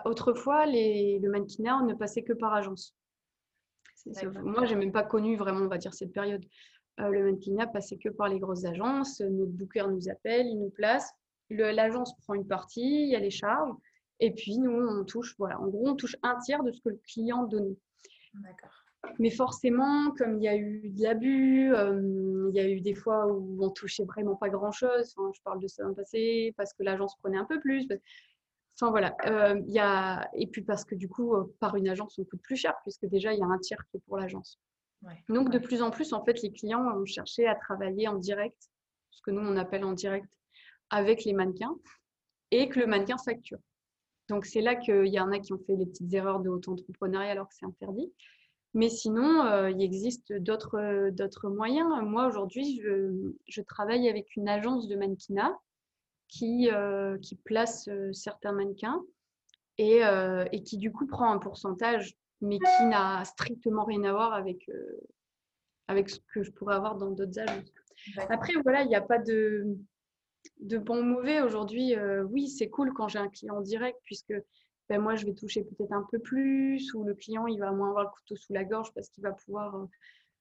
autrefois, 0.05 0.67
les, 0.67 1.19
le 1.19 1.31
mannequinat 1.31 1.81
ne 1.81 1.95
passait 1.95 2.23
que 2.23 2.33
par 2.33 2.53
agence. 2.53 2.95
Moi, 4.43 4.65
j'ai 4.65 4.75
même 4.75 4.91
pas 4.91 5.03
connu 5.03 5.35
vraiment, 5.35 5.65
on 5.65 5.67
va 5.67 5.79
dire, 5.79 5.95
cette 5.95 6.13
période. 6.13 6.45
le 6.99 7.23
mannequinat 7.23 7.67
passait 7.67 7.97
que 7.97 8.09
par 8.09 8.27
les 8.27 8.39
grosses 8.39 8.65
agences. 8.65 9.19
Notre 9.21 9.51
booker 9.53 9.87
nous 9.89 10.09
appelle, 10.09 10.45
il 10.45 10.59
nous 10.59 10.69
place. 10.69 11.11
L'agence 11.49 12.15
prend 12.17 12.35
une 12.35 12.47
partie, 12.47 13.03
il 13.03 13.09
y 13.09 13.15
a 13.15 13.19
les 13.19 13.31
charges. 13.31 13.73
Et 14.19 14.31
puis, 14.31 14.57
nous, 14.57 14.71
on 14.71 15.03
touche, 15.05 15.35
voilà, 15.37 15.59
en 15.59 15.67
gros, 15.67 15.87
on 15.87 15.95
touche 15.95 16.15
un 16.23 16.37
tiers 16.39 16.63
de 16.63 16.71
ce 16.71 16.81
que 16.81 16.89
le 16.89 16.99
client 17.07 17.43
donne. 17.43 17.75
D'accord. 18.33 18.83
Mais 19.19 19.29
forcément, 19.29 20.11
comme 20.11 20.37
il 20.37 20.43
y 20.43 20.47
a 20.47 20.55
eu 20.55 20.89
de 20.89 21.03
l'abus, 21.03 21.73
euh, 21.73 22.49
il 22.49 22.55
y 22.55 22.59
a 22.59 22.69
eu 22.69 22.81
des 22.81 22.95
fois 22.95 23.27
où 23.27 23.57
on 23.63 23.69
touchait 23.69 24.03
vraiment 24.05 24.35
pas 24.35 24.49
grand-chose. 24.49 25.15
je 25.17 25.41
parle 25.43 25.61
de 25.61 25.67
ça 25.67 25.83
dans 25.83 25.89
le 25.89 25.95
passé, 25.95 26.53
parce 26.57 26.73
que 26.73 26.83
l'agence 26.83 27.15
prenait 27.17 27.37
un 27.37 27.45
peu 27.45 27.59
plus. 27.59 27.87
Enfin 28.79 28.91
voilà, 28.91 29.15
euh, 29.25 29.59
il 29.65 29.73
y 29.73 29.79
a... 29.79 30.29
et 30.33 30.45
puis 30.47 30.61
parce 30.61 30.85
que 30.85 30.93
du 30.93 31.07
coup, 31.07 31.35
euh, 31.35 31.55
par 31.59 31.75
une 31.75 31.87
agence, 31.87 32.19
on 32.19 32.25
coûte 32.25 32.41
plus 32.41 32.57
cher, 32.57 32.75
puisque 32.83 33.05
déjà, 33.05 33.33
il 33.33 33.39
y 33.39 33.43
a 33.43 33.47
un 33.47 33.57
tiers 33.59 33.83
qui 33.89 33.97
est 33.97 34.01
pour 34.01 34.17
l'agence. 34.17 34.59
Donc, 35.29 35.51
de 35.51 35.59
plus 35.59 35.81
en 35.81 35.91
plus, 35.91 36.11
en 36.11 36.23
fait, 36.23 36.41
les 36.41 36.51
clients 36.51 36.83
ont 36.83 37.05
cherché 37.05 37.47
à 37.47 37.55
travailler 37.55 38.07
en 38.07 38.15
direct, 38.15 38.57
ce 39.11 39.21
que 39.21 39.31
nous, 39.31 39.41
on 39.41 39.55
appelle 39.55 39.83
en 39.83 39.93
direct, 39.93 40.27
avec 40.89 41.23
les 41.23 41.33
mannequins, 41.33 41.77
et 42.51 42.67
que 42.67 42.79
le 42.79 42.87
mannequin 42.87 43.17
facture. 43.17 43.59
Donc, 44.29 44.45
c'est 44.45 44.61
là 44.61 44.75
qu'il 44.75 45.07
y 45.07 45.19
en 45.19 45.31
a 45.31 45.39
qui 45.39 45.53
ont 45.53 45.59
fait 45.65 45.75
les 45.75 45.85
petites 45.85 46.13
erreurs 46.13 46.39
de 46.39 46.49
auto-entrepreneuriat 46.49 47.31
alors 47.31 47.47
que 47.47 47.55
c'est 47.55 47.65
interdit. 47.65 48.11
Mais 48.73 48.89
sinon, 48.89 49.45
euh, 49.45 49.71
il 49.71 49.81
existe 49.81 50.33
d'autres, 50.33 51.09
d'autres 51.09 51.49
moyens. 51.49 51.89
Moi, 52.03 52.27
aujourd'hui, 52.27 52.79
je, 52.83 53.33
je, 53.47 53.61
travaille 53.61 54.09
avec 54.09 54.35
une 54.35 54.49
agence 54.49 54.87
de 54.87 54.95
mannequinat 54.95 55.57
qui, 56.27 56.69
euh, 56.71 57.17
qui 57.19 57.35
place 57.35 57.87
euh, 57.87 58.11
certains 58.13 58.51
mannequins 58.51 59.01
et, 59.79 60.01
et, 60.51 60.63
qui, 60.63 60.77
du 60.77 60.91
coup, 60.91 61.05
prend 61.05 61.31
un 61.31 61.37
pourcentage, 61.37 62.15
mais 62.41 62.57
qui 62.57 62.85
n'a 62.85 63.23
strictement 63.25 63.85
rien 63.85 64.03
à 64.05 64.11
voir 64.11 64.33
avec, 64.33 64.67
avec 65.87 66.09
ce 66.09 66.19
que 66.33 66.41
je 66.41 66.51
pourrais 66.51 66.73
avoir 66.73 66.95
dans 66.97 67.11
d'autres 67.11 67.39
agences. 67.39 67.71
Après, 68.29 68.53
voilà, 68.63 68.81
il 68.81 68.87
n'y 68.87 68.95
a 68.95 69.01
pas 69.01 69.19
de, 69.19 69.77
de 70.59 70.77
bon 70.77 70.99
ou 70.99 71.03
mauvais. 71.03 71.41
Aujourd'hui, 71.41 71.95
oui, 72.29 72.47
c'est 72.47 72.69
cool 72.69 72.93
quand 72.93 73.07
j'ai 73.07 73.19
un 73.19 73.29
client 73.29 73.61
direct, 73.61 73.99
puisque 74.03 74.33
ben 74.89 75.01
moi, 75.01 75.15
je 75.15 75.25
vais 75.25 75.33
toucher 75.33 75.63
peut-être 75.63 75.91
un 75.91 76.05
peu 76.11 76.19
plus, 76.19 76.93
ou 76.93 77.03
le 77.03 77.13
client, 77.13 77.45
il 77.47 77.59
va 77.59 77.71
moins 77.71 77.89
avoir 77.89 78.05
le 78.05 78.09
couteau 78.09 78.35
sous 78.35 78.53
la 78.53 78.63
gorge 78.63 78.93
parce 78.93 79.09
qu'il 79.09 79.23
va 79.23 79.33
pouvoir. 79.33 79.75
Euh, 79.75 79.85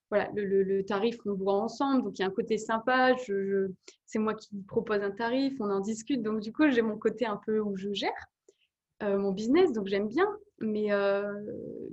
voilà, 0.08 0.30
le, 0.36 0.82
tarif, 0.82 1.18
on 1.26 1.34
voit 1.34 1.54
ensemble. 1.54 2.04
Donc, 2.04 2.18
il 2.18 2.22
y 2.22 2.24
a 2.24 2.28
un 2.28 2.30
côté 2.30 2.58
sympa. 2.58 3.16
Je, 3.16 3.72
c'est 4.04 4.20
moi 4.20 4.34
qui 4.34 4.56
propose 4.68 5.02
un 5.02 5.10
tarif, 5.10 5.54
on 5.58 5.68
en 5.68 5.80
discute. 5.80 6.22
Donc, 6.22 6.40
du 6.40 6.52
coup, 6.52 6.70
j'ai 6.70 6.82
mon 6.82 6.96
côté 6.96 7.26
un 7.26 7.40
peu 7.44 7.58
où 7.58 7.76
je 7.76 7.92
gère 7.92 8.12
euh, 9.02 9.18
mon 9.18 9.32
business, 9.32 9.72
donc 9.72 9.88
j'aime 9.88 10.06
bien. 10.06 10.28
Mais, 10.60 10.92
euh, 10.92 11.34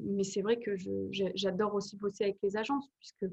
mais 0.03 0.23
c'est 0.23 0.43
vrai 0.43 0.59
que 0.59 0.75
j'adore 1.33 1.73
aussi 1.73 1.97
bosser 1.97 2.25
avec 2.25 2.37
les 2.43 2.55
agences, 2.55 2.87
puisque 2.99 3.25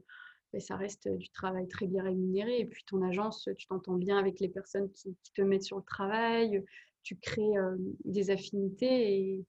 ça 0.58 0.76
reste 0.76 1.08
du 1.08 1.28
travail 1.30 1.68
très 1.68 1.86
bien 1.86 2.02
rémunéré. 2.02 2.58
Et 2.58 2.66
puis, 2.66 2.82
ton 2.84 3.02
agence, 3.02 3.48
tu 3.56 3.66
t'entends 3.66 3.94
bien 3.94 4.18
avec 4.18 4.40
les 4.40 4.48
personnes 4.48 4.90
qui, 4.90 5.16
te 5.34 5.42
mettent 5.42 5.62
sur 5.62 5.76
le 5.76 5.84
travail 5.84 6.64
tu 7.02 7.16
crées 7.16 7.52
des 8.04 8.30
affinités. 8.30 9.44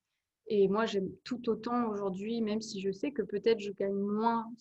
Et, 0.47 0.67
moi, 0.67 0.85
j'aime 0.85 1.09
tout 1.23 1.49
autant 1.49 1.89
aujourd'hui, 1.89 2.41
même 2.41 2.61
si 2.61 2.81
je 2.81 2.91
sais 2.91 3.11
que 3.11 3.21
peut-être 3.21 3.59
je 3.59 3.71
gagne 3.71 3.93
moins 3.93 4.51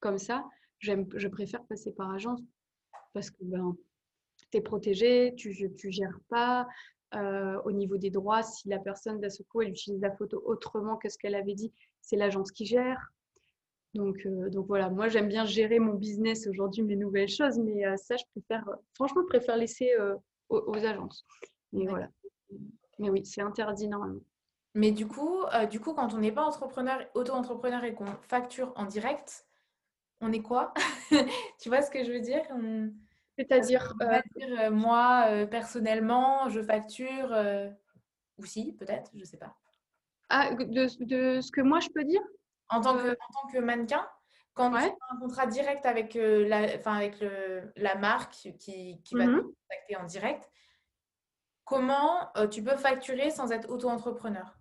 comme 0.00 0.18
ça, 0.18 0.44
je 0.78 1.28
préfère 1.28 1.64
passer 1.64 1.92
par 1.92 2.10
agence 2.10 2.40
parce 3.12 3.30
que 3.30 3.42
ben, 3.42 3.76
tu 4.50 4.58
es 4.58 4.60
protégé, 4.60 5.34
tu 5.36 5.50
ne 5.50 5.90
gères 5.90 6.20
pas. 6.28 6.66
au 7.64 7.72
niveau 7.72 7.96
des 7.96 8.10
droits, 8.10 8.42
si 8.42 8.68
la 8.68 8.78
personne 8.78 9.20
d'un 9.20 9.30
seul 9.30 9.46
coup 9.46 9.62
elle 9.62 9.70
utilise 9.70 10.00
la 10.00 10.12
photo 10.12 10.42
autrement 10.44 10.96
que 10.96 11.08
ce 11.08 11.18
qu'elle 11.18 11.34
avait 11.34 11.54
dit, 11.54 11.72
c'est 12.00 12.16
l'agence 12.16 12.50
qui 12.52 12.66
gère. 12.66 13.12
Donc, 13.96 14.26
donc 14.26 14.66
voilà, 14.66 14.90
moi 14.90 15.08
j'aime 15.08 15.28
bien 15.28 15.44
gérer 15.44 15.78
mon 15.78 15.94
business 15.94 16.46
aujourd'hui, 16.46 16.82
mes 16.82 16.96
nouvelles 16.96 17.28
choses, 17.28 17.58
mais 17.58 17.84
ça 17.96 18.16
je 18.16 18.24
préfère, 18.32 18.64
franchement, 18.94 19.22
je 19.22 19.28
préfère 19.28 19.56
laisser 19.56 19.90
aux, 20.48 20.58
aux, 20.58 20.84
agences. 20.84 21.24
Mais 21.72 21.86
voilà. 21.86 22.08
Mais 22.98 23.10
oui, 23.10 23.24
c'est 23.24 23.42
interdit 23.42 23.88
normalement. 23.88 24.20
Mais 24.74 24.90
du 24.90 25.06
coup, 25.06 25.42
euh, 25.54 25.66
du 25.66 25.80
coup 25.80 25.94
quand 25.94 26.14
on 26.14 26.18
n'est 26.18 26.32
pas 26.32 26.44
entrepreneur, 26.44 27.00
auto-entrepreneur 27.14 27.82
et 27.84 27.94
qu'on 27.94 28.06
facture 28.28 28.72
en 28.76 28.84
direct, 28.84 29.46
on 30.20 30.32
est 30.32 30.42
quoi? 30.42 30.74
Tu 31.60 31.68
vois 31.70 31.82
ce 31.82 31.90
que 31.90 32.04
je 32.04 32.12
veux 32.12 32.20
dire? 32.20 32.42
C'est-à-dire 33.38 33.94
euh... 34.02 34.20
dire, 34.36 34.60
euh, 34.60 34.70
moi, 34.70 35.26
euh, 35.28 35.46
personnellement, 35.46 36.48
je 36.50 36.62
facture, 36.62 37.34
ou 38.38 38.44
si, 38.44 38.72
peut-être, 38.74 39.10
je 39.14 39.20
ne 39.20 39.24
sais 39.24 39.38
pas. 39.38 39.56
Ah, 40.28 40.54
de, 40.54 41.04
de, 41.04 41.40
ce 41.40 41.50
que 41.50 41.62
moi, 41.62 41.80
je 41.80 41.88
peux 41.88 42.04
dire? 42.04 42.22
En 42.68 42.80
tant 42.80 42.96
que, 42.96 43.10
en 43.10 43.42
tant 43.42 43.48
que 43.52 43.58
mannequin 43.58 44.06
quand 44.56 44.70
tu 44.70 44.76
as 44.78 44.96
un 45.10 45.18
contrat 45.20 45.46
direct 45.46 45.84
avec, 45.84 46.14
la, 46.14 46.80
avec 46.86 47.20
le, 47.20 47.70
la 47.76 47.94
marque 47.94 48.32
qui, 48.58 49.00
qui 49.04 49.14
va 49.14 49.26
te 49.26 49.30
mhm. 49.30 49.42
contacter 49.42 49.96
en 49.96 50.04
direct, 50.04 50.50
comment 51.64 52.34
euh, 52.38 52.48
tu 52.48 52.62
peux 52.62 52.76
facturer 52.76 53.30
sans 53.30 53.52
être 53.52 53.70
auto-entrepreneur? 53.70 54.58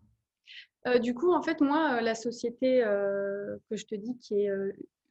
Euh, 0.85 0.99
Du 0.99 1.15
coup, 1.15 1.31
en 1.31 1.41
fait, 1.41 1.61
moi, 1.61 1.93
euh, 1.93 2.01
la 2.01 2.13
société 2.13 2.81
que 2.81 3.75
je 3.77 3.85
te 3.85 3.95
dis, 3.95 4.17
qui 4.17 4.41
est 4.41 4.51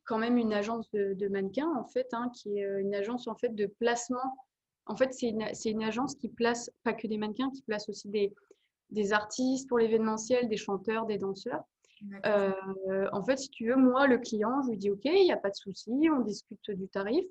quand 0.04 0.18
même 0.18 0.36
une 0.36 0.52
agence 0.52 0.90
de, 0.90 1.28
mannequins, 1.28 1.74
en 1.76 1.86
fait, 1.86 2.08
hein, 2.12 2.30
qui 2.34 2.58
est 2.58 2.80
une 2.80 2.94
agence 2.94 3.26
en 3.26 3.34
fait 3.36 3.54
de 3.54 3.66
placement. 3.66 4.36
En 4.84 4.96
fait, 4.96 5.14
c'est 5.14 5.28
une, 5.28 5.46
une, 5.64 5.82
agence 5.82 6.14
qui 6.14 6.28
place 6.28 6.70
pas 6.82 6.92
que 6.92 7.06
des 7.06 7.16
mannequins, 7.16 7.50
qui 7.52 7.62
place 7.62 7.88
aussi 7.88 8.10
des, 8.10 8.34
des 8.90 9.14
artistes 9.14 9.66
pour 9.66 9.78
l'événementiel, 9.78 10.46
des 10.46 10.58
chanteurs, 10.58 11.06
des 11.06 11.16
danseurs. 11.16 11.64
En 13.12 13.24
fait, 13.24 13.36
si 13.36 13.50
tu 13.50 13.68
veux, 13.68 13.76
moi, 13.76 14.06
le 14.06 14.18
client, 14.18 14.62
je 14.62 14.70
lui 14.70 14.78
dis 14.78 14.90
OK, 14.90 15.04
il 15.04 15.24
n'y 15.24 15.32
a 15.32 15.36
pas 15.36 15.50
de 15.50 15.54
souci, 15.54 15.92
on 16.12 16.20
discute 16.20 16.70
du 16.70 16.88
tarif. 16.88 17.24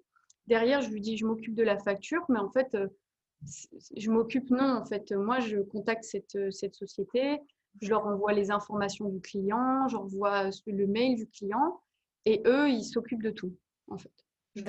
Derrière, 0.47 0.82
je 0.82 0.89
lui 0.89 1.01
dis 1.01 1.18
je 1.18 1.26
m'occupe 1.26 1.55
de 1.55 1.64
la 1.64 1.78
facture, 1.78 2.26
mais 2.30 2.39
en 2.39 2.49
fait, 2.49 2.78
je 3.95 4.11
m'occupe, 4.11 4.49
non, 4.49 4.78
en 4.78 4.86
fait. 4.86 5.11
Moi, 5.11 5.39
je 5.39 5.59
contacte 5.59 6.03
cette, 6.03 6.38
cette 6.51 6.76
société, 6.76 7.39
je 7.82 7.89
leur 7.89 8.05
envoie 8.05 8.34
les 8.34 8.51
informations 8.51 9.09
du 9.09 9.20
client, 9.20 9.88
j'envoie 9.88 10.49
le 10.68 10.88
mail 10.88 11.16
du 11.16 11.28
client, 11.28 11.82
et 12.26 12.43
eux, 12.45 12.70
ils 12.70 12.84
s'occupent 12.84 13.24
de 13.24 13.32
tout, 13.32 13.55
en 13.89 13.97
fait. 13.97 14.11
Et 14.55 14.61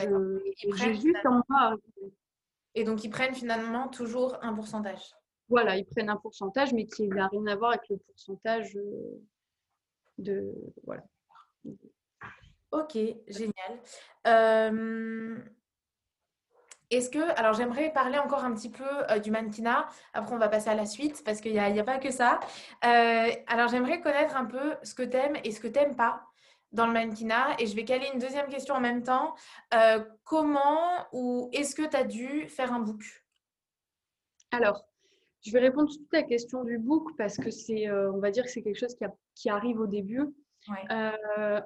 donc, 2.85 3.05
ils 3.05 3.11
prennent 3.11 3.35
finalement 3.35 3.89
toujours 3.89 4.39
un 4.43 4.55
pourcentage? 4.55 5.15
Voilà, 5.49 5.77
ils 5.77 5.85
prennent 5.85 6.09
un 6.09 6.17
pourcentage, 6.17 6.73
mais 6.73 6.87
qui 6.87 7.07
n'a 7.07 7.29
rien 7.29 7.47
à 7.47 7.55
voir 7.55 7.73
avec 7.73 7.87
le 7.91 7.99
pourcentage 7.99 8.79
de. 10.19 10.53
Voilà. 10.85 11.03
Ok, 12.71 12.99
génial. 13.29 13.81
Euh, 14.27 15.39
est-ce 16.91 17.09
que, 17.09 17.39
alors 17.39 17.55
j'aimerais 17.55 17.93
parler 17.93 18.19
encore 18.19 18.45
un 18.45 18.55
petit 18.55 18.71
peu 18.71 18.85
euh, 19.11 19.19
du 19.19 19.31
mannequinat, 19.31 19.89
après 20.13 20.35
on 20.35 20.39
va 20.39 20.49
passer 20.49 20.71
à 20.71 20.75
la 20.75 20.87
suite 20.87 21.25
parce 21.25 21.41
qu'il 21.41 21.53
n'y 21.53 21.59
a, 21.59 21.65
a, 21.65 21.85
pas 21.85 21.99
que 21.99 22.11
ça. 22.11 22.41
Euh, 22.85 23.31
alors 23.47 23.69
j'aimerais 23.69 24.01
connaître 24.01 24.37
un 24.37 24.45
peu 24.45 24.75
ce 24.83 24.95
que 24.95 25.03
tu 25.03 25.17
aimes 25.17 25.37
et 25.45 25.51
ce 25.51 25.61
que 25.61 25.69
tu 25.69 25.79
n'aimes 25.79 25.97
pas 25.97 26.23
dans 26.73 26.87
le 26.87 26.93
mannequinat 26.93 27.57
et 27.59 27.67
je 27.67 27.75
vais 27.75 27.85
caler 27.85 28.09
une 28.13 28.19
deuxième 28.19 28.49
question 28.49 28.75
en 28.75 28.81
même 28.81 29.03
temps. 29.03 29.35
Euh, 29.73 30.05
comment 30.25 31.07
ou 31.13 31.49
est-ce 31.53 31.75
que 31.75 31.83
tu 31.83 31.97
as 31.97 32.05
dû 32.05 32.49
faire 32.49 32.73
un 32.73 32.81
book? 32.81 33.03
Alors, 34.51 34.85
je 35.45 35.53
vais 35.53 35.61
répondre 35.61 35.89
tout 35.89 35.97
de 35.97 36.01
suite 36.01 36.15
à 36.15 36.19
la 36.19 36.23
question 36.23 36.65
du 36.65 36.79
book 36.79 37.17
parce 37.17 37.37
que 37.37 37.51
c'est, 37.51 37.91
on 37.91 38.19
va 38.19 38.31
dire 38.31 38.45
que 38.45 38.51
c'est 38.51 38.63
quelque 38.63 38.79
chose 38.79 38.95
qui, 38.95 39.05
qui, 39.35 39.51
arrive 39.51 39.81
au 39.81 39.87
début. 39.87 40.23
Ouais 40.69 41.63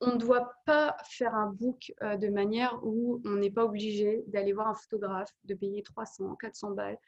on 0.00 0.12
ne 0.12 0.18
doit 0.18 0.54
pas 0.66 0.96
faire 1.04 1.34
un 1.34 1.50
book 1.50 1.92
euh, 2.02 2.16
de 2.16 2.28
manière 2.28 2.78
où 2.82 3.20
on 3.24 3.36
n'est 3.36 3.50
pas 3.50 3.64
obligé 3.64 4.24
d'aller 4.26 4.52
voir 4.52 4.68
un 4.68 4.74
photographe, 4.74 5.30
de 5.44 5.54
payer 5.54 5.82
300, 5.82 6.36
400 6.36 6.70
balles 6.72 6.98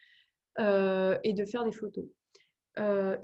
euh, 0.59 1.19
et 1.25 1.33
de 1.33 1.45
faire 1.45 1.65
des 1.65 1.73
photos. 1.73 2.05
Euh, 2.79 3.17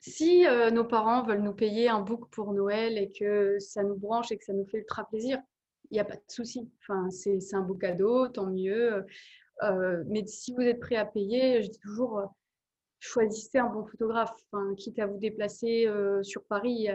si 0.00 0.44
nos 0.72 0.84
parents 0.84 1.22
veulent 1.22 1.42
nous 1.42 1.54
payer 1.54 1.88
un 1.88 2.00
book 2.00 2.28
pour 2.30 2.52
Noël 2.52 2.98
et 2.98 3.10
que 3.10 3.58
ça 3.58 3.82
nous 3.82 3.96
branche 3.96 4.30
et 4.32 4.36
que 4.36 4.44
ça 4.44 4.52
nous 4.52 4.66
fait 4.66 4.78
ultra 4.78 5.08
plaisir, 5.08 5.40
il 5.90 5.94
n'y 5.94 6.00
a 6.00 6.04
pas 6.04 6.16
de 6.16 6.22
souci. 6.28 6.70
Enfin, 6.82 7.08
c'est 7.10 7.54
un 7.54 7.62
beau 7.62 7.74
cadeau, 7.74 8.28
tant 8.28 8.46
mieux. 8.46 9.06
Mais 9.62 10.26
si 10.26 10.52
vous 10.52 10.62
êtes 10.62 10.80
prêt 10.80 10.96
à 10.96 11.04
payer, 11.04 11.62
je 11.62 11.70
dis 11.70 11.78
toujours, 11.78 12.34
choisissez 12.98 13.58
un 13.58 13.68
bon 13.68 13.84
photographe. 13.86 14.32
quitte 14.76 14.98
à 14.98 15.06
vous 15.06 15.18
déplacer 15.18 15.88
sur 16.22 16.44
Paris, 16.44 16.88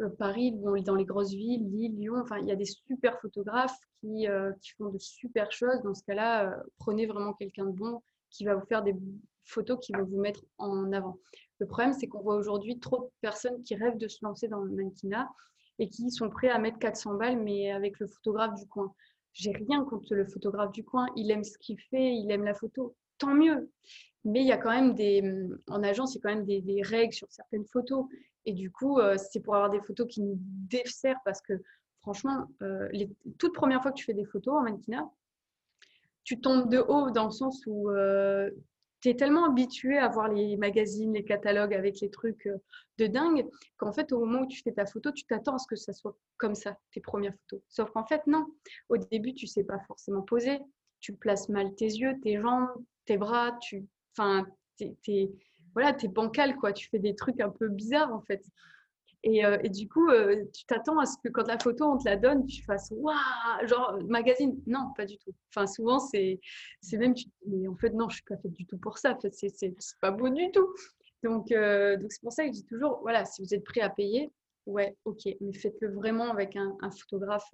euh, 0.00 0.08
Paris, 0.18 0.52
dans 0.52 0.94
les 0.94 1.04
grosses 1.04 1.32
villes, 1.32 1.68
Lille, 1.70 1.98
Lyon, 1.98 2.16
enfin, 2.20 2.38
il 2.38 2.46
y 2.46 2.52
a 2.52 2.56
des 2.56 2.64
super 2.64 3.18
photographes 3.20 3.76
qui, 4.00 4.28
euh, 4.28 4.52
font 4.76 4.90
de 4.90 4.98
super 4.98 5.50
choses. 5.50 5.80
Dans 5.82 5.94
ce 5.94 6.02
cas-là, 6.04 6.50
euh, 6.50 6.62
prenez 6.78 7.06
vraiment 7.06 7.32
quelqu'un 7.32 7.64
de 7.66 7.72
bon 7.72 8.02
qui 8.30 8.44
va 8.44 8.54
vous 8.54 8.66
faire 8.66 8.82
des 8.82 8.94
photos 9.44 9.78
qui 9.80 9.92
vont 9.92 10.04
vous 10.04 10.20
mettre 10.20 10.44
en 10.58 10.92
avant. 10.92 11.18
Le 11.58 11.66
problème, 11.66 11.92
c'est 11.94 12.06
qu'on 12.06 12.20
voit 12.20 12.36
aujourd'hui 12.36 12.78
trop 12.78 12.98
de 12.98 13.10
personnes 13.20 13.62
qui 13.64 13.74
rêvent 13.74 13.96
de 13.96 14.08
se 14.08 14.18
lancer 14.22 14.46
dans 14.46 14.60
le 14.60 14.70
mannequinat 14.70 15.28
et 15.80 15.88
qui 15.88 16.10
sont 16.10 16.28
prêts 16.28 16.50
à 16.50 16.58
mettre 16.58 16.78
400 16.78 17.14
balles, 17.14 17.42
mais 17.42 17.72
avec 17.72 17.98
le 17.98 18.06
photographe 18.06 18.54
du 18.54 18.66
coin. 18.68 18.92
J'ai 19.38 19.52
rien 19.52 19.84
contre 19.84 20.14
le 20.14 20.26
photographe 20.26 20.72
du 20.72 20.84
coin. 20.84 21.06
Il 21.16 21.30
aime 21.30 21.44
ce 21.44 21.56
qu'il 21.58 21.78
fait, 21.78 22.12
il 22.14 22.30
aime 22.30 22.44
la 22.44 22.54
photo, 22.54 22.96
tant 23.18 23.34
mieux. 23.34 23.70
Mais 24.24 24.40
il 24.40 24.46
y 24.46 24.52
a 24.52 24.58
quand 24.58 24.70
même 24.70 24.94
des, 24.94 25.22
hum, 25.22 25.58
en 25.68 25.82
agence, 25.82 26.14
il 26.14 26.18
y 26.18 26.20
a 26.20 26.22
quand 26.22 26.34
même 26.34 26.44
des, 26.44 26.82
règles 26.82 27.14
sur 27.14 27.30
certaines 27.30 27.64
photos. 27.66 28.06
Et 28.46 28.52
du 28.52 28.70
coup, 28.70 28.98
euh, 28.98 29.16
c'est 29.16 29.40
pour 29.40 29.54
avoir 29.54 29.70
des 29.70 29.80
photos 29.80 30.08
qui 30.08 30.22
nous 30.22 30.36
desserrent 30.40 31.20
parce 31.24 31.40
que 31.40 31.54
franchement, 32.00 32.46
euh, 32.62 32.88
les 32.92 33.08
toutes 33.38 33.54
premières 33.54 33.80
fois 33.80 33.92
que 33.92 33.96
tu 33.96 34.04
fais 34.04 34.14
des 34.14 34.24
photos 34.24 34.54
en 34.54 34.62
mannequinat, 34.62 35.08
tu 36.24 36.40
tombes 36.40 36.68
de 36.68 36.78
haut 36.78 37.10
dans 37.10 37.26
le 37.26 37.30
sens 37.30 37.62
où 37.66 37.90
euh, 37.90 38.50
tu 39.00 39.08
es 39.10 39.14
tellement 39.14 39.46
habitué 39.46 39.98
à 39.98 40.08
voir 40.08 40.28
les 40.28 40.56
magazines, 40.56 41.14
les 41.14 41.24
catalogues 41.24 41.74
avec 41.74 42.00
les 42.00 42.10
trucs 42.10 42.46
euh, 42.46 42.58
de 42.98 43.06
dingue 43.06 43.46
qu'en 43.76 43.92
fait, 43.92 44.12
au 44.12 44.20
moment 44.20 44.40
où 44.40 44.46
tu 44.46 44.60
fais 44.62 44.72
ta 44.72 44.86
photo, 44.86 45.12
tu 45.12 45.24
t'attends 45.24 45.54
à 45.54 45.58
ce 45.58 45.66
que 45.66 45.76
ça 45.76 45.92
soit 45.92 46.16
comme 46.36 46.54
ça, 46.54 46.76
tes 46.92 47.00
premières 47.00 47.34
photos. 47.42 47.60
Sauf 47.68 47.90
qu'en 47.90 48.04
fait, 48.04 48.26
non. 48.26 48.46
Au 48.88 48.96
début, 48.96 49.34
tu 49.34 49.46
sais 49.46 49.64
pas 49.64 49.78
forcément 49.86 50.22
poser. 50.22 50.58
Tu 51.00 51.12
places 51.12 51.48
mal 51.48 51.74
tes 51.76 51.86
yeux, 51.86 52.14
tes 52.22 52.40
jambes, 52.40 52.70
tes 53.04 53.16
bras. 53.16 53.56
Tu, 53.62 53.86
enfin, 54.16 54.46
voilà, 55.74 55.92
t'es 55.92 56.08
bancal 56.08 56.56
quoi. 56.56 56.72
Tu 56.72 56.88
fais 56.88 56.98
des 56.98 57.14
trucs 57.14 57.40
un 57.40 57.50
peu 57.50 57.68
bizarres 57.68 58.12
en 58.12 58.20
fait. 58.22 58.44
Euh, 59.26 59.58
et, 59.64 59.68
du 59.68 59.88
coup, 59.88 60.08
euh, 60.10 60.44
tu 60.54 60.64
t'attends 60.66 60.98
à 60.98 61.06
ce 61.06 61.16
que 61.22 61.28
quand 61.28 61.46
la 61.46 61.58
photo, 61.58 61.84
on 61.84 61.98
te 61.98 62.08
la 62.08 62.16
donne, 62.16 62.46
tu 62.46 62.62
fasses 62.62 62.92
waouh, 62.92 63.16
genre 63.66 63.98
magazine. 64.06 64.60
Non, 64.66 64.92
pas 64.96 65.06
du 65.06 65.18
tout. 65.18 65.32
Enfin, 65.50 65.66
souvent, 65.66 65.98
c'est 65.98 66.40
même, 66.92 67.14
mais 67.46 67.66
en 67.68 67.76
fait, 67.76 67.90
non, 67.90 68.08
je 68.08 68.16
suis 68.16 68.24
pas 68.24 68.36
faite 68.36 68.52
du 68.52 68.66
tout 68.66 68.78
pour 68.78 68.98
ça. 68.98 69.14
En 69.14 69.20
fait, 69.20 69.34
c'est 69.34 69.74
pas 70.00 70.10
beau 70.10 70.28
du 70.28 70.50
tout. 70.52 70.68
Donc, 71.24 71.50
euh, 71.50 71.96
donc 71.96 72.12
c'est 72.12 72.22
pour 72.22 72.32
ça 72.32 72.44
que 72.44 72.50
je 72.50 72.60
dis 72.60 72.64
toujours, 72.64 73.00
voilà, 73.02 73.24
si 73.24 73.42
vous 73.42 73.52
êtes 73.52 73.64
prêt 73.64 73.80
à 73.80 73.90
payer, 73.90 74.30
ouais, 74.66 74.96
ok, 75.04 75.28
mais 75.40 75.52
faites-le 75.52 75.92
vraiment 75.92 76.30
avec 76.30 76.54
un, 76.54 76.76
photographe 76.92 77.52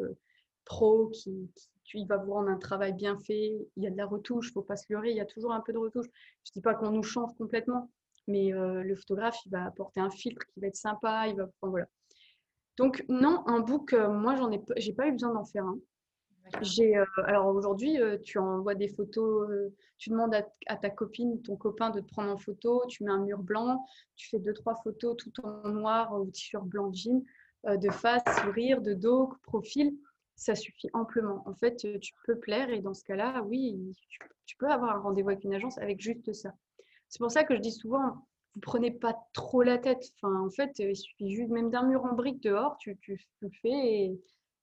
pro 0.66 1.08
qui, 1.08 1.50
qui, 1.84 2.04
va 2.04 2.18
vous 2.18 2.32
rendre 2.34 2.50
un 2.50 2.58
travail 2.58 2.92
bien 2.92 3.18
fait. 3.20 3.56
Il 3.76 3.82
y 3.82 3.86
a 3.86 3.90
de 3.90 3.96
la 3.96 4.04
retouche, 4.04 4.52
faut 4.52 4.62
pas 4.62 4.76
se 4.76 4.92
leurrer, 4.92 5.12
il 5.12 5.16
y 5.16 5.20
a 5.20 5.24
toujours 5.24 5.52
un 5.52 5.60
peu 5.60 5.72
de 5.72 5.78
retouche. 5.78 6.06
Je 6.44 6.52
dis 6.52 6.60
pas 6.60 6.74
qu'on 6.74 6.90
nous 6.90 7.02
change 7.02 7.34
complètement, 7.38 7.90
mais 8.27 8.53
euh, 8.53 8.83
le 8.83 8.95
photographe, 8.95 9.39
il 9.47 9.51
va 9.51 9.64
apporter 9.64 10.01
un 10.01 10.11
filtre 10.11 10.47
qui 10.47 10.61
va 10.61 10.68
être 10.68 10.77
sympa. 10.77 11.29
Il 11.29 11.37
va, 11.37 11.49
voilà. 11.62 11.87
Donc 12.77 13.05
non, 13.09 13.43
un 13.47 13.61
book, 13.61 13.93
euh, 13.93 14.09
moi, 14.09 14.35
j'en 14.37 14.51
ai, 14.51 14.62
j'ai 14.77 14.93
pas 14.93 15.07
eu 15.09 15.12
besoin 15.12 15.33
d'en 15.33 15.45
faire 15.45 15.64
un. 15.64 15.79
J'ai, 16.61 16.97
euh, 16.97 17.05
alors 17.25 17.47
aujourd'hui, 17.47 17.99
tu 18.22 18.39
envoies 18.39 18.75
des 18.75 18.89
photos, 18.89 19.49
tu 19.97 20.11
demandes 20.11 20.35
à, 20.66 20.77
ta 20.77 20.91
copine, 20.91 21.41
ton 21.41 21.57
copain 21.57 21.91
de 21.91 22.01
te 22.01 22.07
prendre 22.07 22.31
en 22.31 22.37
photo, 22.37 22.85
tu 22.87 23.05
mets 23.05 23.11
un 23.11 23.25
mur 23.25 23.39
blanc, 23.39 23.87
tu 24.16 24.29
fais 24.29 24.39
deux, 24.39 24.53
trois 24.53 24.75
photos 24.75 25.16
tout 25.16 25.33
en 25.43 25.68
noir 25.68 26.12
ou 26.20 26.27
t-shirt 26.27 26.66
blanc 26.66 26.93
jean, 26.93 27.25
de 27.66 27.91
face, 27.91 28.22
sourire, 28.43 28.83
de 28.83 28.93
dos, 28.93 29.33
profil, 29.43 29.97
ça 30.37 30.55
suffit 30.55 30.91
amplement. 30.93 31.43
En 31.47 31.55
fait, 31.55 31.77
tu 32.01 32.12
peux 32.27 32.39
plaire 32.39 32.68
et 32.68 32.83
dans 32.83 32.93
ce 32.93 33.05
cas-là, 33.05 33.43
oui, 33.45 33.97
tu 34.45 34.57
peux 34.57 34.68
avoir 34.68 34.97
un 34.97 35.01
rendez-vous 35.01 35.31
avec 35.31 35.45
une 35.45 35.55
agence 35.55 35.79
avec 35.79 36.01
juste 36.01 36.31
ça. 36.35 36.53
C'est 37.14 37.20
pour 37.20 37.30
ça 37.30 37.44
que 37.44 37.54
je 37.54 37.60
dis 37.60 37.70
souvent, 37.70 38.26
vous 38.54 38.60
prenez 38.60 38.90
pas 38.90 39.16
trop 39.34 39.62
la 39.62 39.78
tête. 39.78 40.02
Enfin, 40.16 40.36
en 40.40 40.50
fait, 40.50 40.72
il 40.80 40.96
suffit 40.96 41.30
juste 41.30 41.50
même 41.50 41.70
d'un 41.70 41.84
mur 41.84 42.04
en 42.04 42.12
brique 42.12 42.42
dehors, 42.42 42.76
tu, 42.78 42.98
tu, 43.02 43.24
le 43.38 43.50
fais 43.62 44.10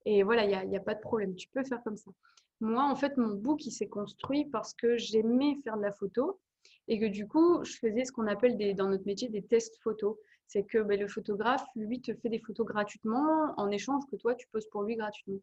et, 0.06 0.24
voilà, 0.24 0.44
il 0.44 0.70
n'y 0.70 0.76
a, 0.76 0.82
a, 0.82 0.84
pas 0.84 0.94
de 0.94 1.00
problème. 1.00 1.34
Tu 1.36 1.48
peux 1.48 1.64
faire 1.64 1.82
comme 1.82 1.96
ça. 1.96 2.12
Moi, 2.60 2.84
en 2.84 2.96
fait, 2.98 3.16
mon 3.16 3.36
book, 3.36 3.66
il 3.66 3.72
s'est 3.72 3.88
construit 3.88 4.44
parce 4.52 4.74
que 4.74 4.98
j'aimais 4.98 5.60
faire 5.64 5.78
de 5.78 5.82
la 5.82 5.94
photo 5.94 6.42
et 6.90 7.00
que 7.00 7.06
du 7.06 7.26
coup, 7.26 7.64
je 7.64 7.78
faisais 7.78 8.04
ce 8.04 8.12
qu'on 8.12 8.28
appelle 8.28 8.58
des, 8.58 8.74
dans 8.74 8.90
notre 8.90 9.06
métier 9.06 9.30
des 9.30 9.44
tests 9.44 9.78
photos. 9.82 10.18
C'est 10.46 10.64
que 10.64 10.80
ben, 10.80 11.00
le 11.00 11.08
photographe, 11.08 11.64
lui, 11.78 12.02
te 12.02 12.14
fait 12.16 12.28
des 12.28 12.40
photos 12.40 12.66
gratuitement 12.66 13.54
en 13.56 13.72
échange 13.72 14.04
que 14.12 14.18
toi, 14.18 14.36
tu 14.36 14.46
poses 14.52 14.68
pour 14.68 14.84
lui 14.84 14.98
gratuitement. 14.98 15.40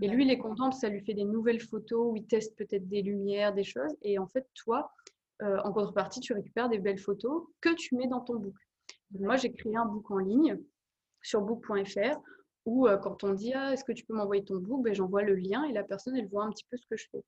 Et 0.00 0.08
lui, 0.08 0.24
il 0.24 0.30
est 0.30 0.38
content 0.38 0.70
parce 0.70 0.76
que 0.76 0.86
ça 0.86 0.88
lui 0.88 1.04
fait 1.04 1.12
des 1.12 1.24
nouvelles 1.24 1.60
photos 1.60 2.12
où 2.12 2.16
il 2.16 2.26
teste 2.26 2.56
peut-être 2.56 2.88
des 2.88 3.02
lumières, 3.02 3.52
des 3.52 3.64
choses. 3.64 3.94
Et 4.00 4.18
en 4.18 4.26
fait, 4.26 4.46
toi, 4.54 4.90
euh, 5.42 5.58
en 5.64 5.72
contrepartie, 5.72 6.20
tu 6.20 6.32
récupères 6.32 6.68
des 6.68 6.78
belles 6.78 6.98
photos 6.98 7.44
que 7.60 7.74
tu 7.74 7.94
mets 7.94 8.06
dans 8.06 8.20
ton 8.20 8.36
book. 8.36 8.54
moi, 9.10 9.36
j'ai 9.36 9.52
créé 9.52 9.76
un 9.76 9.84
book 9.84 10.10
en 10.10 10.18
ligne 10.18 10.58
sur 11.22 11.42
book.fr 11.42 12.20
où 12.64 12.88
euh, 12.88 12.96
quand 12.96 13.22
on 13.22 13.34
dit 13.34 13.52
ah, 13.54 13.72
est-ce 13.72 13.84
que 13.84 13.92
tu 13.92 14.04
peux 14.06 14.14
m'envoyer 14.14 14.44
ton 14.44 14.56
book, 14.56 14.82
ben, 14.82 14.94
j'envoie 14.94 15.22
le 15.22 15.34
lien 15.34 15.64
et 15.64 15.72
la 15.72 15.84
personne, 15.84 16.16
elle 16.16 16.28
voit 16.28 16.44
un 16.44 16.50
petit 16.50 16.64
peu 16.70 16.76
ce 16.76 16.86
que 16.88 16.96
je 16.96 17.06
fais. 17.10 17.22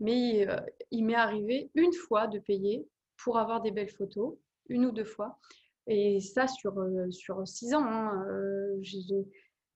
Mais 0.00 0.48
euh, 0.48 0.56
il 0.90 1.04
m'est 1.04 1.14
arrivé 1.14 1.70
une 1.74 1.92
fois 1.92 2.26
de 2.26 2.38
payer 2.38 2.88
pour 3.22 3.38
avoir 3.38 3.60
des 3.60 3.70
belles 3.70 3.90
photos, 3.90 4.36
une 4.68 4.86
ou 4.86 4.90
deux 4.90 5.04
fois. 5.04 5.38
Et 5.86 6.20
ça 6.20 6.48
sur, 6.48 6.74
sur 7.10 7.46
six 7.46 7.74
ans. 7.74 7.84
Hein, 7.84 8.26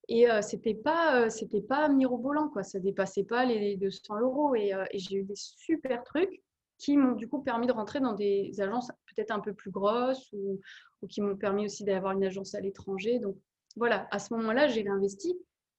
et 0.09 0.27
c'était 0.41 0.75
pas, 0.75 1.29
pas 1.69 1.89
mirobolant, 1.91 2.49
quoi. 2.49 2.63
Ça 2.63 2.81
dépassait 2.81 3.25
pas 3.25 3.45
les 3.45 3.77
200 3.77 4.21
euros. 4.21 4.55
Et 4.55 4.73
j'ai 4.95 5.17
eu 5.17 5.25
des 5.25 5.37
super 5.37 6.03
trucs 6.03 6.43
qui 6.79 6.97
m'ont 6.97 7.13
du 7.13 7.29
coup 7.29 7.41
permis 7.41 7.67
de 7.67 7.73
rentrer 7.73 8.01
dans 8.01 8.13
des 8.13 8.61
agences 8.61 8.91
peut-être 9.07 9.33
un 9.33 9.41
peu 9.41 9.53
plus 9.53 9.71
grosses 9.71 10.33
ou, 10.33 10.61
qui 11.09 11.21
m'ont 11.21 11.37
permis 11.37 11.67
aussi 11.67 11.85
d'avoir 11.85 12.13
une 12.13 12.25
agence 12.25 12.55
à 12.55 12.61
l'étranger. 12.61 13.19
Donc 13.19 13.37
voilà, 13.77 14.09
à 14.11 14.19
ce 14.19 14.33
moment-là, 14.35 14.69
j'ai 14.69 14.87
investi, 14.89 15.37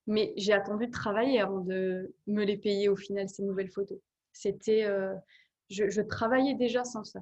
mais 0.07 0.33
j'ai 0.37 0.53
attendu 0.53 0.87
de 0.87 0.91
travailler 0.91 1.39
avant 1.39 1.59
de 1.61 2.13
me 2.27 2.43
les 2.43 2.57
payer 2.57 2.89
au 2.89 2.95
final, 2.95 3.27
ces 3.29 3.43
nouvelles 3.43 3.71
photos. 3.71 3.99
C'était, 4.33 4.83
euh, 4.85 5.15
je, 5.69 6.01
travaillais 6.01 6.55
déjà 6.55 6.83
sans 6.83 7.03
ça. 7.03 7.21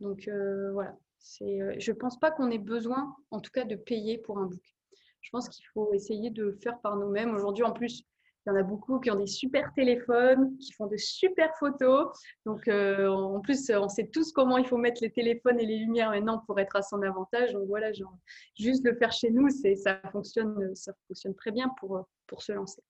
Donc 0.00 0.28
euh, 0.28 0.72
voilà, 0.72 0.96
euh, 1.42 1.74
je 1.78 1.92
ne 1.92 1.96
pense 1.96 2.18
pas 2.18 2.30
qu'on 2.30 2.50
ait 2.50 2.58
besoin, 2.58 3.14
en 3.30 3.40
tout 3.40 3.50
cas, 3.50 3.64
de 3.64 3.76
payer 3.76 4.18
pour 4.18 4.38
un 4.38 4.46
book. 4.46 4.76
Je 5.20 5.30
pense 5.30 5.48
qu'il 5.48 5.64
faut 5.72 5.92
essayer 5.94 6.30
de 6.30 6.52
faire 6.62 6.78
par 6.80 6.96
nous-mêmes. 6.96 7.34
Aujourd'hui, 7.34 7.64
en 7.64 7.72
plus, 7.72 8.04
il 8.46 8.50
y 8.50 8.52
en 8.52 8.56
a 8.56 8.62
beaucoup 8.62 9.00
qui 9.00 9.10
ont 9.10 9.16
des 9.16 9.26
super 9.26 9.72
téléphones, 9.74 10.56
qui 10.58 10.72
font 10.72 10.86
de 10.86 10.96
super 10.96 11.50
photos. 11.58 12.08
Donc, 12.44 12.68
euh, 12.68 13.08
en 13.08 13.40
plus, 13.40 13.70
on 13.70 13.88
sait 13.88 14.08
tous 14.12 14.32
comment 14.32 14.58
il 14.58 14.66
faut 14.66 14.76
mettre 14.76 15.02
les 15.02 15.10
téléphones 15.10 15.58
et 15.58 15.66
les 15.66 15.78
lumières 15.78 16.10
maintenant 16.10 16.42
pour 16.46 16.58
être 16.60 16.76
à 16.76 16.82
son 16.82 17.00
avantage. 17.02 17.52
Donc, 17.52 17.66
voilà, 17.66 17.92
genre, 17.92 18.16
juste 18.58 18.84
le 18.84 18.94
faire 18.94 19.12
chez 19.12 19.30
nous, 19.30 19.48
ça 19.48 20.00
fonctionne, 20.12 20.74
ça 20.74 20.92
fonctionne 21.06 21.34
très 21.34 21.52
bien 21.52 21.70
pour, 21.80 22.06
pour 22.26 22.42
se 22.42 22.52
lancer. 22.52 22.82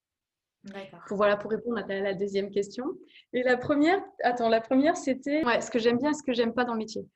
Pour, 1.07 1.19
voilà, 1.19 1.37
pour 1.37 1.51
répondre 1.51 1.79
à 1.79 1.87
la 1.87 2.15
deuxième 2.15 2.51
question. 2.51 2.87
Et 3.33 3.43
la 3.43 3.57
première, 3.57 4.03
attends, 4.23 4.49
la 4.49 4.63
première, 4.63 4.97
c'était 4.97 5.45
ouais, 5.45 5.61
ce 5.61 5.71
que 5.71 5.79
j'aime 5.79 5.99
bien 5.99 6.11
et 6.11 6.15
ce 6.15 6.23
que 6.23 6.33
j'aime 6.33 6.55
pas 6.55 6.65
dans 6.65 6.73
le 6.73 6.79
métier. 6.79 7.07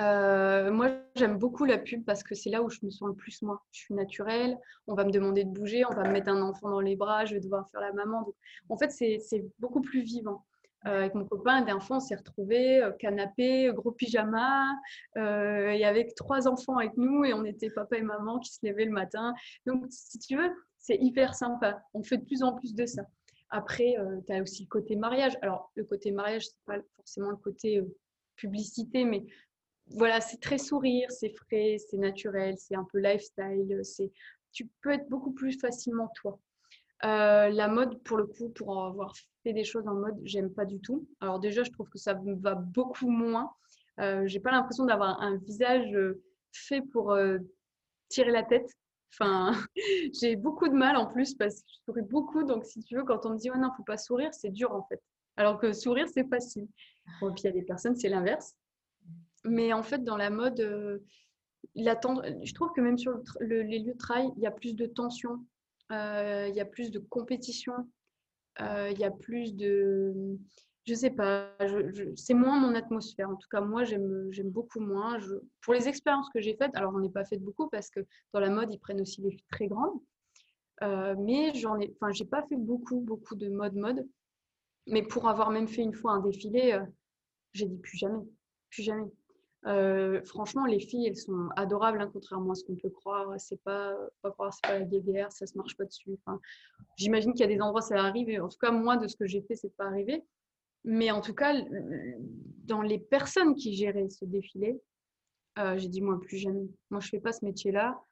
Euh, 0.00 0.70
moi, 0.70 0.90
j'aime 1.16 1.38
beaucoup 1.38 1.64
la 1.64 1.78
pub 1.78 2.04
parce 2.04 2.22
que 2.22 2.34
c'est 2.34 2.50
là 2.50 2.62
où 2.62 2.70
je 2.70 2.78
me 2.82 2.90
sens 2.90 3.08
le 3.08 3.14
plus 3.14 3.42
moi. 3.42 3.62
Je 3.72 3.80
suis 3.80 3.94
naturelle, 3.94 4.58
on 4.86 4.94
va 4.94 5.04
me 5.04 5.10
demander 5.10 5.44
de 5.44 5.50
bouger, 5.50 5.84
on 5.84 5.94
va 5.94 6.04
me 6.04 6.12
mettre 6.12 6.30
un 6.30 6.40
enfant 6.42 6.70
dans 6.70 6.80
les 6.80 6.96
bras, 6.96 7.24
je 7.26 7.34
vais 7.34 7.40
devoir 7.40 7.68
faire 7.70 7.80
la 7.80 7.92
maman. 7.92 8.22
Donc, 8.22 8.34
en 8.70 8.76
fait, 8.76 8.90
c'est 8.90 9.44
beaucoup 9.58 9.82
plus 9.82 10.02
vivant. 10.02 10.44
Euh, 10.86 10.98
avec 11.00 11.14
mon 11.14 11.24
copain, 11.24 11.62
d'un 11.62 11.78
on 11.90 12.00
s'est 12.00 12.16
retrouvés, 12.16 12.82
euh, 12.82 12.90
canapé, 12.90 13.70
gros 13.72 13.92
pyjama, 13.92 14.66
et 15.14 15.84
avec 15.84 16.14
trois 16.16 16.48
enfants 16.48 16.78
avec 16.78 16.96
nous, 16.96 17.24
et 17.24 17.34
on 17.34 17.44
était 17.44 17.70
papa 17.70 17.98
et 17.98 18.02
maman 18.02 18.40
qui 18.40 18.52
se 18.52 18.66
levaient 18.66 18.86
le 18.86 18.92
matin. 18.92 19.34
Donc, 19.66 19.84
si 19.90 20.18
tu 20.18 20.36
veux, 20.36 20.50
c'est 20.78 20.96
hyper 20.96 21.34
sympa. 21.34 21.82
On 21.94 22.02
fait 22.02 22.16
de 22.16 22.24
plus 22.24 22.42
en 22.42 22.54
plus 22.54 22.74
de 22.74 22.86
ça. 22.86 23.02
Après, 23.50 23.94
tu 24.26 24.32
as 24.32 24.40
aussi 24.40 24.62
le 24.62 24.68
côté 24.68 24.96
mariage. 24.96 25.36
Alors, 25.42 25.70
le 25.76 25.84
côté 25.84 26.10
mariage, 26.10 26.46
c'est 26.46 26.64
pas 26.64 26.78
forcément 26.96 27.30
le 27.30 27.36
côté 27.36 27.84
publicité, 28.34 29.04
mais 29.04 29.24
voilà, 29.90 30.20
c'est 30.20 30.40
très 30.40 30.58
sourire, 30.58 31.10
c'est 31.10 31.30
frais, 31.30 31.76
c'est 31.78 31.98
naturel, 31.98 32.56
c'est 32.58 32.74
un 32.74 32.86
peu 32.90 32.98
lifestyle. 32.98 33.80
C'est, 33.82 34.10
tu 34.52 34.68
peux 34.80 34.90
être 34.90 35.08
beaucoup 35.08 35.32
plus 35.32 35.58
facilement 35.58 36.08
toi. 36.14 36.38
Euh, 37.04 37.48
la 37.48 37.68
mode, 37.68 38.00
pour 38.02 38.16
le 38.16 38.26
coup, 38.26 38.48
pour 38.50 38.84
avoir 38.84 39.12
fait 39.42 39.52
des 39.52 39.64
choses 39.64 39.86
en 39.88 39.94
mode, 39.94 40.18
j'aime 40.24 40.52
pas 40.52 40.64
du 40.64 40.80
tout. 40.80 41.06
Alors 41.20 41.40
déjà, 41.40 41.64
je 41.64 41.70
trouve 41.70 41.88
que 41.88 41.98
ça 41.98 42.14
me 42.14 42.34
va 42.34 42.54
beaucoup 42.54 43.10
moins. 43.10 43.52
Euh, 44.00 44.22
j'ai 44.26 44.40
pas 44.40 44.52
l'impression 44.52 44.84
d'avoir 44.84 45.20
un 45.20 45.36
visage 45.36 45.92
euh, 45.94 46.22
fait 46.52 46.80
pour 46.80 47.16
tirer 48.08 48.30
la 48.30 48.44
tête. 48.44 48.70
Enfin, 49.12 49.52
j'ai 50.20 50.36
beaucoup 50.36 50.68
de 50.68 50.74
mal 50.74 50.96
en 50.96 51.06
plus 51.06 51.34
parce 51.34 51.56
que 51.56 51.68
je 51.68 51.84
souris 51.84 52.02
beaucoup. 52.02 52.44
Donc, 52.44 52.64
si 52.64 52.82
tu 52.84 52.96
veux, 52.96 53.04
quand 53.04 53.26
on 53.26 53.30
me 53.30 53.38
dit 53.38 53.50
oh 53.52 53.58
non, 53.58 53.70
faut 53.76 53.84
pas 53.84 53.98
sourire, 53.98 54.32
c'est 54.32 54.50
dur 54.50 54.72
en 54.72 54.84
fait. 54.84 55.02
Alors 55.36 55.58
que 55.58 55.72
sourire, 55.72 56.06
c'est 56.12 56.28
facile. 56.28 56.68
Bon, 57.20 57.32
puis 57.32 57.42
il 57.42 57.46
y 57.46 57.48
a 57.48 57.52
des 57.52 57.62
personnes, 57.62 57.96
c'est 57.96 58.08
l'inverse. 58.08 58.54
Mais 59.44 59.72
en 59.72 59.82
fait, 59.82 60.04
dans 60.04 60.16
la 60.16 60.30
mode, 60.30 60.60
euh, 60.60 60.98
je 61.76 62.54
trouve 62.54 62.72
que 62.74 62.80
même 62.80 62.98
sur 62.98 63.20
les 63.40 63.78
lieux 63.78 63.92
de 63.92 63.98
travail, 63.98 64.30
il 64.36 64.42
y 64.42 64.46
a 64.46 64.50
plus 64.50 64.74
de 64.74 64.86
tension, 64.86 65.44
euh, 65.90 66.46
il 66.48 66.54
y 66.54 66.60
a 66.60 66.64
plus 66.64 66.90
de 66.90 66.98
compétition, 66.98 67.74
euh, 68.60 68.90
il 68.90 68.98
y 68.98 69.04
a 69.04 69.10
plus 69.10 69.54
de... 69.54 70.38
Je 70.84 70.94
sais 70.94 71.10
pas, 71.10 71.48
c'est 72.16 72.34
moins 72.34 72.58
mon 72.58 72.74
atmosphère. 72.74 73.30
En 73.30 73.36
tout 73.36 73.48
cas, 73.48 73.60
moi, 73.60 73.84
j'aime 73.84 74.50
beaucoup 74.50 74.80
moins. 74.80 75.16
pour 75.60 75.74
les 75.74 75.86
expériences 75.86 76.28
que 76.34 76.40
j'ai 76.40 76.56
faites, 76.56 76.74
alors 76.74 76.92
on 76.92 77.02
ai 77.04 77.08
pas 77.08 77.24
fait 77.24 77.38
beaucoup 77.38 77.68
parce 77.68 77.88
que 77.88 78.00
dans 78.32 78.40
la 78.40 78.50
mode, 78.50 78.72
ils 78.72 78.80
prennent 78.80 79.00
aussi 79.00 79.22
des 79.22 79.30
filles 79.30 79.46
très 79.52 79.68
grandes. 79.68 80.00
mais 81.20 81.54
j'en 81.54 81.78
ai, 81.78 81.94
enfin, 82.00 82.10
j'ai 82.10 82.24
pas 82.24 82.42
fait 82.48 82.56
beaucoup, 82.56 82.98
beaucoup 82.98 83.36
de 83.36 83.48
mode 83.48 83.76
mode. 83.76 84.08
Mais 84.88 85.04
pour 85.04 85.28
avoir 85.28 85.50
même 85.50 85.68
fait 85.68 85.82
une 85.82 85.94
fois 85.94 86.14
un 86.14 86.20
défilé, 86.20 86.80
j'ai 87.52 87.66
dit 87.66 87.78
plus 87.78 87.98
jamais, 87.98 88.24
plus 88.70 88.82
jamais. 88.82 89.08
Franchement, 90.24 90.66
les 90.66 90.80
filles, 90.80 91.06
elles 91.06 91.16
sont 91.16 91.48
adorables, 91.56 92.00
hein, 92.00 92.10
contrairement 92.12 92.52
à 92.52 92.54
ce 92.54 92.64
qu'on 92.64 92.76
peut 92.76 92.90
croire. 92.90 93.34
C'est 93.38 93.62
pas, 93.62 93.94
pas 94.20 94.30
croire, 94.30 94.52
c'est 94.52 94.62
pas 94.62 94.78
la 94.78 94.84
guéguerre, 94.84 95.30
ça 95.32 95.46
se 95.46 95.56
marche 95.56 95.76
pas 95.76 95.84
dessus. 95.84 96.18
J'imagine 96.96 97.32
qu'il 97.32 97.42
y 97.42 97.44
a 97.44 97.54
des 97.54 97.60
endroits 97.60 97.82
ça 97.82 97.96
arrive. 97.96 98.42
En 98.42 98.48
tout 98.48 98.58
cas, 98.58 98.70
moi, 98.70 98.96
de 98.96 99.06
ce 99.06 99.16
que 99.16 99.26
j'ai 99.26 99.42
fait, 99.42 99.54
c'est 99.54 99.74
pas 99.76 99.86
arrivé. 99.86 100.24
Mais 100.84 101.10
en 101.12 101.20
tout 101.20 101.34
cas, 101.34 101.54
dans 102.64 102.82
les 102.82 102.98
personnes 102.98 103.54
qui 103.54 103.74
géraient 103.74 104.08
ce 104.08 104.24
défilé, 104.24 104.80
j'ai 105.56 105.88
dit 105.88 106.02
moi 106.02 106.20
plus 106.20 106.38
jamais. 106.38 106.68
Moi, 106.90 107.00
je 107.00 107.08
fais 107.08 107.20
pas 107.20 107.32
ce 107.32 107.44
métier-là 107.44 108.02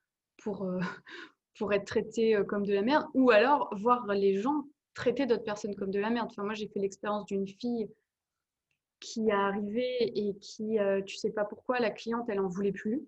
pour 0.43 0.67
pour 1.59 1.73
être 1.73 1.85
traité 1.85 2.41
comme 2.49 2.65
de 2.65 2.73
la 2.73 2.83
merde, 2.83 3.07
ou 3.13 3.31
alors 3.31 3.69
voir 3.77 4.07
les 4.07 4.37
gens 4.37 4.65
traiter 4.95 5.27
d'autres 5.27 5.45
personnes 5.45 5.75
comme 5.75 5.91
de 5.91 5.99
la 5.99 6.11
merde. 6.11 6.29
Enfin, 6.31 6.45
moi, 6.45 6.55
j'ai 6.55 6.69
fait 6.69 6.79
l'expérience 6.79 7.27
d'une 7.27 7.47
fille 7.47 7.89
qui 9.01 9.29
est 9.29 9.33
arrivée 9.33 10.19
et 10.19 10.37
qui, 10.39 10.79
euh, 10.79 11.03
tu 11.03 11.17
sais 11.17 11.31
pas 11.31 11.45
pourquoi, 11.45 11.81
la 11.81 11.91
cliente, 11.91 12.29
elle 12.29 12.41
en 12.41 12.49
voulait 12.49 12.73
plus. 12.73 13.03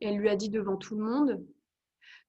elle 0.00 0.16
lui 0.16 0.28
a 0.28 0.36
dit 0.36 0.50
devant 0.50 0.76
tout 0.76 0.96
le 0.96 1.04
monde. 1.04 1.44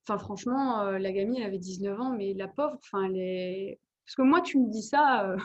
Enfin, 0.03 0.17
franchement, 0.17 0.81
euh, 0.81 0.99
la 0.99 1.11
gamine, 1.11 1.37
elle 1.37 1.43
avait 1.43 1.57
19 1.57 1.99
ans, 1.99 2.11
mais 2.11 2.33
la 2.33 2.47
pauvre, 2.47 2.77
enfin, 2.77 3.11
elle. 3.11 3.77
Parce 4.05 4.15
que 4.15 4.21
moi, 4.23 4.41
tu 4.41 4.57
me 4.59 4.69
dis 4.69 4.81
ça, 4.81 5.29
euh, 5.29 5.37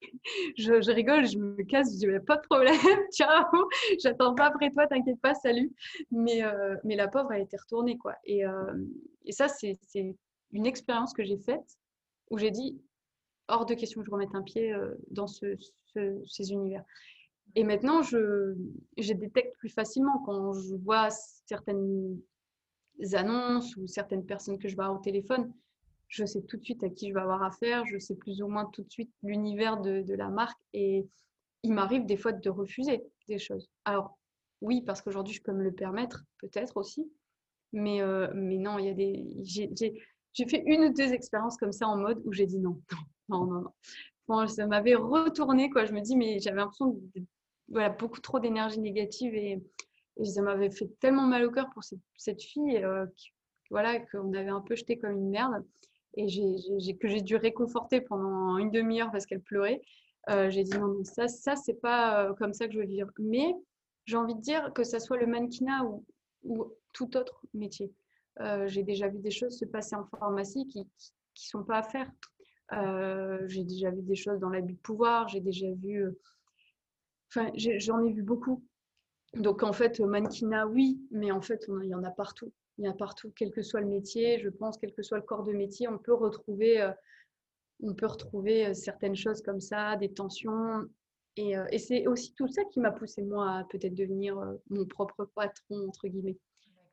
je, 0.58 0.90
rigole, 0.92 1.26
je 1.26 1.38
me 1.38 1.62
casse, 1.64 1.94
je 1.94 1.98
dis, 1.98 2.24
pas 2.26 2.36
de 2.36 2.42
problème, 2.42 2.74
ciao, 3.12 3.68
j'attends 4.00 4.34
pas 4.34 4.46
après 4.46 4.70
toi, 4.70 4.86
t'inquiète 4.86 5.20
pas, 5.20 5.34
salut. 5.34 5.72
Mais, 6.10 6.42
mais 6.84 6.96
la 6.96 7.08
pauvre, 7.08 7.32
elle 7.32 7.42
était 7.42 7.56
retournée, 7.56 7.96
quoi. 7.96 8.14
Et, 8.24 8.42
et 9.24 9.32
ça, 9.32 9.48
c'est 9.48 9.78
une 10.52 10.66
expérience 10.66 11.14
que 11.14 11.24
j'ai 11.24 11.38
faite 11.38 11.78
où 12.30 12.38
j'ai 12.38 12.50
dit, 12.50 12.82
hors 13.48 13.64
de 13.64 13.74
question 13.74 14.00
que 14.00 14.06
je 14.06 14.10
remette 14.10 14.34
un 14.34 14.42
pied 14.42 14.74
dans 15.10 15.28
ce, 15.28 15.56
ces 16.26 16.52
univers. 16.52 16.84
Et 17.54 17.64
maintenant, 17.64 18.02
je, 18.02 18.54
je 18.96 19.12
détecte 19.12 19.56
plus 19.58 19.68
facilement 19.68 20.22
quand 20.24 20.52
je 20.54 20.74
vois 20.76 21.10
certaines 21.10 22.18
annonces 23.12 23.76
ou 23.76 23.86
certaines 23.86 24.24
personnes 24.24 24.58
que 24.58 24.68
je 24.68 24.74
avoir 24.74 24.94
au 24.94 25.02
téléphone. 25.02 25.52
Je 26.08 26.24
sais 26.24 26.42
tout 26.42 26.56
de 26.56 26.64
suite 26.64 26.84
à 26.84 26.90
qui 26.90 27.08
je 27.08 27.14
vais 27.14 27.20
avoir 27.20 27.42
affaire, 27.42 27.84
je 27.86 27.98
sais 27.98 28.14
plus 28.14 28.42
ou 28.42 28.48
moins 28.48 28.66
tout 28.66 28.82
de 28.82 28.90
suite 28.90 29.10
l'univers 29.22 29.80
de, 29.80 30.02
de, 30.02 30.14
la 30.14 30.28
marque 30.28 30.60
et 30.72 31.06
il 31.62 31.72
m'arrive 31.72 32.04
des 32.04 32.16
fois 32.16 32.32
de 32.32 32.50
refuser 32.50 33.02
des 33.28 33.38
choses. 33.38 33.70
Alors, 33.84 34.18
oui, 34.60 34.82
parce 34.82 35.00
qu'aujourd'hui, 35.00 35.34
je 35.34 35.42
peux 35.42 35.52
me 35.52 35.62
le 35.62 35.72
permettre, 35.72 36.24
peut-être 36.38 36.76
aussi, 36.76 37.10
mais, 37.72 38.02
euh, 38.02 38.30
mais 38.34 38.58
non, 38.58 38.78
il 38.78 38.86
y 38.86 38.88
a 38.88 38.94
des. 38.94 39.26
J'ai 40.34 40.46
fait 40.46 40.62
une 40.66 40.84
ou 40.84 40.92
deux 40.92 41.12
expériences 41.12 41.56
comme 41.56 41.72
ça 41.72 41.88
en 41.88 41.96
mode 41.96 42.20
où 42.24 42.32
j'ai 42.32 42.46
dit 42.46 42.58
non, 42.58 42.80
non, 43.28 43.46
non, 43.46 43.60
non 43.62 43.72
ça 44.46 44.66
m'avait 44.66 44.94
retourné, 44.94 45.70
quoi. 45.70 45.84
Je 45.84 45.92
me 45.92 46.00
dis, 46.00 46.16
mais 46.16 46.38
j'avais 46.38 46.56
l'impression 46.56 46.98
de, 47.14 47.22
voilà, 47.68 47.90
beaucoup 47.90 48.20
trop 48.20 48.38
d'énergie 48.38 48.80
négative 48.80 49.34
et, 49.34 49.62
ça 50.24 50.42
m'avait 50.42 50.70
fait 50.70 50.90
tellement 51.00 51.26
mal 51.26 51.42
au 51.46 51.50
cœur 51.50 51.70
pour 51.72 51.82
cette, 51.82 52.42
fille, 52.42 52.76
euh, 52.84 53.06
voilà, 53.70 53.98
qu'on 53.98 54.34
avait 54.34 54.50
un 54.50 54.60
peu 54.60 54.76
jeté 54.76 54.98
comme 54.98 55.12
une 55.12 55.30
merde 55.30 55.64
et 56.18 56.26
que 56.26 57.08
j'ai 57.08 57.22
dû 57.22 57.36
réconforter 57.36 58.02
pendant 58.02 58.58
une 58.58 58.70
demi-heure 58.70 59.10
parce 59.10 59.24
qu'elle 59.24 59.40
pleurait. 59.40 59.80
Euh, 60.28 60.50
j'ai 60.50 60.64
dit 60.64 60.76
non, 60.76 60.88
non, 60.88 61.04
ça, 61.04 61.28
ça 61.28 61.56
c'est 61.56 61.80
pas 61.80 62.26
euh, 62.26 62.34
comme 62.34 62.52
ça 62.52 62.66
que 62.66 62.74
je 62.74 62.80
veux 62.80 62.86
vivre. 62.86 63.08
Mais 63.18 63.54
j'ai 64.04 64.18
envie 64.18 64.34
de 64.34 64.40
dire 64.40 64.70
que 64.74 64.84
ça 64.84 65.00
soit 65.00 65.16
le 65.16 65.26
mannequinat 65.26 65.82
ou, 65.84 66.04
ou 66.42 66.66
tout 66.92 67.16
autre 67.16 67.46
métier. 67.54 67.90
j'ai 68.66 68.82
déjà 68.82 69.08
vu 69.08 69.18
des 69.18 69.30
choses 69.30 69.58
se 69.58 69.64
passer 69.64 69.96
en 69.96 70.04
pharmacie 70.04 70.66
qui, 70.66 70.86
qui, 71.34 71.48
sont 71.48 71.64
pas 71.64 71.78
à 71.78 71.82
faire. 71.82 72.10
Euh, 72.72 73.42
j'ai 73.48 73.64
déjà 73.64 73.90
vu 73.90 74.02
des 74.02 74.14
choses 74.14 74.38
dans 74.38 74.48
l'abus 74.48 74.74
de 74.74 74.78
pouvoir, 74.78 75.28
j'ai 75.28 75.40
déjà 75.40 75.66
vu. 75.74 76.04
Euh, 76.04 76.18
enfin, 77.30 77.50
j'en 77.54 78.02
ai, 78.04 78.12
vu 78.12 78.22
beaucoup. 78.22 78.64
Donc, 79.34 79.62
en 79.62 79.72
fait, 79.72 80.00
mannequinat, 80.00 80.66
oui, 80.66 81.00
mais 81.10 81.32
en 81.32 81.40
fait, 81.40 81.66
il 81.82 81.88
y 81.88 81.94
en 81.94 82.04
a 82.04 82.10
partout. 82.10 82.52
Il 82.78 82.86
y 82.86 82.88
en 82.88 82.92
a 82.92 82.94
partout, 82.94 83.32
quel 83.36 83.50
que 83.50 83.62
soit 83.62 83.80
le 83.80 83.86
métier, 83.86 84.38
je 84.38 84.48
pense, 84.48 84.78
quel 84.78 84.92
que 84.92 85.02
soit 85.02 85.18
le 85.18 85.24
corps 85.24 85.42
de 85.42 85.52
métier, 85.52 85.88
on 85.88 85.98
peut 85.98 86.14
retrouver, 86.14 86.80
euh, 86.80 86.92
on 87.82 87.94
peut 87.94 88.06
retrouver 88.06 88.72
certaines 88.74 89.16
choses 89.16 89.42
comme 89.42 89.60
ça, 89.60 89.96
des 89.96 90.12
tensions. 90.12 90.86
Et, 91.36 91.54
c'est 91.78 92.06
aussi 92.06 92.34
tout 92.34 92.48
ça 92.48 92.64
qui 92.64 92.80
m'a 92.80 92.90
poussé, 92.90 93.22
moi, 93.22 93.58
à 93.58 93.64
peut-être 93.64 93.94
devenir 93.94 94.36
mon 94.70 94.86
propre 94.86 95.24
patron, 95.34 95.88
entre 95.88 96.08
guillemets. 96.08 96.38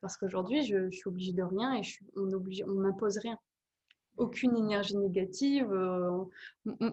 Parce 0.01 0.17
qu'aujourd'hui, 0.17 0.63
je, 0.65 0.89
suis 0.91 1.07
obligée 1.07 1.34
de 1.34 1.43
rien 1.43 1.76
et 1.76 1.82
on 2.15 2.76
m'impose 2.76 3.17
rien 3.20 3.38
aucune 4.20 4.55
énergie 4.57 4.97
négative. 4.97 5.72
Euh, 5.72 6.24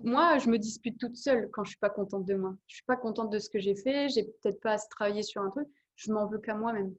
moi, 0.05 0.39
je 0.39 0.49
me 0.49 0.59
dispute 0.59 0.99
toute 0.99 1.17
seule 1.17 1.51
quand 1.53 1.65
je 1.65 1.71
suis 1.71 1.79
pas 1.79 1.91
contente 1.91 2.25
de 2.25 2.35
moi. 2.35 2.57
Je 2.67 2.77
suis 2.77 2.85
pas 2.85 2.97
contente 2.97 3.31
de 3.31 3.39
ce 3.39 3.51
que 3.51 3.59
j'ai 3.59 3.75
fait. 3.75 4.09
J'ai 4.09 4.25
peut-être 4.25 4.61
pas 4.61 4.73
à 4.73 4.79
travailler 4.79 5.23
sur 5.23 5.43
un 5.43 5.51
truc. 5.51 5.69
Je 5.97 6.13
m'en 6.13 6.27
veux 6.27 6.39
qu'à 6.39 6.55
moi-même. 6.55 6.95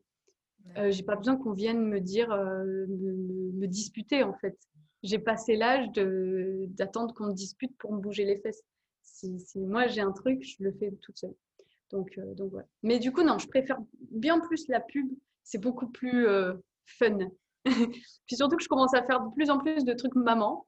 Euh, 0.76 0.92
j'ai 0.92 1.04
pas 1.04 1.16
besoin 1.16 1.38
qu'on 1.38 1.54
vienne 1.54 1.88
me 1.88 2.00
dire, 2.00 2.32
euh, 2.32 2.86
me, 2.88 3.68
disputer 3.68 4.24
en 4.24 4.34
fait. 4.34 4.58
J'ai 5.04 5.20
passé 5.20 5.56
l'âge 5.56 5.90
d'attendre 5.92 7.14
qu'on 7.14 7.28
me 7.28 7.34
dispute 7.34 7.76
pour 7.78 7.94
me 7.94 8.00
bouger 8.00 8.26
les 8.26 8.38
fesses. 8.38 8.64
Si, 9.04 9.38
moi 9.56 9.88
j'ai 9.88 10.02
un 10.02 10.12
truc, 10.12 10.44
je 10.44 10.64
le 10.64 10.72
fais 10.74 10.92
toute 11.02 11.18
seule. 11.18 11.36
Donc, 11.92 12.18
euh, 12.18 12.34
donc 12.34 12.52
voilà. 12.52 12.68
Mais 12.84 13.00
du 13.00 13.12
coup, 13.12 13.24
non, 13.24 13.38
je 13.38 13.48
préfère 13.48 13.78
bien 14.12 14.40
plus 14.40 14.68
la 14.68 14.82
pub. 14.82 15.08
C'est 15.44 15.60
beaucoup 15.60 15.88
plus 15.88 16.28
fun. 16.86 17.20
Puis 18.28 18.36
surtout 18.36 18.58
que 18.58 18.64
je 18.64 18.68
commence 18.68 18.94
à 18.94 19.04
faire 19.04 19.22
de 19.22 19.34
plus 19.34 19.50
en 19.50 19.60
plus 19.60 19.84
de 19.84 19.94
trucs 19.94 20.16
maman. 20.16 20.66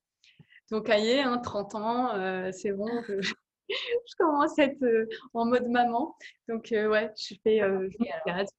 Donc, 0.71 0.89
aïe, 0.89 1.19
hein, 1.19 1.39
30 1.39 1.75
ans, 1.75 2.13
euh, 2.13 2.51
c'est 2.51 2.71
bon, 2.71 2.87
je, 3.07 3.21
je, 3.69 4.15
commence 4.17 4.57
à 4.59 4.65
être 4.65 4.83
euh, 4.83 5.07
en 5.33 5.45
mode 5.45 5.67
maman. 5.67 6.15
Donc, 6.47 6.71
euh, 6.71 6.87
ouais, 6.89 7.11
je 7.17 7.35
fais 7.43 7.61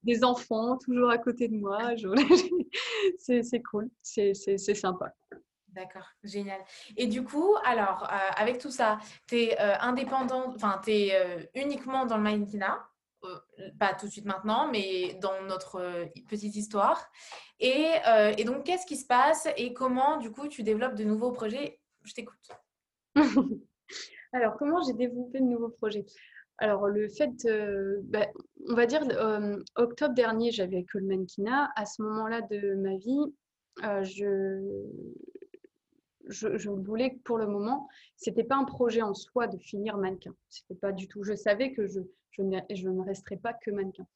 des 0.03 0.24
enfants 0.24 0.76
toujours 0.78 1.11
à 1.11 1.18
côté 1.18 1.49
de 1.49 1.55
moi. 1.55 1.78
c'est 3.18 3.62
cool, 3.62 3.88
c'est 4.03 4.34
sympa. 4.74 5.12
D'accord, 5.68 6.09
génial. 6.24 6.61
Et 6.97 7.07
du 7.07 7.22
coup, 7.22 7.55
alors, 7.64 8.09
avec 8.36 8.59
tout 8.59 8.72
ça, 8.72 8.99
tu 9.28 9.36
es 9.36 9.59
indépendante, 9.59 10.55
enfin, 10.57 10.80
tu 10.82 10.91
es 10.91 11.49
uniquement 11.55 12.07
dans 12.07 12.16
le 12.16 12.24
mannequinat? 12.24 12.89
Pas 13.78 13.94
tout 13.94 14.06
de 14.06 14.10
suite 14.10 14.24
maintenant, 14.24 14.70
mais 14.70 15.14
dans 15.20 15.42
notre 15.42 15.76
euh, 15.76 16.06
petite 16.28 16.56
histoire. 16.56 17.10
Et, 17.58 17.86
euh, 18.08 18.32
et 18.36 18.44
donc, 18.44 18.64
qu'est-ce 18.64 18.86
qui 18.86 18.96
se 18.96 19.06
passe 19.06 19.48
et 19.56 19.72
comment, 19.72 20.16
du 20.18 20.30
coup, 20.30 20.48
tu 20.48 20.62
développes 20.62 20.94
de 20.94 21.04
nouveaux 21.04 21.32
projets? 21.32 21.80
Je 22.02 22.14
t'écoute. 22.14 22.48
Alors, 24.32 24.56
comment 24.56 24.82
j'ai 24.82 24.94
développé 24.94 25.40
de 25.40 25.44
nouveaux 25.44 25.68
projets? 25.68 26.06
Alors, 26.58 26.86
le 26.86 27.08
fait, 27.08 27.46
bah, 28.04 28.26
on 28.68 28.74
va 28.74 28.86
dire, 28.86 29.02
octobre 29.76 30.14
dernier, 30.14 30.52
j'avais 30.52 30.84
que 30.84 30.98
le 30.98 31.06
mannequinat. 31.06 31.70
À 31.74 31.86
ce 31.86 32.02
moment-là 32.02 32.42
de 32.42 32.74
ma 32.74 32.96
vie, 32.96 33.34
je, 34.04 34.84
je, 36.31 36.68
voulais 36.68 37.11
que 37.11 37.18
pour 37.24 37.39
le 37.39 37.47
moment, 37.47 37.89
c'était 38.16 38.45
pas 38.45 38.57
un 38.57 38.64
projet 38.64 39.03
en 39.03 39.14
soi 39.14 39.47
de 39.47 39.59
finir 39.59 39.99
mannequin. 39.99 40.35
C'était 40.49 40.74
pas 40.74 40.93
du 40.93 41.09
tout. 41.09 41.22
Je 41.22 41.35
savais 41.35 41.72
que 41.72 41.87
je, 41.87 42.01
je, 42.31 42.43
ne, 42.43 42.59
je 42.72 42.89
ne 42.89 43.03
resterais 43.03 43.37
pas 43.37 43.53
que 43.53 43.70
mannequin. 43.70 44.07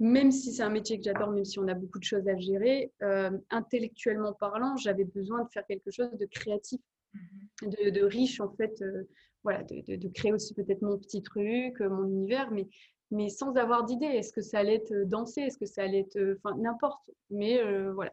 Même 0.00 0.32
si 0.32 0.52
c'est 0.52 0.62
un 0.62 0.70
métier 0.70 0.98
que 0.98 1.04
j'adore, 1.04 1.30
même 1.30 1.44
si 1.44 1.58
on 1.58 1.68
a 1.68 1.74
beaucoup 1.74 1.98
de 1.98 2.04
choses 2.04 2.26
à 2.26 2.36
gérer, 2.36 2.92
euh, 3.02 3.30
intellectuellement 3.50 4.32
parlant, 4.32 4.76
j'avais 4.76 5.04
besoin 5.04 5.44
de 5.44 5.48
faire 5.50 5.64
quelque 5.66 5.90
chose 5.90 6.10
de 6.18 6.26
créatif, 6.26 6.80
mm-hmm. 7.14 7.92
de, 7.92 8.02
riche 8.02 8.40
en 8.40 8.50
fait. 8.50 8.82
Euh, 8.82 9.08
voilà, 9.44 9.64
de, 9.64 9.96
de, 9.96 10.08
créer 10.08 10.32
aussi 10.32 10.54
peut-être 10.54 10.82
mon 10.82 10.98
petit 10.98 11.22
truc, 11.22 11.80
euh, 11.80 11.88
mon 11.88 12.06
univers, 12.06 12.50
mais, 12.52 12.68
mais 13.10 13.28
sans 13.28 13.54
avoir 13.56 13.84
d'idée. 13.84 14.06
Est-ce 14.06 14.32
que 14.32 14.40
ça 14.40 14.58
allait 14.58 14.76
être 14.76 15.04
danser? 15.04 15.42
Est-ce 15.42 15.58
que 15.58 15.66
ça 15.66 15.82
allait 15.82 16.00
être. 16.00 16.36
Enfin, 16.36 16.56
n'importe. 16.56 17.10
Mais 17.30 17.60
voilà. 17.92 18.12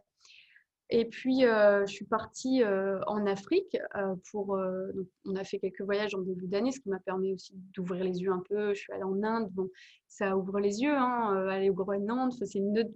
Et 0.91 1.05
puis, 1.05 1.45
euh, 1.45 1.85
je 1.85 1.93
suis 1.93 2.05
partie 2.05 2.63
euh, 2.63 2.99
en 3.05 3.27
Afrique 3.27 3.77
euh, 3.95 4.15
pour. 4.31 4.57
on 5.25 5.35
a 5.35 5.43
fait 5.43 5.59
quelques 5.59 5.81
voyages 5.81 6.15
en 6.15 6.21
début 6.21 6.47
d'année, 6.47 6.71
ce 6.71 6.79
qui 6.79 6.89
m'a 6.89 6.99
permis 6.99 7.33
aussi 7.33 7.53
d'ouvrir 7.75 8.03
les 8.03 8.21
yeux 8.21 8.31
un 8.31 8.41
peu. 8.49 8.73
Je 8.73 8.79
suis 8.79 8.93
allée 8.93 9.03
en 9.03 9.21
Inde, 9.21 9.49
bon, 9.51 9.69
ça 10.07 10.35
ouvre 10.35 10.59
les 10.59 10.81
yeux. 10.81 10.95
Hein, 10.95 11.47
aller 11.47 11.69
au 11.69 11.75
Groenland, 11.75 12.31
c'est 12.33 12.57
une 12.57 12.79
autre 12.79 12.89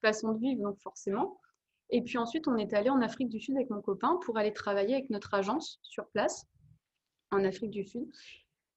façon 0.00 0.32
de 0.32 0.38
vivre, 0.38 0.62
donc 0.62 0.80
forcément. 0.80 1.38
Et 1.90 2.02
puis 2.02 2.16
ensuite, 2.16 2.48
on 2.48 2.56
est 2.56 2.72
allé 2.72 2.88
en 2.88 3.02
Afrique 3.02 3.28
du 3.28 3.38
Sud 3.38 3.56
avec 3.56 3.68
mon 3.68 3.82
copain 3.82 4.18
pour 4.24 4.38
aller 4.38 4.52
travailler 4.52 4.94
avec 4.94 5.10
notre 5.10 5.34
agence 5.34 5.78
sur 5.82 6.06
place 6.08 6.46
en 7.32 7.44
Afrique 7.44 7.70
du 7.70 7.84
Sud. 7.84 8.08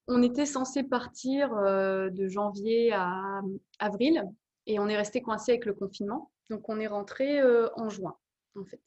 On 0.10 0.22
était 0.22 0.46
censé 0.46 0.84
partir 0.84 1.50
de 1.50 2.28
janvier 2.28 2.92
à 2.92 3.40
avril 3.80 4.22
et 4.66 4.80
on 4.80 4.88
est 4.88 4.98
resté 4.98 5.22
coincé 5.22 5.54
avec 5.54 5.66
le 5.66 5.74
confinement. 5.74 6.32
Donc, 6.50 6.68
on 6.68 6.80
est 6.80 6.88
rentré 6.88 7.42
en 7.78 7.88
juin 7.88 8.18
en 8.56 8.66
fait. 8.66 8.82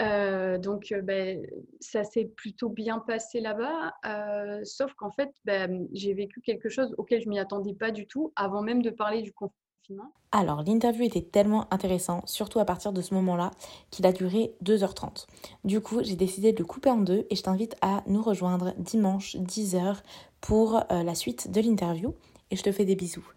Euh, 0.00 0.58
donc, 0.58 0.92
euh, 0.92 1.02
ben, 1.02 1.46
ça 1.80 2.04
s'est 2.04 2.24
plutôt 2.24 2.70
bien 2.70 3.00
passé 3.00 3.40
là-bas, 3.40 3.92
euh, 4.06 4.60
sauf 4.64 4.94
qu'en 4.94 5.10
fait, 5.10 5.30
ben, 5.44 5.86
j'ai 5.92 6.14
vécu 6.14 6.40
quelque 6.40 6.68
chose 6.68 6.94
auquel 6.96 7.20
je 7.20 7.28
m'y 7.28 7.38
attendais 7.38 7.74
pas 7.74 7.90
du 7.90 8.06
tout 8.06 8.32
avant 8.36 8.62
même 8.62 8.82
de 8.82 8.90
parler 8.90 9.20
du 9.20 9.32
confinement. 9.32 10.12
Alors, 10.32 10.62
l'interview 10.62 11.02
était 11.04 11.22
tellement 11.22 11.66
intéressant, 11.72 12.22
surtout 12.24 12.60
à 12.60 12.64
partir 12.64 12.92
de 12.92 13.02
ce 13.02 13.12
moment-là, 13.14 13.50
qu'il 13.90 14.06
a 14.06 14.12
duré 14.12 14.54
2h30. 14.62 15.26
Du 15.64 15.80
coup, 15.80 16.02
j'ai 16.02 16.16
décidé 16.16 16.52
de 16.52 16.58
le 16.58 16.64
couper 16.64 16.90
en 16.90 16.98
deux 16.98 17.26
et 17.28 17.36
je 17.36 17.42
t'invite 17.42 17.76
à 17.82 18.04
nous 18.06 18.22
rejoindre 18.22 18.72
dimanche 18.78 19.34
10h 19.36 20.02
pour 20.40 20.84
la 20.88 21.14
suite 21.16 21.50
de 21.50 21.60
l'interview. 21.60 22.14
et 22.52 22.56
je 22.56 22.62
te 22.62 22.70
fais 22.70 22.84
des 22.84 22.94
bisous. 22.94 23.28